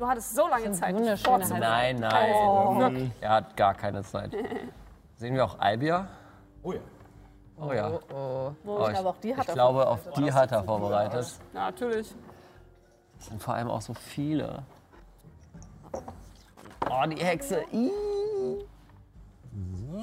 Du 0.00 0.08
hattest 0.08 0.34
so 0.34 0.48
lange 0.48 0.72
Zeit. 0.72 0.98
dich 0.98 1.22
vorzubereiten. 1.22 2.00
Nein, 2.00 2.10
nein. 2.10 2.32
Oh, 2.34 2.80
Er 3.20 3.30
hat 3.30 3.54
gar 3.54 3.74
keine 3.74 4.02
Zeit. 4.02 4.34
Sehen 5.16 5.34
wir 5.34 5.44
auch 5.44 5.58
Albia? 5.58 6.08
Oh 6.62 6.72
ja. 6.72 6.80
Oh 7.58 7.70
ja. 7.74 7.90
Oh. 8.10 8.52
Oh, 8.64 8.86
Ich 8.86 8.94
glaube, 8.94 9.08
auch 9.10 9.16
die 9.18 9.36
hat 9.36 9.42
ich 9.42 9.48
er 9.50 9.54
glaube, 9.54 9.86
auf 9.86 10.00
die 10.16 10.32
hat 10.32 10.52
er 10.52 10.64
vorbereitet. 10.64 11.38
Natürlich. 11.52 12.14
Es 13.18 13.26
sind 13.26 13.42
vor 13.42 13.52
allem 13.52 13.70
auch 13.70 13.82
so 13.82 13.92
viele. 13.92 14.62
Oh, 15.92 17.06
die 17.06 17.22
Hexe. 17.22 17.62
Ih. 17.70 17.90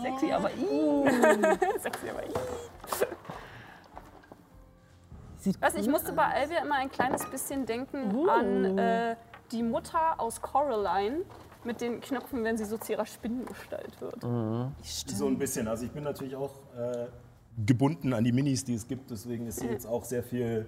Sexy, 0.03 0.31
aber 0.31 0.51
ih. 0.51 1.09
Sexy, 1.79 2.09
aber 2.11 2.23
ich. 2.23 2.35
Weiß 5.59 5.73
nicht, 5.73 5.85
ich 5.85 5.91
musste 5.91 6.13
bei 6.13 6.25
Alvia 6.25 6.59
immer 6.61 6.75
ein 6.75 6.91
kleines 6.91 7.27
bisschen 7.31 7.65
denken 7.65 8.29
an 8.29 8.77
äh, 8.77 9.15
die 9.51 9.63
Mutter 9.63 10.19
aus 10.19 10.41
Coraline 10.41 11.21
mit 11.63 11.81
den 11.81 12.01
Knöpfen, 12.01 12.43
wenn 12.43 12.57
sie 12.57 12.65
so 12.65 12.77
zu 12.77 12.93
ihrer 12.93 13.05
Spinnengestalt 13.05 13.99
wird. 13.99 14.21
So 14.83 15.27
ein 15.27 15.37
bisschen. 15.37 15.67
Also 15.67 15.85
ich 15.85 15.91
bin 15.91 16.03
natürlich 16.03 16.35
auch 16.35 16.51
äh, 16.77 17.07
gebunden 17.65 18.13
an 18.13 18.23
die 18.23 18.31
Minis, 18.31 18.63
die 18.63 18.75
es 18.75 18.87
gibt. 18.87 19.11
Deswegen 19.11 19.47
ist 19.47 19.59
sie 19.59 19.67
jetzt 19.67 19.85
auch 19.85 20.05
sehr 20.05 20.23
viel 20.23 20.65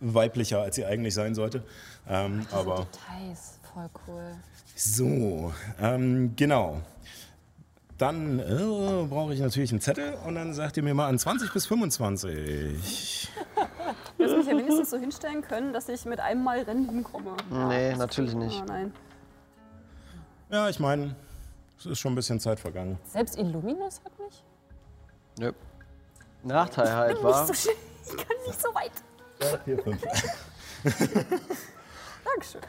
weiblicher, 0.00 0.60
als 0.62 0.76
sie 0.76 0.84
eigentlich 0.84 1.14
sein 1.14 1.34
sollte. 1.34 1.62
Ähm, 2.08 2.46
aber 2.52 2.86
Details, 2.92 3.58
voll 3.72 3.88
cool. 4.06 4.36
so, 4.74 5.52
ähm, 5.80 6.34
genau. 6.36 6.80
Dann 7.98 8.40
äh, 8.40 9.06
brauche 9.08 9.32
ich 9.32 9.40
natürlich 9.40 9.70
einen 9.70 9.80
Zettel 9.80 10.14
und 10.26 10.34
dann 10.34 10.52
sagt 10.52 10.76
ihr 10.76 10.82
mir 10.82 10.92
mal 10.92 11.08
an 11.08 11.18
20 11.18 11.52
bis 11.52 11.66
25. 11.66 13.30
Du 14.18 14.24
hättest 14.24 14.36
mich 14.38 14.46
ja 14.46 14.52
wenigstens 14.58 14.90
so 14.90 14.98
hinstellen 14.98 15.40
können, 15.42 15.72
dass 15.72 15.88
ich 15.88 16.04
mit 16.04 16.20
einem 16.20 16.44
Mal 16.44 16.60
Rennen 16.60 16.88
hinkomme. 16.88 17.36
Nee, 17.50 17.94
natürlich 17.94 18.34
nicht. 18.34 18.64
Nein. 18.66 18.92
Ja, 20.50 20.68
ich 20.68 20.78
meine, 20.78 21.16
es 21.78 21.86
ist 21.86 21.98
schon 21.98 22.12
ein 22.12 22.16
bisschen 22.16 22.38
Zeit 22.38 22.60
vergangen. 22.60 22.98
Selbst 23.04 23.38
Illuminus 23.38 24.00
hat 24.04 24.18
mich? 24.18 24.44
Nö. 25.38 25.52
Nachteil 26.42 26.92
halt 26.94 27.22
war, 27.22 27.46
so 27.46 27.52
ich 27.52 28.16
kann 28.16 28.36
nicht 28.46 28.60
so 28.60 28.68
weit. 28.74 28.92
Vier, 29.64 29.78
fünf. 29.82 30.02
Dankeschön. 32.24 32.60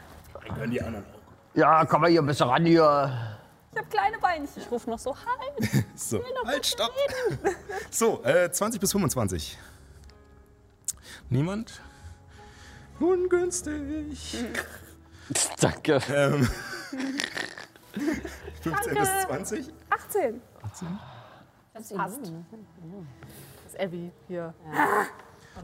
Können 0.54 0.70
die 0.70 0.82
anderen 0.82 1.04
auch. 1.04 1.56
ja, 1.56 1.84
komm 1.84 2.00
mal 2.00 2.10
hier 2.10 2.20
ein 2.22 2.26
bisschen 2.26 2.48
ran 2.48 2.64
hier. 2.64 3.38
Ich 3.78 3.84
habe 3.84 3.96
kleine 3.96 4.18
Beinchen. 4.18 4.60
Ich 4.60 4.68
rufe 4.72 4.90
noch 4.90 4.98
so, 4.98 5.14
halt. 5.24 5.86
So, 5.94 6.20
halt, 6.44 6.66
stopp. 6.66 6.92
So, 7.92 8.24
äh, 8.24 8.50
20 8.50 8.80
bis 8.80 8.90
25. 8.90 9.56
Niemand? 11.30 11.80
Ungünstig. 12.98 14.36
Danke. 15.60 16.00
Ähm, 16.12 16.48
15 18.62 18.94
bis 18.94 19.08
20? 19.26 19.72
18. 19.90 20.40
Das 21.72 21.92
passt. 21.92 22.20
Das 22.20 23.74
ist 23.74 23.80
Abby 23.80 24.10
hier. 24.26 24.54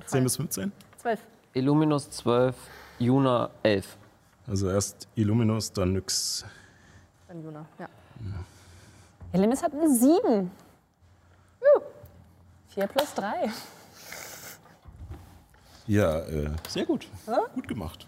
10 0.07 0.23
bis 0.23 0.37
15? 0.37 0.71
12. 0.99 1.21
Illuminus 1.55 2.11
12, 2.11 2.55
Juna 3.01 3.51
11. 3.65 3.97
Also 4.47 4.71
erst 4.71 5.09
Illuminus, 5.17 5.73
dann 5.73 5.95
nix. 5.95 6.45
Dann 7.27 7.43
Juna. 7.43 7.67
Ja. 7.81 7.89
Elimis 9.33 9.63
hat 9.63 9.73
eine 9.73 9.89
7. 9.93 10.51
4 12.69 12.87
plus 12.89 13.15
3. 13.15 13.51
Ja, 15.87 16.21
äh, 16.21 16.51
sehr 16.69 16.85
gut. 16.87 17.07
Gut 17.55 17.69
gemacht. 17.69 18.07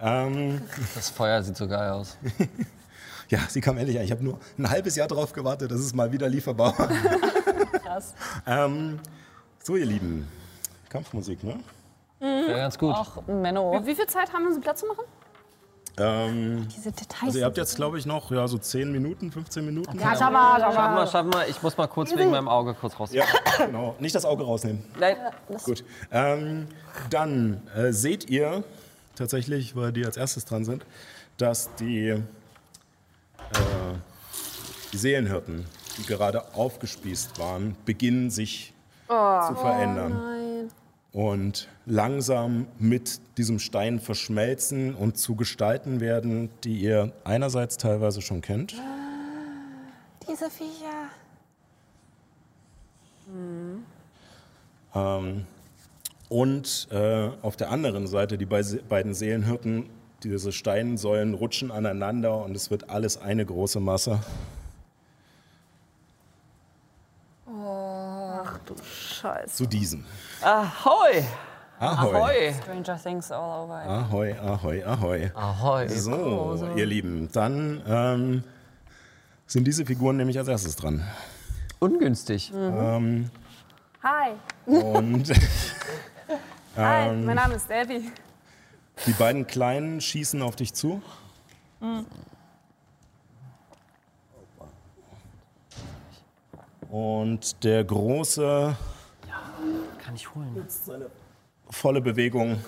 Ähm, 0.00 0.62
Das 0.94 1.10
Feuer 1.10 1.42
sieht 1.42 1.56
so 1.56 1.68
geil 1.68 1.90
aus. 1.90 2.16
ja, 3.28 3.38
sie 3.48 3.60
kam 3.60 3.78
ehrlich 3.78 3.98
an. 3.98 4.04
Ich 4.04 4.10
habe 4.10 4.24
nur 4.24 4.38
ein 4.58 4.68
halbes 4.68 4.96
Jahr 4.96 5.06
darauf 5.06 5.32
gewartet, 5.32 5.70
dass 5.70 5.80
es 5.80 5.94
mal 5.94 6.10
wieder 6.10 6.28
lieferbar 6.28 6.76
war. 6.78 6.88
Krass. 7.82 8.14
ähm, 8.46 8.98
so, 9.62 9.76
ihr 9.76 9.86
Lieben. 9.86 10.26
Kampfmusik, 10.88 11.44
ne? 11.44 11.60
Ja, 12.20 12.56
ganz 12.56 12.78
gut. 12.78 12.94
Och, 12.96 13.26
Menno. 13.28 13.80
Wie 13.84 13.94
viel 13.94 14.06
Zeit 14.06 14.32
haben 14.32 14.42
wir, 14.42 14.48
um 14.48 14.54
so 14.54 14.60
Platz 14.60 14.80
zu 14.80 14.86
machen? 14.86 15.04
Ähm, 16.00 16.66
Diese 16.74 16.90
Details. 16.92 17.22
also 17.22 17.38
ihr 17.38 17.44
habt 17.44 17.56
jetzt, 17.56 17.76
glaube 17.76 17.98
ich, 17.98 18.06
noch 18.06 18.30
ja, 18.30 18.48
so 18.48 18.56
10 18.58 18.90
Minuten, 18.90 19.30
15 19.30 19.64
Minuten. 19.66 19.98
Ja, 19.98 20.16
schaff 20.16 20.30
mal, 20.32 20.58
schaff 20.60 20.74
Schaffen 20.74 20.94
mal. 20.94 21.02
wir, 21.02 21.06
schaffen 21.06 21.34
wir. 21.34 21.48
Ich 21.48 21.62
muss 21.62 21.76
mal 21.76 21.86
kurz 21.88 22.16
wegen 22.16 22.30
meinem 22.30 22.48
Auge 22.48 22.74
kurz 22.74 22.98
raus. 22.98 23.12
Ja, 23.12 23.24
genau. 23.58 23.94
Nicht 23.98 24.14
das 24.14 24.24
Auge 24.24 24.44
rausnehmen. 24.44 24.82
Nein. 24.98 25.16
Gut. 25.64 25.84
Ähm, 26.10 26.68
dann 27.10 27.62
äh, 27.76 27.92
seht 27.92 28.30
ihr 28.30 28.64
tatsächlich, 29.14 29.76
weil 29.76 29.92
die 29.92 30.06
als 30.06 30.16
erstes 30.16 30.44
dran 30.46 30.64
sind, 30.64 30.86
dass 31.36 31.74
die 31.76 32.08
äh, 32.08 32.22
die 34.92 34.96
Seelenhirten, 34.96 35.66
die 35.98 36.06
gerade 36.06 36.54
aufgespießt 36.54 37.38
waren, 37.38 37.76
beginnen 37.84 38.30
sich 38.30 38.72
zu 39.06 39.54
verändern. 39.56 40.20
Und 41.12 41.68
langsam 41.86 42.68
mit 42.78 43.20
diesem 43.36 43.58
Stein 43.58 43.98
verschmelzen 43.98 44.94
und 44.94 45.18
zu 45.18 45.34
Gestalten 45.34 46.00
werden, 46.00 46.50
die 46.62 46.78
ihr 46.78 47.12
einerseits 47.24 47.78
teilweise 47.78 48.22
schon 48.22 48.40
kennt. 48.42 48.74
Diese 50.28 50.48
Viecher. 50.48 51.10
Ähm, 54.94 55.46
und 56.28 56.88
äh, 56.92 57.30
auf 57.42 57.56
der 57.56 57.70
anderen 57.70 58.06
Seite, 58.06 58.38
die 58.38 58.46
bei, 58.46 58.62
beiden 58.88 59.14
Seelenhirten, 59.14 59.86
diese 60.22 60.52
Steinsäulen 60.52 61.34
rutschen 61.34 61.70
aneinander 61.70 62.44
und 62.44 62.54
es 62.54 62.70
wird 62.70 62.90
alles 62.90 63.16
eine 63.20 63.44
große 63.44 63.80
Masse. 63.80 64.20
Du 68.66 68.74
Scheiße. 68.82 69.54
Zu 69.54 69.66
diesem. 69.66 70.04
Ahoi! 70.42 71.24
Ahoi. 71.78 72.14
Ahoi! 72.16 72.54
Stranger 72.62 73.02
Things 73.02 73.30
all 73.32 73.64
over. 73.64 73.74
Ahoi, 73.74 74.32
ahoi, 74.38 74.84
ahoi. 74.84 75.30
Ahoi! 75.34 75.88
So, 75.88 76.72
ihr 76.76 76.86
Lieben, 76.86 77.28
dann 77.32 77.82
ähm, 77.86 78.44
sind 79.46 79.66
diese 79.66 79.86
Figuren 79.86 80.16
nämlich 80.18 80.38
als 80.38 80.48
erstes 80.48 80.76
dran. 80.76 81.02
Ungünstig. 81.78 82.52
Ähm, 82.54 83.30
Hi. 84.02 84.32
und 84.66 85.28
Hi, 86.76 87.08
ähm, 87.08 87.24
mein 87.24 87.36
Name 87.36 87.54
ist 87.54 87.68
Debbie. 87.68 88.10
die 89.06 89.12
beiden 89.12 89.46
Kleinen 89.46 90.00
schießen 90.00 90.42
auf 90.42 90.56
dich 90.56 90.74
zu. 90.74 91.02
Und 96.90 97.62
der 97.62 97.84
Große 97.84 98.76
Kann 100.02 100.14
ich 100.14 100.34
holen. 100.34 100.66
volle 101.70 102.00
Bewegung, 102.00 102.58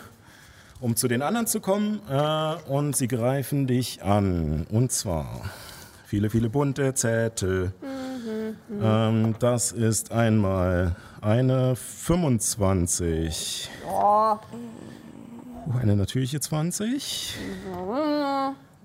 um 0.80 0.94
zu 0.94 1.08
den 1.08 1.22
anderen 1.22 1.48
zu 1.48 1.60
kommen. 1.60 2.00
Äh, 2.08 2.54
und 2.68 2.94
sie 2.96 3.08
greifen 3.08 3.66
dich 3.66 4.02
an. 4.04 4.66
Und 4.70 4.92
zwar 4.92 5.50
viele, 6.06 6.30
viele 6.30 6.48
bunte 6.50 6.94
Zettel. 6.94 7.72
Ähm, 8.80 9.34
das 9.40 9.72
ist 9.72 10.12
einmal 10.12 10.94
eine 11.20 11.74
25. 11.74 13.70
Eine 15.80 15.96
natürliche 15.96 16.38
20. 16.40 17.34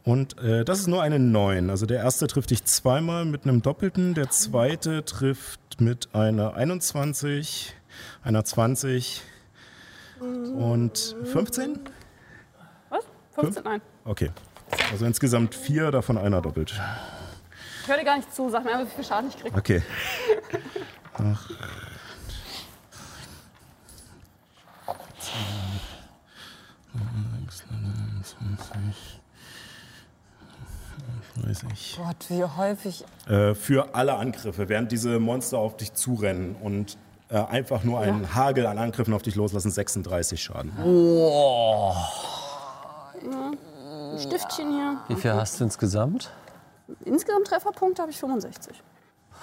Und 0.07 0.41
äh, 0.41 0.63
das 0.63 0.79
ist 0.79 0.87
nur 0.87 1.01
eine 1.01 1.19
9. 1.19 1.69
Also 1.69 1.85
der 1.85 1.97
erste 1.97 2.27
trifft 2.27 2.51
dich 2.51 2.63
zweimal 2.63 3.25
mit 3.25 3.43
einem 3.43 3.61
Doppelten, 3.61 4.13
der 4.13 4.29
zweite 4.29 5.03
trifft 5.03 5.81
mit 5.81 6.15
einer 6.15 6.53
21, 6.55 7.75
einer 8.23 8.45
20 8.45 9.21
und 10.21 11.13
15? 11.25 11.79
Was? 12.89 13.03
15? 13.33 13.63
Nein. 13.65 13.81
Okay. 14.05 14.31
Also 14.93 15.05
insgesamt 15.05 15.53
vier, 15.53 15.91
davon 15.91 16.17
einer 16.17 16.41
doppelt. 16.41 16.73
Ich 17.81 17.87
höre 17.89 17.97
dir 17.97 18.05
gar 18.05 18.15
nicht 18.15 18.33
zu. 18.33 18.49
Sag 18.49 18.63
mir 18.63 18.77
einfach, 18.77 18.89
wie 18.89 18.95
viel 18.95 19.03
Schaden 19.03 19.29
ich 19.29 19.37
kriege. 19.37 19.57
Okay. 19.57 19.83
Ach. 21.15 21.49
Weiß 31.43 31.63
ich. 31.71 31.97
Gott, 31.97 32.25
wie 32.29 32.43
häufig. 32.43 33.05
Äh, 33.27 33.53
für 33.53 33.93
alle 33.95 34.15
Angriffe, 34.15 34.69
während 34.69 34.91
diese 34.91 35.19
Monster 35.19 35.57
auf 35.59 35.77
dich 35.77 35.93
zurennen 35.93 36.55
und 36.55 36.97
äh, 37.29 37.37
einfach 37.37 37.83
nur 37.83 37.99
einen 37.99 38.33
Hagel 38.33 38.65
an 38.65 38.77
Angriffen 38.77 39.13
auf 39.13 39.21
dich 39.21 39.35
loslassen, 39.35 39.69
36 39.71 40.41
Schaden. 40.41 40.71
Ein 43.21 44.19
Stiftchen 44.19 44.71
hier. 44.71 44.97
Wie 45.09 45.15
viel 45.15 45.33
hast 45.33 45.59
du 45.59 45.65
insgesamt? 45.65 46.31
Insgesamt 47.05 47.47
Trefferpunkte 47.47 48.01
habe 48.01 48.11
ich 48.11 48.17
65. 48.17 48.81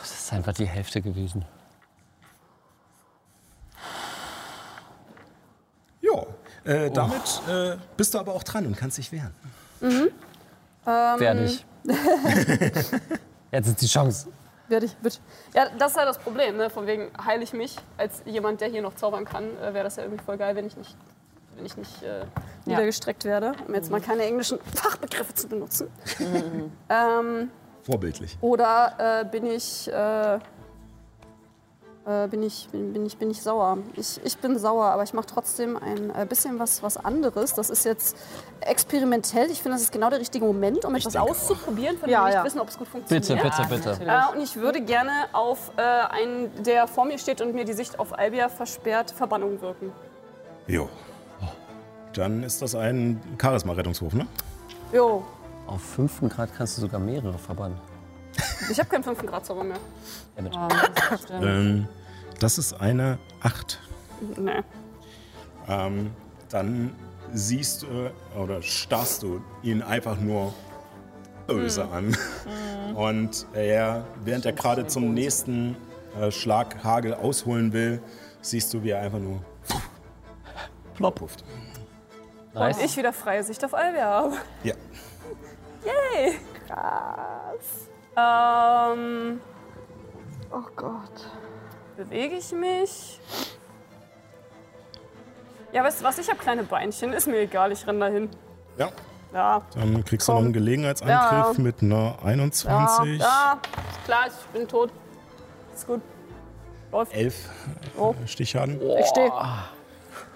Das 0.00 0.10
ist 0.10 0.32
einfach 0.32 0.54
die 0.54 0.66
Hälfte 0.66 1.00
gewesen. 1.02 1.44
Ja, 6.00 6.24
äh, 6.64 6.90
damit 6.90 7.42
äh, 7.48 7.76
bist 7.96 8.14
du 8.14 8.18
aber 8.18 8.34
auch 8.34 8.42
dran 8.42 8.66
und 8.66 8.76
kannst 8.76 8.98
dich 8.98 9.12
wehren. 9.12 9.34
Werde 10.84 11.44
ich. 11.44 11.64
Jetzt 13.52 13.68
ist 13.68 13.82
die 13.82 13.86
Chance. 13.86 14.28
Werde 14.68 14.86
ich, 14.86 14.96
wird. 15.02 15.20
Ja, 15.54 15.68
das 15.78 15.92
ist 15.92 15.98
halt 15.98 16.08
das 16.08 16.18
Problem, 16.18 16.56
ne? 16.56 16.70
Von 16.70 16.86
wegen 16.86 17.10
heile 17.22 17.42
ich 17.42 17.52
mich 17.52 17.76
als 17.98 18.22
jemand, 18.24 18.60
der 18.60 18.68
hier 18.68 18.82
noch 18.82 18.94
zaubern 18.94 19.24
kann, 19.24 19.44
äh, 19.58 19.74
wäre 19.74 19.84
das 19.84 19.96
ja 19.96 20.04
irgendwie 20.04 20.24
voll 20.24 20.38
geil, 20.38 20.56
wenn 20.56 20.66
ich 20.66 20.76
nicht, 20.76 20.96
wenn 21.56 21.66
ich 21.66 21.76
nicht 21.76 22.02
äh, 22.02 22.24
niedergestreckt 22.64 23.24
werde, 23.24 23.52
um 23.66 23.74
jetzt 23.74 23.90
mal 23.90 24.00
keine 24.00 24.24
englischen 24.24 24.58
Fachbegriffe 24.74 25.34
zu 25.34 25.48
benutzen. 25.48 25.88
ähm, 26.88 27.50
Vorbildlich. 27.82 28.38
oder 28.40 29.20
äh, 29.20 29.24
bin 29.26 29.46
ich, 29.46 29.86
äh, 29.88 30.38
äh, 32.06 32.28
bin 32.28 32.42
ich, 32.42 32.68
bin, 32.70 32.92
bin 32.92 33.06
ich, 33.06 33.16
bin 33.16 33.30
ich 33.30 33.40
sauer? 33.42 33.78
Ich, 33.96 34.20
ich 34.24 34.36
bin 34.38 34.58
sauer, 34.58 34.84
aber 34.86 35.02
ich 35.04 35.14
mache 35.14 35.26
trotzdem 35.26 35.76
ein 35.76 36.10
äh, 36.14 36.26
bisschen 36.26 36.58
was, 36.58 36.82
was 36.82 36.96
anderes. 36.96 37.54
Das 37.54 37.70
ist 37.70 37.84
jetzt 37.84 38.16
experimentell. 38.60 39.50
Ich 39.50 39.62
finde, 39.62 39.76
das 39.76 39.82
ist 39.82 39.92
genau 39.92 40.10
der 40.10 40.20
richtige 40.20 40.44
Moment, 40.44 40.84
um 40.84 40.94
etwas 40.94 41.12
denke 41.14 41.26
auch. 41.26 41.30
auszuprobieren, 41.30 41.96
von 41.98 42.08
dem 42.08 42.12
Ja, 42.12 42.20
wir 42.22 42.26
nicht 42.26 42.34
ja. 42.34 42.44
wissen, 42.44 42.60
ob 42.60 42.68
es 42.68 42.78
gut 42.78 42.88
Bitte, 42.92 43.36
funktioniert. 43.36 43.56
bitte, 43.68 43.92
bitte. 43.96 44.04
Äh, 44.10 44.34
und 44.36 44.42
ich 44.42 44.56
würde 44.56 44.80
gerne 44.82 45.12
auf 45.32 45.72
äh, 45.76 45.82
einen, 45.82 46.50
der 46.62 46.86
vor 46.86 47.04
mir 47.06 47.18
steht 47.18 47.40
und 47.40 47.54
mir 47.54 47.64
die 47.64 47.72
Sicht 47.72 47.98
auf 47.98 48.18
Albia 48.18 48.48
versperrt, 48.48 49.10
Verbannung 49.10 49.60
wirken. 49.60 49.92
Jo. 50.66 50.88
Dann 52.14 52.42
ist 52.44 52.62
das 52.62 52.74
ein 52.76 53.20
Charisma-Rettungswurf, 53.40 54.12
ne? 54.14 54.26
Jo, 54.92 55.24
Auf 55.66 55.82
fünften 55.82 56.28
Grad 56.28 56.50
kannst 56.56 56.76
du 56.76 56.82
sogar 56.82 57.00
mehrere 57.00 57.36
verbannen. 57.38 57.76
Ich 58.70 58.78
habe 58.78 58.88
keinen 58.88 59.04
5 59.04 59.24
Grad 59.26 59.46
Zauber 59.46 59.64
mehr. 59.64 59.78
Ähm, 61.30 61.88
das 62.40 62.58
ist 62.58 62.74
eine 62.74 63.18
8. 63.42 63.80
Nee. 64.36 64.62
Ähm, 65.68 66.10
dann 66.50 66.94
siehst 67.32 67.82
du 67.82 68.10
oder 68.38 68.62
starrst 68.62 69.22
du 69.22 69.42
ihn 69.62 69.82
einfach 69.82 70.18
nur 70.18 70.54
böse 71.46 71.86
an. 71.88 72.16
Und 72.94 73.46
er, 73.52 74.04
während 74.24 74.46
er 74.46 74.52
gerade 74.52 74.86
zum 74.86 75.14
nächsten 75.14 75.76
äh, 76.20 76.30
Schlag 76.30 76.82
Hagel 76.82 77.14
ausholen 77.14 77.72
will, 77.72 78.00
siehst 78.40 78.72
du, 78.72 78.82
wie 78.82 78.90
er 78.90 79.00
einfach 79.00 79.18
nur 79.18 79.40
plopp 80.94 81.16
pufft. 81.16 81.44
Nice. 82.54 82.76
Und 82.76 82.84
ich 82.84 82.96
wieder 82.96 83.12
freie 83.12 83.42
Sicht 83.42 83.64
auf 83.64 83.74
Albia 83.74 84.04
habe. 84.04 84.36
Ja. 84.62 84.74
Yay! 85.84 86.38
Krass. 86.68 87.88
Ähm, 88.16 89.40
Oh 90.50 90.62
Gott. 90.76 91.26
bewege 91.96 92.36
ich 92.36 92.52
mich? 92.52 93.20
Ja, 95.72 95.82
weißt 95.82 96.00
du 96.00 96.04
was? 96.04 96.18
Ich 96.18 96.28
habe 96.28 96.38
kleine 96.38 96.62
Beinchen. 96.62 97.12
Ist 97.12 97.26
mir 97.26 97.38
egal, 97.40 97.72
ich 97.72 97.84
renne 97.86 97.98
dahin. 97.98 98.28
Ja. 98.78 98.88
Ja. 99.32 99.62
Dann 99.74 100.04
kriegst 100.04 100.28
du 100.28 100.32
Komm. 100.32 100.36
noch 100.42 100.44
einen 100.44 100.52
Gelegenheitsangriff 100.52 101.58
Ja. 101.58 101.62
mit 101.62 101.82
einer 101.82 102.16
Ja, 102.20 102.24
21. 102.24 103.20
ja, 103.20 103.58
ist 103.90 104.04
klar, 104.04 104.26
ich 104.28 104.46
bin 104.52 104.68
tot. 104.68 104.90
Ist 105.74 105.86
gut. 105.88 106.00
Läuft. 106.92 107.12
11 107.12 107.48
Oh. 107.98 108.14
Stichschaden. 108.26 108.80
Ich 109.00 109.06
stehe. 109.06 109.32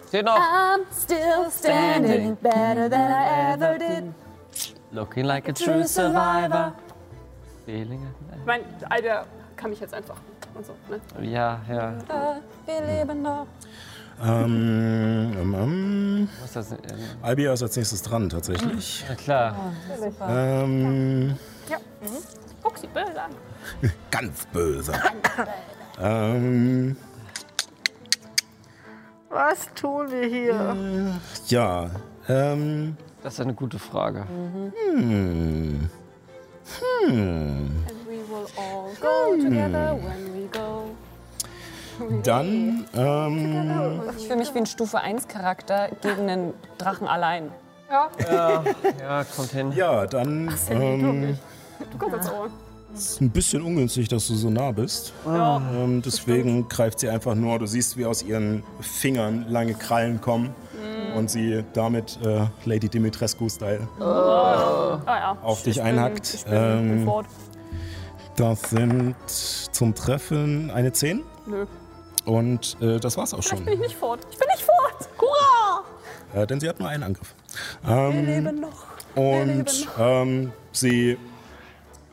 Steht 0.08 0.24
noch. 0.24 0.36
I'm 0.36 0.80
still 0.92 1.48
standing 1.56 2.34
better 2.36 2.90
than 2.90 3.12
I 3.12 3.52
ever 3.54 3.78
did. 3.78 4.12
Looking 4.90 5.24
like 5.26 5.48
a 5.48 5.52
true 5.52 5.86
survivor. 5.86 6.72
Feeling. 7.68 8.06
Ich 8.40 8.46
meine, 8.46 8.64
Alter 8.88 9.26
kann 9.54 9.68
mich 9.68 9.78
jetzt 9.80 9.92
einfach. 9.92 10.16
Und 10.54 10.64
so, 10.64 10.72
ne? 10.88 11.00
Ja, 11.30 11.60
ja. 11.68 11.92
Wir 12.64 12.80
leben 12.86 13.20
noch. 13.20 13.46
Ähm, 14.24 15.34
ähm, 15.38 15.54
ähm, 15.54 16.28
Was 16.40 16.46
ist 16.46 16.56
das? 16.56 16.68
denn? 16.70 16.78
Albia 17.20 17.52
ist 17.52 17.62
als 17.62 17.76
nächstes 17.76 18.00
dran, 18.00 18.30
tatsächlich. 18.30 19.04
Na 19.06 19.14
klar. 19.16 19.54
Ähm, 20.26 21.36
Ja. 21.68 21.76
Mhm. 21.76 22.16
Guck 22.62 22.78
sie 22.78 22.86
böse 22.86 23.20
an. 23.22 23.32
ganz 24.10 24.46
böse. 24.46 24.92
ähm, 26.00 26.96
Was 29.28 29.68
tun 29.74 30.10
wir 30.10 30.26
hier? 30.26 31.14
ja, 31.48 31.90
ähm, 32.28 32.96
Das 33.22 33.34
ist 33.34 33.40
eine 33.40 33.52
gute 33.54 33.78
Frage. 33.78 34.24
hm, 34.94 35.90
hm. 36.80 37.84
And 37.88 38.06
we 38.06 38.18
will 38.28 38.46
all 38.56 38.90
go 39.00 39.36
together 39.36 39.96
when 40.02 40.34
we 40.34 40.48
go. 40.48 40.90
Dann, 42.22 42.86
ähm, 42.94 44.02
Ich 44.16 44.26
fühle 44.26 44.38
mich 44.38 44.54
wie 44.54 44.58
ein 44.58 44.66
Stufe 44.66 45.00
1 45.00 45.26
Charakter 45.26 45.88
gegen 46.00 46.30
einen 46.30 46.54
Drachen 46.78 47.08
allein. 47.08 47.50
Ja. 47.90 48.08
Ja, 48.30 48.64
ja 49.00 49.24
kommt 49.24 49.50
hin. 49.50 49.72
ja, 49.72 50.06
dann, 50.06 50.54
ähm, 50.70 51.38
Du 51.90 51.98
kannst 51.98 52.16
jetzt 52.16 52.30
auch. 52.30 52.48
Es 52.94 53.12
ist 53.12 53.20
ein 53.20 53.30
bisschen 53.30 53.62
ungünstig, 53.62 54.08
dass 54.08 54.26
du 54.28 54.34
so 54.34 54.50
nah 54.50 54.72
bist. 54.72 55.12
ähm, 55.26 56.02
deswegen 56.04 56.68
greift 56.68 57.00
sie 57.00 57.08
einfach 57.08 57.34
nur, 57.34 57.58
du 57.58 57.66
siehst, 57.66 57.96
wie 57.96 58.04
aus 58.06 58.22
ihren 58.22 58.62
Fingern 58.80 59.46
lange 59.48 59.74
Krallen 59.74 60.20
kommen 60.20 60.54
und 61.14 61.30
sie 61.30 61.64
damit 61.74 62.18
äh, 62.24 62.46
Lady 62.64 62.88
Dimitrescu-Style 62.88 63.86
Ah 64.00 65.00
ja. 65.06 65.38
auf 65.42 65.62
dich 65.62 65.76
Ich 65.76 65.82
bin- 65.82 65.86
einhackt. 65.98 66.34
Ich 66.34 66.44
bin, 66.44 66.52
bin 66.52 66.98
Ähm, 67.00 67.04
fort. 67.04 67.26
das 68.36 68.62
sind 68.70 69.14
zum 69.26 69.94
Treffen 69.94 70.70
eine 70.70 70.92
10 70.92 71.22
Nö. 71.46 71.66
und 72.24 72.76
äh, 72.80 72.98
das 72.98 73.16
war's 73.16 73.34
auch 73.34 73.42
schon. 73.42 73.64
bin 73.64 73.74
ich 73.74 73.80
nicht 73.80 73.96
fort. 73.96 74.20
Ich 74.30 74.38
bin 74.38 74.48
nicht 74.48 74.62
fort. 74.64 75.08
Hurra! 75.20 75.84
Äh, 76.42 76.46
denn 76.46 76.58
sie 76.60 76.68
hat 76.68 76.78
nur 76.80 76.88
einen 76.88 77.02
Angriff. 77.02 77.34
Wir 77.84 77.90
Ähm, 77.96 78.24
leben 78.26 78.60
noch. 78.60 78.86
Und 79.14 79.88
ähm, 79.98 80.52
sie 80.72 81.16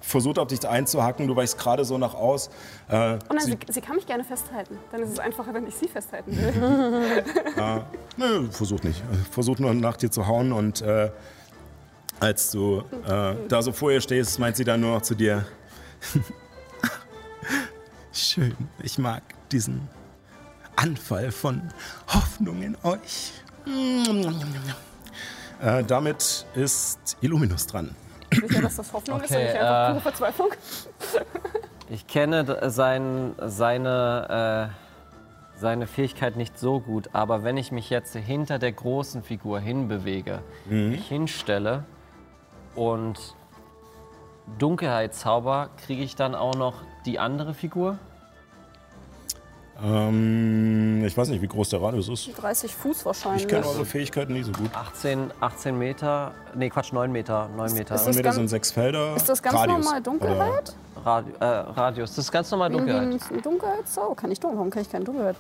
versucht 0.06 0.40
auf 0.40 0.48
dich 0.48 0.68
einzuhacken. 0.68 1.28
Du 1.28 1.36
weichst 1.36 1.58
gerade 1.58 1.84
so 1.84 1.98
nach 1.98 2.14
aus. 2.14 2.50
Äh, 2.88 3.18
Oh 3.30 3.34
nein, 3.34 3.40
sie, 3.40 3.58
sie, 3.70 3.82
kann 3.82 3.96
mich 3.96 4.06
gerne 4.06 4.24
festhalten. 4.24 4.78
Dann 4.92 5.02
ist 5.02 5.10
es 5.10 5.20
einfacher, 5.20 5.54
wenn 5.54 5.68
ich 5.68 5.76
sie 5.76 5.88
festhalten 5.88 6.32
will. 6.38 7.24
nö, 8.18 8.48
versucht 8.52 8.84
nicht. 8.84 9.02
Versucht 9.32 9.60
nur 9.60 9.74
nach 9.74 9.98
dir 9.98 10.12
zu 10.12 10.28
hauen. 10.28 10.52
Und 10.52 10.82
äh, 10.82 11.10
als 12.20 12.52
du 12.52 12.84
äh, 13.08 13.36
da 13.48 13.62
so 13.62 13.72
vor 13.72 13.92
ihr 13.92 14.02
stehst, 14.02 14.40
meint 14.40 14.56
sie 14.56 14.64
dann 14.64 14.82
nur 14.82 14.96
noch 14.96 15.02
zu 15.02 15.16
dir: 15.16 15.46
Schön, 18.14 18.56
ich 18.82 18.98
mag 18.98 19.24
diesen 19.52 19.90
Anfall 20.76 21.32
von 21.32 21.62
Hoffnung 22.08 22.62
in 22.62 22.78
euch. 22.84 23.34
Äh, 25.62 25.84
damit 25.84 26.46
ist 26.54 27.18
Illuminus 27.22 27.66
dran. 27.68 27.96
Sicher, 28.48 28.62
dass 28.62 28.76
das 28.76 28.94
Hoffnung 28.94 29.22
ist 29.22 29.32
und 29.32 29.38
Okay, 29.38 29.46
nicht 29.46 29.56
einfach 29.56 29.88
äh, 29.88 29.92
pure 29.92 30.02
Verzweiflung. 30.02 30.50
Ich 31.88 32.08
kenne 32.08 32.72
sein, 32.72 33.36
seine, 33.38 34.72
äh, 35.56 35.60
seine 35.60 35.86
Fähigkeit 35.86 36.36
nicht 36.36 36.58
so 36.58 36.80
gut, 36.80 37.10
aber 37.14 37.44
wenn 37.44 37.58
ich 37.58 37.72
mich 37.72 37.92
jetzt 37.92 38.16
hinter 38.16 38.58
der 38.58 38.72
großen 38.72 39.22
Figur 39.22 39.60
hinbewege, 39.60 40.40
mich 40.66 41.08
hinstelle 41.08 41.84
und 42.74 43.36
Dunkelheitszauber, 44.58 45.70
kriege 45.86 46.02
ich 46.02 46.16
dann 46.16 46.34
auch 46.34 46.56
noch 46.56 46.82
die 47.06 47.20
andere 47.20 47.54
Figur? 47.54 48.00
Ähm, 49.84 51.04
ich 51.06 51.18
weiß 51.18 51.30
nicht, 51.30 51.42
wie 51.42 51.48
groß 51.48 51.70
der 51.70 51.82
Radius 51.82 52.08
ist. 52.08 52.30
30 52.42 52.74
Fuß 52.74 53.06
wahrscheinlich. 53.06 53.44
Ich 53.44 53.48
kenne 53.48 53.66
eure 53.66 53.86
Fähigkeiten 53.86 54.34
nicht 54.34 54.46
so 54.46 54.52
gut. 54.54 54.70
18, 54.74 55.32
18 55.42 55.78
Meter, 55.78 56.32
nee 56.56 56.70
Quatsch, 56.70 56.94
9 56.94 57.12
Meter, 57.12 57.50
9 57.56 57.74
Meter. 57.74 57.96
ist 57.96 58.02
9 58.02 58.08
das 58.08 58.16
Meter 58.16 58.32
sind 58.32 58.48
sechs 58.48 58.72
Felder. 58.72 59.16
Ist 59.16 59.28
das 59.28 59.42
ganz 59.44 59.56
Radius. 59.56 59.86
normal 59.86 60.02
Dunkelheit? 60.02 60.76
Radi 61.04 61.32
äh, 61.40 61.46
Radius, 61.46 62.16
das 62.16 62.26
ist 62.26 62.32
ganz 62.32 62.50
normal 62.52 62.70
Wie 62.72 62.78
Dunkelheit. 62.78 63.22
ein 63.32 63.42
Dunkelheitszauber? 63.42 64.16
Kann 64.16 64.32
ich 64.32 64.40
dunkel? 64.40 64.58
Warum 64.58 64.70
kann 64.72 64.82
ich 64.82 64.90
keine 64.92 65.06
Dunkelheit? 65.06 65.36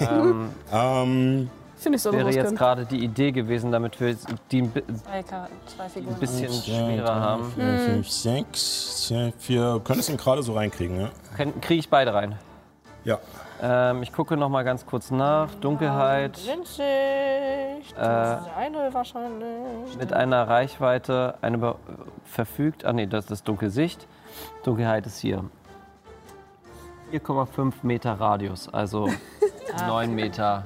Ähm, 0.00 0.48
Ähm, 0.72 1.50
Finde 1.76 1.96
ich 1.96 2.02
so 2.02 2.12
wäre 2.12 2.30
jetzt 2.32 2.56
gerade 2.56 2.86
die 2.86 3.04
Idee 3.04 3.30
gewesen, 3.30 3.70
damit 3.70 4.00
wir 4.00 4.16
die 4.50 4.62
ein 4.62 4.72
ein 4.74 6.14
bisschen 6.18 6.52
schwerer 6.52 7.14
haben. 7.14 7.52
vier, 7.52 7.78
fünf, 7.78 8.08
sechs. 8.10 9.08
Ja, 9.10 9.30
Wir 9.46 9.80
können 9.84 10.00
es 10.00 10.08
ihn 10.08 10.16
gerade 10.16 10.42
so 10.42 10.54
reinkriegen, 10.54 11.00
ja? 11.00 11.10
Kriege 11.60 11.78
ich 11.78 11.88
beide 11.88 12.14
rein? 12.14 12.34
Ja. 13.04 13.18
Ähm, 13.60 14.02
ich 14.02 14.12
gucke 14.12 14.36
noch 14.36 14.48
mal 14.48 14.62
ganz 14.62 14.86
kurz 14.86 15.10
nach. 15.10 15.52
Dunkelheit 15.56 16.38
Windschicht. 16.46 16.82
Äh, 17.96 18.00
Das 18.00 18.42
ist 18.46 18.50
eine 18.56 18.94
wahrscheinlich. 18.94 19.96
mit 19.98 20.12
einer 20.12 20.46
Reichweite, 20.48 21.34
eine 21.40 21.58
be- 21.58 21.74
verfügt. 22.24 22.84
Ah 22.84 22.92
nee, 22.92 23.06
das 23.06 23.30
ist 23.30 23.48
Dunkelsicht. 23.48 24.06
Dunkelheit 24.64 25.06
ist 25.06 25.18
hier. 25.18 25.44
4,5 27.12 27.72
Meter 27.82 28.12
Radius, 28.12 28.68
also 28.72 29.08
9 29.88 30.14
Meter. 30.14 30.64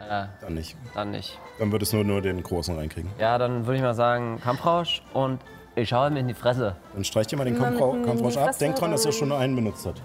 Äh, 0.00 0.26
Dann 0.40 0.54
nicht. 0.54 0.76
dann 0.94 1.10
nicht. 1.10 1.38
Dann 1.58 1.72
würdest 1.72 1.92
du 1.92 1.96
nur, 1.96 2.04
nur 2.04 2.22
den 2.22 2.42
großen 2.42 2.76
reinkriegen. 2.76 3.10
Ja, 3.18 3.36
dann 3.36 3.66
würde 3.66 3.76
ich 3.78 3.82
mal 3.82 3.94
sagen 3.94 4.40
Kampfrausch 4.42 5.02
und 5.12 5.40
ich 5.74 5.88
schaue 5.88 6.08
ihm 6.08 6.16
in 6.16 6.28
die 6.28 6.34
Fresse. 6.34 6.76
Dann 6.94 7.04
streich 7.04 7.26
dir 7.26 7.36
mal 7.36 7.44
den 7.44 7.58
Kampfrausch 7.58 8.36
ab. 8.36 8.56
Denk 8.58 8.76
dran, 8.76 8.90
dass 8.92 9.04
er 9.04 9.12
schon 9.12 9.28
nur 9.28 9.38
einen 9.38 9.56
benutzt 9.56 9.84
hat. 9.86 10.00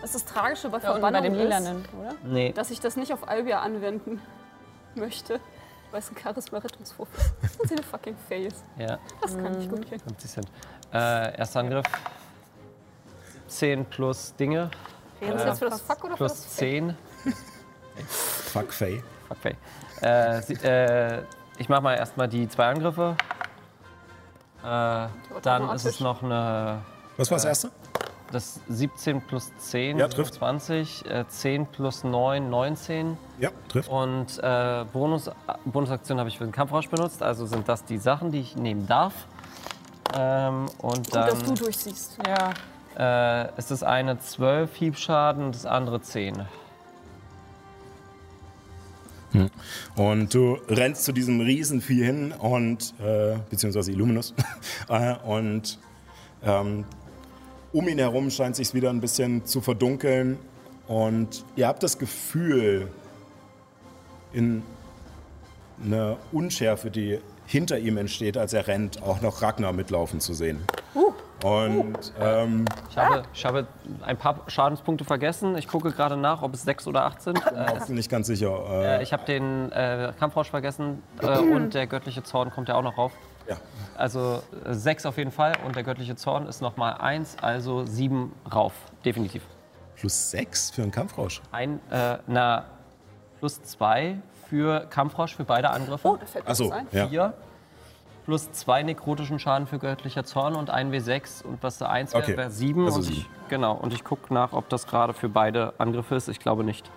Das 0.00 0.14
ist 0.14 0.26
das 0.26 0.32
Tragische 0.34 0.68
bei 0.68 0.76
unten 0.76 0.86
bei 0.86 0.92
Verbannung 0.92 1.22
dem 1.22 1.34
Lilanen, 1.34 1.84
oder? 2.00 2.14
Nee, 2.24 2.52
dass 2.52 2.70
ich 2.70 2.80
das 2.80 2.96
nicht 2.96 3.12
auf 3.12 3.26
Albia 3.28 3.60
anwenden 3.60 4.20
möchte, 4.94 5.40
weil 5.90 6.00
es 6.00 6.10
ein 6.10 6.16
Charisma-Rettungswurf 6.16 7.08
ist. 7.16 7.34
Das 7.42 7.64
ist 7.66 7.72
eine 7.72 7.82
fucking 7.82 8.16
Face. 8.28 8.62
ja, 8.78 8.98
Das 9.22 9.36
kann 9.36 9.60
ich 9.60 9.68
gut 9.68 9.86
kennen. 9.88 10.00
50 10.00 10.30
Cent. 10.30 10.46
Äh, 10.92 11.36
erster 11.38 11.60
Angriff. 11.60 11.84
10 13.48 13.84
plus 13.86 14.34
Dinge, 14.36 14.70
Wäre 15.20 15.34
das 15.34 15.44
jetzt 15.44 15.58
für 15.60 15.70
das 15.70 15.80
Fuck 15.80 16.04
oder 16.04 16.12
für 16.16 16.24
plus 16.26 16.32
das 16.32 16.54
Fake? 16.56 16.94
10. 17.24 17.34
Fuck 18.52 18.72
Faye. 18.72 19.02
Fuck, 19.28 19.38
Faye. 19.38 19.56
Äh, 20.00 20.42
sie, 20.42 20.54
äh, 20.54 21.22
ich 21.58 21.68
mache 21.68 21.82
mal 21.82 21.94
erstmal 21.94 22.28
die 22.28 22.48
zwei 22.48 22.66
Angriffe. 22.66 23.16
Äh, 24.62 25.06
dann 25.42 25.70
ist 25.74 25.84
es 25.84 26.00
noch 26.00 26.22
eine. 26.22 26.80
Was 27.16 27.30
war 27.30 27.36
das 27.36 27.44
erste? 27.44 27.70
Das 28.34 28.60
17 28.68 29.20
plus 29.20 29.52
10, 29.58 29.96
Ja, 29.98 30.08
trifft. 30.08 30.34
20, 30.34 31.06
äh, 31.08 31.24
10 31.28 31.66
plus 31.66 32.02
9, 32.02 32.50
19. 32.50 33.16
Ja, 33.38 33.50
trifft. 33.68 33.88
Und 33.88 34.38
äh, 34.42 34.84
Bonus, 34.92 35.30
Bonusaktion 35.64 36.18
habe 36.18 36.28
ich 36.28 36.38
für 36.38 36.44
den 36.44 36.52
Kampfrausch 36.52 36.88
benutzt. 36.88 37.22
Also 37.22 37.46
sind 37.46 37.68
das 37.68 37.84
die 37.84 37.98
Sachen, 37.98 38.32
die 38.32 38.40
ich 38.40 38.56
nehmen 38.56 38.88
darf. 38.88 39.14
Ähm, 40.16 40.66
und 40.78 41.04
Gut, 41.10 41.14
dass 41.14 41.38
du 41.38 41.46
dann 41.46 41.54
durchsiehst. 41.54 42.18
Ja. 42.26 43.44
äh, 43.46 43.56
ist 43.56 43.70
das 43.70 43.84
eine 43.84 44.18
12 44.18 44.74
Hiebschaden 44.74 45.44
und 45.46 45.54
das 45.54 45.64
andere 45.64 46.00
10. 46.00 46.44
Und 49.96 50.34
du 50.34 50.58
rennst 50.68 51.04
zu 51.04 51.12
diesem 51.12 51.40
Riesenvieh 51.40 52.04
hin 52.04 52.32
und, 52.32 52.94
äh, 53.00 53.36
beziehungsweise 53.50 53.90
Illuminus, 53.92 54.34
äh, 54.88 55.14
und 55.24 55.78
ähm, 56.44 56.84
um 57.74 57.88
ihn 57.88 57.98
herum 57.98 58.30
scheint 58.30 58.56
sich 58.56 58.72
wieder 58.72 58.88
ein 58.88 59.00
bisschen 59.00 59.44
zu 59.44 59.60
verdunkeln 59.60 60.38
und 60.86 61.44
ihr 61.56 61.66
habt 61.66 61.82
das 61.82 61.98
Gefühl, 61.98 62.88
in 64.32 64.62
einer 65.84 66.16
Unschärfe, 66.32 66.90
die 66.90 67.20
hinter 67.46 67.78
ihm 67.78 67.96
entsteht, 67.98 68.36
als 68.36 68.52
er 68.52 68.66
rennt, 68.66 69.02
auch 69.02 69.20
noch 69.20 69.42
Ragnar 69.42 69.72
mitlaufen 69.72 70.20
zu 70.20 70.34
sehen. 70.34 70.64
Und 71.44 72.12
ähm, 72.20 72.64
Ich 72.90 72.96
habe, 72.96 73.22
ich 73.34 73.44
habe 73.44 73.66
ein 74.02 74.16
paar 74.16 74.40
Schadenspunkte 74.46 75.04
vergessen. 75.04 75.58
Ich 75.58 75.68
gucke 75.68 75.90
gerade 75.90 76.16
nach, 76.16 76.42
ob 76.42 76.54
es 76.54 76.62
6 76.62 76.86
oder 76.86 77.04
8 77.04 77.20
sind. 77.22 77.38
Äh, 77.38 77.80
bin 77.86 77.96
nicht 77.96 78.10
ganz 78.10 78.28
sicher. 78.28 78.58
Äh, 78.70 78.96
Äh, 78.98 79.02
ich 79.02 79.12
habe 79.12 79.24
den 79.26 79.70
äh, 79.72 80.12
Kampfrausch 80.18 80.48
vergessen 80.48 81.02
äh, 81.20 81.38
und 81.38 81.74
der 81.74 81.86
göttliche 81.86 82.22
Zorn 82.22 82.50
kommt 82.50 82.68
ja 82.68 82.76
auch 82.76 82.82
noch 82.82 82.96
rauf. 82.96 83.12
Ja. 83.48 83.56
Also 83.96 84.42
äh, 84.64 84.72
sechs 84.74 85.06
auf 85.06 85.16
jeden 85.18 85.30
Fall 85.30 85.54
und 85.66 85.76
der 85.76 85.82
göttliche 85.84 86.16
Zorn 86.16 86.46
ist 86.46 86.60
noch 86.60 86.76
mal 86.76 86.92
eins, 86.94 87.36
also 87.40 87.84
sieben 87.86 88.32
rauf, 88.52 88.72
definitiv. 89.04 89.42
Plus 89.96 90.30
sechs 90.30 90.70
für 90.70 90.82
einen 90.82 90.90
Kampfrausch. 90.90 91.40
Ein, 91.52 91.80
äh, 91.90 92.18
na, 92.26 92.64
plus 93.38 93.62
zwei 93.62 94.16
für 94.48 94.86
Kampfrausch 94.90 95.34
für 95.36 95.44
beide 95.44 95.70
Angriffe. 95.70 96.08
Oh, 96.08 96.16
da 96.16 96.26
fällt 96.26 96.46
Achso, 96.48 96.66
was 96.70 96.72
ein. 96.72 96.88
ja. 96.92 97.06
Vier. 97.08 97.34
Plus 98.24 98.50
zwei 98.52 98.82
nekrotischen 98.82 99.38
Schaden 99.38 99.66
für 99.66 99.78
göttlicher 99.78 100.24
Zorn 100.24 100.54
und 100.56 100.70
ein 100.70 100.90
W6 100.90 101.44
und 101.44 101.62
was 101.62 101.76
da 101.76 101.88
eins 101.90 102.14
wäre, 102.14 102.22
Okay, 102.22 102.36
wäre 102.38 102.50
sieben. 102.50 102.86
also 102.86 102.96
und 102.98 103.02
sieben. 103.02 103.18
Ich, 103.20 103.48
genau, 103.50 103.74
und 103.74 103.92
ich 103.92 104.02
gucke 104.02 104.32
nach, 104.32 104.54
ob 104.54 104.68
das 104.70 104.86
gerade 104.86 105.12
für 105.12 105.28
beide 105.28 105.74
Angriffe 105.78 106.14
ist. 106.14 106.28
Ich 106.28 106.40
glaube 106.40 106.64
nicht. 106.64 106.90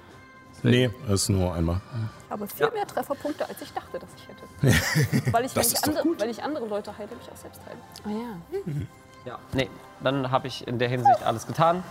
Nee, 0.64 0.90
ist 1.10 1.28
nur 1.30 1.54
einmal. 1.54 1.82
Aber 2.30 2.48
viel 2.48 2.72
mehr 2.72 2.88
Trefferpunkte, 2.88 3.48
als 3.48 3.62
ich 3.62 3.72
dachte, 3.74 4.00
dass 4.00 4.10
ich 4.16 4.28
hätte. 4.28 4.44
weil, 5.32 5.46
ich, 5.46 5.56
wenn 5.56 5.62
ich 5.62 5.84
andere, 5.84 6.06
weil 6.18 6.30
ich 6.30 6.44
andere 6.44 6.66
Leute 6.66 6.98
heile, 6.98 7.16
mich 7.16 7.32
auch 7.32 7.38
selbst 7.38 7.62
heile. 7.66 7.78
Oh 8.06 8.10
ja. 8.10 8.74
Ja. 9.26 9.40
Nee, 9.54 9.70
dann 10.02 10.32
habe 10.32 10.48
ich 10.48 10.68
in 10.68 10.80
der 10.80 10.90
Hinsicht 10.90 11.22
alles 11.24 11.46
getan, 11.46 11.84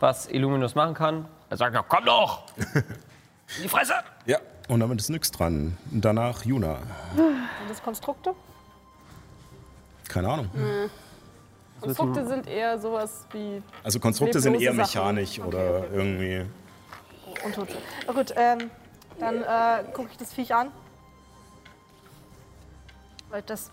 was 0.00 0.26
Illuminus 0.26 0.74
machen 0.74 0.94
kann. 0.94 1.26
Er 1.50 1.56
sagt 1.56 1.74
noch, 1.74 1.88
komm 1.88 2.04
doch! 2.04 2.44
In 3.58 3.62
die 3.62 3.68
Fresse! 3.68 3.94
Ja, 4.24 4.38
und 4.68 4.80
damit 4.80 5.00
ist 5.00 5.08
nix 5.08 5.30
dran. 5.30 5.76
Danach 5.92 6.44
Juna. 6.44 6.78
Sind 7.14 7.70
das 7.70 7.82
Konstrukte? 7.82 8.34
Keine 10.08 10.28
Ahnung. 10.28 10.50
Konstrukte 11.80 12.26
sind 12.26 12.48
eher 12.48 12.78
sowas 12.78 13.26
wie 13.32 13.62
Also 13.84 14.00
Konstrukte 14.00 14.40
sind 14.40 14.60
eher 14.60 14.72
mechanisch 14.72 15.38
Okay, 15.38 15.48
oder 15.48 15.78
okay. 15.78 15.88
irgendwie. 15.92 16.46
Untote. 17.44 17.76
Na 18.06 18.12
gut, 18.12 18.34
ähm, 18.36 18.70
dann 19.20 19.42
äh, 19.42 19.84
gucke 19.92 20.08
ich 20.10 20.16
das 20.16 20.32
Viech 20.32 20.54
an. 20.54 20.72
Wollte 23.36 23.48
das 23.48 23.70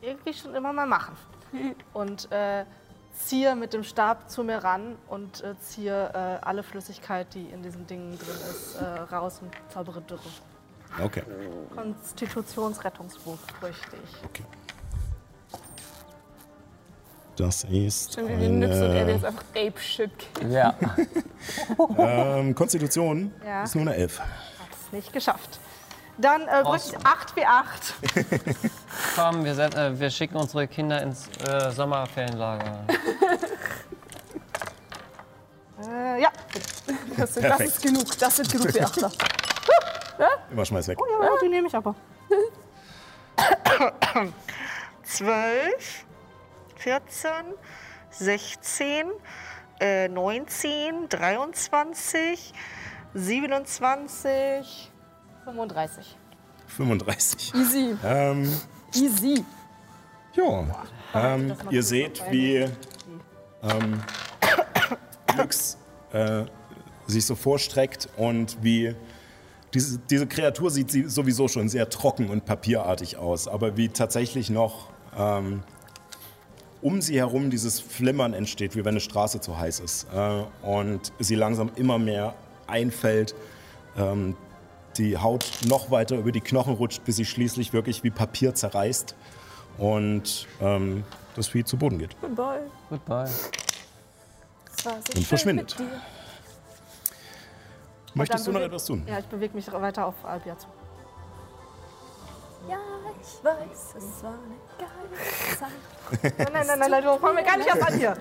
irgendwie 0.00 0.34
schon 0.34 0.56
immer 0.56 0.72
mal 0.72 0.86
machen. 0.86 1.16
Und 1.92 2.32
äh, 2.32 2.64
ziehe 3.16 3.54
mit 3.54 3.72
dem 3.72 3.84
Stab 3.84 4.28
zu 4.28 4.42
mir 4.42 4.56
ran 4.56 4.96
und 5.06 5.40
äh, 5.44 5.54
ziehe 5.60 6.10
äh, 6.12 6.44
alle 6.44 6.64
Flüssigkeit, 6.64 7.32
die 7.32 7.44
in 7.44 7.62
diesen 7.62 7.86
Dingen 7.86 8.18
drin 8.18 8.36
ist, 8.50 8.74
äh, 8.74 8.84
raus 8.84 9.38
und 9.40 9.52
zaubere 9.72 10.00
Dürre. 10.00 10.20
Okay. 11.00 11.22
Konstitutionsrettungswurf 11.76 13.38
ich. 13.62 14.24
okay. 14.24 14.42
Das 17.36 17.62
ist 17.62 18.14
Stimmt, 18.14 18.30
wie 18.30 18.48
Nyx 18.48 18.74
und 18.74 18.82
er 18.82 19.00
eine 19.02 19.12
jetzt 19.12 19.24
einfach 19.24 19.44
Ape-Shit 19.54 20.10
Ja. 20.48 20.74
ähm, 21.98 22.52
Konstitution. 22.52 23.32
Ja. 23.46 23.62
Ist 23.62 23.76
nur 23.76 23.82
eine 23.82 23.94
11. 23.94 24.18
Hat 24.18 24.28
es 24.72 24.92
nicht 24.92 25.12
geschafft. 25.12 25.60
Dann 26.18 26.42
äh, 26.42 26.62
drücke 26.62 26.76
ich 26.76 27.06
8 27.06 27.36
wie 27.36 27.44
8. 27.44 27.94
Komm, 29.16 29.44
wir, 29.44 29.58
äh, 29.58 29.98
wir 29.98 30.10
schicken 30.10 30.36
unsere 30.36 30.68
Kinder 30.68 31.02
ins 31.02 31.28
äh, 31.46 31.70
Sommerferienlager. 31.70 32.84
Äh, 35.90 36.22
ja, 36.22 36.30
Das, 37.16 37.34
das 37.34 37.60
ist 37.60 37.82
genug. 37.82 38.18
Das 38.18 38.36
sind 38.36 38.50
genug 38.50 38.72
Beachter. 38.72 39.10
Immer 40.50 40.64
schmeiß 40.64 40.88
weg. 40.88 40.98
ja, 41.20 41.28
die 41.42 41.48
nehme 41.48 41.68
ich 41.68 41.74
aber. 41.74 41.94
12, 45.02 46.04
14, 46.76 47.30
16, 48.10 49.10
äh, 49.80 50.08
19, 50.08 51.08
23, 51.08 52.54
27, 53.14 54.92
35. 55.44 56.16
35. 56.66 57.54
Easy. 57.54 57.96
Ähm, 58.04 58.50
Easy. 58.94 59.44
ja. 60.34 60.64
Ähm, 61.14 61.54
ihr 61.70 61.82
seht, 61.82 62.22
wie 62.30 62.66
ähm, 63.62 64.00
Nyx 65.36 65.76
äh, 66.12 66.44
sich 67.06 67.26
so 67.26 67.34
vorstreckt 67.34 68.08
und 68.16 68.56
wie 68.62 68.94
diese, 69.74 69.98
diese 69.98 70.26
Kreatur 70.26 70.70
sieht 70.70 70.90
sie 70.90 71.08
sowieso 71.08 71.48
schon 71.48 71.68
sehr 71.68 71.90
trocken 71.90 72.30
und 72.30 72.44
papierartig 72.44 73.16
aus, 73.16 73.46
aber 73.48 73.76
wie 73.76 73.88
tatsächlich 73.88 74.50
noch 74.50 74.88
ähm, 75.16 75.62
um 76.82 77.00
sie 77.00 77.16
herum 77.18 77.50
dieses 77.50 77.80
Flimmern 77.80 78.34
entsteht, 78.34 78.76
wie 78.76 78.80
wenn 78.80 78.92
eine 78.92 79.00
Straße 79.00 79.40
zu 79.40 79.58
heiß 79.58 79.80
ist. 79.80 80.06
Äh, 80.14 80.66
und 80.66 81.12
sie 81.18 81.34
langsam 81.34 81.70
immer 81.76 81.98
mehr 81.98 82.34
einfällt, 82.66 83.34
ähm, 83.96 84.36
die 84.98 85.18
Haut 85.18 85.44
noch 85.66 85.90
weiter 85.90 86.16
über 86.16 86.32
die 86.32 86.40
Knochen 86.40 86.74
rutscht, 86.74 87.04
bis 87.04 87.16
sie 87.16 87.24
schließlich 87.24 87.72
wirklich 87.72 88.04
wie 88.04 88.10
Papier 88.10 88.54
zerreißt 88.54 89.14
und 89.78 90.46
ähm, 90.60 91.04
das 91.36 91.48
Vieh 91.48 91.64
zu 91.64 91.76
Boden 91.76 91.98
geht 91.98 92.16
Goodbye. 92.20 92.60
Goodbye. 92.90 93.28
So 94.82 94.90
und 94.90 95.26
verschwindet. 95.26 95.76
Möchtest 98.14 98.46
du 98.46 98.52
noch 98.52 98.60
etwas 98.60 98.84
tun? 98.84 99.04
Ja, 99.08 99.18
ich 99.18 99.26
bewege 99.26 99.54
mich 99.54 99.70
weiter 99.72 100.06
auf 100.06 100.14
Albia 100.24 100.56
zu. 100.56 100.68
Ja, 102.68 102.78
ich 103.20 103.44
weiß, 103.44 103.94
es 103.96 104.22
war 104.22 104.34
eine 104.34 104.56
geile 104.78 105.58
Zeit. 105.58 106.38
Nein, 106.38 106.52
nein, 106.52 106.66
nein, 106.66 106.78
nein, 106.78 106.90
nein, 106.90 107.04
du 107.04 107.18
fangen 107.18 107.36
wir 107.36 107.44
gar 107.44 107.56
nicht 107.56 107.68
erst 107.68 107.82
an 107.82 107.94
hier. 107.94 108.16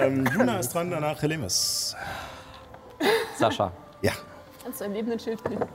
Ähm, 0.00 0.26
Juna 0.26 0.58
ist 0.58 0.72
dran, 0.72 0.90
danach 0.90 1.20
Helemis. 1.20 1.96
Sascha. 3.36 3.72
Ja. 4.00 4.12
Kannst 4.62 4.80
du 4.80 4.84
ein 4.84 4.92
lebenden 4.92 5.18
Schild 5.18 5.42
kriegen? 5.44 5.66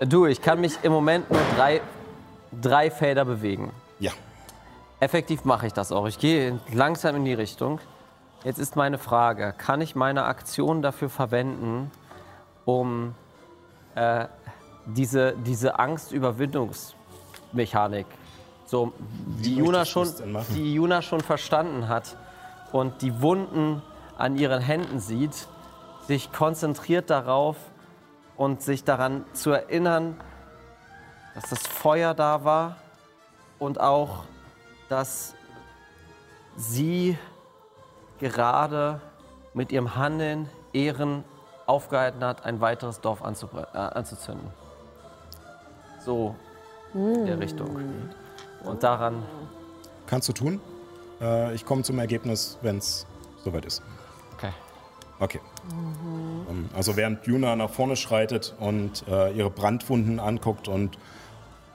Du, 0.00 0.26
ich 0.26 0.42
kann 0.42 0.60
mich 0.60 0.76
im 0.82 0.90
Moment 0.92 1.30
nur 1.30 1.40
drei, 1.56 1.80
drei 2.60 2.90
Felder 2.90 3.24
bewegen. 3.24 3.70
Ja. 4.00 4.10
Effektiv 5.00 5.44
mache 5.44 5.68
ich 5.68 5.72
das 5.72 5.92
auch. 5.92 6.06
Ich 6.06 6.18
gehe 6.18 6.58
langsam 6.72 7.14
in 7.16 7.24
die 7.24 7.34
Richtung. 7.34 7.80
Jetzt 8.44 8.58
ist 8.58 8.76
meine 8.76 8.98
Frage, 8.98 9.54
kann 9.56 9.80
ich 9.80 9.96
meine 9.96 10.24
Aktion 10.24 10.82
dafür 10.82 11.08
verwenden, 11.08 11.90
um 12.64 13.14
äh, 13.94 14.26
diese, 14.86 15.34
diese 15.44 15.78
Angstüberwindungsmechanik, 15.78 18.06
so, 18.66 18.92
die, 18.98 19.54
Juna 19.56 19.84
schon, 19.84 20.12
die 20.54 20.74
Juna 20.74 21.02
schon 21.02 21.20
verstanden 21.20 21.88
hat 21.88 22.16
und 22.72 23.02
die 23.02 23.20
Wunden 23.22 23.82
an 24.16 24.36
ihren 24.36 24.60
Händen 24.60 24.98
sieht, 25.00 25.48
sich 26.06 26.32
konzentriert 26.32 27.10
darauf 27.10 27.56
und 28.38 28.62
sich 28.62 28.84
daran 28.84 29.26
zu 29.34 29.50
erinnern, 29.50 30.18
dass 31.34 31.50
das 31.50 31.66
Feuer 31.66 32.14
da 32.14 32.44
war 32.44 32.76
und 33.58 33.78
auch, 33.78 34.24
dass 34.88 35.34
sie 36.56 37.18
gerade 38.18 39.00
mit 39.52 39.70
ihrem 39.72 39.96
Handeln 39.96 40.48
Ehren 40.72 41.24
aufgehalten 41.66 42.24
hat, 42.24 42.46
ein 42.46 42.60
weiteres 42.60 43.00
Dorf 43.00 43.20
äh, 43.20 43.76
anzuzünden. 43.76 44.50
So 46.00 46.34
in 46.94 47.26
der 47.26 47.38
Richtung. 47.38 47.76
Und 48.64 48.82
daran, 48.82 49.22
Kannst 50.06 50.26
du 50.28 50.32
tun? 50.32 50.60
Äh, 51.20 51.54
ich 51.54 51.66
komme 51.66 51.82
zum 51.82 51.98
Ergebnis, 51.98 52.58
wenn 52.62 52.78
es 52.78 53.06
soweit 53.44 53.66
ist. 53.66 53.82
Okay. 55.20 55.40
Ähm, 56.48 56.68
Also 56.76 56.96
während 56.96 57.26
Juna 57.26 57.56
nach 57.56 57.70
vorne 57.70 57.96
schreitet 57.96 58.54
und 58.58 59.04
äh, 59.08 59.32
ihre 59.32 59.50
Brandwunden 59.50 60.20
anguckt 60.20 60.68
und 60.68 60.98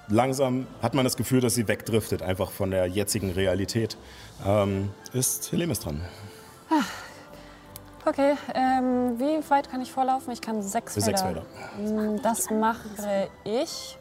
langsam 0.08 0.68
hat 0.82 0.94
man 0.94 1.04
das 1.04 1.16
Gefühl, 1.18 1.42
dass 1.42 1.56
sie 1.56 1.68
wegdriftet, 1.68 2.22
einfach 2.22 2.52
von 2.52 2.72
der 2.72 2.88
jetzigen 2.88 3.32
Realität, 3.32 3.98
ähm, 4.46 4.90
ist 5.14 5.52
Helemis 5.52 5.80
dran. 5.80 6.02
Okay, 8.06 8.34
ähm, 8.54 9.18
wie 9.18 9.50
weit 9.50 9.72
kann 9.72 9.82
ich 9.82 9.92
vorlaufen? 9.92 10.34
Ich 10.34 10.42
kann 10.42 10.62
sechs 10.62 10.94
Felder. 10.94 11.06
Sechs 11.06 11.22
Felder. 11.22 11.44
Mm, 11.78 12.22
Das 12.22 12.50
mache 12.50 13.30
ich. 13.46 13.98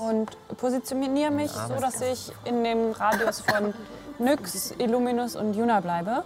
Und 0.00 0.36
positioniere 0.56 1.30
mich 1.30 1.50
so, 1.52 1.74
dass 1.80 2.00
ich 2.00 2.32
in 2.44 2.64
dem 2.64 2.90
Radius 2.92 3.40
von 3.42 3.72
Nyx, 4.18 4.72
Illuminus 4.78 5.36
und 5.36 5.54
Juna 5.54 5.78
bleibe. 5.80 6.24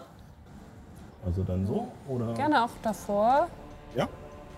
Also 1.24 1.42
dann 1.42 1.66
so? 1.66 1.88
Oder? 2.08 2.34
Gerne 2.34 2.64
auch 2.64 2.70
davor. 2.82 3.48
Ja? 3.94 4.08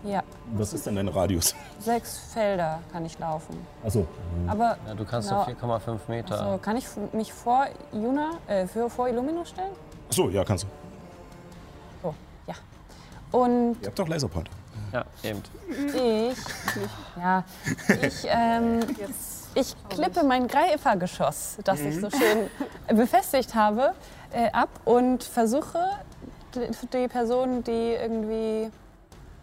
Ja, 0.03 0.23
Was 0.55 0.75
ist 0.75 0.85
denn 0.87 0.97
dein 0.97 1.09
Radius? 1.09 1.55
sechs 1.79 2.19
Felder 2.33 2.81
kann 2.93 3.07
ich 3.07 3.19
laufen. 3.19 3.57
Achso. 3.85 4.07
Aber 4.47 4.77
Ja, 4.87 4.95
du 4.95 5.05
kannst 5.05 5.31
Genau. 5.31 5.45
so 5.45 5.51
4,5 5.51 5.99
Meter. 6.09 6.53
so, 6.53 6.59
kann 6.59 6.77
ich 6.77 6.87
mich 7.13 7.33
vor 7.33 7.67
Juna, 7.93 8.33
äh, 8.47 8.67
für, 8.67 8.91
vor 8.91 9.09
Illuminus 9.09 9.49
stellen? 9.51 9.73
Achso, 10.09 10.29
ja, 10.29 10.45
kannst 10.45 10.65
du. 10.65 10.69
So, 12.03 12.15
ja. 12.47 12.55
Und 13.33 13.79
Ihr 13.81 13.87
habt 13.89 13.99
doch 13.99 14.07
Laserpoint. 14.09 14.51
Ja, 14.93 15.05
eben. 15.23 15.43
ich, 15.95 16.39
ja, 17.19 17.43
ich, 18.03 18.27
ähm, 18.29 18.81
ich 19.55 19.75
klippe 19.89 20.23
mein 20.23 20.47
Greifergeschoss, 20.49 21.57
das 21.65 21.81
ich 21.81 21.99
so 21.99 22.11
schön 22.11 22.51
befestigt 22.95 23.55
habe, 23.55 23.95
äh, 24.33 24.51
ab 24.53 24.69
und 24.85 25.25
versuche, 25.25 25.79
die, 26.55 26.87
die 26.93 27.09
Person, 27.09 27.63
die 27.65 27.93
irgendwie 28.01 28.71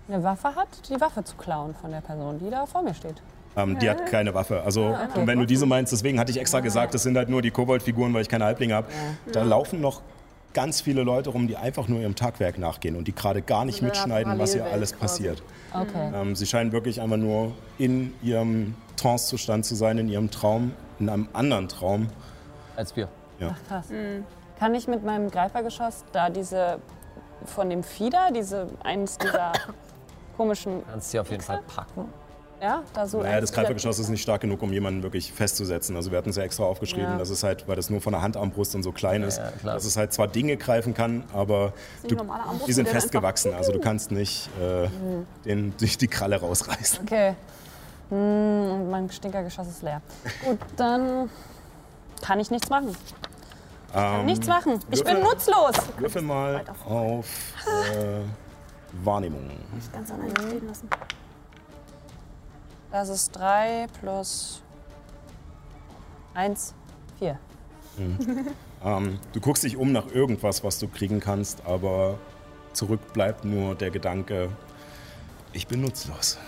eine 0.07 0.23
Waffe 0.23 0.55
hat, 0.55 0.67
die 0.89 0.99
Waffe 0.99 1.23
zu 1.23 1.35
klauen 1.35 1.73
von 1.75 1.91
der 1.91 2.01
Person, 2.01 2.39
die 2.39 2.49
da 2.49 2.65
vor 2.65 2.81
mir 2.83 2.93
steht. 2.93 3.21
Ähm, 3.55 3.77
die 3.79 3.89
hat 3.89 4.05
keine 4.05 4.33
Waffe. 4.33 4.61
Also, 4.63 4.95
und 5.15 5.27
wenn 5.27 5.39
du 5.39 5.45
diese 5.45 5.65
meinst, 5.65 5.91
deswegen 5.91 6.19
hatte 6.19 6.31
ich 6.31 6.39
extra 6.39 6.61
gesagt, 6.61 6.93
das 6.93 7.03
sind 7.03 7.17
halt 7.17 7.29
nur 7.29 7.41
die 7.41 7.51
Kobold-Figuren, 7.51 8.13
weil 8.13 8.21
ich 8.21 8.29
keine 8.29 8.45
Halblinge 8.45 8.75
habe. 8.75 8.87
Da 9.31 9.43
laufen 9.43 9.81
noch 9.81 10.01
ganz 10.53 10.81
viele 10.81 11.03
Leute 11.03 11.29
rum, 11.29 11.47
die 11.47 11.57
einfach 11.57 11.87
nur 11.87 11.99
ihrem 12.01 12.15
Tagwerk 12.15 12.57
nachgehen 12.57 12.95
und 12.95 13.07
die 13.07 13.15
gerade 13.15 13.41
gar 13.41 13.65
nicht 13.65 13.81
mitschneiden, 13.81 14.37
was 14.39 14.53
hier 14.53 14.65
alles 14.65 14.93
passiert. 14.93 15.43
Okay. 15.73 16.11
Ähm, 16.13 16.35
sie 16.35 16.45
scheinen 16.45 16.71
wirklich 16.71 17.01
einfach 17.01 17.17
nur 17.17 17.53
in 17.77 18.13
ihrem 18.21 18.75
Trance-Zustand 18.97 19.65
zu 19.65 19.75
sein, 19.75 19.97
in 19.97 20.09
ihrem 20.09 20.29
Traum, 20.31 20.73
in 20.99 21.09
einem 21.09 21.27
anderen 21.33 21.67
Traum. 21.67 22.07
Als 22.75 22.95
wir. 22.95 23.07
Ja. 23.39 23.55
Krass. 23.67 23.87
Kann 24.59 24.75
ich 24.75 24.87
mit 24.87 25.03
meinem 25.03 25.31
Greifergeschoss 25.31 26.05
da 26.11 26.29
diese 26.29 26.79
von 27.45 27.69
dem 27.69 27.83
Fieder, 27.83 28.29
diese 28.33 28.67
eins 28.83 29.17
dieser 29.17 29.51
komischen, 30.37 30.83
Kannst 30.89 31.11
sie 31.11 31.19
auf 31.19 31.29
jeden 31.29 31.41
Fall 31.43 31.61
packen. 31.73 32.05
ja, 32.61 32.83
da 32.93 33.07
so. 33.07 33.21
Naja, 33.21 33.41
das 33.41 33.51
Greifergeschoss 33.53 33.99
ist 33.99 34.09
nicht 34.09 34.21
stark 34.21 34.41
genug, 34.41 34.61
um 34.61 34.71
jemanden 34.71 35.03
wirklich 35.03 35.31
festzusetzen. 35.33 35.95
Also 35.95 36.11
wir 36.11 36.17
hatten 36.17 36.29
es 36.29 36.35
ja 36.35 36.43
extra 36.43 36.63
aufgeschrieben, 36.63 37.11
Ja. 37.13 37.17
dass 37.17 37.29
es 37.29 37.43
halt, 37.43 37.67
weil 37.67 37.75
das 37.75 37.89
nur 37.89 38.01
von 38.01 38.13
der 38.13 38.21
Handarmbrust 38.21 38.75
und 38.75 38.83
so 38.83 38.91
klein 38.91 39.23
ist, 39.23 39.37
Ja, 39.37 39.51
dass 39.63 39.85
es 39.85 39.97
halt 39.97 40.13
zwar 40.13 40.27
Dinge 40.27 40.57
greifen 40.57 40.93
kann, 40.93 41.23
aber 41.33 41.73
du, 42.07 42.15
die 42.67 42.73
sind 42.73 42.87
festgewachsen. 42.87 43.53
Also 43.53 43.71
du 43.71 43.79
kannst 43.81 44.11
nicht 44.11 44.49
äh, 44.61 44.87
den, 45.45 45.75
die, 45.77 45.85
die 45.97 46.07
Kralle 46.07 46.39
rausreißen. 46.39 46.99
Okay. 47.03 47.35
Hm, 48.09 48.17
und 48.71 48.89
mein 48.91 49.09
Stinkergeschoss 49.11 49.67
ist 49.67 49.83
leer. 49.83 50.01
Gut, 50.45 50.59
dann 50.75 51.29
kann 52.21 52.39
ich 52.39 52.51
nichts 52.51 52.69
machen. 52.69 52.95
Ähm, 53.93 54.25
Nichts 54.25 54.47
machen. 54.47 54.79
Ich 54.89 55.03
bin 55.03 55.17
würfel- 55.17 55.23
nutzlos. 55.23 55.75
Würfel 55.97 56.21
mal 56.21 56.63
auf 56.85 57.27
äh, 57.93 58.21
Wahrnehmung. 59.03 59.49
Ganz 59.91 60.11
allein 60.11 60.31
stehen 60.37 60.67
lassen. 60.67 60.89
Das 62.91 63.09
ist 63.09 63.31
3 63.35 63.87
plus 63.99 64.61
1, 66.33 66.73
4. 67.19 67.39
Ähm, 68.83 69.19
du 69.33 69.39
guckst 69.39 69.63
dich 69.63 69.77
um 69.77 69.91
nach 69.91 70.07
irgendwas, 70.07 70.63
was 70.63 70.79
du 70.79 70.87
kriegen 70.87 71.19
kannst, 71.19 71.63
aber 71.67 72.17
zurück 72.73 73.13
bleibt 73.13 73.45
nur 73.45 73.75
der 73.75 73.91
Gedanke, 73.91 74.49
ich 75.53 75.67
bin 75.67 75.81
nutzlos. 75.81 76.39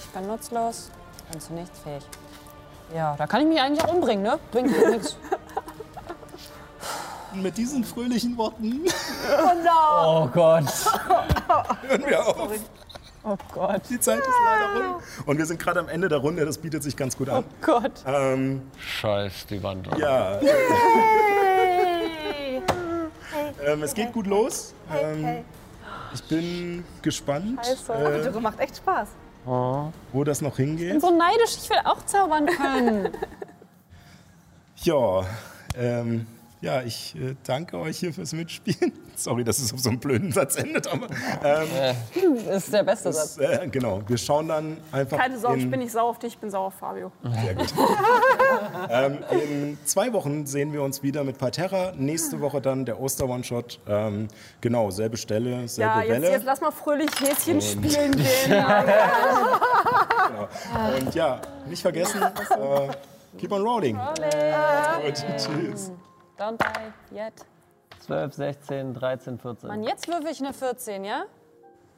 Ich 0.00 0.06
bin 0.08 0.26
nutzlos. 0.26 0.90
Bin 1.30 1.40
zu 1.40 1.52
nichts 1.52 1.78
fähig. 1.78 2.02
Ja, 2.92 3.14
da 3.16 3.28
kann 3.28 3.42
ich 3.42 3.46
mich 3.46 3.60
eigentlich 3.60 3.84
auch 3.84 3.94
umbringen, 3.94 4.24
ne? 4.24 4.36
Bringt 4.50 4.72
nichts. 4.90 5.16
mit 7.42 7.56
diesen 7.58 7.84
fröhlichen 7.84 8.36
Worten 8.36 8.82
Oh 9.28 9.64
no! 9.64 10.24
Oh 10.24 10.28
Gott. 10.32 10.64
hören 11.88 12.04
wir 12.06 12.26
auf. 12.26 12.50
Oh 13.28 13.36
Gott. 13.52 13.82
Die 13.90 13.98
Zeit 13.98 14.20
ist 14.20 14.28
leider 14.44 14.86
rum. 14.86 14.94
Und 15.26 15.38
wir 15.38 15.46
sind 15.46 15.58
gerade 15.58 15.80
am 15.80 15.88
Ende 15.88 16.08
der 16.08 16.18
Runde, 16.18 16.44
das 16.44 16.58
bietet 16.58 16.82
sich 16.84 16.96
ganz 16.96 17.16
gut 17.16 17.28
an. 17.28 17.42
Oh 17.44 17.48
Gott. 17.64 17.92
Ähm, 18.06 18.62
Scheiß 18.78 19.46
die 19.50 19.60
Wand. 19.62 19.92
an. 19.92 19.98
ja, 19.98 20.38
Hey! 20.40 22.62
ähm, 23.64 23.82
es 23.82 23.94
geht 23.94 24.12
gut 24.12 24.26
los. 24.28 24.74
Ähm, 24.94 25.44
ich 26.14 26.22
bin 26.24 26.84
gespannt, 27.02 27.58
Scheiße. 27.66 27.92
äh, 27.92 28.28
Äh, 28.28 28.40
macht 28.40 28.60
echt 28.60 28.76
Spaß. 28.76 29.08
wo 29.44 30.22
das 30.24 30.40
noch 30.40 30.52
Ich 30.58 30.64
bin 30.64 30.78
hingeht. 30.78 31.00
so 31.00 31.10
neidisch, 31.10 31.56
ich 31.62 31.68
will 31.68 31.78
auch 31.84 32.04
zaubern 32.06 32.46
können. 32.46 33.08
Ja, 34.82 35.24
ähm, 35.74 36.26
ja, 36.60 36.82
ich 36.82 37.14
äh, 37.16 37.34
danke 37.44 37.78
euch 37.78 37.98
hier 37.98 38.12
fürs 38.12 38.32
Mitspielen. 38.32 38.92
Sorry, 39.16 39.44
dass 39.44 39.58
es 39.58 39.72
auf 39.72 39.80
so 39.80 39.88
einem 39.90 39.98
blöden 39.98 40.30
Satz 40.32 40.56
endet, 40.56 40.88
aber 40.88 41.06
ähm, 41.42 41.68
Das 42.46 42.64
ist 42.64 42.72
der 42.72 42.82
beste 42.82 43.04
das, 43.08 43.34
Satz. 43.36 43.38
äh, 43.62 43.68
genau, 43.68 44.02
wir 44.06 44.18
schauen 44.18 44.48
dann 44.48 44.76
einfach 44.92 45.18
Keine 45.18 45.38
Sorge, 45.38 45.58
ich 45.58 45.64
in, 45.64 45.70
bin 45.70 45.80
nicht 45.80 45.92
sauer 45.92 46.10
auf 46.10 46.18
dich, 46.18 46.34
ich 46.34 46.38
bin 46.38 46.50
sauer 46.50 46.66
auf 46.66 46.74
Fabio. 46.74 47.10
Sehr 47.42 47.54
gut. 47.54 47.72
ähm, 48.90 49.18
in 49.30 49.78
zwei 49.86 50.12
Wochen 50.12 50.44
sehen 50.46 50.72
wir 50.72 50.82
uns 50.82 51.02
wieder 51.02 51.24
mit 51.24 51.38
Parterra. 51.38 51.92
Nächste 51.96 52.40
Woche 52.40 52.60
dann 52.60 52.84
der 52.84 53.00
Oster-One-Shot. 53.00 53.80
Ähm, 53.88 54.28
genau, 54.60 54.90
selbe 54.90 55.16
Stelle, 55.16 55.66
selbe 55.68 55.90
Ja, 55.90 56.02
jetzt, 56.02 56.10
Welle. 56.10 56.30
jetzt 56.32 56.44
lass 56.44 56.60
mal 56.60 56.70
fröhlich 56.72 57.10
Häschen 57.20 57.60
spielen 57.62 58.12
gehen. 58.16 58.64
Und 60.98 61.14
ja, 61.14 61.40
nicht 61.68 61.80
vergessen, 61.82 62.20
äh, 62.22 62.88
keep 63.38 63.52
on 63.52 63.62
rolling. 63.62 63.96
Gut, 63.96 65.24
tschüss. 65.38 65.90
Don't 66.38 66.58
die 66.58 67.16
yet. 67.16 67.32
12, 68.00 68.34
16, 68.34 68.94
13, 68.94 69.38
14. 69.38 69.68
Mann, 69.68 69.82
jetzt 69.82 70.06
würfel 70.06 70.30
ich 70.30 70.40
eine 70.40 70.52
14, 70.52 71.04
ja? 71.04 71.24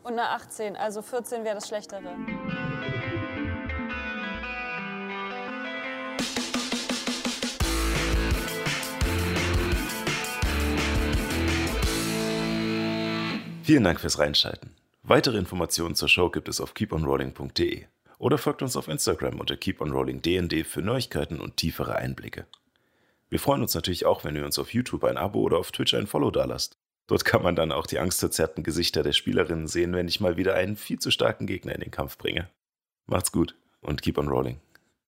Und 0.04 0.12
eine 0.12 0.28
18, 0.30 0.76
also 0.76 1.02
14 1.02 1.44
wäre 1.44 1.56
das 1.56 1.66
Schlechtere. 1.66 2.14
Vielen 13.64 13.84
Dank 13.84 14.00
fürs 14.00 14.18
Reinschalten. 14.18 14.74
Weitere 15.02 15.36
Informationen 15.36 15.94
zur 15.94 16.08
Show 16.08 16.30
gibt 16.30 16.48
es 16.48 16.60
auf 16.60 16.74
keeponrolling.de 16.74 17.86
oder 18.18 18.38
folgt 18.38 18.62
uns 18.62 18.76
auf 18.76 18.88
Instagram 18.88 19.40
unter 19.40 19.56
keeponrollingdnd 19.56 20.66
für 20.66 20.80
Neuigkeiten 20.80 21.40
und 21.40 21.56
tiefere 21.56 21.96
Einblicke. 21.96 22.46
Wir 23.30 23.38
freuen 23.38 23.62
uns 23.62 23.74
natürlich 23.74 24.06
auch, 24.06 24.24
wenn 24.24 24.36
ihr 24.36 24.44
uns 24.44 24.58
auf 24.58 24.72
YouTube 24.72 25.04
ein 25.04 25.18
Abo 25.18 25.40
oder 25.40 25.58
auf 25.58 25.70
Twitch 25.72 25.94
ein 25.94 26.06
Follow 26.06 26.30
dalasst. 26.30 26.78
Dort 27.06 27.24
kann 27.24 27.42
man 27.42 27.56
dann 27.56 27.72
auch 27.72 27.86
die 27.86 27.98
angstverzerrten 27.98 28.62
Gesichter 28.62 29.02
der 29.02 29.12
Spielerinnen 29.12 29.66
sehen, 29.66 29.94
wenn 29.94 30.08
ich 30.08 30.20
mal 30.20 30.36
wieder 30.36 30.54
einen 30.54 30.76
viel 30.76 30.98
zu 30.98 31.10
starken 31.10 31.46
Gegner 31.46 31.74
in 31.74 31.80
den 31.80 31.90
Kampf 31.90 32.18
bringe. 32.18 32.50
Macht's 33.06 33.32
gut 33.32 33.54
und 33.80 34.02
keep 34.02 34.18
on 34.18 34.28
rolling. 34.28 34.60